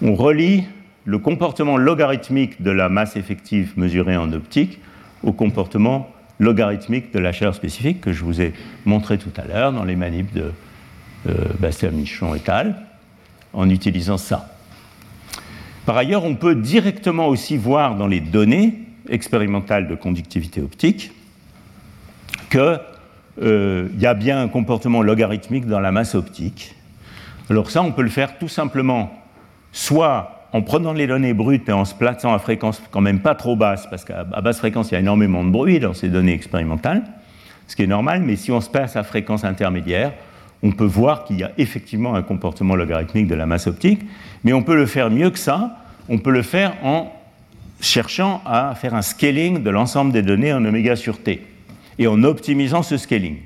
on 0.03 0.15
relie 0.15 0.65
le 1.05 1.19
comportement 1.19 1.77
logarithmique 1.77 2.63
de 2.63 2.71
la 2.71 2.89
masse 2.89 3.17
effective 3.17 3.75
mesurée 3.77 4.17
en 4.17 4.33
optique 4.33 4.79
au 5.23 5.33
comportement 5.33 6.09
logarithmique 6.39 7.13
de 7.13 7.19
la 7.19 7.33
chaleur 7.33 7.55
spécifique 7.55 8.01
que 8.01 8.13
je 8.13 8.25
vous 8.25 8.41
ai 8.41 8.55
montré 8.87 9.19
tout 9.19 9.33
à 9.37 9.47
l'heure 9.47 9.73
dans 9.73 9.85
les 9.85 9.97
manips 9.97 10.33
de 10.33 10.53
euh, 11.29 11.35
Bastien 11.59 11.91
Michon 11.91 12.35
et 12.35 12.41
al. 12.49 12.77
en 13.53 13.69
utilisant 13.69 14.17
ça. 14.17 14.57
Par 15.85 15.97
ailleurs, 15.99 16.25
on 16.25 16.35
peut 16.35 16.55
directement 16.55 17.27
aussi 17.27 17.59
voir 17.59 17.97
dans 17.97 18.07
les 18.07 18.21
données 18.21 18.79
expérimentales 19.09 19.89
de 19.89 19.95
conductivité 19.95 20.63
optique 20.63 21.13
qu'il 22.51 22.81
euh, 23.43 23.89
y 23.99 24.07
a 24.07 24.15
bien 24.15 24.41
un 24.41 24.49
comportement 24.49 25.03
logarithmique 25.03 25.67
dans 25.67 25.81
la 25.81 25.93
masse 25.93 26.15
optique. 26.15 26.75
Alors 27.49 27.71
ça, 27.71 27.83
on 27.83 27.93
peut 27.93 28.03
le 28.03 28.11
faire 28.11 28.39
tout 28.39 28.49
simplement, 28.49 29.13
soit 29.73 30.47
en 30.53 30.63
prenant 30.63 30.93
les 30.93 31.07
données 31.07 31.35
brutes 31.35 31.69
et 31.69 31.73
en 31.73 31.85
se 31.85 31.95
plaçant 31.95 32.33
à 32.33 32.39
fréquence 32.39 32.83
quand 32.91 33.01
même 33.01 33.21
pas 33.21 33.35
trop 33.35 33.57
basse, 33.57 33.87
parce 33.89 34.05
qu'à 34.05 34.25
basse 34.25 34.59
fréquence, 34.59 34.91
il 34.91 34.95
y 34.95 34.97
a 34.97 35.01
énormément 35.01 35.45
de 35.45 35.51
bruit 35.51 35.79
dans 35.79 35.95
ces 35.95 36.09
données 36.09 36.33
expérimentales, 36.33 37.03
ce 37.67 37.77
qui 37.77 37.83
est 37.83 37.89
normal, 37.89 38.23
mais 38.23 38.37
si 38.37 38.51
on 38.51 38.61
se 38.61 38.69
place 38.69 38.97
à 38.97 39.03
fréquence 39.03 39.45
intermédiaire, 39.45 40.13
on 40.63 40.73
peut 40.73 40.85
voir 40.85 41.25
qu'il 41.25 41.39
y 41.39 41.45
a 41.45 41.53
effectivement 41.57 42.15
un 42.15 42.23
comportement 42.23 42.75
logarithmique 42.75 43.29
de 43.29 43.35
la 43.35 43.47
masse 43.47 43.67
optique, 43.67 44.03
mais 44.45 44.53
on 44.53 44.63
peut 44.63 44.77
le 44.77 44.87
faire 44.87 45.11
mieux 45.11 45.31
que 45.31 45.39
ça, 45.39 45.79
on 46.09 46.19
peut 46.19 46.33
le 46.33 46.43
faire 46.43 46.75
en 46.83 47.13
cherchant 47.81 48.43
à 48.45 48.75
faire 48.75 48.95
un 48.95 49.03
scaling 49.03 49.63
de 49.63 49.71
l'ensemble 49.71 50.13
des 50.13 50.23
données 50.23 50.53
en 50.53 50.65
oméga 50.65 50.97
sur 50.97 51.23
t, 51.23 51.43
et 52.01 52.09
en 52.09 52.25
optimisant 52.25 52.83
ce 52.83 52.97
scaling. 52.97 53.37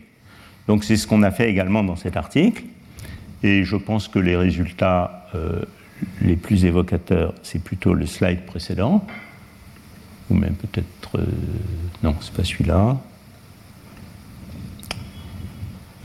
Donc 0.67 0.85
c'est 0.85 0.97
ce 0.97 1.07
qu'on 1.07 1.23
a 1.23 1.31
fait 1.31 1.51
également 1.51 1.85
dans 1.85 1.97
cet 1.97 2.17
article, 2.17 2.63
et 3.43 3.65
je 3.65 3.77
pense 3.77 4.09
que 4.09 4.19
les 4.19 4.37
résultats 4.37 5.29
euh, 5.35 5.61
les 6.23 6.37
plus 6.37 6.65
évocateurs, 6.65 7.35
c'est 7.43 7.63
plutôt 7.63 7.93
le 7.93 8.07
slide 8.07 8.47
précédent, 8.47 9.07
ou 10.31 10.35
même 10.35 10.55
peut-être... 10.55 11.19
Euh, 11.19 11.27
non, 12.03 12.15
c'est 12.21 12.33
pas 12.33 12.45
celui-là. 12.45 12.97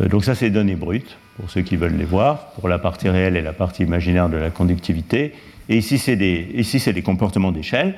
Euh, 0.01 0.07
donc 0.09 0.25
ça, 0.25 0.35
c'est 0.35 0.45
les 0.45 0.51
données 0.51 0.75
brutes, 0.75 1.17
pour 1.37 1.49
ceux 1.49 1.61
qui 1.61 1.77
veulent 1.77 1.95
les 1.95 2.05
voir, 2.05 2.51
pour 2.51 2.67
la 2.67 2.79
partie 2.79 3.07
réelle 3.07 3.37
et 3.37 3.41
la 3.41 3.53
partie 3.53 3.83
imaginaire 3.83 4.27
de 4.27 4.37
la 4.37 4.49
conductivité. 4.49 5.33
Et 5.69 5.77
ici, 5.77 5.97
c'est 5.97 6.17
des, 6.17 6.49
ici, 6.55 6.81
des 6.91 7.01
comportements 7.01 7.51
d'échelle. 7.53 7.95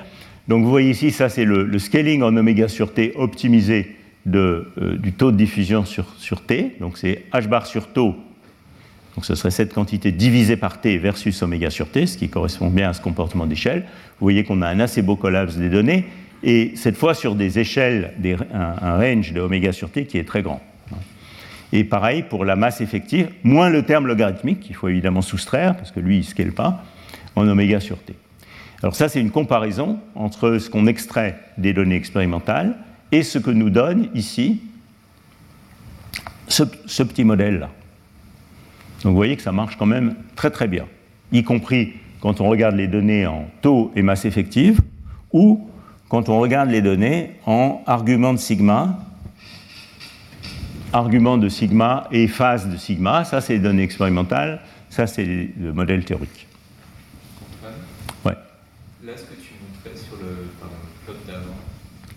Donc 0.48 0.64
vous 0.64 0.70
voyez 0.70 0.90
ici, 0.90 1.12
ça 1.12 1.30
c'est 1.30 1.46
le, 1.46 1.80
scaling 1.80 2.24
en 2.24 2.36
oméga 2.36 2.68
sur 2.68 2.94
t 2.94 3.14
optimisé 3.16 3.96
euh, 4.28 4.98
du 4.98 5.14
taux 5.14 5.32
de 5.32 5.38
diffusion 5.38 5.86
sur, 5.86 6.06
sur 6.18 6.42
t. 6.42 6.76
Donc 6.80 6.98
c'est 6.98 7.26
h 7.34 7.48
bar 7.48 7.66
sur 7.66 7.88
taux 7.88 8.16
donc 9.16 9.26
ce 9.26 9.36
serait 9.36 9.52
cette 9.52 9.74
quantité 9.74 10.12
divisée 10.12 10.56
par 10.56 10.80
t 10.80 10.98
versus 10.98 11.42
oméga 11.42 11.70
sur 11.70 11.90
t, 11.90 12.06
ce 12.06 12.18
qui 12.18 12.30
correspond 12.30 12.70
bien 12.70 12.90
à 12.90 12.94
ce 12.94 13.02
comportement 13.02 13.46
d'échelle. 13.46 13.82
Vous 14.20 14.26
voyez 14.26 14.44
qu'on 14.44 14.62
a 14.62 14.68
un 14.68 14.80
assez 14.80 15.02
beau 15.02 15.16
collapse 15.16 15.58
des 15.58 15.70
données, 15.70 16.06
et 16.44 16.74
cette 16.76 16.96
fois 16.96 17.14
sur 17.14 17.36
des 17.36 17.60
échelles, 17.60 18.14
un, 18.54 18.98
range 18.98 19.34
de 19.34 19.42
oméga 19.42 19.74
sur 19.74 19.92
t 19.92 20.06
qui 20.06 20.18
est 20.18 20.24
très 20.24 20.42
grand. 20.42 20.62
Et 21.74 21.84
pareil 21.84 22.24
pour 22.24 22.46
la 22.46 22.56
masse 22.56 22.82
effective, 22.82 23.30
moins 23.44 23.70
le 23.70 23.84
terme 23.84 24.08
logarithmique, 24.08 24.62
qu'il 24.62 24.76
faut 24.76 24.88
évidemment 24.88 25.22
soustraire, 25.22 25.76
parce 25.76 25.92
que 25.92 26.00
lui, 26.00 26.16
il 26.16 26.20
ne 26.20 26.26
scale 26.26 26.52
pas, 26.52 26.84
en 27.36 27.48
oméga 27.48 27.80
sur 27.80 27.98
t. 28.02 28.16
Alors 28.82 28.96
ça, 28.96 29.10
c'est 29.10 29.22
une 29.22 29.30
comparaison 29.30 30.00
entre 30.16 30.58
ce 30.58 30.70
qu'on 30.70 30.88
extrait 30.88 31.38
des 31.58 31.74
données 31.74 31.96
expérimentales 31.96 32.76
et 33.12 33.24
ce 33.24 33.40
que 33.40 33.52
nous 33.52 33.70
donne 33.70 34.10
ici 34.14 34.62
ce 36.48 37.04
petit 37.04 37.24
modèle-là. 37.24 37.70
Donc 39.04 39.12
vous 39.12 39.16
voyez 39.16 39.36
que 39.36 39.42
ça 39.42 39.52
marche 39.52 39.78
quand 39.78 39.86
même 39.86 40.16
très 40.36 40.52
très 40.52 40.68
bien, 40.68 40.86
y 41.32 41.44
compris 41.44 41.94
quand 42.20 42.40
on 42.40 42.50
regarde 42.50 42.76
les 42.76 42.88
données 42.88 43.26
en 43.26 43.48
taux 43.62 43.92
et 43.96 44.04
masse 44.04 44.26
effective, 44.26 44.80
ou 45.34 45.68
quand 46.08 46.30
on 46.30 46.40
regarde 46.40 46.70
les 46.70 46.82
données 46.82 47.32
en 47.46 47.82
argument 47.88 48.34
de 48.34 48.38
sigma, 48.38 49.00
argument 50.94 51.38
de 51.38 51.50
sigma 51.50 52.08
et 52.12 52.28
phase 52.28 52.70
de 52.70 52.78
sigma, 52.78 53.24
ça 53.24 53.42
c'est 53.42 53.54
les 53.54 53.60
données 53.60 53.84
expérimentales, 53.84 54.62
ça 54.90 55.08
c'est 55.08 55.26
le 55.26 55.74
modèle 55.74 56.06
théorique. 56.06 56.48
Ouais. 58.24 58.34
Là, 59.04 59.14
ce 59.16 59.24
que 59.24 59.42
tu 59.42 59.54
montrais 59.64 60.00
sur 60.00 60.18
le, 60.18 60.50
plot 61.06 61.16
d'avant. 61.26 61.56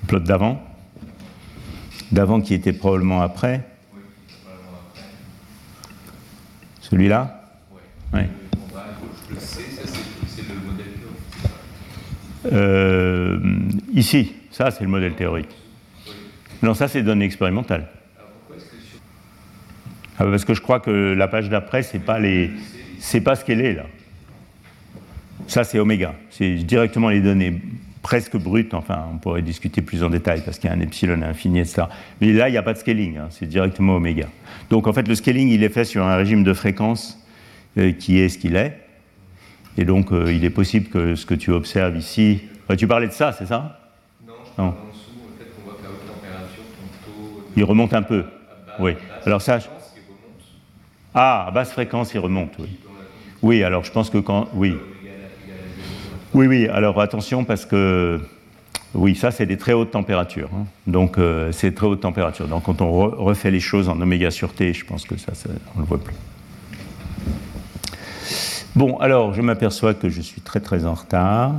Plot 0.06 0.20
d'avant 0.20 0.73
D'avant 2.14 2.40
qui 2.40 2.54
était 2.54 2.72
probablement 2.72 3.22
après 3.22 3.60
Celui-là 6.80 7.42
Oui. 8.12 8.20
Euh, 12.52 13.40
ici, 13.92 14.32
ça 14.52 14.70
c'est 14.70 14.84
le 14.84 14.90
modèle 14.90 15.14
théorique. 15.16 15.48
Non, 16.62 16.74
ça 16.74 16.86
c'est 16.86 17.02
données 17.02 17.24
expérimentales. 17.24 17.88
Ah, 20.16 20.24
Parce 20.24 20.44
que 20.44 20.54
je 20.54 20.60
crois 20.60 20.78
que 20.78 21.14
la 21.18 21.26
page 21.26 21.48
d'après, 21.48 21.82
c'est 21.82 21.98
pas 21.98 22.20
les, 22.20 22.52
c'est 23.00 23.22
pas 23.22 23.34
ce 23.34 23.44
qu'elle 23.44 23.60
est 23.60 23.74
là. 23.74 23.86
Ça 25.48 25.64
c'est 25.64 25.80
oméga, 25.80 26.14
c'est 26.30 26.54
directement 26.58 27.08
les 27.08 27.20
données 27.20 27.60
presque 28.04 28.36
brutes. 28.36 28.74
Enfin, 28.74 29.06
on 29.12 29.18
pourrait 29.18 29.42
discuter 29.42 29.82
plus 29.82 30.04
en 30.04 30.10
détail 30.10 30.42
parce 30.44 30.60
qu'il 30.60 30.70
y 30.70 30.72
a 30.72 30.76
un 30.76 30.80
epsilon 30.80 31.20
infini, 31.22 31.58
etc. 31.58 31.84
Mais 32.20 32.32
là, 32.32 32.48
il 32.48 32.52
n'y 32.52 32.58
a 32.58 32.62
pas 32.62 32.74
de 32.74 32.78
scaling, 32.78 33.16
hein, 33.16 33.26
c'est 33.30 33.46
directement 33.46 33.96
oméga. 33.96 34.28
Donc 34.70 34.86
en 34.86 34.92
fait, 34.92 35.08
le 35.08 35.14
scaling, 35.16 35.48
il 35.48 35.64
est 35.64 35.70
fait 35.70 35.84
sur 35.84 36.04
un 36.04 36.14
régime 36.14 36.44
de 36.44 36.52
fréquence 36.52 37.18
euh, 37.78 37.90
qui 37.90 38.20
est 38.20 38.28
ce 38.28 38.38
qu'il 38.38 38.54
est. 38.54 38.78
Et 39.76 39.84
donc, 39.84 40.12
euh, 40.12 40.32
il 40.32 40.44
est 40.44 40.50
possible 40.50 40.88
que 40.88 41.16
ce 41.16 41.26
que 41.26 41.34
tu 41.34 41.50
observes 41.50 41.96
ici. 41.96 42.42
tu 42.78 42.86
parlais 42.86 43.08
de 43.08 43.12
ça, 43.12 43.32
c'est 43.32 43.46
ça? 43.46 43.80
Non, 44.24 44.34
je 44.44 44.62
non. 44.62 44.68
en 44.68 44.70
dessous, 44.70 45.10
en 45.24 45.38
fait, 45.38 45.50
on 45.58 45.64
voit 45.64 45.78
qu'à 45.82 45.88
haute 45.88 46.06
température, 46.06 46.62
ton 46.76 47.10
taux. 47.10 47.42
Il 47.56 47.64
remonte 47.64 47.94
un 47.94 48.02
peu. 48.02 48.24
oui. 48.78 48.92
Alors 49.24 49.42
ça. 49.42 49.58
Ah, 51.14 51.46
à 51.48 51.50
basse 51.50 51.72
fréquence, 51.72 52.12
il 52.12 52.18
remonte, 52.18 52.52
oui. 52.58 52.68
Oui, 53.40 53.62
alors 53.62 53.82
je 53.82 53.90
pense 53.90 54.10
que 54.10 54.18
quand. 54.18 54.48
Oui. 54.52 54.74
Oui, 56.34 56.48
oui, 56.48 56.68
alors 56.68 57.00
attention 57.00 57.44
parce 57.44 57.64
que 57.64 58.20
oui, 58.94 59.14
ça, 59.14 59.30
c'est 59.30 59.46
des 59.46 59.56
très 59.56 59.72
hautes 59.72 59.92
températures. 59.92 60.50
Hein. 60.54 60.66
Donc, 60.86 61.18
euh, 61.18 61.52
c'est 61.52 61.72
très 61.72 61.86
hautes 61.86 62.00
températures. 62.00 62.48
Donc, 62.48 62.64
quand 62.64 62.80
on 62.80 63.08
refait 63.08 63.52
les 63.52 63.60
choses 63.60 63.88
en 63.88 64.00
oméga 64.00 64.30
sur 64.30 64.52
T, 64.52 64.72
je 64.72 64.84
pense 64.84 65.04
que 65.04 65.16
ça, 65.16 65.32
on 65.74 65.78
ne 65.78 65.84
le 65.84 65.88
voit 65.88 66.02
plus. 66.02 66.14
Bon, 68.74 68.96
alors, 68.98 69.32
je 69.34 69.42
m'aperçois 69.42 69.94
que 69.94 70.08
je 70.08 70.20
suis 70.20 70.40
très, 70.40 70.60
très 70.60 70.86
en 70.86 70.94
retard. 70.94 71.52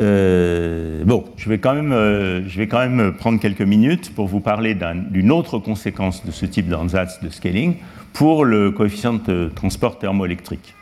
Euh, 0.00 1.04
bon, 1.04 1.24
je 1.36 1.48
vais, 1.48 1.58
quand 1.58 1.74
même, 1.74 1.92
euh, 1.92 2.48
je 2.48 2.58
vais 2.58 2.66
quand 2.66 2.80
même 2.80 3.12
prendre 3.12 3.38
quelques 3.38 3.62
minutes 3.62 4.14
pour 4.14 4.26
vous 4.26 4.40
parler 4.40 4.74
d'une 5.10 5.30
autre 5.30 5.58
conséquence 5.58 6.24
de 6.24 6.30
ce 6.30 6.46
type 6.46 6.68
d'ansatz 6.68 7.20
de 7.22 7.28
scaling 7.28 7.76
pour 8.14 8.46
le 8.46 8.70
coefficient 8.70 9.14
de 9.14 9.50
transport 9.54 9.98
thermoélectrique. 9.98 10.74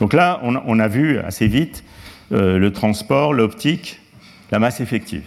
Donc 0.00 0.14
là, 0.14 0.40
on, 0.42 0.78
a 0.78 0.88
vu 0.88 1.18
assez 1.18 1.46
vite 1.46 1.84
le 2.30 2.68
transport, 2.70 3.34
l'optique, 3.34 4.00
la 4.50 4.58
masse 4.58 4.80
effective, 4.80 5.24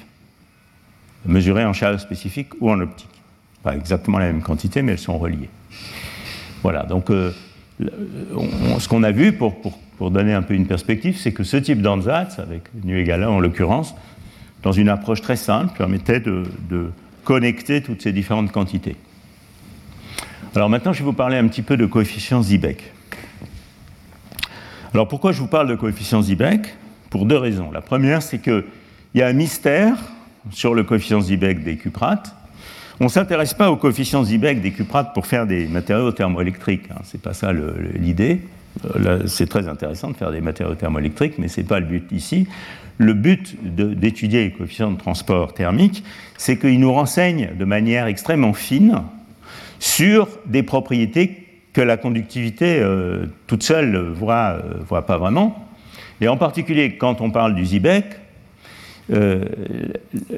mesurée 1.26 1.66
en 1.66 1.74
chaleur 1.74 2.00
spécifique 2.00 2.50
ou 2.60 2.72
en 2.72 2.80
optique. 2.80 3.10
Pas 3.62 3.76
exactement 3.76 4.18
la 4.20 4.26
même 4.26 4.42
quantité, 4.42 4.82
mais 4.82 4.94
elles 4.94 5.00
sont 5.00 5.18
reliées. 5.18 5.50
Voilà, 6.64 6.84
donc 6.84 7.10
euh, 7.10 7.32
ce 7.80 8.88
qu'on 8.88 9.04
a 9.04 9.12
vu, 9.12 9.34
pour, 9.34 9.54
donner 10.12 10.34
un 10.34 10.42
peu 10.42 10.54
une 10.54 10.68
perspective, 10.68 11.18
c'est 11.18 11.32
que 11.32 11.44
ce 11.44 11.58
type 11.58 11.82
d'ansatz, 11.82 12.40
avec 12.40 12.64
nu 12.84 13.00
égal 13.00 13.24
1 13.24 13.30
en 13.30 13.40
l'occurrence, 13.40 13.96
dans 14.62 14.74
une 14.74 14.90
approche 14.90 15.22
très 15.22 15.38
simple, 15.38 15.78
permettait 15.78 16.20
de, 16.20 16.44
connecter 17.24 17.82
toutes 17.82 18.02
ces 18.02 18.12
différentes 18.12 18.52
quantités. 18.52 18.98
Alors 20.56 20.70
maintenant, 20.70 20.94
je 20.94 21.00
vais 21.00 21.06
vous 21.06 21.14
parler 21.14 21.38
un 21.38 21.48
petit 21.48 21.64
peu 21.64 21.78
de 21.78 21.88
coefficient 21.88 22.44
Zibek. 22.44 22.94
Alors 24.94 25.08
pourquoi 25.08 25.32
je 25.32 25.40
vous 25.40 25.48
parle 25.48 25.68
de 25.68 25.74
coefficient 25.74 26.22
Zibek 26.22 26.76
Pour 27.10 27.26
deux 27.26 27.38
raisons. 27.38 27.72
La 27.72 27.82
première, 27.82 28.22
c'est 28.22 28.38
que 28.38 28.64
il 29.16 29.20
y 29.20 29.24
a 29.24 29.28
un 29.28 29.34
mystère 29.34 29.98
sur 30.52 30.76
le 30.76 30.84
coefficient 30.84 31.22
Zibek 31.22 31.64
des 31.64 31.78
cuprates. 31.78 32.36
On 33.00 33.06
ne 33.06 33.10
s'intéresse 33.10 33.56
pas 33.56 33.72
au 33.72 33.78
coefficient 33.78 34.24
Zibek 34.24 34.62
des 34.62 34.72
cuprates 34.72 35.16
pour 35.16 35.26
faire 35.26 35.48
des 35.48 35.66
matériaux 35.66 36.12
thermoélectriques. 36.12 36.86
Hein. 36.92 37.02
Ce 37.04 37.18
n'est 37.18 37.22
pas 37.22 37.34
ça 37.34 37.52
l'idée. 37.52 38.42
Euh, 38.96 39.26
c'est 39.26 39.50
très 39.50 39.68
intéressant 39.68 40.12
de 40.12 40.16
faire 40.16 40.32
des 40.32 40.42
matériaux 40.42 40.76
thermoélectriques, 40.76 41.40
mais 41.40 41.48
ce 41.48 41.62
n'est 41.62 41.68
pas 41.68 41.80
le 41.80 41.88
but 41.88 42.12
ici. 42.12 42.48
Le 43.00 43.14
but 43.14 43.58
d'étudier 43.64 44.44
les 44.44 44.52
coefficients 44.52 44.92
de 44.92 45.00
transport 45.00 45.56
thermique, 45.56 46.04
c'est 46.38 46.60
qu'il 46.60 46.80
nous 46.80 46.94
renseigne 46.94 47.50
de 47.58 47.66
manière 47.66 48.06
extrêmement 48.06 48.54
fine 48.54 49.02
sur 49.84 50.30
des 50.46 50.64
propriétés 50.64 51.46
que 51.74 51.82
la 51.82 51.98
conductivité 51.98 52.80
euh, 52.80 53.26
toute 53.48 53.64
seule 53.64 53.92
ne 53.92 54.00
voit, 54.00 54.62
euh, 54.64 54.76
voit, 54.88 55.06
pas 55.06 55.18
vraiment. 55.18 55.68
Et 56.22 56.30
en 56.30 56.38
particulier, 56.38 56.96
quand 56.96 57.20
on 57.20 57.32
parle 57.32 57.54
du 57.54 57.66
Zibek, 57.66 58.06
euh, 59.12 59.44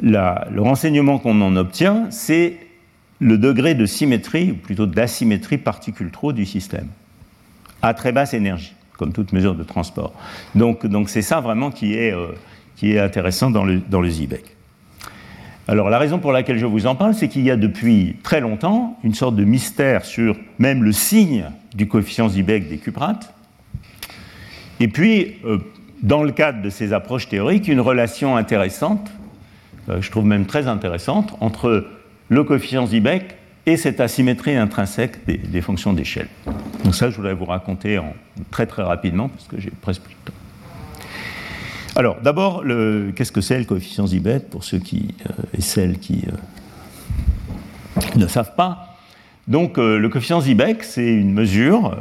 le 0.02 0.62
renseignement 0.62 1.20
qu'on 1.20 1.40
en 1.42 1.56
obtient, 1.58 2.08
c'est 2.10 2.58
le 3.20 3.38
degré 3.38 3.76
de 3.76 3.86
symétrie, 3.86 4.50
ou 4.50 4.56
plutôt 4.56 4.88
d'asymétrie 4.88 5.60
particule-trop 5.60 6.34
du 6.34 6.48
système, 6.48 6.88
à 7.84 7.94
très 7.94 8.12
basse 8.12 8.34
énergie. 8.34 8.74
comme 8.98 9.14
toute 9.14 9.32
mesure 9.32 9.54
de 9.54 9.64
transport. 9.64 10.14
Donc, 10.56 10.80
c'est 11.08 11.22
ça 11.22 11.40
vraiment 11.40 11.70
qui 11.70 11.94
est, 11.94 12.16
qui 12.78 12.94
est 12.94 13.00
intéressant 13.00 13.52
dans 13.52 13.66
le, 13.66 13.80
dans 13.80 14.02
le 14.02 14.10
ZBEC. 14.10 14.55
Alors 15.68 15.90
la 15.90 15.98
raison 15.98 16.20
pour 16.20 16.32
laquelle 16.32 16.60
je 16.60 16.66
vous 16.66 16.86
en 16.86 16.96
parle, 16.96 17.16
c'est 17.16 17.28
qu'il 17.28 17.42
y 17.42 17.50
a 17.50 17.56
depuis 17.56 18.18
très 18.22 18.40
longtemps 18.40 19.00
une 19.04 19.16
sorte 19.16 19.36
de 19.36 19.44
mystère 19.44 20.06
sur 20.06 20.36
même 20.60 20.84
le 20.84 20.92
signe 20.92 21.46
du 21.74 21.88
coefficient 21.88 22.30
Zibek 22.30 22.70
des 22.70 22.78
cuprates. 22.78 23.34
Et 24.80 24.88
puis, 24.88 25.38
euh, 25.46 25.58
dans 26.04 26.22
le 26.22 26.32
cadre 26.32 26.62
de 26.62 26.70
ces 26.70 26.94
approches 26.94 27.30
théoriques, 27.30 27.68
une 27.68 27.80
relation 27.80 28.38
intéressante, 28.38 29.10
euh, 29.90 30.02
je 30.02 30.12
trouve 30.12 30.26
même 30.26 30.46
très 30.46 30.68
intéressante, 30.68 31.36
entre 31.40 31.88
le 32.30 32.44
coefficient 32.44 32.86
Zibek 32.86 33.36
et 33.66 33.78
cette 33.78 34.00
asymétrie 34.00 34.56
intrinsèque 34.56 35.26
des, 35.26 35.62
fonctions 35.62 35.94
d'échelle. 35.94 36.28
Donc 36.84 36.94
ça, 36.94 37.10
je 37.10 37.16
voudrais 37.16 37.34
vous 37.34 37.46
raconter 37.46 38.00
très 38.52 38.68
très 38.68 38.84
rapidement, 38.84 39.30
parce 39.30 39.48
que 39.48 39.60
j'ai 39.60 39.72
presque 39.72 40.04
plus 40.04 40.14
de 40.14 40.32
temps. 40.32 40.45
Alors, 41.98 42.18
d'abord, 42.22 42.64
qu'est-ce 43.16 43.32
que 43.32 43.40
c'est 43.40 43.58
le 43.58 43.64
coefficient 43.64 44.06
Zibet 44.08 44.40
pour 44.40 44.66
ceux 44.66 44.80
qui, 44.80 45.16
euh, 45.30 45.44
et 45.58 45.62
celles 45.62 45.98
qui 45.98 46.26
euh, 46.28 48.02
ne 48.18 48.28
savent 48.28 48.54
pas? 48.56 48.98
Donc, 49.48 49.78
euh, 49.78 49.98
le 49.98 50.10
coefficient 50.10 50.42
Zibek, 50.42 50.84
c'est 50.84 51.08
une 51.08 51.32
mesure 51.32 51.98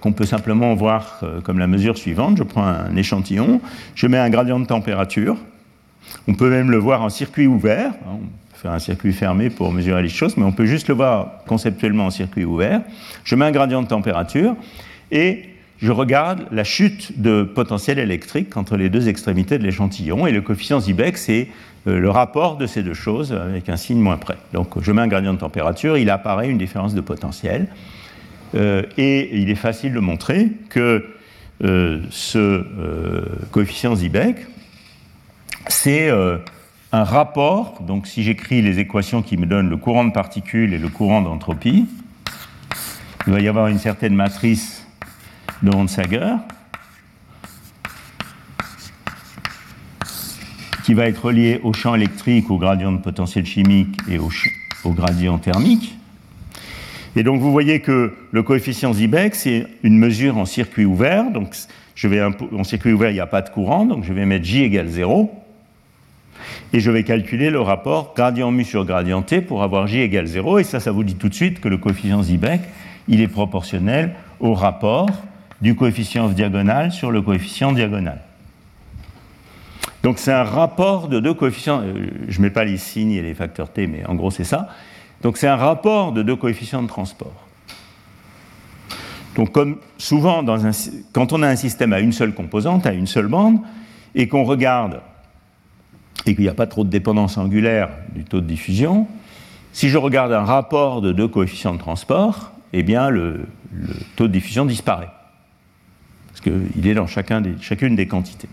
qu'on 0.00 0.12
peut 0.12 0.24
simplement 0.24 0.74
voir 0.74 1.20
comme 1.44 1.58
la 1.58 1.66
mesure 1.66 1.98
suivante. 1.98 2.38
Je 2.38 2.44
prends 2.44 2.64
un 2.64 2.96
échantillon, 2.96 3.60
je 3.94 4.06
mets 4.06 4.16
un 4.16 4.30
gradient 4.30 4.58
de 4.58 4.66
température. 4.66 5.36
On 6.26 6.34
peut 6.34 6.48
même 6.48 6.70
le 6.70 6.78
voir 6.78 7.02
en 7.02 7.10
circuit 7.10 7.46
ouvert. 7.46 7.90
Hein, 7.90 8.14
on 8.14 8.52
peut 8.52 8.58
faire 8.58 8.72
un 8.72 8.78
circuit 8.78 9.12
fermé 9.12 9.50
pour 9.50 9.70
mesurer 9.70 10.02
les 10.02 10.08
choses, 10.08 10.38
mais 10.38 10.44
on 10.44 10.52
peut 10.52 10.66
juste 10.66 10.88
le 10.88 10.94
voir 10.94 11.44
conceptuellement 11.46 12.06
en 12.06 12.10
circuit 12.10 12.46
ouvert. 12.46 12.80
Je 13.24 13.34
mets 13.34 13.44
un 13.44 13.50
gradient 13.50 13.82
de 13.82 13.86
température 13.88 14.56
et 15.10 15.42
je 15.82 15.92
regarde 15.92 16.46
la 16.52 16.64
chute 16.64 17.20
de 17.20 17.42
potentiel 17.42 17.98
électrique 17.98 18.56
entre 18.56 18.76
les 18.76 18.90
deux 18.90 19.08
extrémités 19.08 19.58
de 19.58 19.64
l'échantillon, 19.64 20.26
et 20.26 20.32
le 20.32 20.42
coefficient 20.42 20.80
Zibek, 20.80 21.16
c'est 21.16 21.48
euh, 21.86 21.98
le 21.98 22.10
rapport 22.10 22.56
de 22.56 22.66
ces 22.66 22.82
deux 22.82 22.94
choses 22.94 23.32
avec 23.32 23.68
un 23.70 23.76
signe 23.76 24.00
moins 24.00 24.18
près. 24.18 24.36
Donc 24.52 24.80
je 24.80 24.92
mets 24.92 25.00
un 25.00 25.08
gradient 25.08 25.32
de 25.32 25.38
température, 25.38 25.96
il 25.96 26.10
apparaît 26.10 26.50
une 26.50 26.58
différence 26.58 26.94
de 26.94 27.00
potentiel, 27.00 27.68
euh, 28.54 28.82
et 28.98 29.40
il 29.40 29.48
est 29.48 29.54
facile 29.54 29.94
de 29.94 30.00
montrer 30.00 30.48
que 30.68 31.06
euh, 31.64 32.00
ce 32.10 32.64
coefficient 33.50 33.94
Zibek, 33.94 34.36
c'est 35.68 36.10
un 36.10 37.04
rapport, 37.04 37.80
donc 37.82 38.06
si 38.06 38.22
j'écris 38.22 38.60
les 38.60 38.78
équations 38.78 39.22
qui 39.22 39.36
me 39.36 39.46
donnent 39.46 39.70
le 39.70 39.76
courant 39.76 40.04
de 40.04 40.12
particules 40.12 40.74
et 40.74 40.78
le 40.78 40.88
courant 40.88 41.22
d'entropie, 41.22 41.86
il 43.26 43.32
va 43.32 43.40
y 43.40 43.48
avoir 43.48 43.68
une 43.68 43.78
certaine 43.78 44.14
matrice 44.14 44.79
de 45.62 45.74
Honsager, 45.74 46.36
qui 50.84 50.94
va 50.94 51.06
être 51.06 51.24
relié 51.24 51.60
au 51.62 51.72
champ 51.72 51.94
électrique, 51.94 52.50
au 52.50 52.58
gradient 52.58 52.92
de 52.92 52.98
potentiel 52.98 53.46
chimique 53.46 53.96
et 54.08 54.18
au, 54.18 54.30
gradient 54.92 55.38
thermique. 55.38 55.96
Et 57.16 57.22
donc 57.22 57.40
vous 57.40 57.52
voyez 57.52 57.80
que 57.80 58.14
le 58.30 58.42
coefficient 58.42 58.92
Zibek, 58.92 59.34
c'est 59.34 59.66
une 59.82 59.98
mesure 59.98 60.38
en 60.38 60.46
circuit 60.46 60.84
ouvert. 60.84 61.30
Donc 61.30 61.54
en 62.52 62.64
circuit 62.64 62.92
ouvert, 62.92 63.10
il 63.10 63.14
n'y 63.14 63.20
a 63.20 63.26
pas 63.26 63.42
de 63.42 63.50
courant, 63.50 63.84
donc 63.84 64.04
je 64.04 64.12
vais 64.12 64.24
mettre 64.26 64.44
J 64.44 64.62
égale 64.62 64.88
0. 64.88 65.30
Et 66.72 66.80
je 66.80 66.90
vais 66.90 67.02
calculer 67.02 67.50
le 67.50 67.60
rapport 67.60 68.14
gradient 68.16 68.50
mu 68.50 68.64
sur 68.64 68.84
gradient 68.84 69.22
T 69.22 69.42
pour 69.42 69.62
avoir 69.62 69.86
J 69.86 70.00
égale 70.00 70.26
0. 70.26 70.60
Et 70.60 70.64
ça, 70.64 70.80
ça 70.80 70.92
vous 70.92 71.04
dit 71.04 71.16
tout 71.16 71.28
de 71.28 71.34
suite 71.34 71.60
que 71.60 71.68
le 71.68 71.76
coefficient 71.76 72.22
Zibek, 72.22 72.60
il 73.08 73.20
est 73.20 73.28
proportionnel 73.28 74.14
au 74.38 74.54
rapport 74.54 75.10
du 75.60 75.74
coefficient 75.74 76.28
diagonal 76.28 76.92
sur 76.92 77.10
le 77.10 77.22
coefficient 77.22 77.72
diagonal. 77.72 78.20
Donc 80.02 80.18
c'est 80.18 80.32
un 80.32 80.44
rapport 80.44 81.08
de 81.08 81.20
deux 81.20 81.34
coefficients, 81.34 81.82
euh, 81.82 82.06
je 82.28 82.38
ne 82.38 82.44
mets 82.44 82.50
pas 82.50 82.64
les 82.64 82.78
signes 82.78 83.12
et 83.12 83.22
les 83.22 83.34
facteurs 83.34 83.70
t, 83.70 83.86
mais 83.86 84.04
en 84.06 84.14
gros 84.14 84.30
c'est 84.30 84.44
ça. 84.44 84.68
Donc 85.22 85.36
c'est 85.36 85.48
un 85.48 85.56
rapport 85.56 86.12
de 86.12 86.22
deux 86.22 86.36
coefficients 86.36 86.82
de 86.82 86.88
transport. 86.88 87.46
Donc 89.36 89.52
comme 89.52 89.76
souvent, 89.98 90.44
quand 91.12 91.32
on 91.32 91.42
a 91.42 91.48
un 91.48 91.56
système 91.56 91.92
à 91.92 92.00
une 92.00 92.12
seule 92.12 92.34
composante, 92.34 92.86
à 92.86 92.92
une 92.92 93.06
seule 93.06 93.28
bande, 93.28 93.58
et 94.14 94.26
qu'on 94.26 94.44
regarde, 94.44 95.02
et 96.26 96.34
qu'il 96.34 96.44
n'y 96.44 96.50
a 96.50 96.54
pas 96.54 96.66
trop 96.66 96.84
de 96.84 96.90
dépendance 96.90 97.36
angulaire 97.38 97.90
du 98.14 98.24
taux 98.24 98.40
de 98.40 98.46
diffusion, 98.46 99.06
si 99.72 99.88
je 99.88 99.98
regarde 99.98 100.32
un 100.32 100.44
rapport 100.44 101.00
de 101.00 101.12
deux 101.12 101.28
coefficients 101.28 101.74
de 101.74 101.78
transport, 101.78 102.52
eh 102.72 102.82
bien 102.82 103.10
le 103.10 103.46
taux 104.16 104.26
de 104.26 104.32
diffusion 104.32 104.64
disparaît 104.64 105.10
qu'il 106.42 106.86
est 106.86 106.94
dans 106.94 107.06
chacune 107.06 107.96
des 107.96 108.06
quantités. 108.06 108.48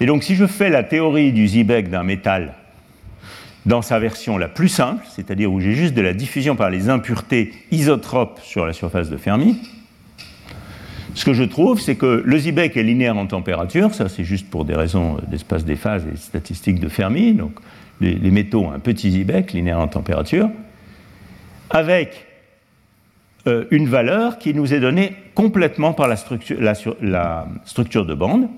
Et 0.00 0.06
donc 0.06 0.22
si 0.22 0.34
je 0.34 0.46
fais 0.46 0.70
la 0.70 0.82
théorie 0.82 1.32
du 1.32 1.46
Zibek 1.46 1.90
d'un 1.90 2.04
métal 2.04 2.54
dans 3.66 3.82
sa 3.82 3.98
version 3.98 4.38
la 4.38 4.48
plus 4.48 4.68
simple, 4.68 5.04
c'est-à-dire 5.14 5.52
où 5.52 5.60
j'ai 5.60 5.74
juste 5.74 5.94
de 5.94 6.00
la 6.00 6.14
diffusion 6.14 6.56
par 6.56 6.70
les 6.70 6.88
impuretés 6.88 7.52
isotropes 7.70 8.40
sur 8.42 8.64
la 8.64 8.72
surface 8.72 9.10
de 9.10 9.16
Fermi, 9.16 9.58
ce 11.14 11.24
que 11.24 11.32
je 11.32 11.42
trouve, 11.42 11.80
c'est 11.80 11.96
que 11.96 12.22
le 12.24 12.38
Zibek 12.38 12.76
est 12.76 12.82
linéaire 12.82 13.16
en 13.16 13.26
température, 13.26 13.92
ça 13.92 14.08
c'est 14.08 14.24
juste 14.24 14.48
pour 14.48 14.64
des 14.64 14.76
raisons 14.76 15.16
d'espace 15.26 15.64
des 15.64 15.74
phases 15.74 16.06
et 16.06 16.16
statistiques 16.16 16.78
de 16.78 16.88
Fermi, 16.88 17.34
donc 17.34 17.52
les, 18.00 18.14
les 18.14 18.30
métaux 18.30 18.66
ont 18.66 18.72
un 18.72 18.78
petit 18.78 19.10
Zibek 19.10 19.52
linéaire 19.52 19.80
en 19.80 19.88
température, 19.88 20.48
avec 21.70 22.27
euh, 23.48 23.64
une 23.70 23.88
valeur 23.88 24.38
qui 24.38 24.54
nous 24.54 24.74
est 24.74 24.80
donnée 24.80 25.16
complètement 25.34 25.92
par 25.92 26.06
la 26.08 26.16
structure, 26.16 26.56
de 26.58 28.14
bande. 28.14 28.48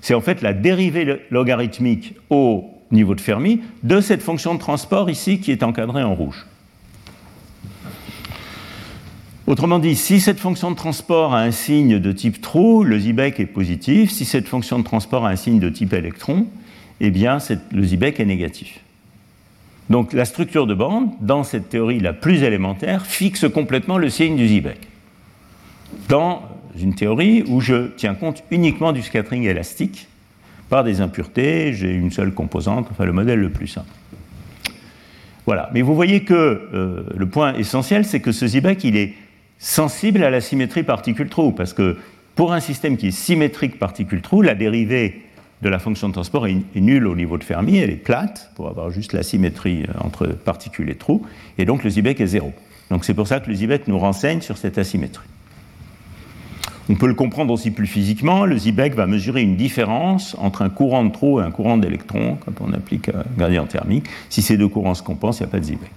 C'est 0.00 0.14
en 0.14 0.20
fait 0.20 0.42
la 0.42 0.52
dérivée 0.52 1.20
logarithmique 1.30 2.14
au 2.30 2.64
niveau 2.90 3.14
de 3.14 3.20
Fermi 3.20 3.60
de 3.82 4.00
cette 4.00 4.22
fonction 4.22 4.54
de 4.54 4.60
transport 4.60 5.10
ici 5.10 5.40
qui 5.40 5.50
est 5.52 5.62
encadrée 5.62 6.02
en 6.02 6.14
rouge. 6.14 6.46
Autrement 9.46 9.78
dit, 9.78 9.96
si 9.96 10.20
cette 10.20 10.40
fonction 10.40 10.70
de 10.70 10.76
transport 10.76 11.34
a 11.34 11.40
un 11.40 11.50
signe 11.50 11.98
de 11.98 12.12
type 12.12 12.40
trou, 12.40 12.84
le 12.84 12.98
Zibek 12.98 13.40
est 13.40 13.46
positif. 13.46 14.10
Si 14.10 14.24
cette 14.24 14.46
fonction 14.46 14.78
de 14.78 14.84
transport 14.84 15.24
a 15.24 15.30
un 15.30 15.36
signe 15.36 15.58
de 15.58 15.70
type 15.70 15.94
électron, 15.94 16.46
eh 17.00 17.10
bien 17.10 17.38
le 17.72 17.82
Zibek 17.82 18.20
est 18.20 18.26
négatif. 18.26 18.80
Donc 19.90 20.12
la 20.12 20.24
structure 20.24 20.66
de 20.66 20.74
bande, 20.74 21.10
dans 21.20 21.44
cette 21.44 21.70
théorie 21.70 22.00
la 22.00 22.12
plus 22.12 22.42
élémentaire, 22.42 23.06
fixe 23.06 23.46
complètement 23.52 23.98
le 23.98 24.10
signe 24.10 24.36
du 24.36 24.46
Zibek. 24.46 24.80
Dans 26.08 26.42
une 26.78 26.94
théorie 26.94 27.42
où 27.46 27.60
je 27.60 27.88
tiens 27.96 28.14
compte 28.14 28.44
uniquement 28.50 28.92
du 28.92 29.02
scattering 29.02 29.44
élastique, 29.44 30.08
par 30.68 30.84
des 30.84 31.00
impuretés, 31.00 31.72
j'ai 31.72 31.90
une 31.90 32.10
seule 32.10 32.32
composante, 32.32 32.88
enfin 32.90 33.06
le 33.06 33.12
modèle 33.12 33.40
le 33.40 33.48
plus 33.48 33.68
simple. 33.68 33.88
Voilà. 35.46 35.70
Mais 35.72 35.80
vous 35.80 35.94
voyez 35.94 36.24
que 36.24 36.34
euh, 36.34 37.04
le 37.16 37.26
point 37.26 37.54
essentiel, 37.54 38.04
c'est 38.04 38.20
que 38.20 38.32
ce 38.32 38.46
Zibek, 38.46 38.84
il 38.84 38.96
est 38.96 39.14
sensible 39.58 40.22
à 40.22 40.30
la 40.30 40.42
symétrie 40.42 40.82
particule-trou, 40.82 41.52
parce 41.52 41.72
que 41.72 41.96
pour 42.34 42.52
un 42.52 42.60
système 42.60 42.98
qui 42.98 43.08
est 43.08 43.12
symétrique 43.12 43.78
particule-trou, 43.78 44.42
la 44.42 44.54
dérivée 44.54 45.22
de 45.62 45.68
la 45.68 45.78
fonction 45.78 46.08
de 46.08 46.12
transport 46.12 46.46
est, 46.46 46.62
nulle 46.76 47.06
au 47.06 47.16
niveau 47.16 47.38
de 47.38 47.44
Fermi, 47.44 47.78
elle 47.78 47.90
est 47.90 47.96
plate, 47.96 48.50
pour 48.54 48.68
avoir 48.68 48.90
juste 48.90 49.12
la 49.12 49.22
symétrie 49.22 49.84
euh, 49.88 49.92
entre 50.00 50.26
particules 50.26 50.90
et 50.90 50.94
trous, 50.94 51.26
et 51.58 51.64
donc 51.64 51.84
le 51.84 51.90
Zibek 51.90 52.20
est 52.20 52.26
zéro. 52.26 52.52
Donc 52.90 53.04
c'est 53.04 53.14
pour 53.14 53.26
ça 53.26 53.40
que 53.40 53.48
le 53.48 53.54
Zibek 53.54 53.88
nous 53.88 53.98
renseigne 53.98 54.40
sur 54.40 54.56
cette 54.56 54.78
asymétrie. 54.78 55.26
On 56.90 56.94
peut 56.94 57.06
le 57.06 57.14
comprendre 57.14 57.52
aussi 57.52 57.70
plus 57.70 57.86
physiquement, 57.86 58.46
le 58.46 58.56
Zibek 58.56 58.94
va 58.94 59.06
mesurer 59.06 59.42
une 59.42 59.56
différence 59.56 60.34
entre 60.38 60.62
un 60.62 60.70
courant 60.70 61.04
de 61.04 61.12
trou 61.12 61.40
et 61.40 61.42
un 61.42 61.50
courant 61.50 61.76
d'électron, 61.76 62.38
quand 62.44 62.60
on 62.62 62.72
applique 62.72 63.10
un 63.10 63.24
gradient 63.36 63.66
thermique. 63.66 64.06
Si 64.30 64.40
ces 64.40 64.56
deux 64.56 64.68
courants 64.68 64.94
se 64.94 65.02
compensent, 65.02 65.40
il 65.40 65.42
n'y 65.42 65.48
a 65.48 65.50
pas 65.50 65.60
de 65.60 65.64
Zibek. 65.64 65.90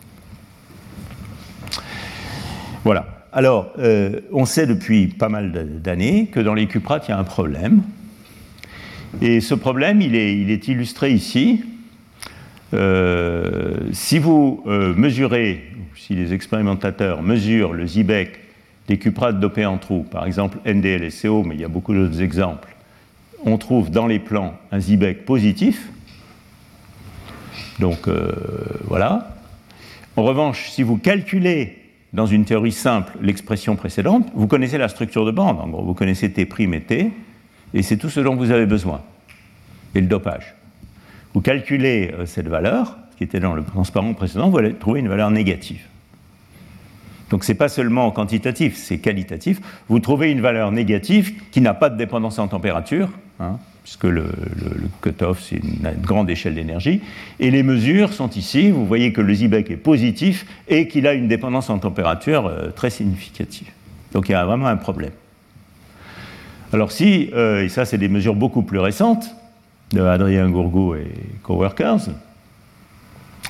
Voilà. 2.84 3.06
Alors, 3.32 3.72
euh, 3.80 4.20
on 4.34 4.44
sait 4.44 4.68
depuis 4.68 5.08
pas 5.08 5.30
mal 5.30 5.80
d'années 5.82 6.26
que 6.26 6.42
dans 6.42 6.54
les 6.54 6.68
cuprates, 6.68 7.08
il 7.08 7.12
y 7.12 7.14
a 7.14 7.18
un 7.18 7.24
problème. 7.24 7.84
Et 9.20 9.42
ce 9.42 9.54
problème, 9.54 10.02
il 10.02 10.16
est, 10.16 10.68
illustré 10.68 11.12
ici. 11.12 11.64
Euh, 12.74 13.76
si 13.92 14.20
vous 14.20 14.64
euh, 14.68 14.94
mesurez, 14.96 15.64
si 15.96 16.16
les 16.16 16.34
expérimentateurs 16.34 17.22
mesurent 17.22 17.74
le 17.74 17.86
Zibek 17.86 18.40
des 18.88 18.98
cuprates 18.98 19.40
dopées 19.40 19.66
en 19.66 19.78
trous, 19.78 20.04
par 20.04 20.26
exemple 20.26 20.58
NDLSCO, 20.66 21.44
mais 21.44 21.56
il 21.56 21.62
y 21.62 21.66
a 21.66 21.68
beaucoup 21.68 21.94
d'autres 21.94 22.22
exemples, 22.22 22.74
on 23.44 23.58
trouve 23.58 23.92
dans 23.92 24.08
les 24.08 24.20
plans 24.20 24.54
un 24.72 24.80
Zibek 24.80 25.26
positif. 25.26 25.90
Donc 27.80 28.08
euh, 28.08 28.32
voilà. 28.86 29.36
En 30.16 30.24
revanche, 30.24 30.70
si 30.70 30.84
vous 30.84 30.98
calculez 30.98 31.78
dans 32.14 32.26
une 32.26 32.46
théorie 32.46 32.72
simple 32.72 33.14
l'expression 33.22 33.76
précédente, 33.76 34.30
vous 34.34 34.48
connaissez 34.48 34.78
la 34.78 34.88
structure 34.88 35.26
de 35.26 35.32
bande. 35.32 35.60
En 35.60 35.68
gros, 35.68 35.84
vous 35.84 35.94
connaissez 35.94 36.32
T' 36.32 36.42
et 36.42 36.82
T 36.82 37.12
et 37.74 37.84
c'est 37.84 37.98
tout 37.98 38.10
ce 38.10 38.20
dont 38.20 38.36
vous 38.36 38.52
avez 38.52 38.66
besoin. 38.66 39.02
Et 39.96 40.02
le 40.02 40.08
dopage. 40.08 40.56
Vous 41.34 41.42
calculez 41.42 42.14
euh, 42.14 42.26
cette 42.26 42.48
valeur, 42.48 42.98
qui 43.18 43.24
était 43.24 43.40
dans 43.40 43.54
le 43.54 43.64
transparent 43.64 44.14
précédent, 44.14 44.50
vous 44.50 44.58
allez 44.58 44.74
trouver 44.74 45.00
une 45.00 45.08
valeur 45.08 45.32
négative. 45.32 45.82
Donc 47.30 47.46
ce 47.46 47.52
n'est 47.52 47.58
pas 47.58 47.70
seulement 47.70 48.12
quantitatif, 48.12 48.76
c'est 48.76 48.98
qualitatif. 48.98 49.62
Vous 49.88 50.00
trouvez 50.00 50.32
une 50.32 50.42
valeur 50.42 50.72
négative 50.72 51.34
qui 51.52 51.62
n'a 51.62 51.74
pas 51.74 51.90
de 51.90 51.98
dépendance 51.98 52.40
en 52.40 52.50
température, 52.50 53.10
hein, 53.40 53.58
puisque 53.84 54.04
le, 54.04 54.24
le, 54.24 54.90
cutoff 55.02 55.42
c'est 55.42 55.56
une, 55.56 55.80
grande 56.02 56.30
échelle 56.30 56.56
d'énergie, 56.56 57.02
et 57.40 57.50
les 57.50 57.64
mesures 57.64 58.12
sont 58.12 58.30
ici. 58.32 58.70
Vous 58.70 58.86
voyez 58.86 59.14
que 59.14 59.22
le 59.22 59.34
Zibek 59.34 59.72
est 59.72 59.78
positif 59.78 60.46
et 60.68 60.90
qu'il 60.90 61.08
a 61.08 61.14
une 61.14 61.30
dépendance 61.30 61.70
en 61.70 61.80
température 61.80 62.48
euh, 62.48 62.70
très 62.72 62.90
significative. 62.90 63.70
Donc 64.12 64.28
il 64.28 64.34
y 64.34 64.36
a 64.36 64.46
vraiment 64.46 64.68
un 64.68 64.78
problème. 64.78 65.12
Alors 66.74 66.92
si, 66.92 67.30
euh, 67.34 67.64
et 67.64 67.70
ça 67.70 67.84
c'est 67.84 67.98
des 67.98 68.08
mesures 68.08 68.36
beaucoup 68.36 68.62
plus 68.62 68.80
récentes 68.80 69.36
de 69.92 70.02
Adrien 70.02 70.50
Gourgou 70.50 70.96
et 70.96 71.08
coworkers, 71.44 72.10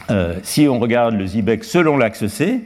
euh, 0.10 0.35
si 0.41 0.68
on 0.68 0.80
regarde 0.80 1.15
le 1.15 1.27
Zibek 1.27 1.64
selon 1.64 1.98
l'axe 1.98 2.26
C, 2.26 2.61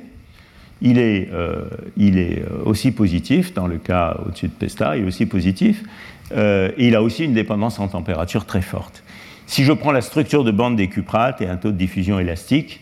il 0.81 0.97
est, 0.97 1.29
euh, 1.33 1.65
il 1.97 2.17
est, 2.17 2.43
aussi 2.63 2.91
positif, 2.91 3.53
dans 3.53 3.67
le 3.67 3.77
cas 3.77 4.17
au-dessus 4.25 4.47
de 4.47 4.53
Pesta, 4.53 4.95
il 4.95 5.03
est 5.03 5.07
aussi 5.07 5.25
positif, 5.25 5.83
et 6.35 6.73
il 6.77 6.95
a 6.95 7.03
aussi 7.03 7.23
une 7.23 7.33
dépendance 7.33 7.79
en 7.79 7.87
température 7.87 8.45
très 8.45 8.61
forte. 8.61 9.03
Si 9.45 9.63
je 9.63 9.71
prends 9.73 9.91
la 9.91 10.01
structure 10.01 10.43
de 10.43 10.51
bande 10.51 10.75
des 10.75 10.87
cuprates 10.87 11.41
et 11.41 11.47
un 11.47 11.55
taux 11.55 11.71
de 11.71 11.77
diffusion 11.77 12.19
élastique, 12.19 12.81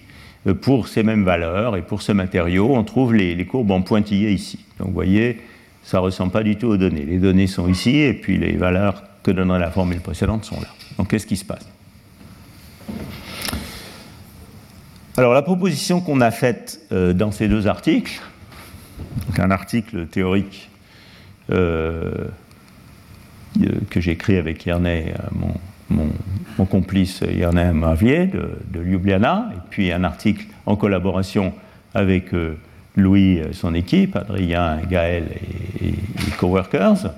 pour 0.61 0.87
ces 0.87 1.03
mêmes 1.03 1.23
valeurs 1.23 1.75
et 1.75 1.81
pour 1.81 2.01
ce 2.01 2.11
matériau, 2.11 2.73
on 2.75 2.83
trouve 2.83 3.13
les, 3.13 3.35
les 3.35 3.45
courbes 3.45 3.71
en 3.71 3.81
pointillés 3.81 4.31
ici. 4.31 4.59
Donc 4.79 4.89
vous 4.89 4.93
voyez, 4.93 5.39
ça 5.83 5.97
ne 5.97 6.03
ressemble 6.03 6.31
pas 6.31 6.43
du 6.43 6.55
tout 6.55 6.67
aux 6.67 6.77
données. 6.77 7.05
Les 7.05 7.19
données 7.19 7.47
sont 7.47 7.67
ici 7.67 7.97
et 7.99 8.13
puis 8.13 8.37
les 8.37 8.53
valeurs 8.53 9.03
que 9.21 9.31
donnerait 9.31 9.59
la 9.59 9.71
formule 9.71 9.99
précédente 9.99 10.45
sont 10.45 10.59
là. 10.59 10.67
Donc 10.97 11.09
qu'est-ce 11.09 11.27
qui 11.27 11.37
se 11.37 11.45
passe? 11.45 11.67
Alors 15.15 15.33
la 15.33 15.41
proposition 15.43 16.01
qu'on 16.01 16.21
a 16.21 16.31
faite 16.31 16.81
euh, 16.91 17.13
dans 17.13 17.31
ces 17.31 17.47
deux 17.47 17.67
articles, 17.67 18.21
donc 19.27 19.39
un 19.39 19.51
article 19.51 20.07
théorique 20.07 20.69
euh, 21.51 22.29
euh, 23.61 23.67
que 23.89 24.01
j'ai 24.01 24.11
écrit 24.11 24.37
avec 24.37 24.65
Yerney, 24.65 25.13
mon, 25.89 26.65
complice 26.65 27.21
Yerney 27.21 27.73
Mavier 27.73 28.27
de, 28.27 28.81
Ljubljana, 28.81 29.51
et 29.53 29.59
puis 29.69 29.91
un 29.91 30.03
article 30.03 30.45
en 30.65 30.75
collaboration 30.75 31.53
avec 31.93 32.31
Louis, 32.95 33.41
son 33.53 33.73
équipe, 33.73 34.15
Adrien, 34.15 34.81
Gaël 34.89 35.25
et, 35.81 35.87
et, 35.87 36.31
coworkers. 36.37 37.11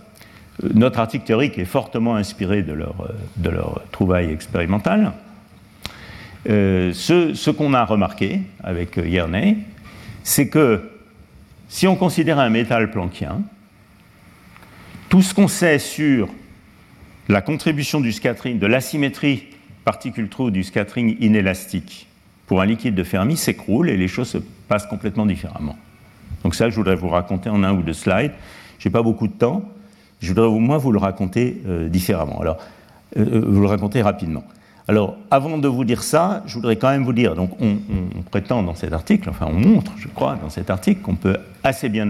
Notre 0.73 0.99
article 0.99 1.25
théorique 1.25 1.57
est 1.57 1.65
fortement 1.65 2.15
inspiré 2.15 2.63
de 2.63 2.73
leur, 2.73 2.95
de 3.35 3.49
leur 3.49 3.81
trouvaille 3.91 4.31
expérimentale. 4.31 5.11
Euh, 6.49 6.93
ce, 6.93 7.33
ce 7.33 7.49
qu'on 7.49 7.73
a 7.73 7.83
remarqué 7.83 8.41
avec 8.63 8.97
Yerney, 8.97 9.57
c'est 10.23 10.47
que 10.47 10.91
si 11.67 11.87
on 11.87 11.95
considère 11.95 12.39
un 12.39 12.49
métal 12.49 12.91
planckien, 12.91 13.41
tout 15.09 15.21
ce 15.21 15.33
qu'on 15.33 15.47
sait 15.47 15.79
sur 15.79 16.29
la 17.27 17.41
contribution 17.41 17.99
du 17.99 18.11
scattering, 18.11 18.59
de 18.59 18.67
l'asymétrie 18.67 19.45
particule-trou 19.83 20.51
du 20.51 20.63
scattering 20.63 21.17
inélastique 21.19 22.07
pour 22.47 22.61
un 22.61 22.65
liquide 22.65 22.95
de 22.95 23.03
Fermi 23.03 23.37
s'écroule 23.37 23.89
et 23.89 23.97
les 23.97 24.07
choses 24.07 24.29
se 24.29 24.37
passent 24.67 24.87
complètement 24.87 25.25
différemment. 25.25 25.75
Donc 26.43 26.53
ça, 26.53 26.69
je 26.69 26.75
voudrais 26.75 26.95
vous 26.95 27.09
raconter 27.09 27.49
en 27.49 27.63
un 27.63 27.73
ou 27.73 27.81
deux 27.81 27.93
slides. 27.93 28.33
Je 28.77 28.87
n'ai 28.87 28.91
pas 28.91 29.01
beaucoup 29.01 29.27
de 29.27 29.33
temps. 29.33 29.63
Je 30.19 30.29
voudrais 30.29 30.45
au 30.45 30.59
moins 30.59 30.77
vous 30.77 30.91
le 30.91 30.99
raconter 30.99 31.61
euh, 31.65 31.89
différemment. 31.89 32.39
Alors, 32.39 32.57
euh, 33.17 33.25
euh, 33.25 33.45
vous 33.47 33.61
le 33.61 33.67
raconter 33.67 34.01
rapidement. 34.01 34.43
Alors, 34.87 35.17
avant 35.31 35.57
de 35.57 35.67
vous 35.67 35.83
dire 35.83 36.03
ça, 36.03 36.43
je 36.45 36.53
voudrais 36.53 36.75
quand 36.75 36.89
même 36.89 37.03
vous 37.03 37.13
dire, 37.13 37.33
donc 37.33 37.49
on, 37.59 37.77
prétend 38.29 38.61
dans 38.61 38.75
cet 38.75 38.93
article, 38.93 39.27
enfin 39.29 39.47
on 39.49 39.59
montre, 39.59 39.93
je 39.97 40.07
crois, 40.07 40.37
dans 40.39 40.51
cet 40.51 40.69
article, 40.69 41.01
qu'on 41.01 41.15
peut 41.15 41.37
assez 41.63 41.89
bien 41.89 42.07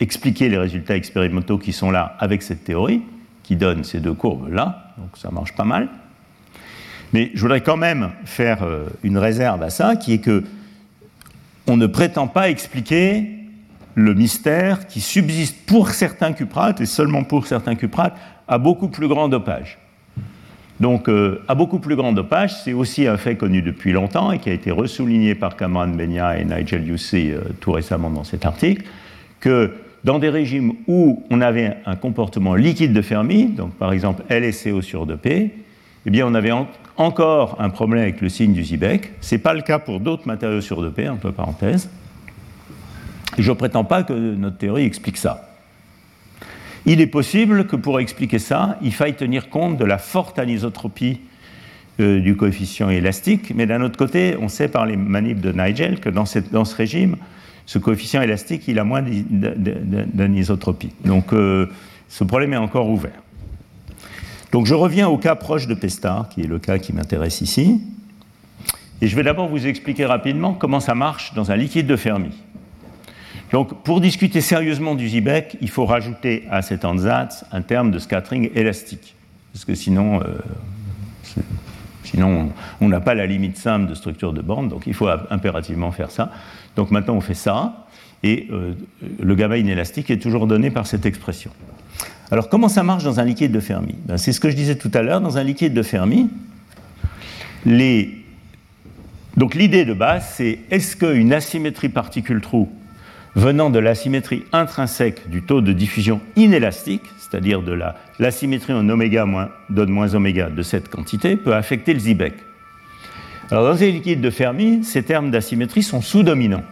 expliquer 0.00 0.50
les 0.50 0.58
résultats 0.58 0.96
expérimentaux 0.96 1.56
qui 1.56 1.72
sont 1.72 1.90
là 1.90 2.14
avec 2.18 2.42
cette 2.42 2.64
théorie, 2.64 3.00
qui 3.42 3.56
donne 3.56 3.84
ces 3.84 4.00
deux 4.00 4.12
courbes-là, 4.12 4.92
donc 4.98 5.16
ça 5.16 5.30
marche 5.30 5.54
pas 5.54 5.64
mal. 5.64 5.88
Mais 7.14 7.30
je 7.32 7.40
voudrais 7.40 7.62
quand 7.62 7.78
même 7.78 8.10
faire 8.26 8.58
une 9.02 9.16
réserve 9.16 9.62
à 9.62 9.70
ça, 9.70 9.96
qui 9.96 10.12
est 10.12 10.18
que 10.18 10.44
on 11.70 11.76
ne 11.76 11.86
prétend 11.86 12.26
pas 12.26 12.50
expliquer 12.50 13.30
le 13.94 14.14
mystère 14.14 14.88
qui 14.88 15.00
subsiste 15.00 15.66
pour 15.66 15.90
certains 15.90 16.32
cuprates, 16.32 16.80
et 16.80 16.86
seulement 16.86 17.22
pour 17.22 17.46
certains 17.46 17.76
cuprates, 17.76 18.16
à 18.48 18.58
beaucoup 18.58 18.88
plus 18.88 19.06
grand 19.06 19.28
dopage. 19.28 19.78
Donc, 20.80 21.08
euh, 21.08 21.42
à 21.46 21.54
beaucoup 21.54 21.78
plus 21.78 21.94
grand 21.94 22.12
dopage, 22.12 22.54
c'est 22.64 22.72
aussi 22.72 23.06
un 23.06 23.16
fait 23.18 23.36
connu 23.36 23.62
depuis 23.62 23.92
longtemps 23.92 24.32
et 24.32 24.38
qui 24.38 24.50
a 24.50 24.52
été 24.52 24.70
ressouligné 24.70 25.34
par 25.34 25.54
Cameron 25.54 25.88
Benya 25.88 26.38
et 26.38 26.44
Nigel 26.44 26.88
Yussey 26.88 27.30
euh, 27.30 27.40
tout 27.60 27.72
récemment 27.72 28.10
dans 28.10 28.24
cet 28.24 28.46
article, 28.46 28.84
que 29.38 29.72
dans 30.02 30.18
des 30.18 30.30
régimes 30.30 30.72
où 30.88 31.22
on 31.30 31.40
avait 31.40 31.76
un 31.86 31.94
comportement 31.94 32.56
liquide 32.56 32.92
de 32.92 33.02
Fermi, 33.02 33.44
donc 33.46 33.74
par 33.74 33.92
exemple 33.92 34.24
LSCO 34.28 34.80
sur 34.82 35.06
2P, 35.06 35.50
eh 36.06 36.10
bien 36.10 36.26
on 36.26 36.34
avait 36.34 36.52
encore 36.96 37.56
un 37.60 37.70
problème 37.70 38.02
avec 38.02 38.20
le 38.20 38.28
signe 38.28 38.52
du 38.52 38.64
Zibek. 38.64 39.12
Ce 39.20 39.34
n'est 39.34 39.40
pas 39.40 39.54
le 39.54 39.62
cas 39.62 39.78
pour 39.78 40.00
d'autres 40.00 40.26
matériaux 40.26 40.60
sur 40.60 40.82
2P, 40.82 41.10
entre 41.10 41.30
parenthèses. 41.30 41.90
Je 43.38 43.50
ne 43.50 43.56
prétends 43.56 43.84
pas 43.84 44.02
que 44.02 44.12
notre 44.12 44.58
théorie 44.58 44.84
explique 44.84 45.16
ça. 45.16 45.46
Il 46.86 47.00
est 47.00 47.06
possible 47.06 47.66
que 47.66 47.76
pour 47.76 48.00
expliquer 48.00 48.38
ça, 48.38 48.78
il 48.82 48.92
faille 48.92 49.14
tenir 49.14 49.50
compte 49.50 49.76
de 49.76 49.84
la 49.84 49.98
forte 49.98 50.38
anisotropie 50.38 51.20
euh, 52.00 52.20
du 52.20 52.36
coefficient 52.36 52.88
élastique, 52.88 53.52
mais 53.54 53.66
d'un 53.66 53.82
autre 53.82 53.98
côté, 53.98 54.36
on 54.40 54.48
sait 54.48 54.68
par 54.68 54.86
les 54.86 54.96
manips 54.96 55.40
de 55.40 55.52
Nigel 55.52 56.00
que 56.00 56.08
dans 56.08 56.24
ce 56.24 56.74
régime, 56.74 57.16
ce 57.66 57.78
coefficient 57.78 58.22
élastique, 58.22 58.66
il 58.68 58.78
a 58.78 58.84
moins 58.84 59.02
d'anisotropie. 59.02 60.90
Donc 61.04 61.32
euh, 61.32 61.66
ce 62.08 62.24
problème 62.24 62.54
est 62.54 62.58
encore 62.58 62.88
ouvert. 62.88 63.22
Donc 64.52 64.66
je 64.66 64.74
reviens 64.74 65.08
au 65.08 65.16
cas 65.16 65.34
proche 65.34 65.66
de 65.66 65.74
Pesta, 65.74 66.28
qui 66.30 66.42
est 66.42 66.46
le 66.46 66.58
cas 66.58 66.78
qui 66.78 66.92
m'intéresse 66.92 67.40
ici. 67.40 67.80
Et 69.00 69.06
je 69.06 69.16
vais 69.16 69.22
d'abord 69.22 69.48
vous 69.48 69.66
expliquer 69.66 70.06
rapidement 70.06 70.52
comment 70.54 70.80
ça 70.80 70.94
marche 70.94 71.34
dans 71.34 71.50
un 71.50 71.56
liquide 71.56 71.86
de 71.86 71.96
Fermi. 71.96 72.30
Donc 73.52 73.82
pour 73.82 74.00
discuter 74.00 74.40
sérieusement 74.40 74.94
du 74.94 75.08
Zibek, 75.08 75.56
il 75.60 75.70
faut 75.70 75.86
rajouter 75.86 76.44
à 76.50 76.62
cet 76.62 76.84
ansatz 76.84 77.44
un 77.52 77.62
terme 77.62 77.90
de 77.90 77.98
scattering 77.98 78.50
élastique. 78.54 79.14
Parce 79.52 79.64
que 79.64 79.74
sinon, 79.74 80.20
euh, 80.20 80.38
on 82.80 82.88
n'a 82.88 83.00
pas 83.00 83.14
la 83.14 83.26
limite 83.26 83.56
simple 83.56 83.88
de 83.88 83.94
structure 83.94 84.32
de 84.32 84.42
bande, 84.42 84.68
donc 84.68 84.86
il 84.86 84.94
faut 84.94 85.08
impérativement 85.30 85.90
faire 85.90 86.10
ça. 86.10 86.30
Donc 86.76 86.90
maintenant 86.90 87.14
on 87.14 87.20
fait 87.20 87.34
ça, 87.34 87.86
et 88.22 88.48
euh, 88.50 88.74
le 89.20 89.34
gamma 89.34 89.56
inélastique 89.56 90.10
est 90.10 90.18
toujours 90.18 90.46
donné 90.46 90.70
par 90.70 90.86
cette 90.86 91.06
expression. 91.06 91.50
Alors 92.32 92.48
comment 92.48 92.68
ça 92.68 92.82
marche 92.82 93.02
dans 93.02 93.18
un 93.18 93.24
liquide 93.24 93.52
de 93.52 93.60
Fermi? 93.60 93.94
Ben, 94.06 94.16
C'est 94.16 94.32
ce 94.32 94.40
que 94.40 94.50
je 94.50 94.56
disais 94.56 94.76
tout 94.76 94.90
à 94.94 95.02
l'heure, 95.02 95.20
dans 95.20 95.36
un 95.36 95.42
liquide 95.42 95.74
de 95.74 95.82
Fermi, 95.82 96.30
donc 99.36 99.54
l'idée 99.54 99.84
de 99.84 99.92
base 99.92 100.32
c'est 100.36 100.60
est-ce 100.70 100.96
qu'une 100.96 101.32
asymétrie 101.32 101.88
particule-trou 101.88 102.70
venant 103.34 103.70
de 103.70 103.78
l'asymétrie 103.78 104.44
intrinsèque 104.52 105.28
du 105.28 105.42
taux 105.42 105.60
de 105.60 105.72
diffusion 105.72 106.20
inélastique, 106.36 107.02
c'est-à-dire 107.18 107.62
de 107.62 107.78
l'asymétrie 108.18 108.72
en 108.72 108.88
oméga 108.88 109.24
moins, 109.24 109.50
donne 109.68 109.90
moins 109.90 110.14
oméga 110.14 110.50
de 110.50 110.62
cette 110.62 110.88
quantité, 110.88 111.36
peut 111.36 111.54
affecter 111.54 111.92
le 111.92 112.00
Zibek. 112.00 112.34
Alors 113.50 113.64
dans 113.64 113.78
les 113.78 113.92
liquides 113.92 114.20
de 114.20 114.30
Fermi, 114.30 114.82
ces 114.84 115.02
termes 115.02 115.30
d'asymétrie 115.30 115.82
sont 115.82 116.00
sous-dominants, 116.00 116.64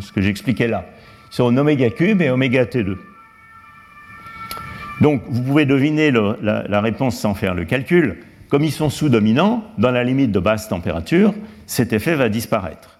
ce 0.00 0.12
que 0.12 0.20
j'expliquais 0.20 0.68
là. 0.68 0.84
Ils 1.32 1.36
sont 1.36 1.44
en 1.44 1.56
oméga 1.56 1.90
cube 1.90 2.20
et 2.20 2.30
oméga 2.30 2.64
T2. 2.64 2.96
Donc 5.00 5.22
vous 5.28 5.42
pouvez 5.42 5.66
deviner 5.66 6.10
la, 6.10 6.80
réponse 6.80 7.18
sans 7.18 7.34
faire 7.34 7.54
le 7.54 7.64
calcul. 7.64 8.18
Comme 8.48 8.64
ils 8.64 8.72
sont 8.72 8.90
sous-dominants, 8.90 9.64
dans 9.76 9.90
la 9.90 10.04
limite 10.04 10.30
de 10.30 10.38
basse 10.38 10.68
température, 10.68 11.34
cet 11.66 11.92
effet 11.92 12.14
va 12.14 12.28
disparaître. 12.28 12.98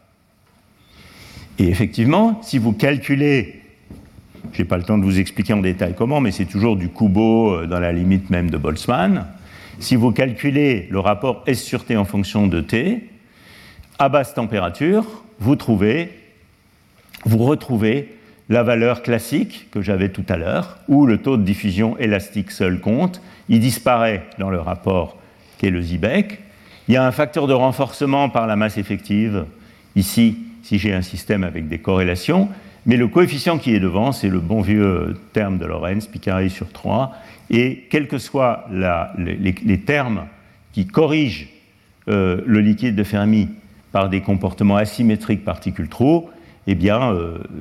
Et 1.58 1.68
effectivement, 1.68 2.40
si 2.42 2.58
vous 2.58 2.72
calculez, 2.72 3.62
je 4.52 4.58
n'ai 4.58 4.68
pas 4.68 4.76
le 4.76 4.82
temps 4.82 4.98
de 4.98 5.04
vous 5.04 5.18
expliquer 5.18 5.52
en 5.52 5.60
détail 5.60 5.94
comment, 5.96 6.20
mais 6.20 6.32
c'est 6.32 6.44
toujours 6.44 6.76
du 6.76 6.88
Kubo 6.88 7.52
euh, 7.52 7.66
dans 7.66 7.80
la 7.80 7.92
limite 7.92 8.28
même 8.28 8.50
de 8.50 8.58
Boltzmann, 8.58 9.26
si 9.78 9.96
vous 9.96 10.10
calculez 10.10 10.88
le 10.90 11.00
rapport 11.00 11.42
S 11.46 11.62
sur 11.62 11.84
T 11.84 11.96
en 11.96 12.04
fonction 12.04 12.46
de 12.46 12.60
T, 12.60 13.08
à 13.98 14.08
basse 14.08 14.34
température, 14.34 15.04
vous 15.38 15.56
trouvez, 15.56 16.10
vous 17.24 17.38
retrouvez 17.38 18.14
la 18.48 18.62
valeur 18.62 19.02
classique 19.02 19.68
que 19.70 19.82
j'avais 19.82 20.10
tout 20.10 20.24
à 20.28 20.36
l'heure, 20.36 20.78
où 20.88 21.06
le 21.06 21.18
taux 21.18 21.36
de 21.36 21.42
diffusion 21.42 21.98
élastique 21.98 22.50
seul 22.50 22.80
compte, 22.80 23.20
il 23.48 23.60
disparaît 23.60 24.24
dans 24.38 24.50
le 24.50 24.60
rapport 24.60 25.18
qu'est 25.58 25.70
le 25.70 25.80
Zibek. 25.80 26.40
Il 26.88 26.94
y 26.94 26.96
a 26.96 27.04
un 27.04 27.12
facteur 27.12 27.46
de 27.46 27.52
renforcement 27.52 28.28
par 28.28 28.46
la 28.46 28.56
masse 28.56 28.78
effective, 28.78 29.46
ici, 29.96 30.38
si 30.62 30.78
j'ai 30.78 30.92
un 30.92 31.02
système 31.02 31.44
avec 31.44 31.68
des 31.68 31.78
corrélations, 31.78 32.48
mais 32.86 32.96
le 32.96 33.08
coefficient 33.08 33.58
qui 33.58 33.74
est 33.74 33.80
devant, 33.80 34.12
c'est 34.12 34.28
le 34.28 34.38
bon 34.38 34.60
vieux 34.60 35.16
terme 35.32 35.58
de 35.58 35.66
Lorentz, 35.66 36.06
pi 36.06 36.20
carré 36.20 36.48
sur 36.48 36.70
3, 36.70 37.12
et 37.50 37.86
quels 37.90 38.06
que 38.06 38.18
soient 38.18 38.64
les, 39.18 39.80
termes 39.80 40.26
qui 40.72 40.86
corrigent 40.86 41.48
euh, 42.08 42.42
le 42.46 42.60
liquide 42.60 42.94
de 42.94 43.02
Fermi 43.02 43.48
par 43.90 44.08
des 44.08 44.20
comportements 44.20 44.76
asymétriques 44.76 45.44
particules 45.44 45.88
trous, 45.88 46.28
eh 46.66 46.74
bien, 46.74 47.14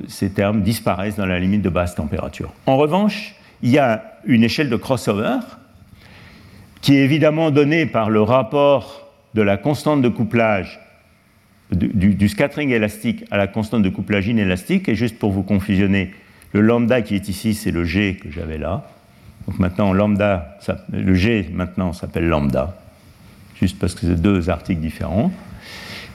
ces 0.08 0.32
termes 0.32 0.62
disparaissent 0.62 1.16
dans 1.16 1.26
la 1.26 1.40
limite 1.40 1.62
de 1.62 1.70
basse 1.70 1.96
température. 1.96 2.52
En 2.66 2.78
revanche, 2.78 3.36
il 3.62 3.70
y 3.70 3.78
a 3.78 4.20
une 4.26 4.44
échelle 4.44 4.70
de 4.70 4.76
crossover 4.76 5.38
qui 6.82 6.96
est 6.96 7.04
évidemment 7.04 7.52
donnée 7.52 7.86
par 7.86 8.10
le 8.10 8.22
rapport 8.22 9.10
de 9.34 9.42
la 9.42 9.58
constante 9.58 10.02
de 10.02 10.10
couplage 10.10 10.80
du, 11.72 12.30
scattering 12.30 12.70
élastique 12.70 13.26
à 13.32 13.38
la 13.38 13.48
constante 13.48 13.82
de 13.84 13.90
couplage 13.90 14.28
inélastique. 14.28 14.88
Et 14.90 14.96
juste 14.96 15.18
pour 15.18 15.32
vous 15.32 15.44
confusionner, 15.44 16.14
le 16.54 16.62
lambda 16.62 17.02
qui 17.02 17.16
est 17.16 17.28
ici, 17.28 17.54
c'est 17.54 17.72
le 17.72 17.84
G 17.84 18.18
que 18.22 18.30
j'avais 18.32 18.58
là. 18.58 18.88
Donc 19.48 19.60
maintenant, 19.60 19.94
lambda, 19.94 20.58
le 20.92 21.14
G 21.14 21.50
maintenant 21.54 21.94
s'appelle 21.94 22.28
lambda, 22.28 22.78
juste 23.60 23.78
parce 23.78 23.94
que 23.94 24.02
c'est 24.02 24.22
deux 24.22 24.50
articles 24.50 24.82
différents. 24.82 25.32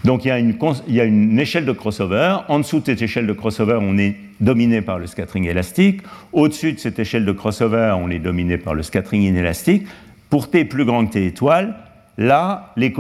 Donc 0.04 0.24
il 0.24 0.28
y, 0.28 1.00
a 1.00 1.04
une, 1.04 1.38
échelle 1.38 1.66
de 1.66 1.72
crossover. 1.72 2.38
En 2.48 2.58
dessous 2.58 2.80
de 2.80 2.86
cette 2.86 3.02
échelle 3.02 3.26
de 3.26 3.32
crossover, 3.32 3.78
on 3.80 3.98
est 3.98 4.16
dominé 4.40 4.80
par 4.80 4.98
le 4.98 5.06
scattering 5.06 5.46
élastique. 5.46 6.00
Au-dessus 6.32 6.72
de 6.72 6.78
cette 6.78 6.98
échelle 6.98 7.26
de 7.26 7.32
crossover, 7.32 7.94
on 7.98 8.08
est 8.10 8.18
dominé 8.18 8.56
par 8.56 8.74
le 8.74 8.82
scattering 8.82 9.22
inélastique. 9.22 9.86
Pour 10.30 10.50
T 10.50 10.64
plus 10.64 10.84
grand 10.84 11.06
que 11.06 11.12
T 11.12 11.26
étoile, 11.26 11.74
là, 12.16 12.72
les, 12.76 12.92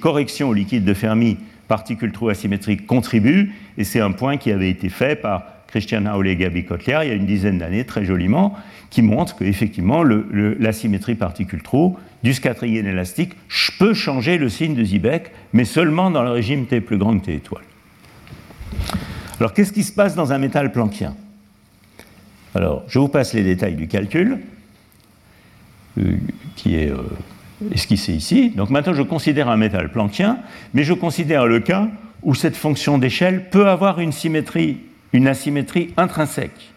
corrections 0.00 0.50
au 0.50 0.54
liquide 0.54 0.84
de 0.84 0.94
Fermi 0.94 1.36
particules 1.66 2.12
trous 2.12 2.28
asymétriques 2.28 2.86
contribuent, 2.86 3.52
et 3.78 3.84
c'est 3.84 4.00
un 4.00 4.10
point 4.10 4.36
qui 4.36 4.50
avait 4.50 4.70
été 4.70 4.88
fait 4.88 5.14
par 5.14 5.44
Christian 5.68 6.04
Howley 6.06 6.32
et 6.32 6.36
Gaby 6.36 6.64
Kotler 6.64 6.98
il 7.04 7.08
y 7.08 7.12
a 7.12 7.14
une 7.14 7.26
dizaine 7.26 7.58
d'années, 7.58 7.84
très 7.84 8.04
joliment, 8.04 8.56
qui 8.90 9.02
montre 9.02 9.36
qu'effectivement, 9.36 10.02
l'asymétrie 10.02 11.14
particule-trou 11.14 11.96
du 12.22 12.34
scattering 12.34 12.84
élastique 12.84 13.34
peut 13.78 13.94
changer 13.94 14.36
le 14.36 14.48
signe 14.48 14.74
de 14.74 14.84
Zibek, 14.84 15.30
mais 15.52 15.64
seulement 15.64 16.10
dans 16.10 16.22
le 16.22 16.30
régime 16.30 16.66
T 16.66 16.80
plus 16.80 16.98
grand 16.98 17.18
que 17.18 17.26
T 17.26 17.34
étoile. 17.34 17.62
Alors, 19.38 19.54
qu'est-ce 19.54 19.72
qui 19.72 19.84
se 19.84 19.92
passe 19.92 20.14
dans 20.14 20.32
un 20.32 20.38
métal 20.38 20.72
planckien 20.72 21.14
Alors, 22.54 22.82
je 22.88 22.98
vous 22.98 23.08
passe 23.08 23.32
les 23.32 23.42
détails 23.42 23.74
du 23.74 23.86
calcul, 23.88 24.40
euh, 25.98 26.16
qui 26.56 26.76
est 26.76 26.90
euh, 26.90 27.02
esquissé 27.72 28.12
ici. 28.12 28.50
Donc 28.50 28.70
maintenant, 28.70 28.92
je 28.92 29.02
considère 29.02 29.48
un 29.48 29.56
métal 29.56 29.90
planckien, 29.90 30.38
mais 30.74 30.84
je 30.84 30.92
considère 30.92 31.46
le 31.46 31.60
cas 31.60 31.88
où 32.22 32.34
cette 32.34 32.56
fonction 32.56 32.98
d'échelle 32.98 33.48
peut 33.50 33.68
avoir 33.68 34.00
une 34.00 34.12
symétrie, 34.12 34.78
une 35.12 35.26
asymétrie 35.26 35.92
intrinsèque, 35.96 36.69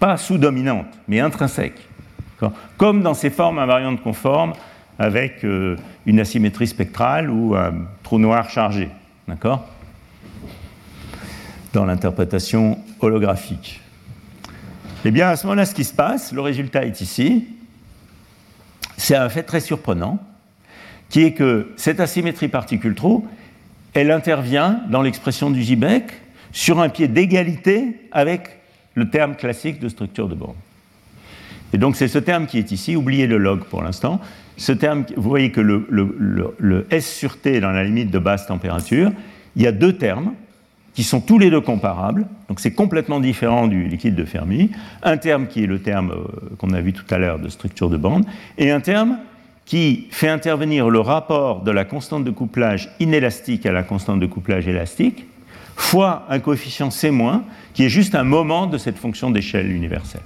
pas 0.00 0.16
sous-dominante, 0.16 0.86
mais 1.06 1.20
intrinsèque. 1.20 1.78
Comme 2.78 3.02
dans 3.02 3.14
ces 3.14 3.30
formes 3.30 3.58
invariantes 3.58 4.02
conformes 4.02 4.54
avec 4.98 5.44
euh, 5.44 5.76
une 6.06 6.18
asymétrie 6.18 6.66
spectrale 6.66 7.30
ou 7.30 7.54
un 7.54 7.86
trou 8.02 8.18
noir 8.18 8.48
chargé. 8.48 8.88
D'accord? 9.28 9.66
Dans 11.74 11.84
l'interprétation 11.84 12.78
holographique. 12.98 13.80
Eh 15.04 15.10
bien, 15.10 15.28
à 15.28 15.36
ce 15.36 15.46
moment-là, 15.46 15.66
ce 15.66 15.74
qui 15.74 15.84
se 15.84 15.94
passe, 15.94 16.32
le 16.32 16.40
résultat 16.40 16.84
est 16.84 17.00
ici. 17.00 17.48
C'est 18.96 19.16
un 19.16 19.28
fait 19.28 19.42
très 19.42 19.60
surprenant, 19.60 20.18
qui 21.10 21.22
est 21.22 21.32
que 21.32 21.72
cette 21.76 22.00
asymétrie 22.00 22.48
particule-trou, 22.48 23.26
elle 23.92 24.10
intervient 24.10 24.82
dans 24.88 25.02
l'expression 25.02 25.50
du 25.50 25.62
Gibek 25.62 26.12
sur 26.52 26.80
un 26.80 26.88
pied 26.88 27.08
d'égalité 27.08 28.08
avec 28.12 28.59
le 29.00 29.08
terme 29.08 29.34
classique 29.34 29.80
de 29.80 29.88
structure 29.88 30.28
de 30.28 30.34
Born. 30.34 30.54
Et 31.72 31.78
donc 31.78 31.96
c'est 31.96 32.08
ce 32.08 32.18
terme 32.18 32.46
qui 32.46 32.58
est 32.58 32.70
ici, 32.70 32.96
oubliez 32.96 33.26
le 33.26 33.38
log 33.38 33.64
pour 33.64 33.82
l'instant, 33.82 34.20
ce 34.56 34.72
terme, 34.72 35.04
vous 35.16 35.28
voyez 35.28 35.50
que 35.50 35.60
le, 35.60 36.86
S 36.90 37.10
sur 37.10 37.38
T 37.38 37.60
dans 37.60 37.70
la 37.70 37.82
limite 37.82 38.10
de 38.10 38.18
basse 38.18 38.46
température, 38.46 39.10
il 39.56 39.62
y 39.62 39.66
a 39.66 39.72
deux 39.72 39.94
termes 39.94 40.34
qui 40.92 41.02
sont 41.02 41.20
tous 41.20 41.38
les 41.38 41.48
deux 41.48 41.62
comparables, 41.62 42.26
donc 42.48 42.60
c'est 42.60 42.72
complètement 42.72 43.20
différent 43.20 43.68
du 43.68 43.84
liquide 43.84 44.16
de 44.16 44.24
Fermi, 44.24 44.70
un 45.02 45.16
terme 45.16 45.46
qui 45.46 45.62
est 45.62 45.66
le 45.66 45.78
terme 45.78 46.10
euh, 46.10 46.56
qu'on 46.58 46.72
a 46.72 46.80
vu 46.80 46.92
tout 46.92 47.06
à 47.08 47.16
l'heure 47.16 47.38
de 47.38 47.48
structure 47.48 47.88
de 47.88 47.96
bande, 47.96 48.26
et 48.58 48.70
un 48.70 48.80
terme 48.80 49.18
qui 49.64 50.08
fait 50.10 50.28
intervenir 50.28 50.90
le 50.90 51.00
rapport 51.00 51.62
de 51.62 51.70
la 51.70 51.84
constante 51.84 52.24
de 52.24 52.30
couplage 52.30 52.90
inélastique 52.98 53.64
à 53.64 53.72
la 53.72 53.84
constante 53.84 54.20
de 54.20 54.26
couplage 54.26 54.68
élastique, 54.68 55.24
fois 55.80 56.26
un 56.28 56.38
coefficient 56.38 56.90
C-, 56.90 57.12
qui 57.74 57.84
est 57.84 57.88
juste 57.88 58.14
un 58.14 58.24
moment 58.24 58.66
de 58.66 58.78
cette 58.78 58.98
fonction 58.98 59.30
d'échelle 59.30 59.70
universelle. 59.70 60.22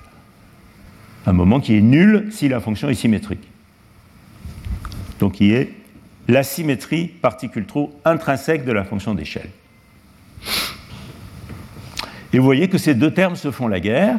Un 1.26 1.32
moment 1.32 1.60
qui 1.60 1.76
est 1.76 1.80
nul 1.80 2.28
si 2.30 2.48
la 2.48 2.60
fonction 2.60 2.88
est 2.88 2.94
symétrique 2.94 3.48
donc 5.18 5.32
qui 5.32 5.52
est 5.52 5.72
la 6.28 6.42
symétrie 6.42 7.06
particule-trou 7.06 7.92
intrinsèque 8.04 8.64
de 8.64 8.72
la 8.72 8.84
fonction 8.84 9.14
d'échelle. 9.14 9.50
Et 12.32 12.38
vous 12.38 12.44
voyez 12.44 12.68
que 12.68 12.78
ces 12.78 12.94
deux 12.94 13.12
termes 13.12 13.36
se 13.36 13.50
font 13.50 13.68
la 13.68 13.80
guerre. 13.80 14.18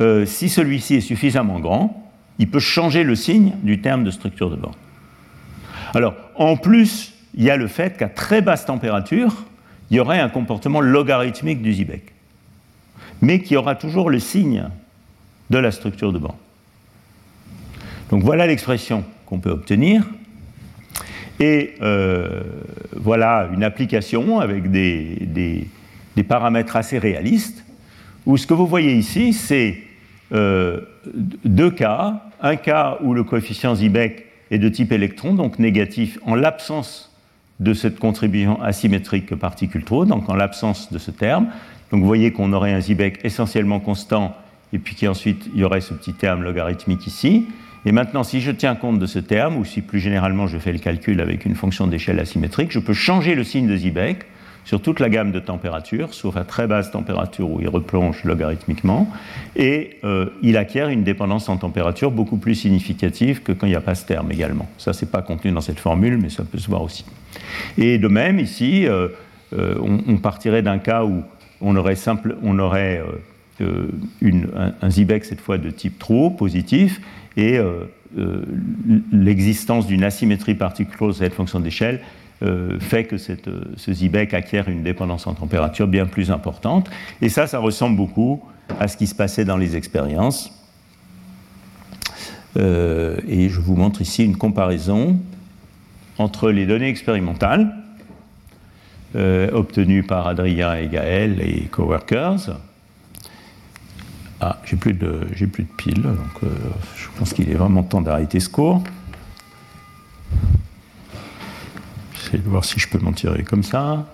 Euh, 0.00 0.26
si 0.26 0.48
celui-ci 0.48 0.96
est 0.96 1.00
suffisamment 1.00 1.60
grand, 1.60 2.10
il 2.38 2.50
peut 2.50 2.60
changer 2.60 3.02
le 3.02 3.14
signe 3.14 3.54
du 3.62 3.80
terme 3.80 4.04
de 4.04 4.10
structure 4.10 4.50
de 4.50 4.56
bande. 4.56 4.76
Alors, 5.94 6.14
en 6.36 6.56
plus, 6.56 7.12
il 7.34 7.44
y 7.44 7.50
a 7.50 7.56
le 7.56 7.66
fait 7.66 7.96
qu'à 7.96 8.08
très 8.08 8.42
basse 8.42 8.66
température, 8.66 9.44
il 9.90 9.96
y 9.96 10.00
aurait 10.00 10.20
un 10.20 10.28
comportement 10.28 10.80
logarithmique 10.80 11.62
du 11.62 11.72
Zibek, 11.72 12.12
mais 13.20 13.40
qui 13.40 13.56
aura 13.56 13.74
toujours 13.74 14.08
le 14.10 14.20
signe 14.20 14.68
de 15.50 15.58
la 15.58 15.72
structure 15.72 16.12
de 16.12 16.18
bande. 16.18 16.36
Donc 18.10 18.22
voilà 18.22 18.46
l'expression 18.46 19.04
qu'on 19.26 19.40
peut 19.40 19.50
obtenir. 19.50 20.04
Et 21.38 21.74
euh, 21.80 22.42
voilà 22.94 23.48
une 23.52 23.64
application 23.64 24.40
avec 24.40 24.70
des, 24.70 25.68
paramètres 26.28 26.76
assez 26.76 26.98
réalistes, 26.98 27.64
où 28.26 28.36
ce 28.36 28.46
que 28.46 28.52
vous 28.52 28.66
voyez 28.66 28.92
ici, 28.92 29.32
c'est 29.32 29.78
euh, 30.32 30.82
deux 31.44 31.70
cas. 31.70 32.24
Un 32.42 32.56
cas 32.56 32.98
où 33.00 33.14
le 33.14 33.24
coefficient 33.24 33.74
Zibek 33.74 34.26
est 34.50 34.58
de 34.58 34.68
type 34.68 34.92
électron, 34.92 35.34
donc 35.34 35.58
négatif, 35.58 36.18
en 36.26 36.34
l'absence 36.34 37.09
de 37.60 37.74
cette 37.74 37.98
contribution 37.98 38.60
asymétrique 38.62 39.34
particule 39.36 39.84
trop, 39.84 40.04
donc 40.04 40.28
en 40.28 40.34
l'absence 40.34 40.92
de 40.92 40.98
ce 40.98 41.10
terme. 41.10 41.46
Donc 41.92 42.00
vous 42.00 42.06
voyez 42.06 42.32
qu'on 42.32 42.52
aurait 42.52 42.72
un 42.72 42.80
Zibek 42.80 43.20
essentiellement 43.24 43.80
constant, 43.80 44.34
et 44.72 44.78
puis 44.78 44.94
qu'ensuite 44.94 45.48
il 45.54 45.60
y 45.60 45.64
aurait 45.64 45.80
ce 45.80 45.94
petit 45.94 46.14
terme 46.14 46.42
logarithmique 46.42 47.06
ici. 47.06 47.46
Et 47.84 47.92
maintenant, 47.92 48.24
si 48.24 48.40
je 48.40 48.50
tiens 48.50 48.74
compte 48.74 48.98
de 48.98 49.06
ce 49.06 49.18
terme, 49.18 49.56
ou 49.56 49.64
si 49.64 49.80
plus 49.80 50.00
généralement 50.00 50.46
je 50.46 50.58
fais 50.58 50.72
le 50.72 50.78
calcul 50.78 51.20
avec 51.20 51.44
une 51.44 51.54
fonction 51.54 51.86
d'échelle 51.86 52.18
asymétrique, 52.18 52.72
je 52.72 52.78
peux 52.78 52.92
changer 52.92 53.34
le 53.34 53.44
signe 53.44 53.66
de 53.66 53.76
Zibek 53.76 54.26
sur 54.70 54.80
toute 54.80 55.00
la 55.00 55.08
gamme 55.08 55.32
de 55.32 55.40
températures, 55.40 56.14
sauf 56.14 56.36
à 56.36 56.44
très 56.44 56.68
basse 56.68 56.92
température 56.92 57.50
où 57.50 57.60
il 57.60 57.68
replonge 57.68 58.22
logarithmiquement, 58.22 59.10
et 59.56 59.96
euh, 60.04 60.26
il 60.42 60.56
acquiert 60.56 60.90
une 60.90 61.02
dépendance 61.02 61.48
en 61.48 61.56
température 61.56 62.12
beaucoup 62.12 62.36
plus 62.36 62.54
significative 62.54 63.42
que 63.42 63.50
quand 63.50 63.66
il 63.66 63.70
n'y 63.70 63.74
a 63.74 63.80
pas 63.80 63.96
ce 63.96 64.06
terme 64.06 64.30
également. 64.30 64.68
Ça, 64.78 64.92
n'est 64.92 65.08
pas 65.08 65.22
contenu 65.22 65.50
dans 65.50 65.60
cette 65.60 65.80
formule, 65.80 66.18
mais 66.18 66.28
ça 66.28 66.44
peut 66.44 66.58
se 66.58 66.68
voir 66.68 66.82
aussi. 66.82 67.04
Et 67.78 67.98
de 67.98 68.06
même, 68.06 68.38
ici, 68.38 68.86
euh, 68.86 69.08
euh, 69.58 69.74
on, 70.06 70.18
partirait 70.18 70.62
d'un 70.62 70.78
cas 70.78 71.02
où 71.02 71.24
on 71.60 71.74
aurait, 71.74 71.96
simple, 71.96 72.36
on 72.44 72.56
aurait 72.60 73.02
un, 73.60 74.72
un, 74.82 74.90
cette 74.90 75.40
fois 75.40 75.58
de 75.58 75.70
type 75.70 75.98
trou, 75.98 76.30
positif, 76.30 77.00
et 77.36 77.58
l'existence 79.10 79.88
d'une 79.88 80.04
asymétrie 80.04 80.54
particulière 80.54 81.08
de 81.08 81.12
cette 81.12 81.34
fonction 81.34 81.58
d'échelle 81.58 82.00
fait 82.80 83.04
que 83.04 83.18
cette, 83.18 83.50
ce 83.76 83.92
Zibek 83.92 84.32
acquiert 84.34 84.68
une 84.68 84.82
dépendance 84.82 85.26
en 85.26 85.34
température 85.34 85.86
bien 85.86 86.06
plus 86.06 86.30
importante. 86.30 86.90
Et 87.20 87.28
ça, 87.28 87.46
ça 87.46 87.58
ressemble 87.58 87.96
beaucoup 87.96 88.42
à 88.78 88.88
ce 88.88 88.96
qui 88.96 89.06
se 89.06 89.14
passait 89.14 89.44
dans 89.44 89.56
les 89.56 89.76
expériences. 89.76 90.52
et 92.56 93.48
je 93.48 93.60
vous 93.60 93.76
montre 93.76 94.00
ici 94.00 94.24
une 94.24 94.36
comparaison 94.36 95.18
entre 96.18 96.50
les 96.50 96.66
données 96.66 96.88
expérimentales 96.88 97.74
obtenues 99.14 100.02
par 100.02 100.26
Adrien 100.26 100.74
et 100.74 100.88
Gaël 100.88 101.40
et 101.42 101.66
coworkers 101.70 102.50
ah, 104.42 104.56
j'ai 104.64 104.76
plus 104.76 104.94
de, 104.94 105.26
piles, 105.76 106.00
donc 106.00 106.16
euh, 106.44 106.48
je 106.96 107.08
pense 107.18 107.34
qu'il 107.34 107.50
est 107.50 107.54
vraiment 107.54 107.82
temps 107.82 108.00
d'arrêter 108.00 108.40
ce 108.40 108.48
cours. 108.48 108.82
De 112.32 112.48
voir 112.48 112.64
si 112.64 112.78
je 112.78 112.88
peux 112.88 112.98
m'en 112.98 113.12
tirer 113.12 113.42
comme 113.42 113.62
ça. 113.62 114.06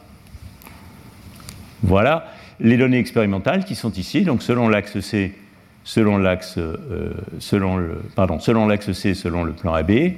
Voilà 1.83 2.33
les 2.59 2.79
données 2.79 2.99
expérimentales 2.99 3.65
qui 3.65 3.75
sont 3.75 3.93
ici. 3.93 4.23
Donc 4.23 4.43
selon 4.43 4.69
l'axe 4.69 4.99
C, 5.01 5.35
selon 5.85 6.17
l'axe, 6.17 6.57
euh, 6.57 7.11
selon 7.39 7.77
le, 7.77 8.01
pardon, 8.15 8.41
selon 8.41 8.67
l'axe 8.67 8.93
C, 8.93 9.15
selon 9.15 9.45
le 9.45 9.53
plan 9.53 9.75
AB. 9.75 9.91
Et 9.91 10.17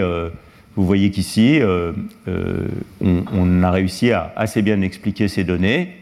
euh, 0.00 0.30
vous 0.76 0.86
voyez 0.86 1.10
qu'ici, 1.10 1.60
on, 1.64 3.24
on, 3.32 3.62
a 3.64 3.70
réussi 3.72 4.12
à 4.12 4.32
assez 4.36 4.62
bien 4.62 4.80
expliquer 4.80 5.26
ces 5.26 5.42
données 5.42 5.96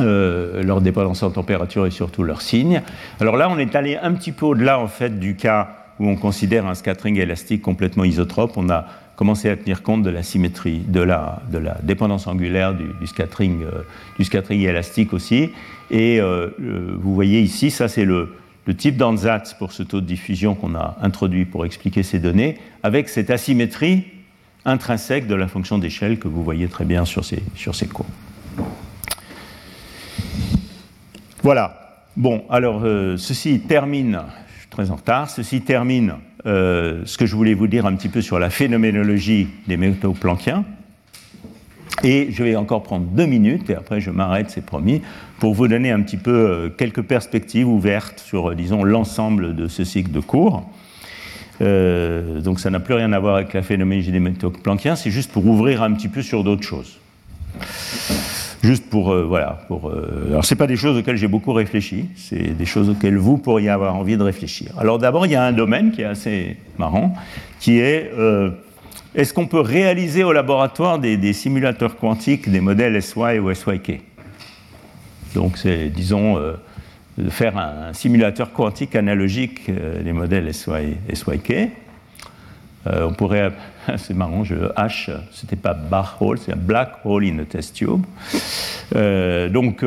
euh, 0.00 0.62
leur 0.62 0.80
dépendance 0.80 1.22
en 1.22 1.30
température 1.30 1.84
et 1.86 1.90
surtout 1.90 2.22
leurs 2.22 2.40
signes. 2.40 2.80
Alors 3.20 3.36
là, 3.36 3.50
on 3.50 3.58
est 3.58 3.76
allé 3.76 3.98
un 3.98 4.12
petit 4.12 4.32
peu 4.32 4.46
au-delà 4.46 4.78
en 4.78 4.88
fait 4.88 5.20
du 5.20 5.36
cas 5.36 5.68
où 6.00 6.08
on 6.08 6.16
considère 6.16 6.66
un 6.66 6.74
scattering 6.74 7.18
élastique 7.18 7.60
complètement 7.60 8.04
isotrope. 8.04 8.56
On 8.56 8.70
a 8.70 8.86
commencer 9.22 9.48
à 9.48 9.56
tenir 9.56 9.84
compte 9.84 10.02
de 10.02 10.10
la 10.10 10.24
symétrie, 10.24 10.80
de 10.80 11.00
la, 11.00 11.40
dépendance 11.84 12.26
angulaire 12.26 12.74
du, 12.74 13.06
scattering, 13.06 13.60
du 14.18 14.24
scattering 14.24 14.62
élastique 14.62 15.12
aussi. 15.12 15.50
Et 15.92 16.20
vous 16.20 17.14
voyez 17.14 17.40
ici, 17.40 17.70
ça 17.70 17.86
c'est 17.86 18.04
le, 18.04 18.34
type 18.76 18.96
d'ANSATS 18.96 19.54
pour 19.60 19.70
ce 19.70 19.84
taux 19.84 20.00
de 20.00 20.06
diffusion 20.06 20.56
qu'on 20.56 20.74
a 20.74 20.96
introduit 21.00 21.44
pour 21.44 21.64
expliquer 21.64 22.02
ces 22.02 22.18
données, 22.18 22.58
avec 22.82 23.08
cette 23.08 23.30
asymétrie 23.30 24.06
intrinsèque 24.64 25.28
de 25.28 25.36
la 25.36 25.46
fonction 25.46 25.78
d'échelle 25.78 26.18
que 26.18 26.26
vous 26.26 26.42
voyez 26.42 26.66
très 26.66 26.84
bien 26.84 27.04
sur 27.04 27.24
ces, 27.24 27.44
sur 27.54 27.74
courbes. 27.92 28.08
Voilà. 31.44 32.00
Bon, 32.16 32.42
alors 32.50 32.80
euh, 32.82 33.16
ceci 33.18 33.60
termine, 33.60 34.20
je 34.52 34.60
suis 34.62 34.68
très 34.68 34.90
en 34.90 34.96
retard, 34.96 35.30
ceci 35.30 35.60
termine 35.60 36.14
euh, 36.46 37.02
ce 37.04 37.18
que 37.18 37.26
je 37.26 37.36
voulais 37.36 37.54
vous 37.54 37.66
dire 37.66 37.86
un 37.86 37.94
petit 37.94 38.08
peu 38.08 38.20
sur 38.20 38.38
la 38.38 38.50
phénoménologie 38.50 39.48
des 39.66 39.76
métaux 39.76 40.12
planchiens. 40.12 40.64
Et 42.02 42.28
je 42.32 42.42
vais 42.42 42.56
encore 42.56 42.82
prendre 42.82 43.06
deux 43.06 43.26
minutes, 43.26 43.70
et 43.70 43.74
après 43.74 44.00
je 44.00 44.10
m'arrête, 44.10 44.50
c'est 44.50 44.64
promis, 44.64 45.02
pour 45.38 45.54
vous 45.54 45.68
donner 45.68 45.90
un 45.90 46.00
petit 46.00 46.16
peu 46.16 46.30
euh, 46.32 46.68
quelques 46.68 47.02
perspectives 47.02 47.68
ouvertes 47.68 48.18
sur, 48.18 48.50
euh, 48.50 48.54
disons, 48.54 48.82
l'ensemble 48.82 49.54
de 49.54 49.68
ce 49.68 49.84
cycle 49.84 50.10
de 50.10 50.20
cours. 50.20 50.68
Donc 51.60 52.58
ça 52.58 52.70
n'a 52.70 52.80
plus 52.80 52.94
rien 52.94 53.12
à 53.12 53.20
voir 53.20 53.36
avec 53.36 53.52
la 53.52 53.62
phénoménologie 53.62 54.10
des 54.10 54.18
métaux 54.18 54.50
planckiens, 54.50 54.96
c'est 54.96 55.12
juste 55.12 55.30
pour 55.30 55.46
ouvrir 55.46 55.84
un 55.84 55.92
petit 55.92 56.08
peu 56.08 56.20
sur 56.20 56.42
d'autres 56.42 56.64
choses. 56.64 56.98
Juste 58.62 58.88
pour, 58.88 59.12
voilà, 59.26 59.58
pour, 59.66 59.92
alors 60.28 60.44
c'est 60.44 60.54
pas 60.54 60.68
des 60.68 60.76
choses 60.76 60.96
auxquelles 60.96 61.16
j'ai 61.16 61.26
beaucoup 61.26 61.52
réfléchi, 61.52 62.06
c'est 62.14 62.56
des 62.56 62.64
choses 62.64 62.90
auxquelles 62.90 63.16
vous 63.16 63.36
pourriez 63.36 63.70
avoir 63.70 63.96
envie 63.96 64.16
de 64.16 64.22
réfléchir. 64.22 64.72
Alors 64.78 64.98
d'abord, 64.98 65.26
il 65.26 65.32
y 65.32 65.34
a 65.34 65.42
un 65.44 65.50
domaine 65.52 65.90
qui 65.90 66.02
est 66.02 66.06
assez 66.06 66.56
marrant, 66.78 67.12
qui 67.58 67.80
est 67.80 68.12
est-ce 69.14 69.34
qu'on 69.34 69.46
peut 69.46 69.60
réaliser 69.60 70.24
au 70.24 70.32
laboratoire 70.32 70.98
des, 70.98 71.32
simulateurs 71.34 71.96
quantiques 71.96 72.48
des 72.48 72.60
modèles 72.60 73.02
SY 73.02 73.38
ou 73.40 73.52
SYK 73.52 74.00
Donc, 75.34 75.58
c'est, 75.58 75.90
disons, 75.90 76.38
euh, 76.38 76.54
faire 77.28 77.58
un, 77.58 77.92
simulateur 77.92 78.52
quantique 78.52 78.96
analogique 78.96 79.68
euh, 79.68 80.02
des 80.02 80.14
modèles 80.14 80.54
SY 80.54 80.96
SYK. 81.12 81.70
Euh, 82.86 83.06
on 83.08 83.12
pourrait, 83.12 83.52
c'est 83.96 84.14
marrant, 84.14 84.44
je, 84.44 84.54
H, 84.76 85.10
c'était 85.32 85.56
pas 85.56 85.74
black 85.74 86.20
hole, 86.20 86.38
c'est 86.38 86.52
un 86.52 86.56
black 86.56 86.92
hole 87.04 87.24
in 87.24 87.38
a 87.38 87.44
test 87.44 87.76
tube. 87.76 88.02
donc, 89.52 89.84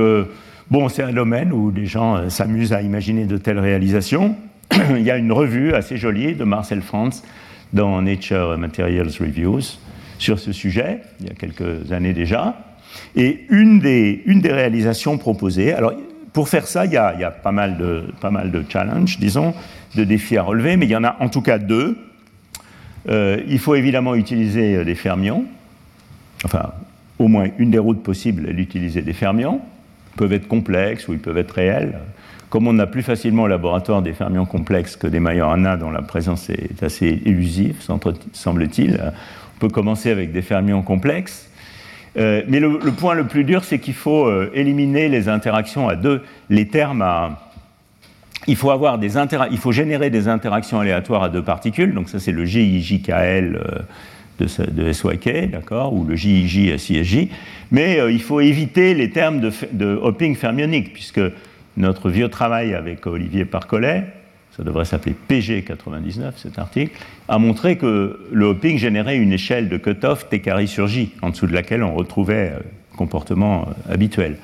bon, 0.71 0.89
c'est 0.89 1.03
un 1.03 1.13
domaine 1.13 1.51
où 1.51 1.71
les 1.71 1.85
gens 1.85 2.29
s'amusent 2.29 2.73
à 2.73 2.81
imaginer 2.81 3.25
de 3.25 3.37
telles 3.37 3.59
réalisations. 3.59 4.35
Il 4.89 5.01
y 5.03 5.11
a 5.11 5.17
une 5.17 5.31
revue 5.31 5.73
assez 5.73 5.97
jolie 5.97 6.33
de 6.35 6.43
Marcel 6.43 6.81
Franz 6.81 7.23
dans 7.73 8.01
Nature 8.01 8.57
Materials 8.57 9.11
Reviews 9.19 9.77
sur 10.17 10.39
ce 10.39 10.51
sujet, 10.51 11.01
il 11.19 11.27
y 11.27 11.29
a 11.29 11.33
quelques 11.33 11.91
années 11.91 12.13
déjà. 12.13 12.57
Et 13.15 13.45
une 13.49 13.79
des, 13.79 14.23
réalisations 14.43 15.17
proposées, 15.17 15.73
alors 15.73 15.93
pour 16.33 16.49
faire 16.49 16.67
ça, 16.67 16.85
il 16.85 16.93
y 16.93 16.97
a, 16.97 17.13
il 17.13 17.21
y 17.21 17.23
a 17.23 17.31
pas, 17.31 17.51
mal 17.51 17.77
de, 17.77 18.03
pas 18.21 18.31
mal 18.31 18.51
de 18.51 18.63
challenges, 18.67 19.19
disons, 19.19 19.53
de 19.95 20.03
défis 20.03 20.37
à 20.37 20.43
relever, 20.43 20.77
mais 20.77 20.85
il 20.85 20.91
y 20.91 20.95
en 20.95 21.03
a 21.03 21.15
en 21.19 21.29
tout 21.29 21.41
cas 21.41 21.57
deux. 21.57 21.97
Euh, 23.09 23.39
il 23.47 23.59
faut 23.59 23.75
évidemment 23.75 24.15
utiliser 24.15 24.83
des 24.83 24.95
fermions, 24.95 25.45
enfin, 26.43 26.71
au 27.19 27.27
moins 27.27 27.47
une 27.57 27.71
des 27.71 27.79
routes 27.79 28.03
possibles 28.03 28.49
est 28.49 28.53
d'utiliser 28.53 29.01
des 29.01 29.13
fermions. 29.13 29.61
Ils 30.13 30.17
peuvent 30.17 30.33
être 30.33 30.47
complexes 30.47 31.07
ou 31.07 31.13
ils 31.13 31.19
peuvent 31.19 31.37
être 31.37 31.51
réels. 31.51 31.99
Comme 32.49 32.67
on 32.67 32.79
a 32.79 32.87
plus 32.87 33.03
facilement 33.03 33.43
au 33.43 33.47
laboratoire 33.47 34.01
des 34.01 34.13
fermions 34.13 34.45
complexes 34.45 34.95
que 34.95 35.07
des 35.07 35.19
Majorana 35.19 35.77
dont 35.77 35.91
la 35.91 36.01
présence 36.01 36.49
est 36.49 36.81
assez 36.83 37.21
élusive, 37.25 37.81
semble-t-il, 38.33 39.01
on 39.55 39.59
peut 39.59 39.69
commencer 39.69 40.09
avec 40.09 40.31
des 40.31 40.41
fermions 40.41 40.81
complexes. 40.81 41.49
Euh, 42.17 42.43
mais 42.47 42.59
le, 42.59 42.79
point 42.91 43.13
le 43.13 43.25
plus 43.25 43.43
dur, 43.43 43.63
c'est 43.63 43.79
qu'il 43.79 43.93
faut 43.93 44.25
euh, 44.25 44.49
éliminer 44.53 45.09
les 45.09 45.27
interactions 45.27 45.89
à 45.89 45.95
deux, 45.95 46.23
les 46.49 46.67
termes 46.67 47.01
à. 47.01 47.41
Il 48.47 48.55
faut, 48.55 48.69
avoir 48.69 48.99
des 48.99 49.13
il 49.51 49.57
faut 49.57 49.71
générer 49.71 50.09
des 50.09 50.27
interactions 50.27 50.79
aléatoires 50.79 51.23
à 51.23 51.29
deux 51.29 51.41
particules, 51.41 51.93
donc 51.93 52.09
ça 52.09 52.19
c'est 52.19 52.31
le 52.31 52.45
GIJKL 52.45 53.55
euh, 53.55 53.79
de, 54.39 54.71
de, 54.71 54.91
SYK, 54.91 55.51
d'accord, 55.51 55.93
ou 55.93 56.05
le 56.05 56.15
JIJ 56.15 56.77
SISJ, 56.77 57.29
mais 57.71 57.99
il 58.11 58.21
faut 58.21 58.41
éviter 58.41 58.93
les 58.93 59.09
termes 59.09 59.39
de, 59.39 59.95
hopping 59.95 60.35
fermionique, 60.35 60.93
puisque 60.93 61.21
notre 61.77 62.09
vieux 62.09 62.29
travail 62.29 62.73
avec 62.73 63.07
Olivier 63.07 63.45
Parcollet, 63.45 64.05
ça 64.55 64.63
devrait 64.63 64.85
s'appeler 64.85 65.15
PG99 65.29 66.31
cet 66.37 66.59
article, 66.59 66.97
a 67.27 67.37
montré 67.37 67.77
que 67.77 68.19
le 68.31 68.45
hopping 68.45 68.77
générait 68.77 69.17
une 69.17 69.33
échelle 69.33 69.67
de 69.67 69.77
cutoff 69.77 70.29
T 70.29 70.39
carré 70.39 70.65
sur 70.67 70.87
J, 70.87 71.11
en 71.21 71.31
dessous 71.31 71.47
de 71.47 71.53
laquelle 71.53 71.83
on 71.83 71.93
retrouvait 71.93 72.53
euh, 72.53 72.59
comportement 72.95 73.67
euh, 73.67 73.93
habituel. 73.93 74.37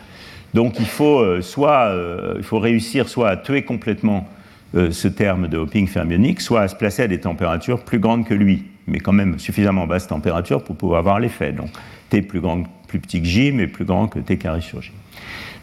Donc 0.53 0.79
il 0.79 0.85
faut, 0.85 1.19
euh, 1.19 1.41
soit, 1.41 1.95
il 2.37 2.43
faut 2.43 2.59
réussir 2.59 3.07
soit 3.09 3.29
à 3.29 3.37
tuer 3.37 3.63
complètement 3.63 4.27
ce 4.73 5.09
terme 5.09 5.49
de 5.49 5.57
hopping 5.57 5.85
fermionique, 5.85 6.39
soit 6.39 6.61
à 6.61 6.67
se 6.69 6.75
placer 6.75 7.03
à 7.03 7.07
des 7.09 7.19
températures 7.19 7.83
plus 7.83 7.99
grandes 7.99 8.25
que 8.25 8.33
lui, 8.33 8.63
mais 8.87 8.99
quand 8.99 9.11
même 9.11 9.37
suffisamment 9.37 9.85
basse 9.85 10.07
température 10.07 10.63
pour 10.63 10.77
pouvoir 10.77 10.99
avoir 10.99 11.19
l'effet. 11.19 11.51
Donc 11.51 11.69
T 12.09 12.21
plus, 12.21 12.39
grand, 12.39 12.63
plus 12.87 12.99
petit 12.99 13.21
que 13.21 13.27
J, 13.27 13.51
mais 13.51 13.67
plus 13.67 13.83
grand 13.83 14.07
que 14.07 14.19
T 14.19 14.37
carré 14.37 14.61
sur 14.61 14.81
J. 14.81 14.91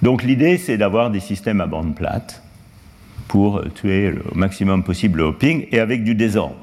Donc 0.02 0.22
l'idée, 0.22 0.58
c'est 0.58 0.76
d'avoir 0.76 1.10
des 1.10 1.20
systèmes 1.20 1.62
à 1.62 1.66
bande 1.66 1.94
plate 1.94 2.42
pour 3.28 3.62
tuer 3.74 4.10
le 4.10 4.22
maximum 4.34 4.82
possible 4.82 5.18
le 5.18 5.24
hopping 5.24 5.66
et 5.70 5.80
avec 5.80 6.04
du 6.04 6.14
désordre. 6.14 6.56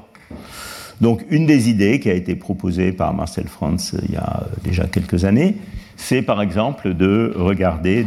Donc 1.00 1.24
une 1.30 1.46
des 1.46 1.68
idées 1.68 2.00
qui 2.00 2.10
a 2.10 2.14
été 2.14 2.34
proposée 2.34 2.92
par 2.92 3.14
Marcel 3.14 3.46
Franz 3.48 3.96
il 4.08 4.14
y 4.14 4.16
a 4.16 4.44
déjà 4.64 4.86
quelques 4.86 5.24
années, 5.24 5.56
c'est 5.96 6.22
par 6.22 6.42
exemple 6.42 6.94
de 6.94 7.32
regarder 7.36 8.04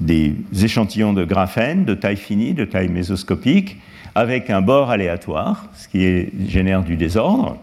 des, 0.00 0.34
échantillons 0.62 1.12
de 1.12 1.24
graphène 1.24 1.84
de 1.84 1.94
taille 1.94 2.16
finie, 2.16 2.54
de 2.54 2.64
taille 2.64 2.88
mésoscopique, 2.88 3.78
avec 4.14 4.50
un 4.50 4.60
bord 4.60 4.90
aléatoire, 4.90 5.66
ce 5.74 5.88
qui 5.88 6.28
génère 6.48 6.82
du 6.82 6.96
désordre, 6.96 7.56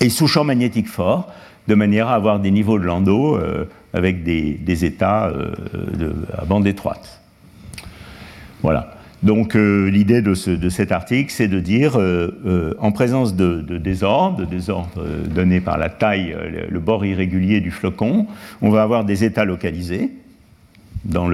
et 0.00 0.10
sous 0.10 0.26
champ 0.26 0.44
magnétique 0.44 0.88
fort, 0.88 1.32
de 1.68 1.74
manière 1.74 2.08
à 2.08 2.14
avoir 2.14 2.40
des 2.40 2.50
niveaux 2.50 2.78
de 2.78 2.84
Landau 2.84 3.36
euh, 3.36 3.68
avec 3.94 4.24
des, 4.24 4.84
états 4.84 5.28
euh, 5.28 5.54
à 6.36 6.44
bande 6.44 6.66
étroite. 6.66 7.20
Voilà. 8.62 8.94
Donc 9.22 9.54
euh, 9.54 9.88
l'idée 9.88 10.20
de, 10.20 10.34
cet 10.34 10.90
article, 10.90 11.30
c'est 11.32 11.48
de 11.48 11.60
dire, 11.60 11.98
en 12.78 12.92
présence 12.92 13.36
de, 13.36 13.60
désordre, 13.78 14.38
de 14.38 14.44
désordre 14.44 15.04
donné 15.28 15.60
par 15.60 15.78
la 15.78 15.88
taille, 15.88 16.36
le, 16.68 16.80
bord 16.80 17.06
irrégulier 17.06 17.60
du 17.60 17.70
flocon, 17.70 18.26
on 18.60 18.70
va 18.70 18.82
avoir 18.82 19.04
des 19.04 19.22
états 19.24 19.44
localisés 19.44 20.10
dans 21.04 21.28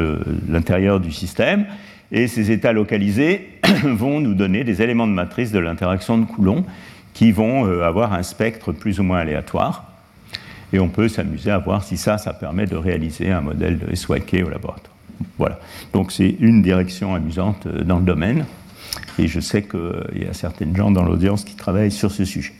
l'intérieur 0.48 1.00
du 1.00 1.12
système, 1.12 1.66
et 2.12 2.26
ces 2.26 2.50
états 2.50 2.72
localisés 2.72 3.48
vont 3.84 4.20
nous 4.20 4.34
donner 4.34 4.64
des 4.64 4.82
éléments 4.82 5.06
de 5.06 5.12
matrice 5.12 5.52
de 5.52 5.58
l'interaction 5.58 6.18
de 6.18 6.26
Coulomb 6.26 6.64
qui 7.14 7.32
vont 7.32 7.64
avoir 7.82 8.12
un 8.12 8.22
spectre 8.22 8.72
plus 8.72 9.00
ou 9.00 9.02
moins 9.02 9.18
aléatoire 9.18 9.88
et 10.72 10.78
on 10.78 10.88
peut 10.88 11.08
s'amuser 11.08 11.50
à 11.50 11.58
voir 11.58 11.82
si 11.82 11.96
ça, 11.96 12.18
ça 12.18 12.32
permet 12.32 12.66
de 12.66 12.76
réaliser 12.76 13.30
un 13.30 13.40
modèle 13.40 13.78
de 13.78 13.94
SYK 13.94 14.44
au 14.44 14.50
laboratoire. 14.50 14.94
Voilà. 15.38 15.58
Donc 15.92 16.12
c'est 16.12 16.36
une 16.40 16.62
direction 16.62 17.14
amusante 17.14 17.66
euh, 17.66 17.82
dans 17.82 17.98
le 17.98 18.04
domaine, 18.04 18.44
et 19.18 19.26
je 19.26 19.40
sais 19.40 19.62
qu'il 19.62 20.22
y 20.22 20.26
a 20.26 20.32
certaines 20.32 20.76
gens 20.76 20.90
dans 20.90 21.04
l'audience 21.04 21.44
qui 21.44 21.54
travaillent 21.54 21.90
sur 21.90 22.10
ce 22.10 22.24
sujet. 22.24 22.52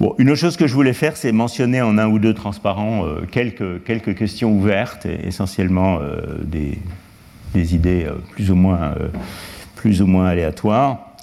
Bon, 0.00 0.14
une 0.18 0.30
autre 0.30 0.40
chose 0.40 0.56
que 0.56 0.66
je 0.66 0.74
voulais 0.74 0.92
faire, 0.92 1.16
c'est 1.16 1.30
mentionner 1.30 1.80
en 1.80 1.98
un 1.98 2.08
ou 2.08 2.18
deux 2.18 2.34
transparents 2.34 3.06
euh, 3.06 3.20
quelques, 3.30 3.84
quelques 3.84 4.16
questions 4.16 4.52
ouvertes, 4.52 5.06
essentiellement 5.06 5.98
euh, 6.00 6.20
des, 6.42 6.78
des, 7.54 7.74
idées 7.76 8.08
plus 8.32 8.50
ou 8.50 8.56
moins, 8.56 8.94
plus 9.76 10.02
ou 10.02 10.06
moins 10.06 10.26
aléatoires. 10.26 11.14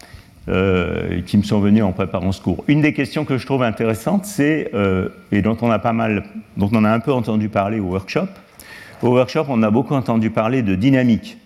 Euh, 0.50 1.22
qui 1.22 1.38
me 1.38 1.44
sont 1.44 1.60
venus 1.60 1.84
en 1.84 1.92
préparant 1.92 2.32
ce 2.32 2.42
cours. 2.42 2.64
Une 2.68 2.82
des 2.82 2.94
questions 2.94 3.26
que 3.26 3.38
je 3.38 3.46
trouve 3.46 3.62
intéressante, 3.62 4.26
c'est, 4.26 4.72
euh, 4.74 5.10
et 5.32 5.44
dont 5.44 5.56
on 5.62 5.70
a 5.70 5.78
pas 5.78 5.94
mal, 5.94 6.24
dont 6.58 6.70
on 6.74 6.84
a 6.84 6.90
un 6.90 7.00
peu 7.00 7.14
entendu 7.14 7.48
parler 7.48 7.80
au 7.80 7.84
workshop, 7.84 8.26
au 9.02 9.10
workshop, 9.10 9.46
on 9.50 9.64
a 9.64 9.72
beaucoup 9.72 9.96
entendu 9.96 10.30
parler 10.30 10.62
de 10.62 10.76
dynamique 10.76 11.38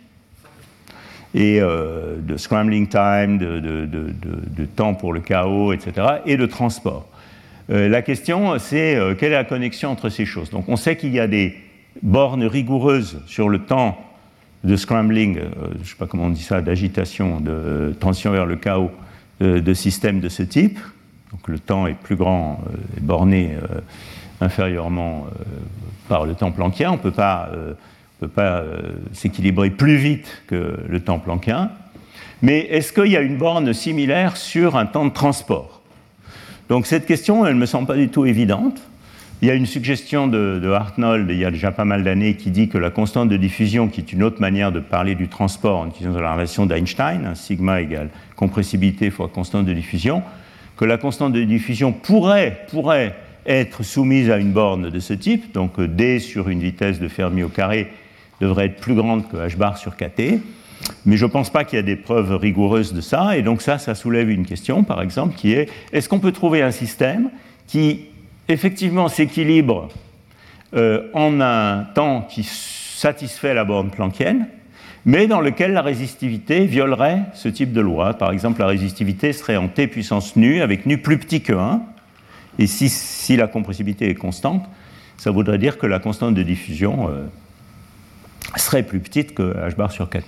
et 1.34 1.60
euh, 1.62 2.18
de 2.20 2.38
scrambling 2.38 2.88
time, 2.88 3.38
de, 3.38 4.66
temps 4.76 4.94
pour 4.94 5.14
le 5.14 5.20
chaos, 5.20 5.74
etc., 5.74 6.08
et 6.26 6.38
de 6.38 6.46
transport. 6.46 7.08
la 7.70 8.02
question, 8.02 8.58
c'est 8.60 8.98
quelle 9.18 9.32
est 9.32 9.36
la 9.36 9.44
connexion 9.44 9.90
entre 9.90 10.10
ces 10.10 10.26
choses? 10.26 10.50
Donc, 10.50 10.70
on 10.70 10.76
sait 10.76 10.98
qu'il 10.98 11.14
y 11.14 11.20
a 11.20 11.28
des 11.28 11.56
bornes 12.02 12.46
rigoureuses 12.46 13.22
sur 13.26 13.50
le 13.50 13.60
temps 13.60 13.98
de 14.66 14.76
scrambling, 14.76 15.38
euh, 15.38 15.50
je 15.76 15.80
ne 15.80 15.84
sais 15.84 15.96
pas 15.98 16.08
comment 16.08 16.26
on 16.26 16.30
dit 16.30 16.42
ça, 16.42 16.62
d'agitation, 16.62 17.40
de 17.40 17.96
tension 18.00 18.32
vers 18.32 18.46
le 18.46 18.56
chaos 18.56 18.92
euh, 19.42 19.62
de 19.62 19.74
systèmes 19.74 20.20
de 20.20 20.30
ce 20.30 20.44
type. 20.44 20.80
Donc 21.32 21.48
le 21.48 21.60
temps 21.60 21.88
est 21.88 21.94
plus 21.94 22.16
grand, 22.16 22.62
euh, 22.68 22.98
est 22.98 23.02
borné 23.02 23.52
inférieurement 24.42 25.28
par 26.08 26.26
le 26.26 26.36
temps 26.36 26.52
planckien. 26.52 26.92
On 26.92 26.98
ne 26.98 27.02
peut 27.02 27.12
pas, 27.12 27.50
peut 28.20 28.28
pas 28.28 28.64
s'équilibrer 29.14 29.70
plus 29.70 29.98
vite 29.98 30.44
que 30.48 30.78
le 30.88 31.00
temps 31.00 31.20
planckien. 31.20 31.72
Mais 32.42 32.60
est-ce 32.60 32.94
qu'il 32.94 33.12
y 33.12 33.18
a 33.18 33.22
une 33.22 33.38
borne 33.38 33.74
similaire 33.74 34.38
sur 34.38 34.76
un 34.76 34.86
temps 34.86 35.06
de 35.06 35.14
transport? 35.14 35.82
Donc 36.70 36.86
cette 36.86 37.06
question, 37.06 37.46
elle 37.46 37.56
ne 37.56 37.60
me 37.60 37.66
semble 37.66 37.88
pas 37.88 37.96
du 37.96 38.10
tout 38.10 38.26
évidente. 38.26 38.82
Il 39.42 39.48
y 39.48 39.52
a 39.52 39.54
une 39.54 39.66
suggestion 39.66 40.28
de, 40.28 40.60
de 40.64 40.70
Hartnold, 40.72 41.30
il 41.30 41.38
y 41.38 41.46
a 41.46 41.52
déjà 41.52 41.72
pas 41.72 41.86
mal 41.86 42.04
d'années, 42.04 42.36
qui 42.36 42.52
dit 42.52 42.70
que 42.70 42.78
la 42.78 42.90
constante 42.90 43.30
de 43.30 43.38
diffusion, 43.38 43.88
qui 43.88 44.00
est 44.00 44.14
une 44.14 44.24
autre 44.24 44.40
manière 44.40 44.72
de 44.72 44.80
parler 44.80 45.14
du 45.14 45.28
transport 45.28 45.80
en 45.80 45.88
utilisant 45.88 46.20
la 46.20 46.34
relation 46.34 46.66
d'Einstein, 46.66 47.26
hein, 47.26 47.36
sigma 47.36 47.82
égale 47.82 48.10
compressibilité 48.36 49.10
fois 49.10 49.28
constante 49.28 49.66
de 49.66 49.74
diffusion, 49.74 50.24
que 50.78 50.86
la 50.86 50.98
constante 50.98 51.34
de 51.34 51.44
diffusion 51.44 51.92
pourrait, 51.92 52.66
pourrait 52.70 53.16
être 53.46 53.84
soumise 53.84 54.30
à 54.30 54.38
une 54.38 54.52
borne 54.52 54.90
de 54.90 55.00
ce 55.00 55.14
type, 55.14 55.54
donc 55.54 55.80
euh, 55.80 55.88
D 55.88 56.20
sur 56.20 56.50
une 56.50 56.60
vitesse 56.60 57.00
de 57.00 57.08
Fermi 57.08 57.44
au 57.44 57.50
carré 57.50 57.92
devrait 58.42 58.66
être 58.66 58.82
plus 58.82 58.96
grande 58.96 59.28
que 59.30 59.38
h 59.38 59.56
bar 59.56 59.78
sur 59.78 59.96
kt, 59.96 60.42
mais 61.06 61.18
je 61.18 61.26
ne 61.26 61.30
pense 61.30 61.50
pas 61.50 61.64
qu'il 61.64 61.78
y 61.78 61.80
a 61.80 61.84
des 61.84 61.96
preuves 61.96 62.36
rigoureuses 62.36 62.94
de 62.94 63.02
ça, 63.02 63.38
et 63.38 63.42
donc 63.42 63.62
ça, 63.62 63.78
ça 63.78 63.96
soulève 63.96 64.30
une 64.30 64.46
question, 64.46 64.84
par 64.84 65.02
exemple, 65.02 65.36
qui 65.36 65.54
est 65.54 65.70
est-ce 65.94 66.10
qu'on 66.10 66.20
peut 66.20 66.32
trouver 66.32 66.62
un 66.62 66.72
système 66.72 67.30
qui 67.68 68.02
effectivement 68.48 69.08
s'équilibre 69.08 69.90
euh, 70.76 71.04
en 71.14 71.40
un 71.40 71.84
temps 71.96 72.28
qui 72.30 72.44
satisfait 72.44 73.54
la 73.54 73.64
borne 73.64 73.90
planckienne, 73.90 74.48
mais 75.06 75.28
dans 75.28 75.40
lequel 75.40 75.74
la 75.74 75.84
résistivité 75.84 76.66
violerait 76.66 77.22
ce 77.34 77.48
type 77.48 77.72
de 77.72 77.82
loi? 77.82 78.16
Par 78.16 78.32
exemple, 78.32 78.60
la 78.60 78.68
résistivité 78.68 79.34
serait 79.34 79.56
en 79.56 79.68
T 79.68 79.88
puissance 79.88 80.36
nu, 80.36 80.62
avec 80.62 80.88
nu 80.88 80.98
plus 80.98 81.20
petit 81.20 81.42
que 81.42 81.54
1, 81.54 81.82
et 82.58 82.68
si, 82.68 83.36
la 83.36 83.48
compressibilité 83.48 84.10
est 84.10 84.16
constante, 84.16 84.66
ça 85.18 85.32
voudrait 85.32 85.58
dire 85.58 85.78
que 85.78 85.88
la 85.88 86.00
constante 86.00 86.36
de 86.36 86.44
diffusion 86.44 87.10
euh, 87.10 87.26
serait 88.56 88.84
plus 88.84 89.00
petite 89.00 89.34
que 89.34 89.54
h 89.56 89.76
bar 89.76 89.92
sur 89.92 90.10
kt. 90.10 90.24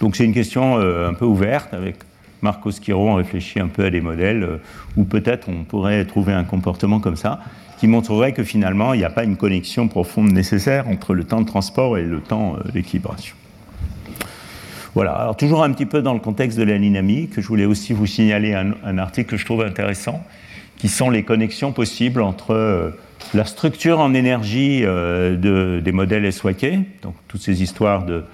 Donc 0.00 0.16
c'est 0.16 0.24
une 0.24 0.34
question 0.34 0.78
euh, 0.78 1.08
un 1.08 1.14
peu 1.14 1.24
ouverte 1.24 1.72
avec 1.72 1.96
Marco 2.42 2.70
Schiro, 2.70 3.08
on 3.08 3.14
réfléchit 3.14 3.60
un 3.60 3.68
peu 3.68 3.84
à 3.84 3.90
des 3.90 4.02
modèles 4.02 4.42
euh, 4.42 4.56
où 4.96 5.04
peut-être 5.04 5.48
on 5.48 5.64
pourrait 5.64 6.04
trouver 6.04 6.34
un 6.34 6.44
comportement 6.44 7.00
comme 7.00 7.16
ça 7.16 7.40
qui 7.78 7.86
montrerait 7.86 8.32
que 8.32 8.44
finalement 8.44 8.92
il 8.92 8.98
n'y 8.98 9.04
a 9.04 9.10
pas 9.10 9.24
une 9.24 9.36
connexion 9.36 9.88
profonde 9.88 10.30
nécessaire 10.30 10.88
entre 10.88 11.14
le 11.14 11.24
temps 11.24 11.40
de 11.40 11.46
transport 11.46 11.96
et 11.96 12.02
le 12.02 12.20
temps 12.20 12.56
d'équilibration. 12.72 13.34
Voilà, 14.94 15.12
alors 15.12 15.36
toujours 15.36 15.64
un 15.64 15.72
petit 15.72 15.86
peu 15.86 16.02
dans 16.02 16.12
le 16.12 16.20
contexte 16.20 16.56
de 16.56 16.62
la 16.62 16.78
dynamique, 16.78 17.40
je 17.40 17.46
voulais 17.48 17.64
aussi 17.64 17.92
vous 17.92 18.06
signaler 18.06 18.54
un 18.54 18.98
article 18.98 19.30
que 19.30 19.36
je 19.36 19.44
trouve 19.44 19.62
intéressant 19.62 20.22
qui 20.78 20.88
sont 20.88 21.10
les 21.10 21.22
connexions 21.22 21.72
possibles 21.72 22.22
entre 22.22 22.52
euh, 22.52 22.90
la 23.32 23.44
structure 23.44 24.00
en 24.00 24.14
énergie 24.14 24.80
euh, 24.84 25.80
des 25.80 25.92
modèles 25.92 26.30
SYK, 26.32 27.00
donc 27.02 27.14
toutes 27.28 27.42
ces 27.42 27.62
histoires 27.62 28.04
de, 28.04 28.24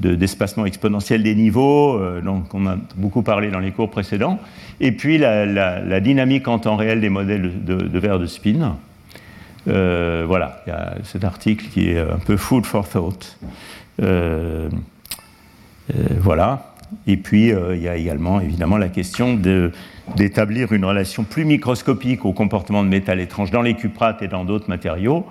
d'espacement 0.00 0.64
exponentiel 0.64 1.22
des 1.22 1.34
niveaux, 1.34 1.98
euh, 1.98 2.20
dont 2.20 2.44
on 2.52 2.66
a 2.66 2.76
beaucoup 2.96 3.22
parlé 3.22 3.50
dans 3.50 3.58
les 3.58 3.72
cours 3.72 3.90
précédents, 3.90 4.38
et 4.80 4.92
puis 4.92 5.18
la, 5.18 6.00
dynamique 6.00 6.46
en 6.46 6.58
temps 6.58 6.76
réel 6.76 7.00
des 7.00 7.08
modèles 7.08 7.64
de, 7.64 7.74
de 7.74 7.98
verre 7.98 8.18
de 8.18 8.26
spin. 8.26 8.76
voilà, 9.66 10.62
il 10.66 10.70
y 10.70 10.72
a 10.72 10.94
cet 11.04 11.24
article 11.24 11.66
qui 11.72 11.90
est 11.90 11.98
un 11.98 12.18
peu 12.24 12.36
food 12.36 12.64
for 12.64 12.88
thought. 12.88 13.36
voilà. 16.20 16.74
Et 17.06 17.18
puis, 17.18 17.48
il 17.48 17.82
y 17.82 17.88
a 17.88 17.96
également, 17.96 18.40
évidemment, 18.40 18.78
la 18.78 18.88
question 18.88 19.34
de, 19.34 19.72
d'établir 20.16 20.72
une 20.72 20.84
relation 20.84 21.24
plus 21.24 21.44
microscopique 21.44 22.24
au 22.24 22.32
comportement 22.32 22.82
de 22.82 22.88
métal 22.88 23.20
étrange 23.20 23.50
dans 23.50 23.62
les 23.62 23.74
cuprates 23.74 24.22
et 24.22 24.28
dans 24.28 24.44
d'autres 24.44 24.68
matériaux, 24.68 25.26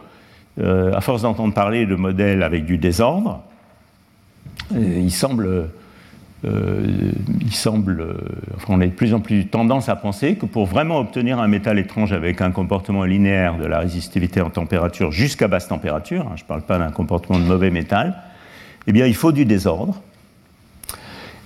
euh, 0.60 0.94
à 0.94 1.02
force 1.02 1.22
d'entendre 1.22 1.54
parler 1.54 1.86
de 1.86 1.95
modèles 1.95 2.44
avec 2.44 2.66
du 2.66 2.78
désordre, 2.78 3.44
euh, 4.76 4.99
il 4.99 5.12
semble, 5.12 5.70
euh, 6.45 7.12
on 8.68 8.82
a 8.82 8.86
de 8.86 8.91
plus 8.91 9.14
en 9.14 9.20
plus 9.20 9.48
tendance 9.48 9.88
à 9.90 9.95
penser 9.95 10.36
que 10.36 10.45
pour 10.45 10.66
vraiment 10.66 10.99
obtenir 10.99 11.40
un 11.40 11.48
métal 11.48 11.80
étrange 11.80 12.12
avec 12.12 12.41
un 12.41 12.52
comportement 12.52 13.04
linéaire 13.04 13.58
de 13.58 13.66
la 13.66 13.80
résistivité 13.80 14.41
en 14.41 14.49
température 14.49 15.12
jusqu'à 15.12 15.48
basse 15.48 15.68
température, 15.68 16.22
hein, 16.28 16.34
je 16.36 16.44
ne 16.44 16.48
parle 16.48 16.62
pas 16.62 16.80
d'un 16.80 16.91
comportement 16.91 17.40
de 17.40 17.45
mauvais 17.45 17.72
métal, 17.72 18.16
eh 18.88 18.91
bien 18.91 19.06
il 19.06 19.16
faut 19.16 19.32
du 19.32 19.45
désordre. 19.45 20.02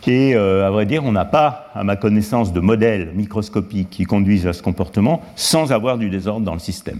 Et 0.07 0.35
euh, 0.35 0.65
à 0.65 0.71
vrai 0.71 0.85
dire, 0.85 1.03
on 1.05 1.11
n'a 1.11 1.25
pas, 1.25 1.69
à 1.75 1.83
ma 1.83 1.95
connaissance, 1.95 2.53
de 2.53 2.59
modèles 2.59 3.11
microscopiques 3.13 3.89
qui 3.89 4.05
conduisent 4.05 4.47
à 4.47 4.53
ce 4.53 4.63
comportement 4.63 5.21
sans 5.35 5.71
avoir 5.71 5.97
du 5.97 6.09
désordre 6.09 6.45
dans 6.45 6.53
le 6.53 6.59
système. 6.59 6.99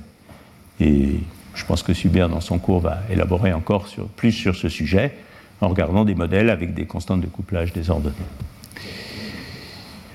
Et 0.80 1.20
je 1.56 1.66
pense 1.66 1.84
que 1.84 1.94
Subir, 1.94 2.30
dans 2.30 2.42
son 2.42 2.60
cours, 2.60 2.80
va 2.80 3.00
élaborer 3.12 3.54
encore 3.54 3.88
plus 4.16 4.32
sur 4.32 4.56
ce 4.56 4.70
sujet 4.70 5.14
en 5.62 5.70
regardant 5.70 6.06
des 6.06 6.16
modèles 6.16 6.50
avec 6.50 6.74
des 6.74 6.86
constantes 6.86 7.22
de 7.22 7.28
couplage 7.28 7.74
désordonnées. 7.74 8.16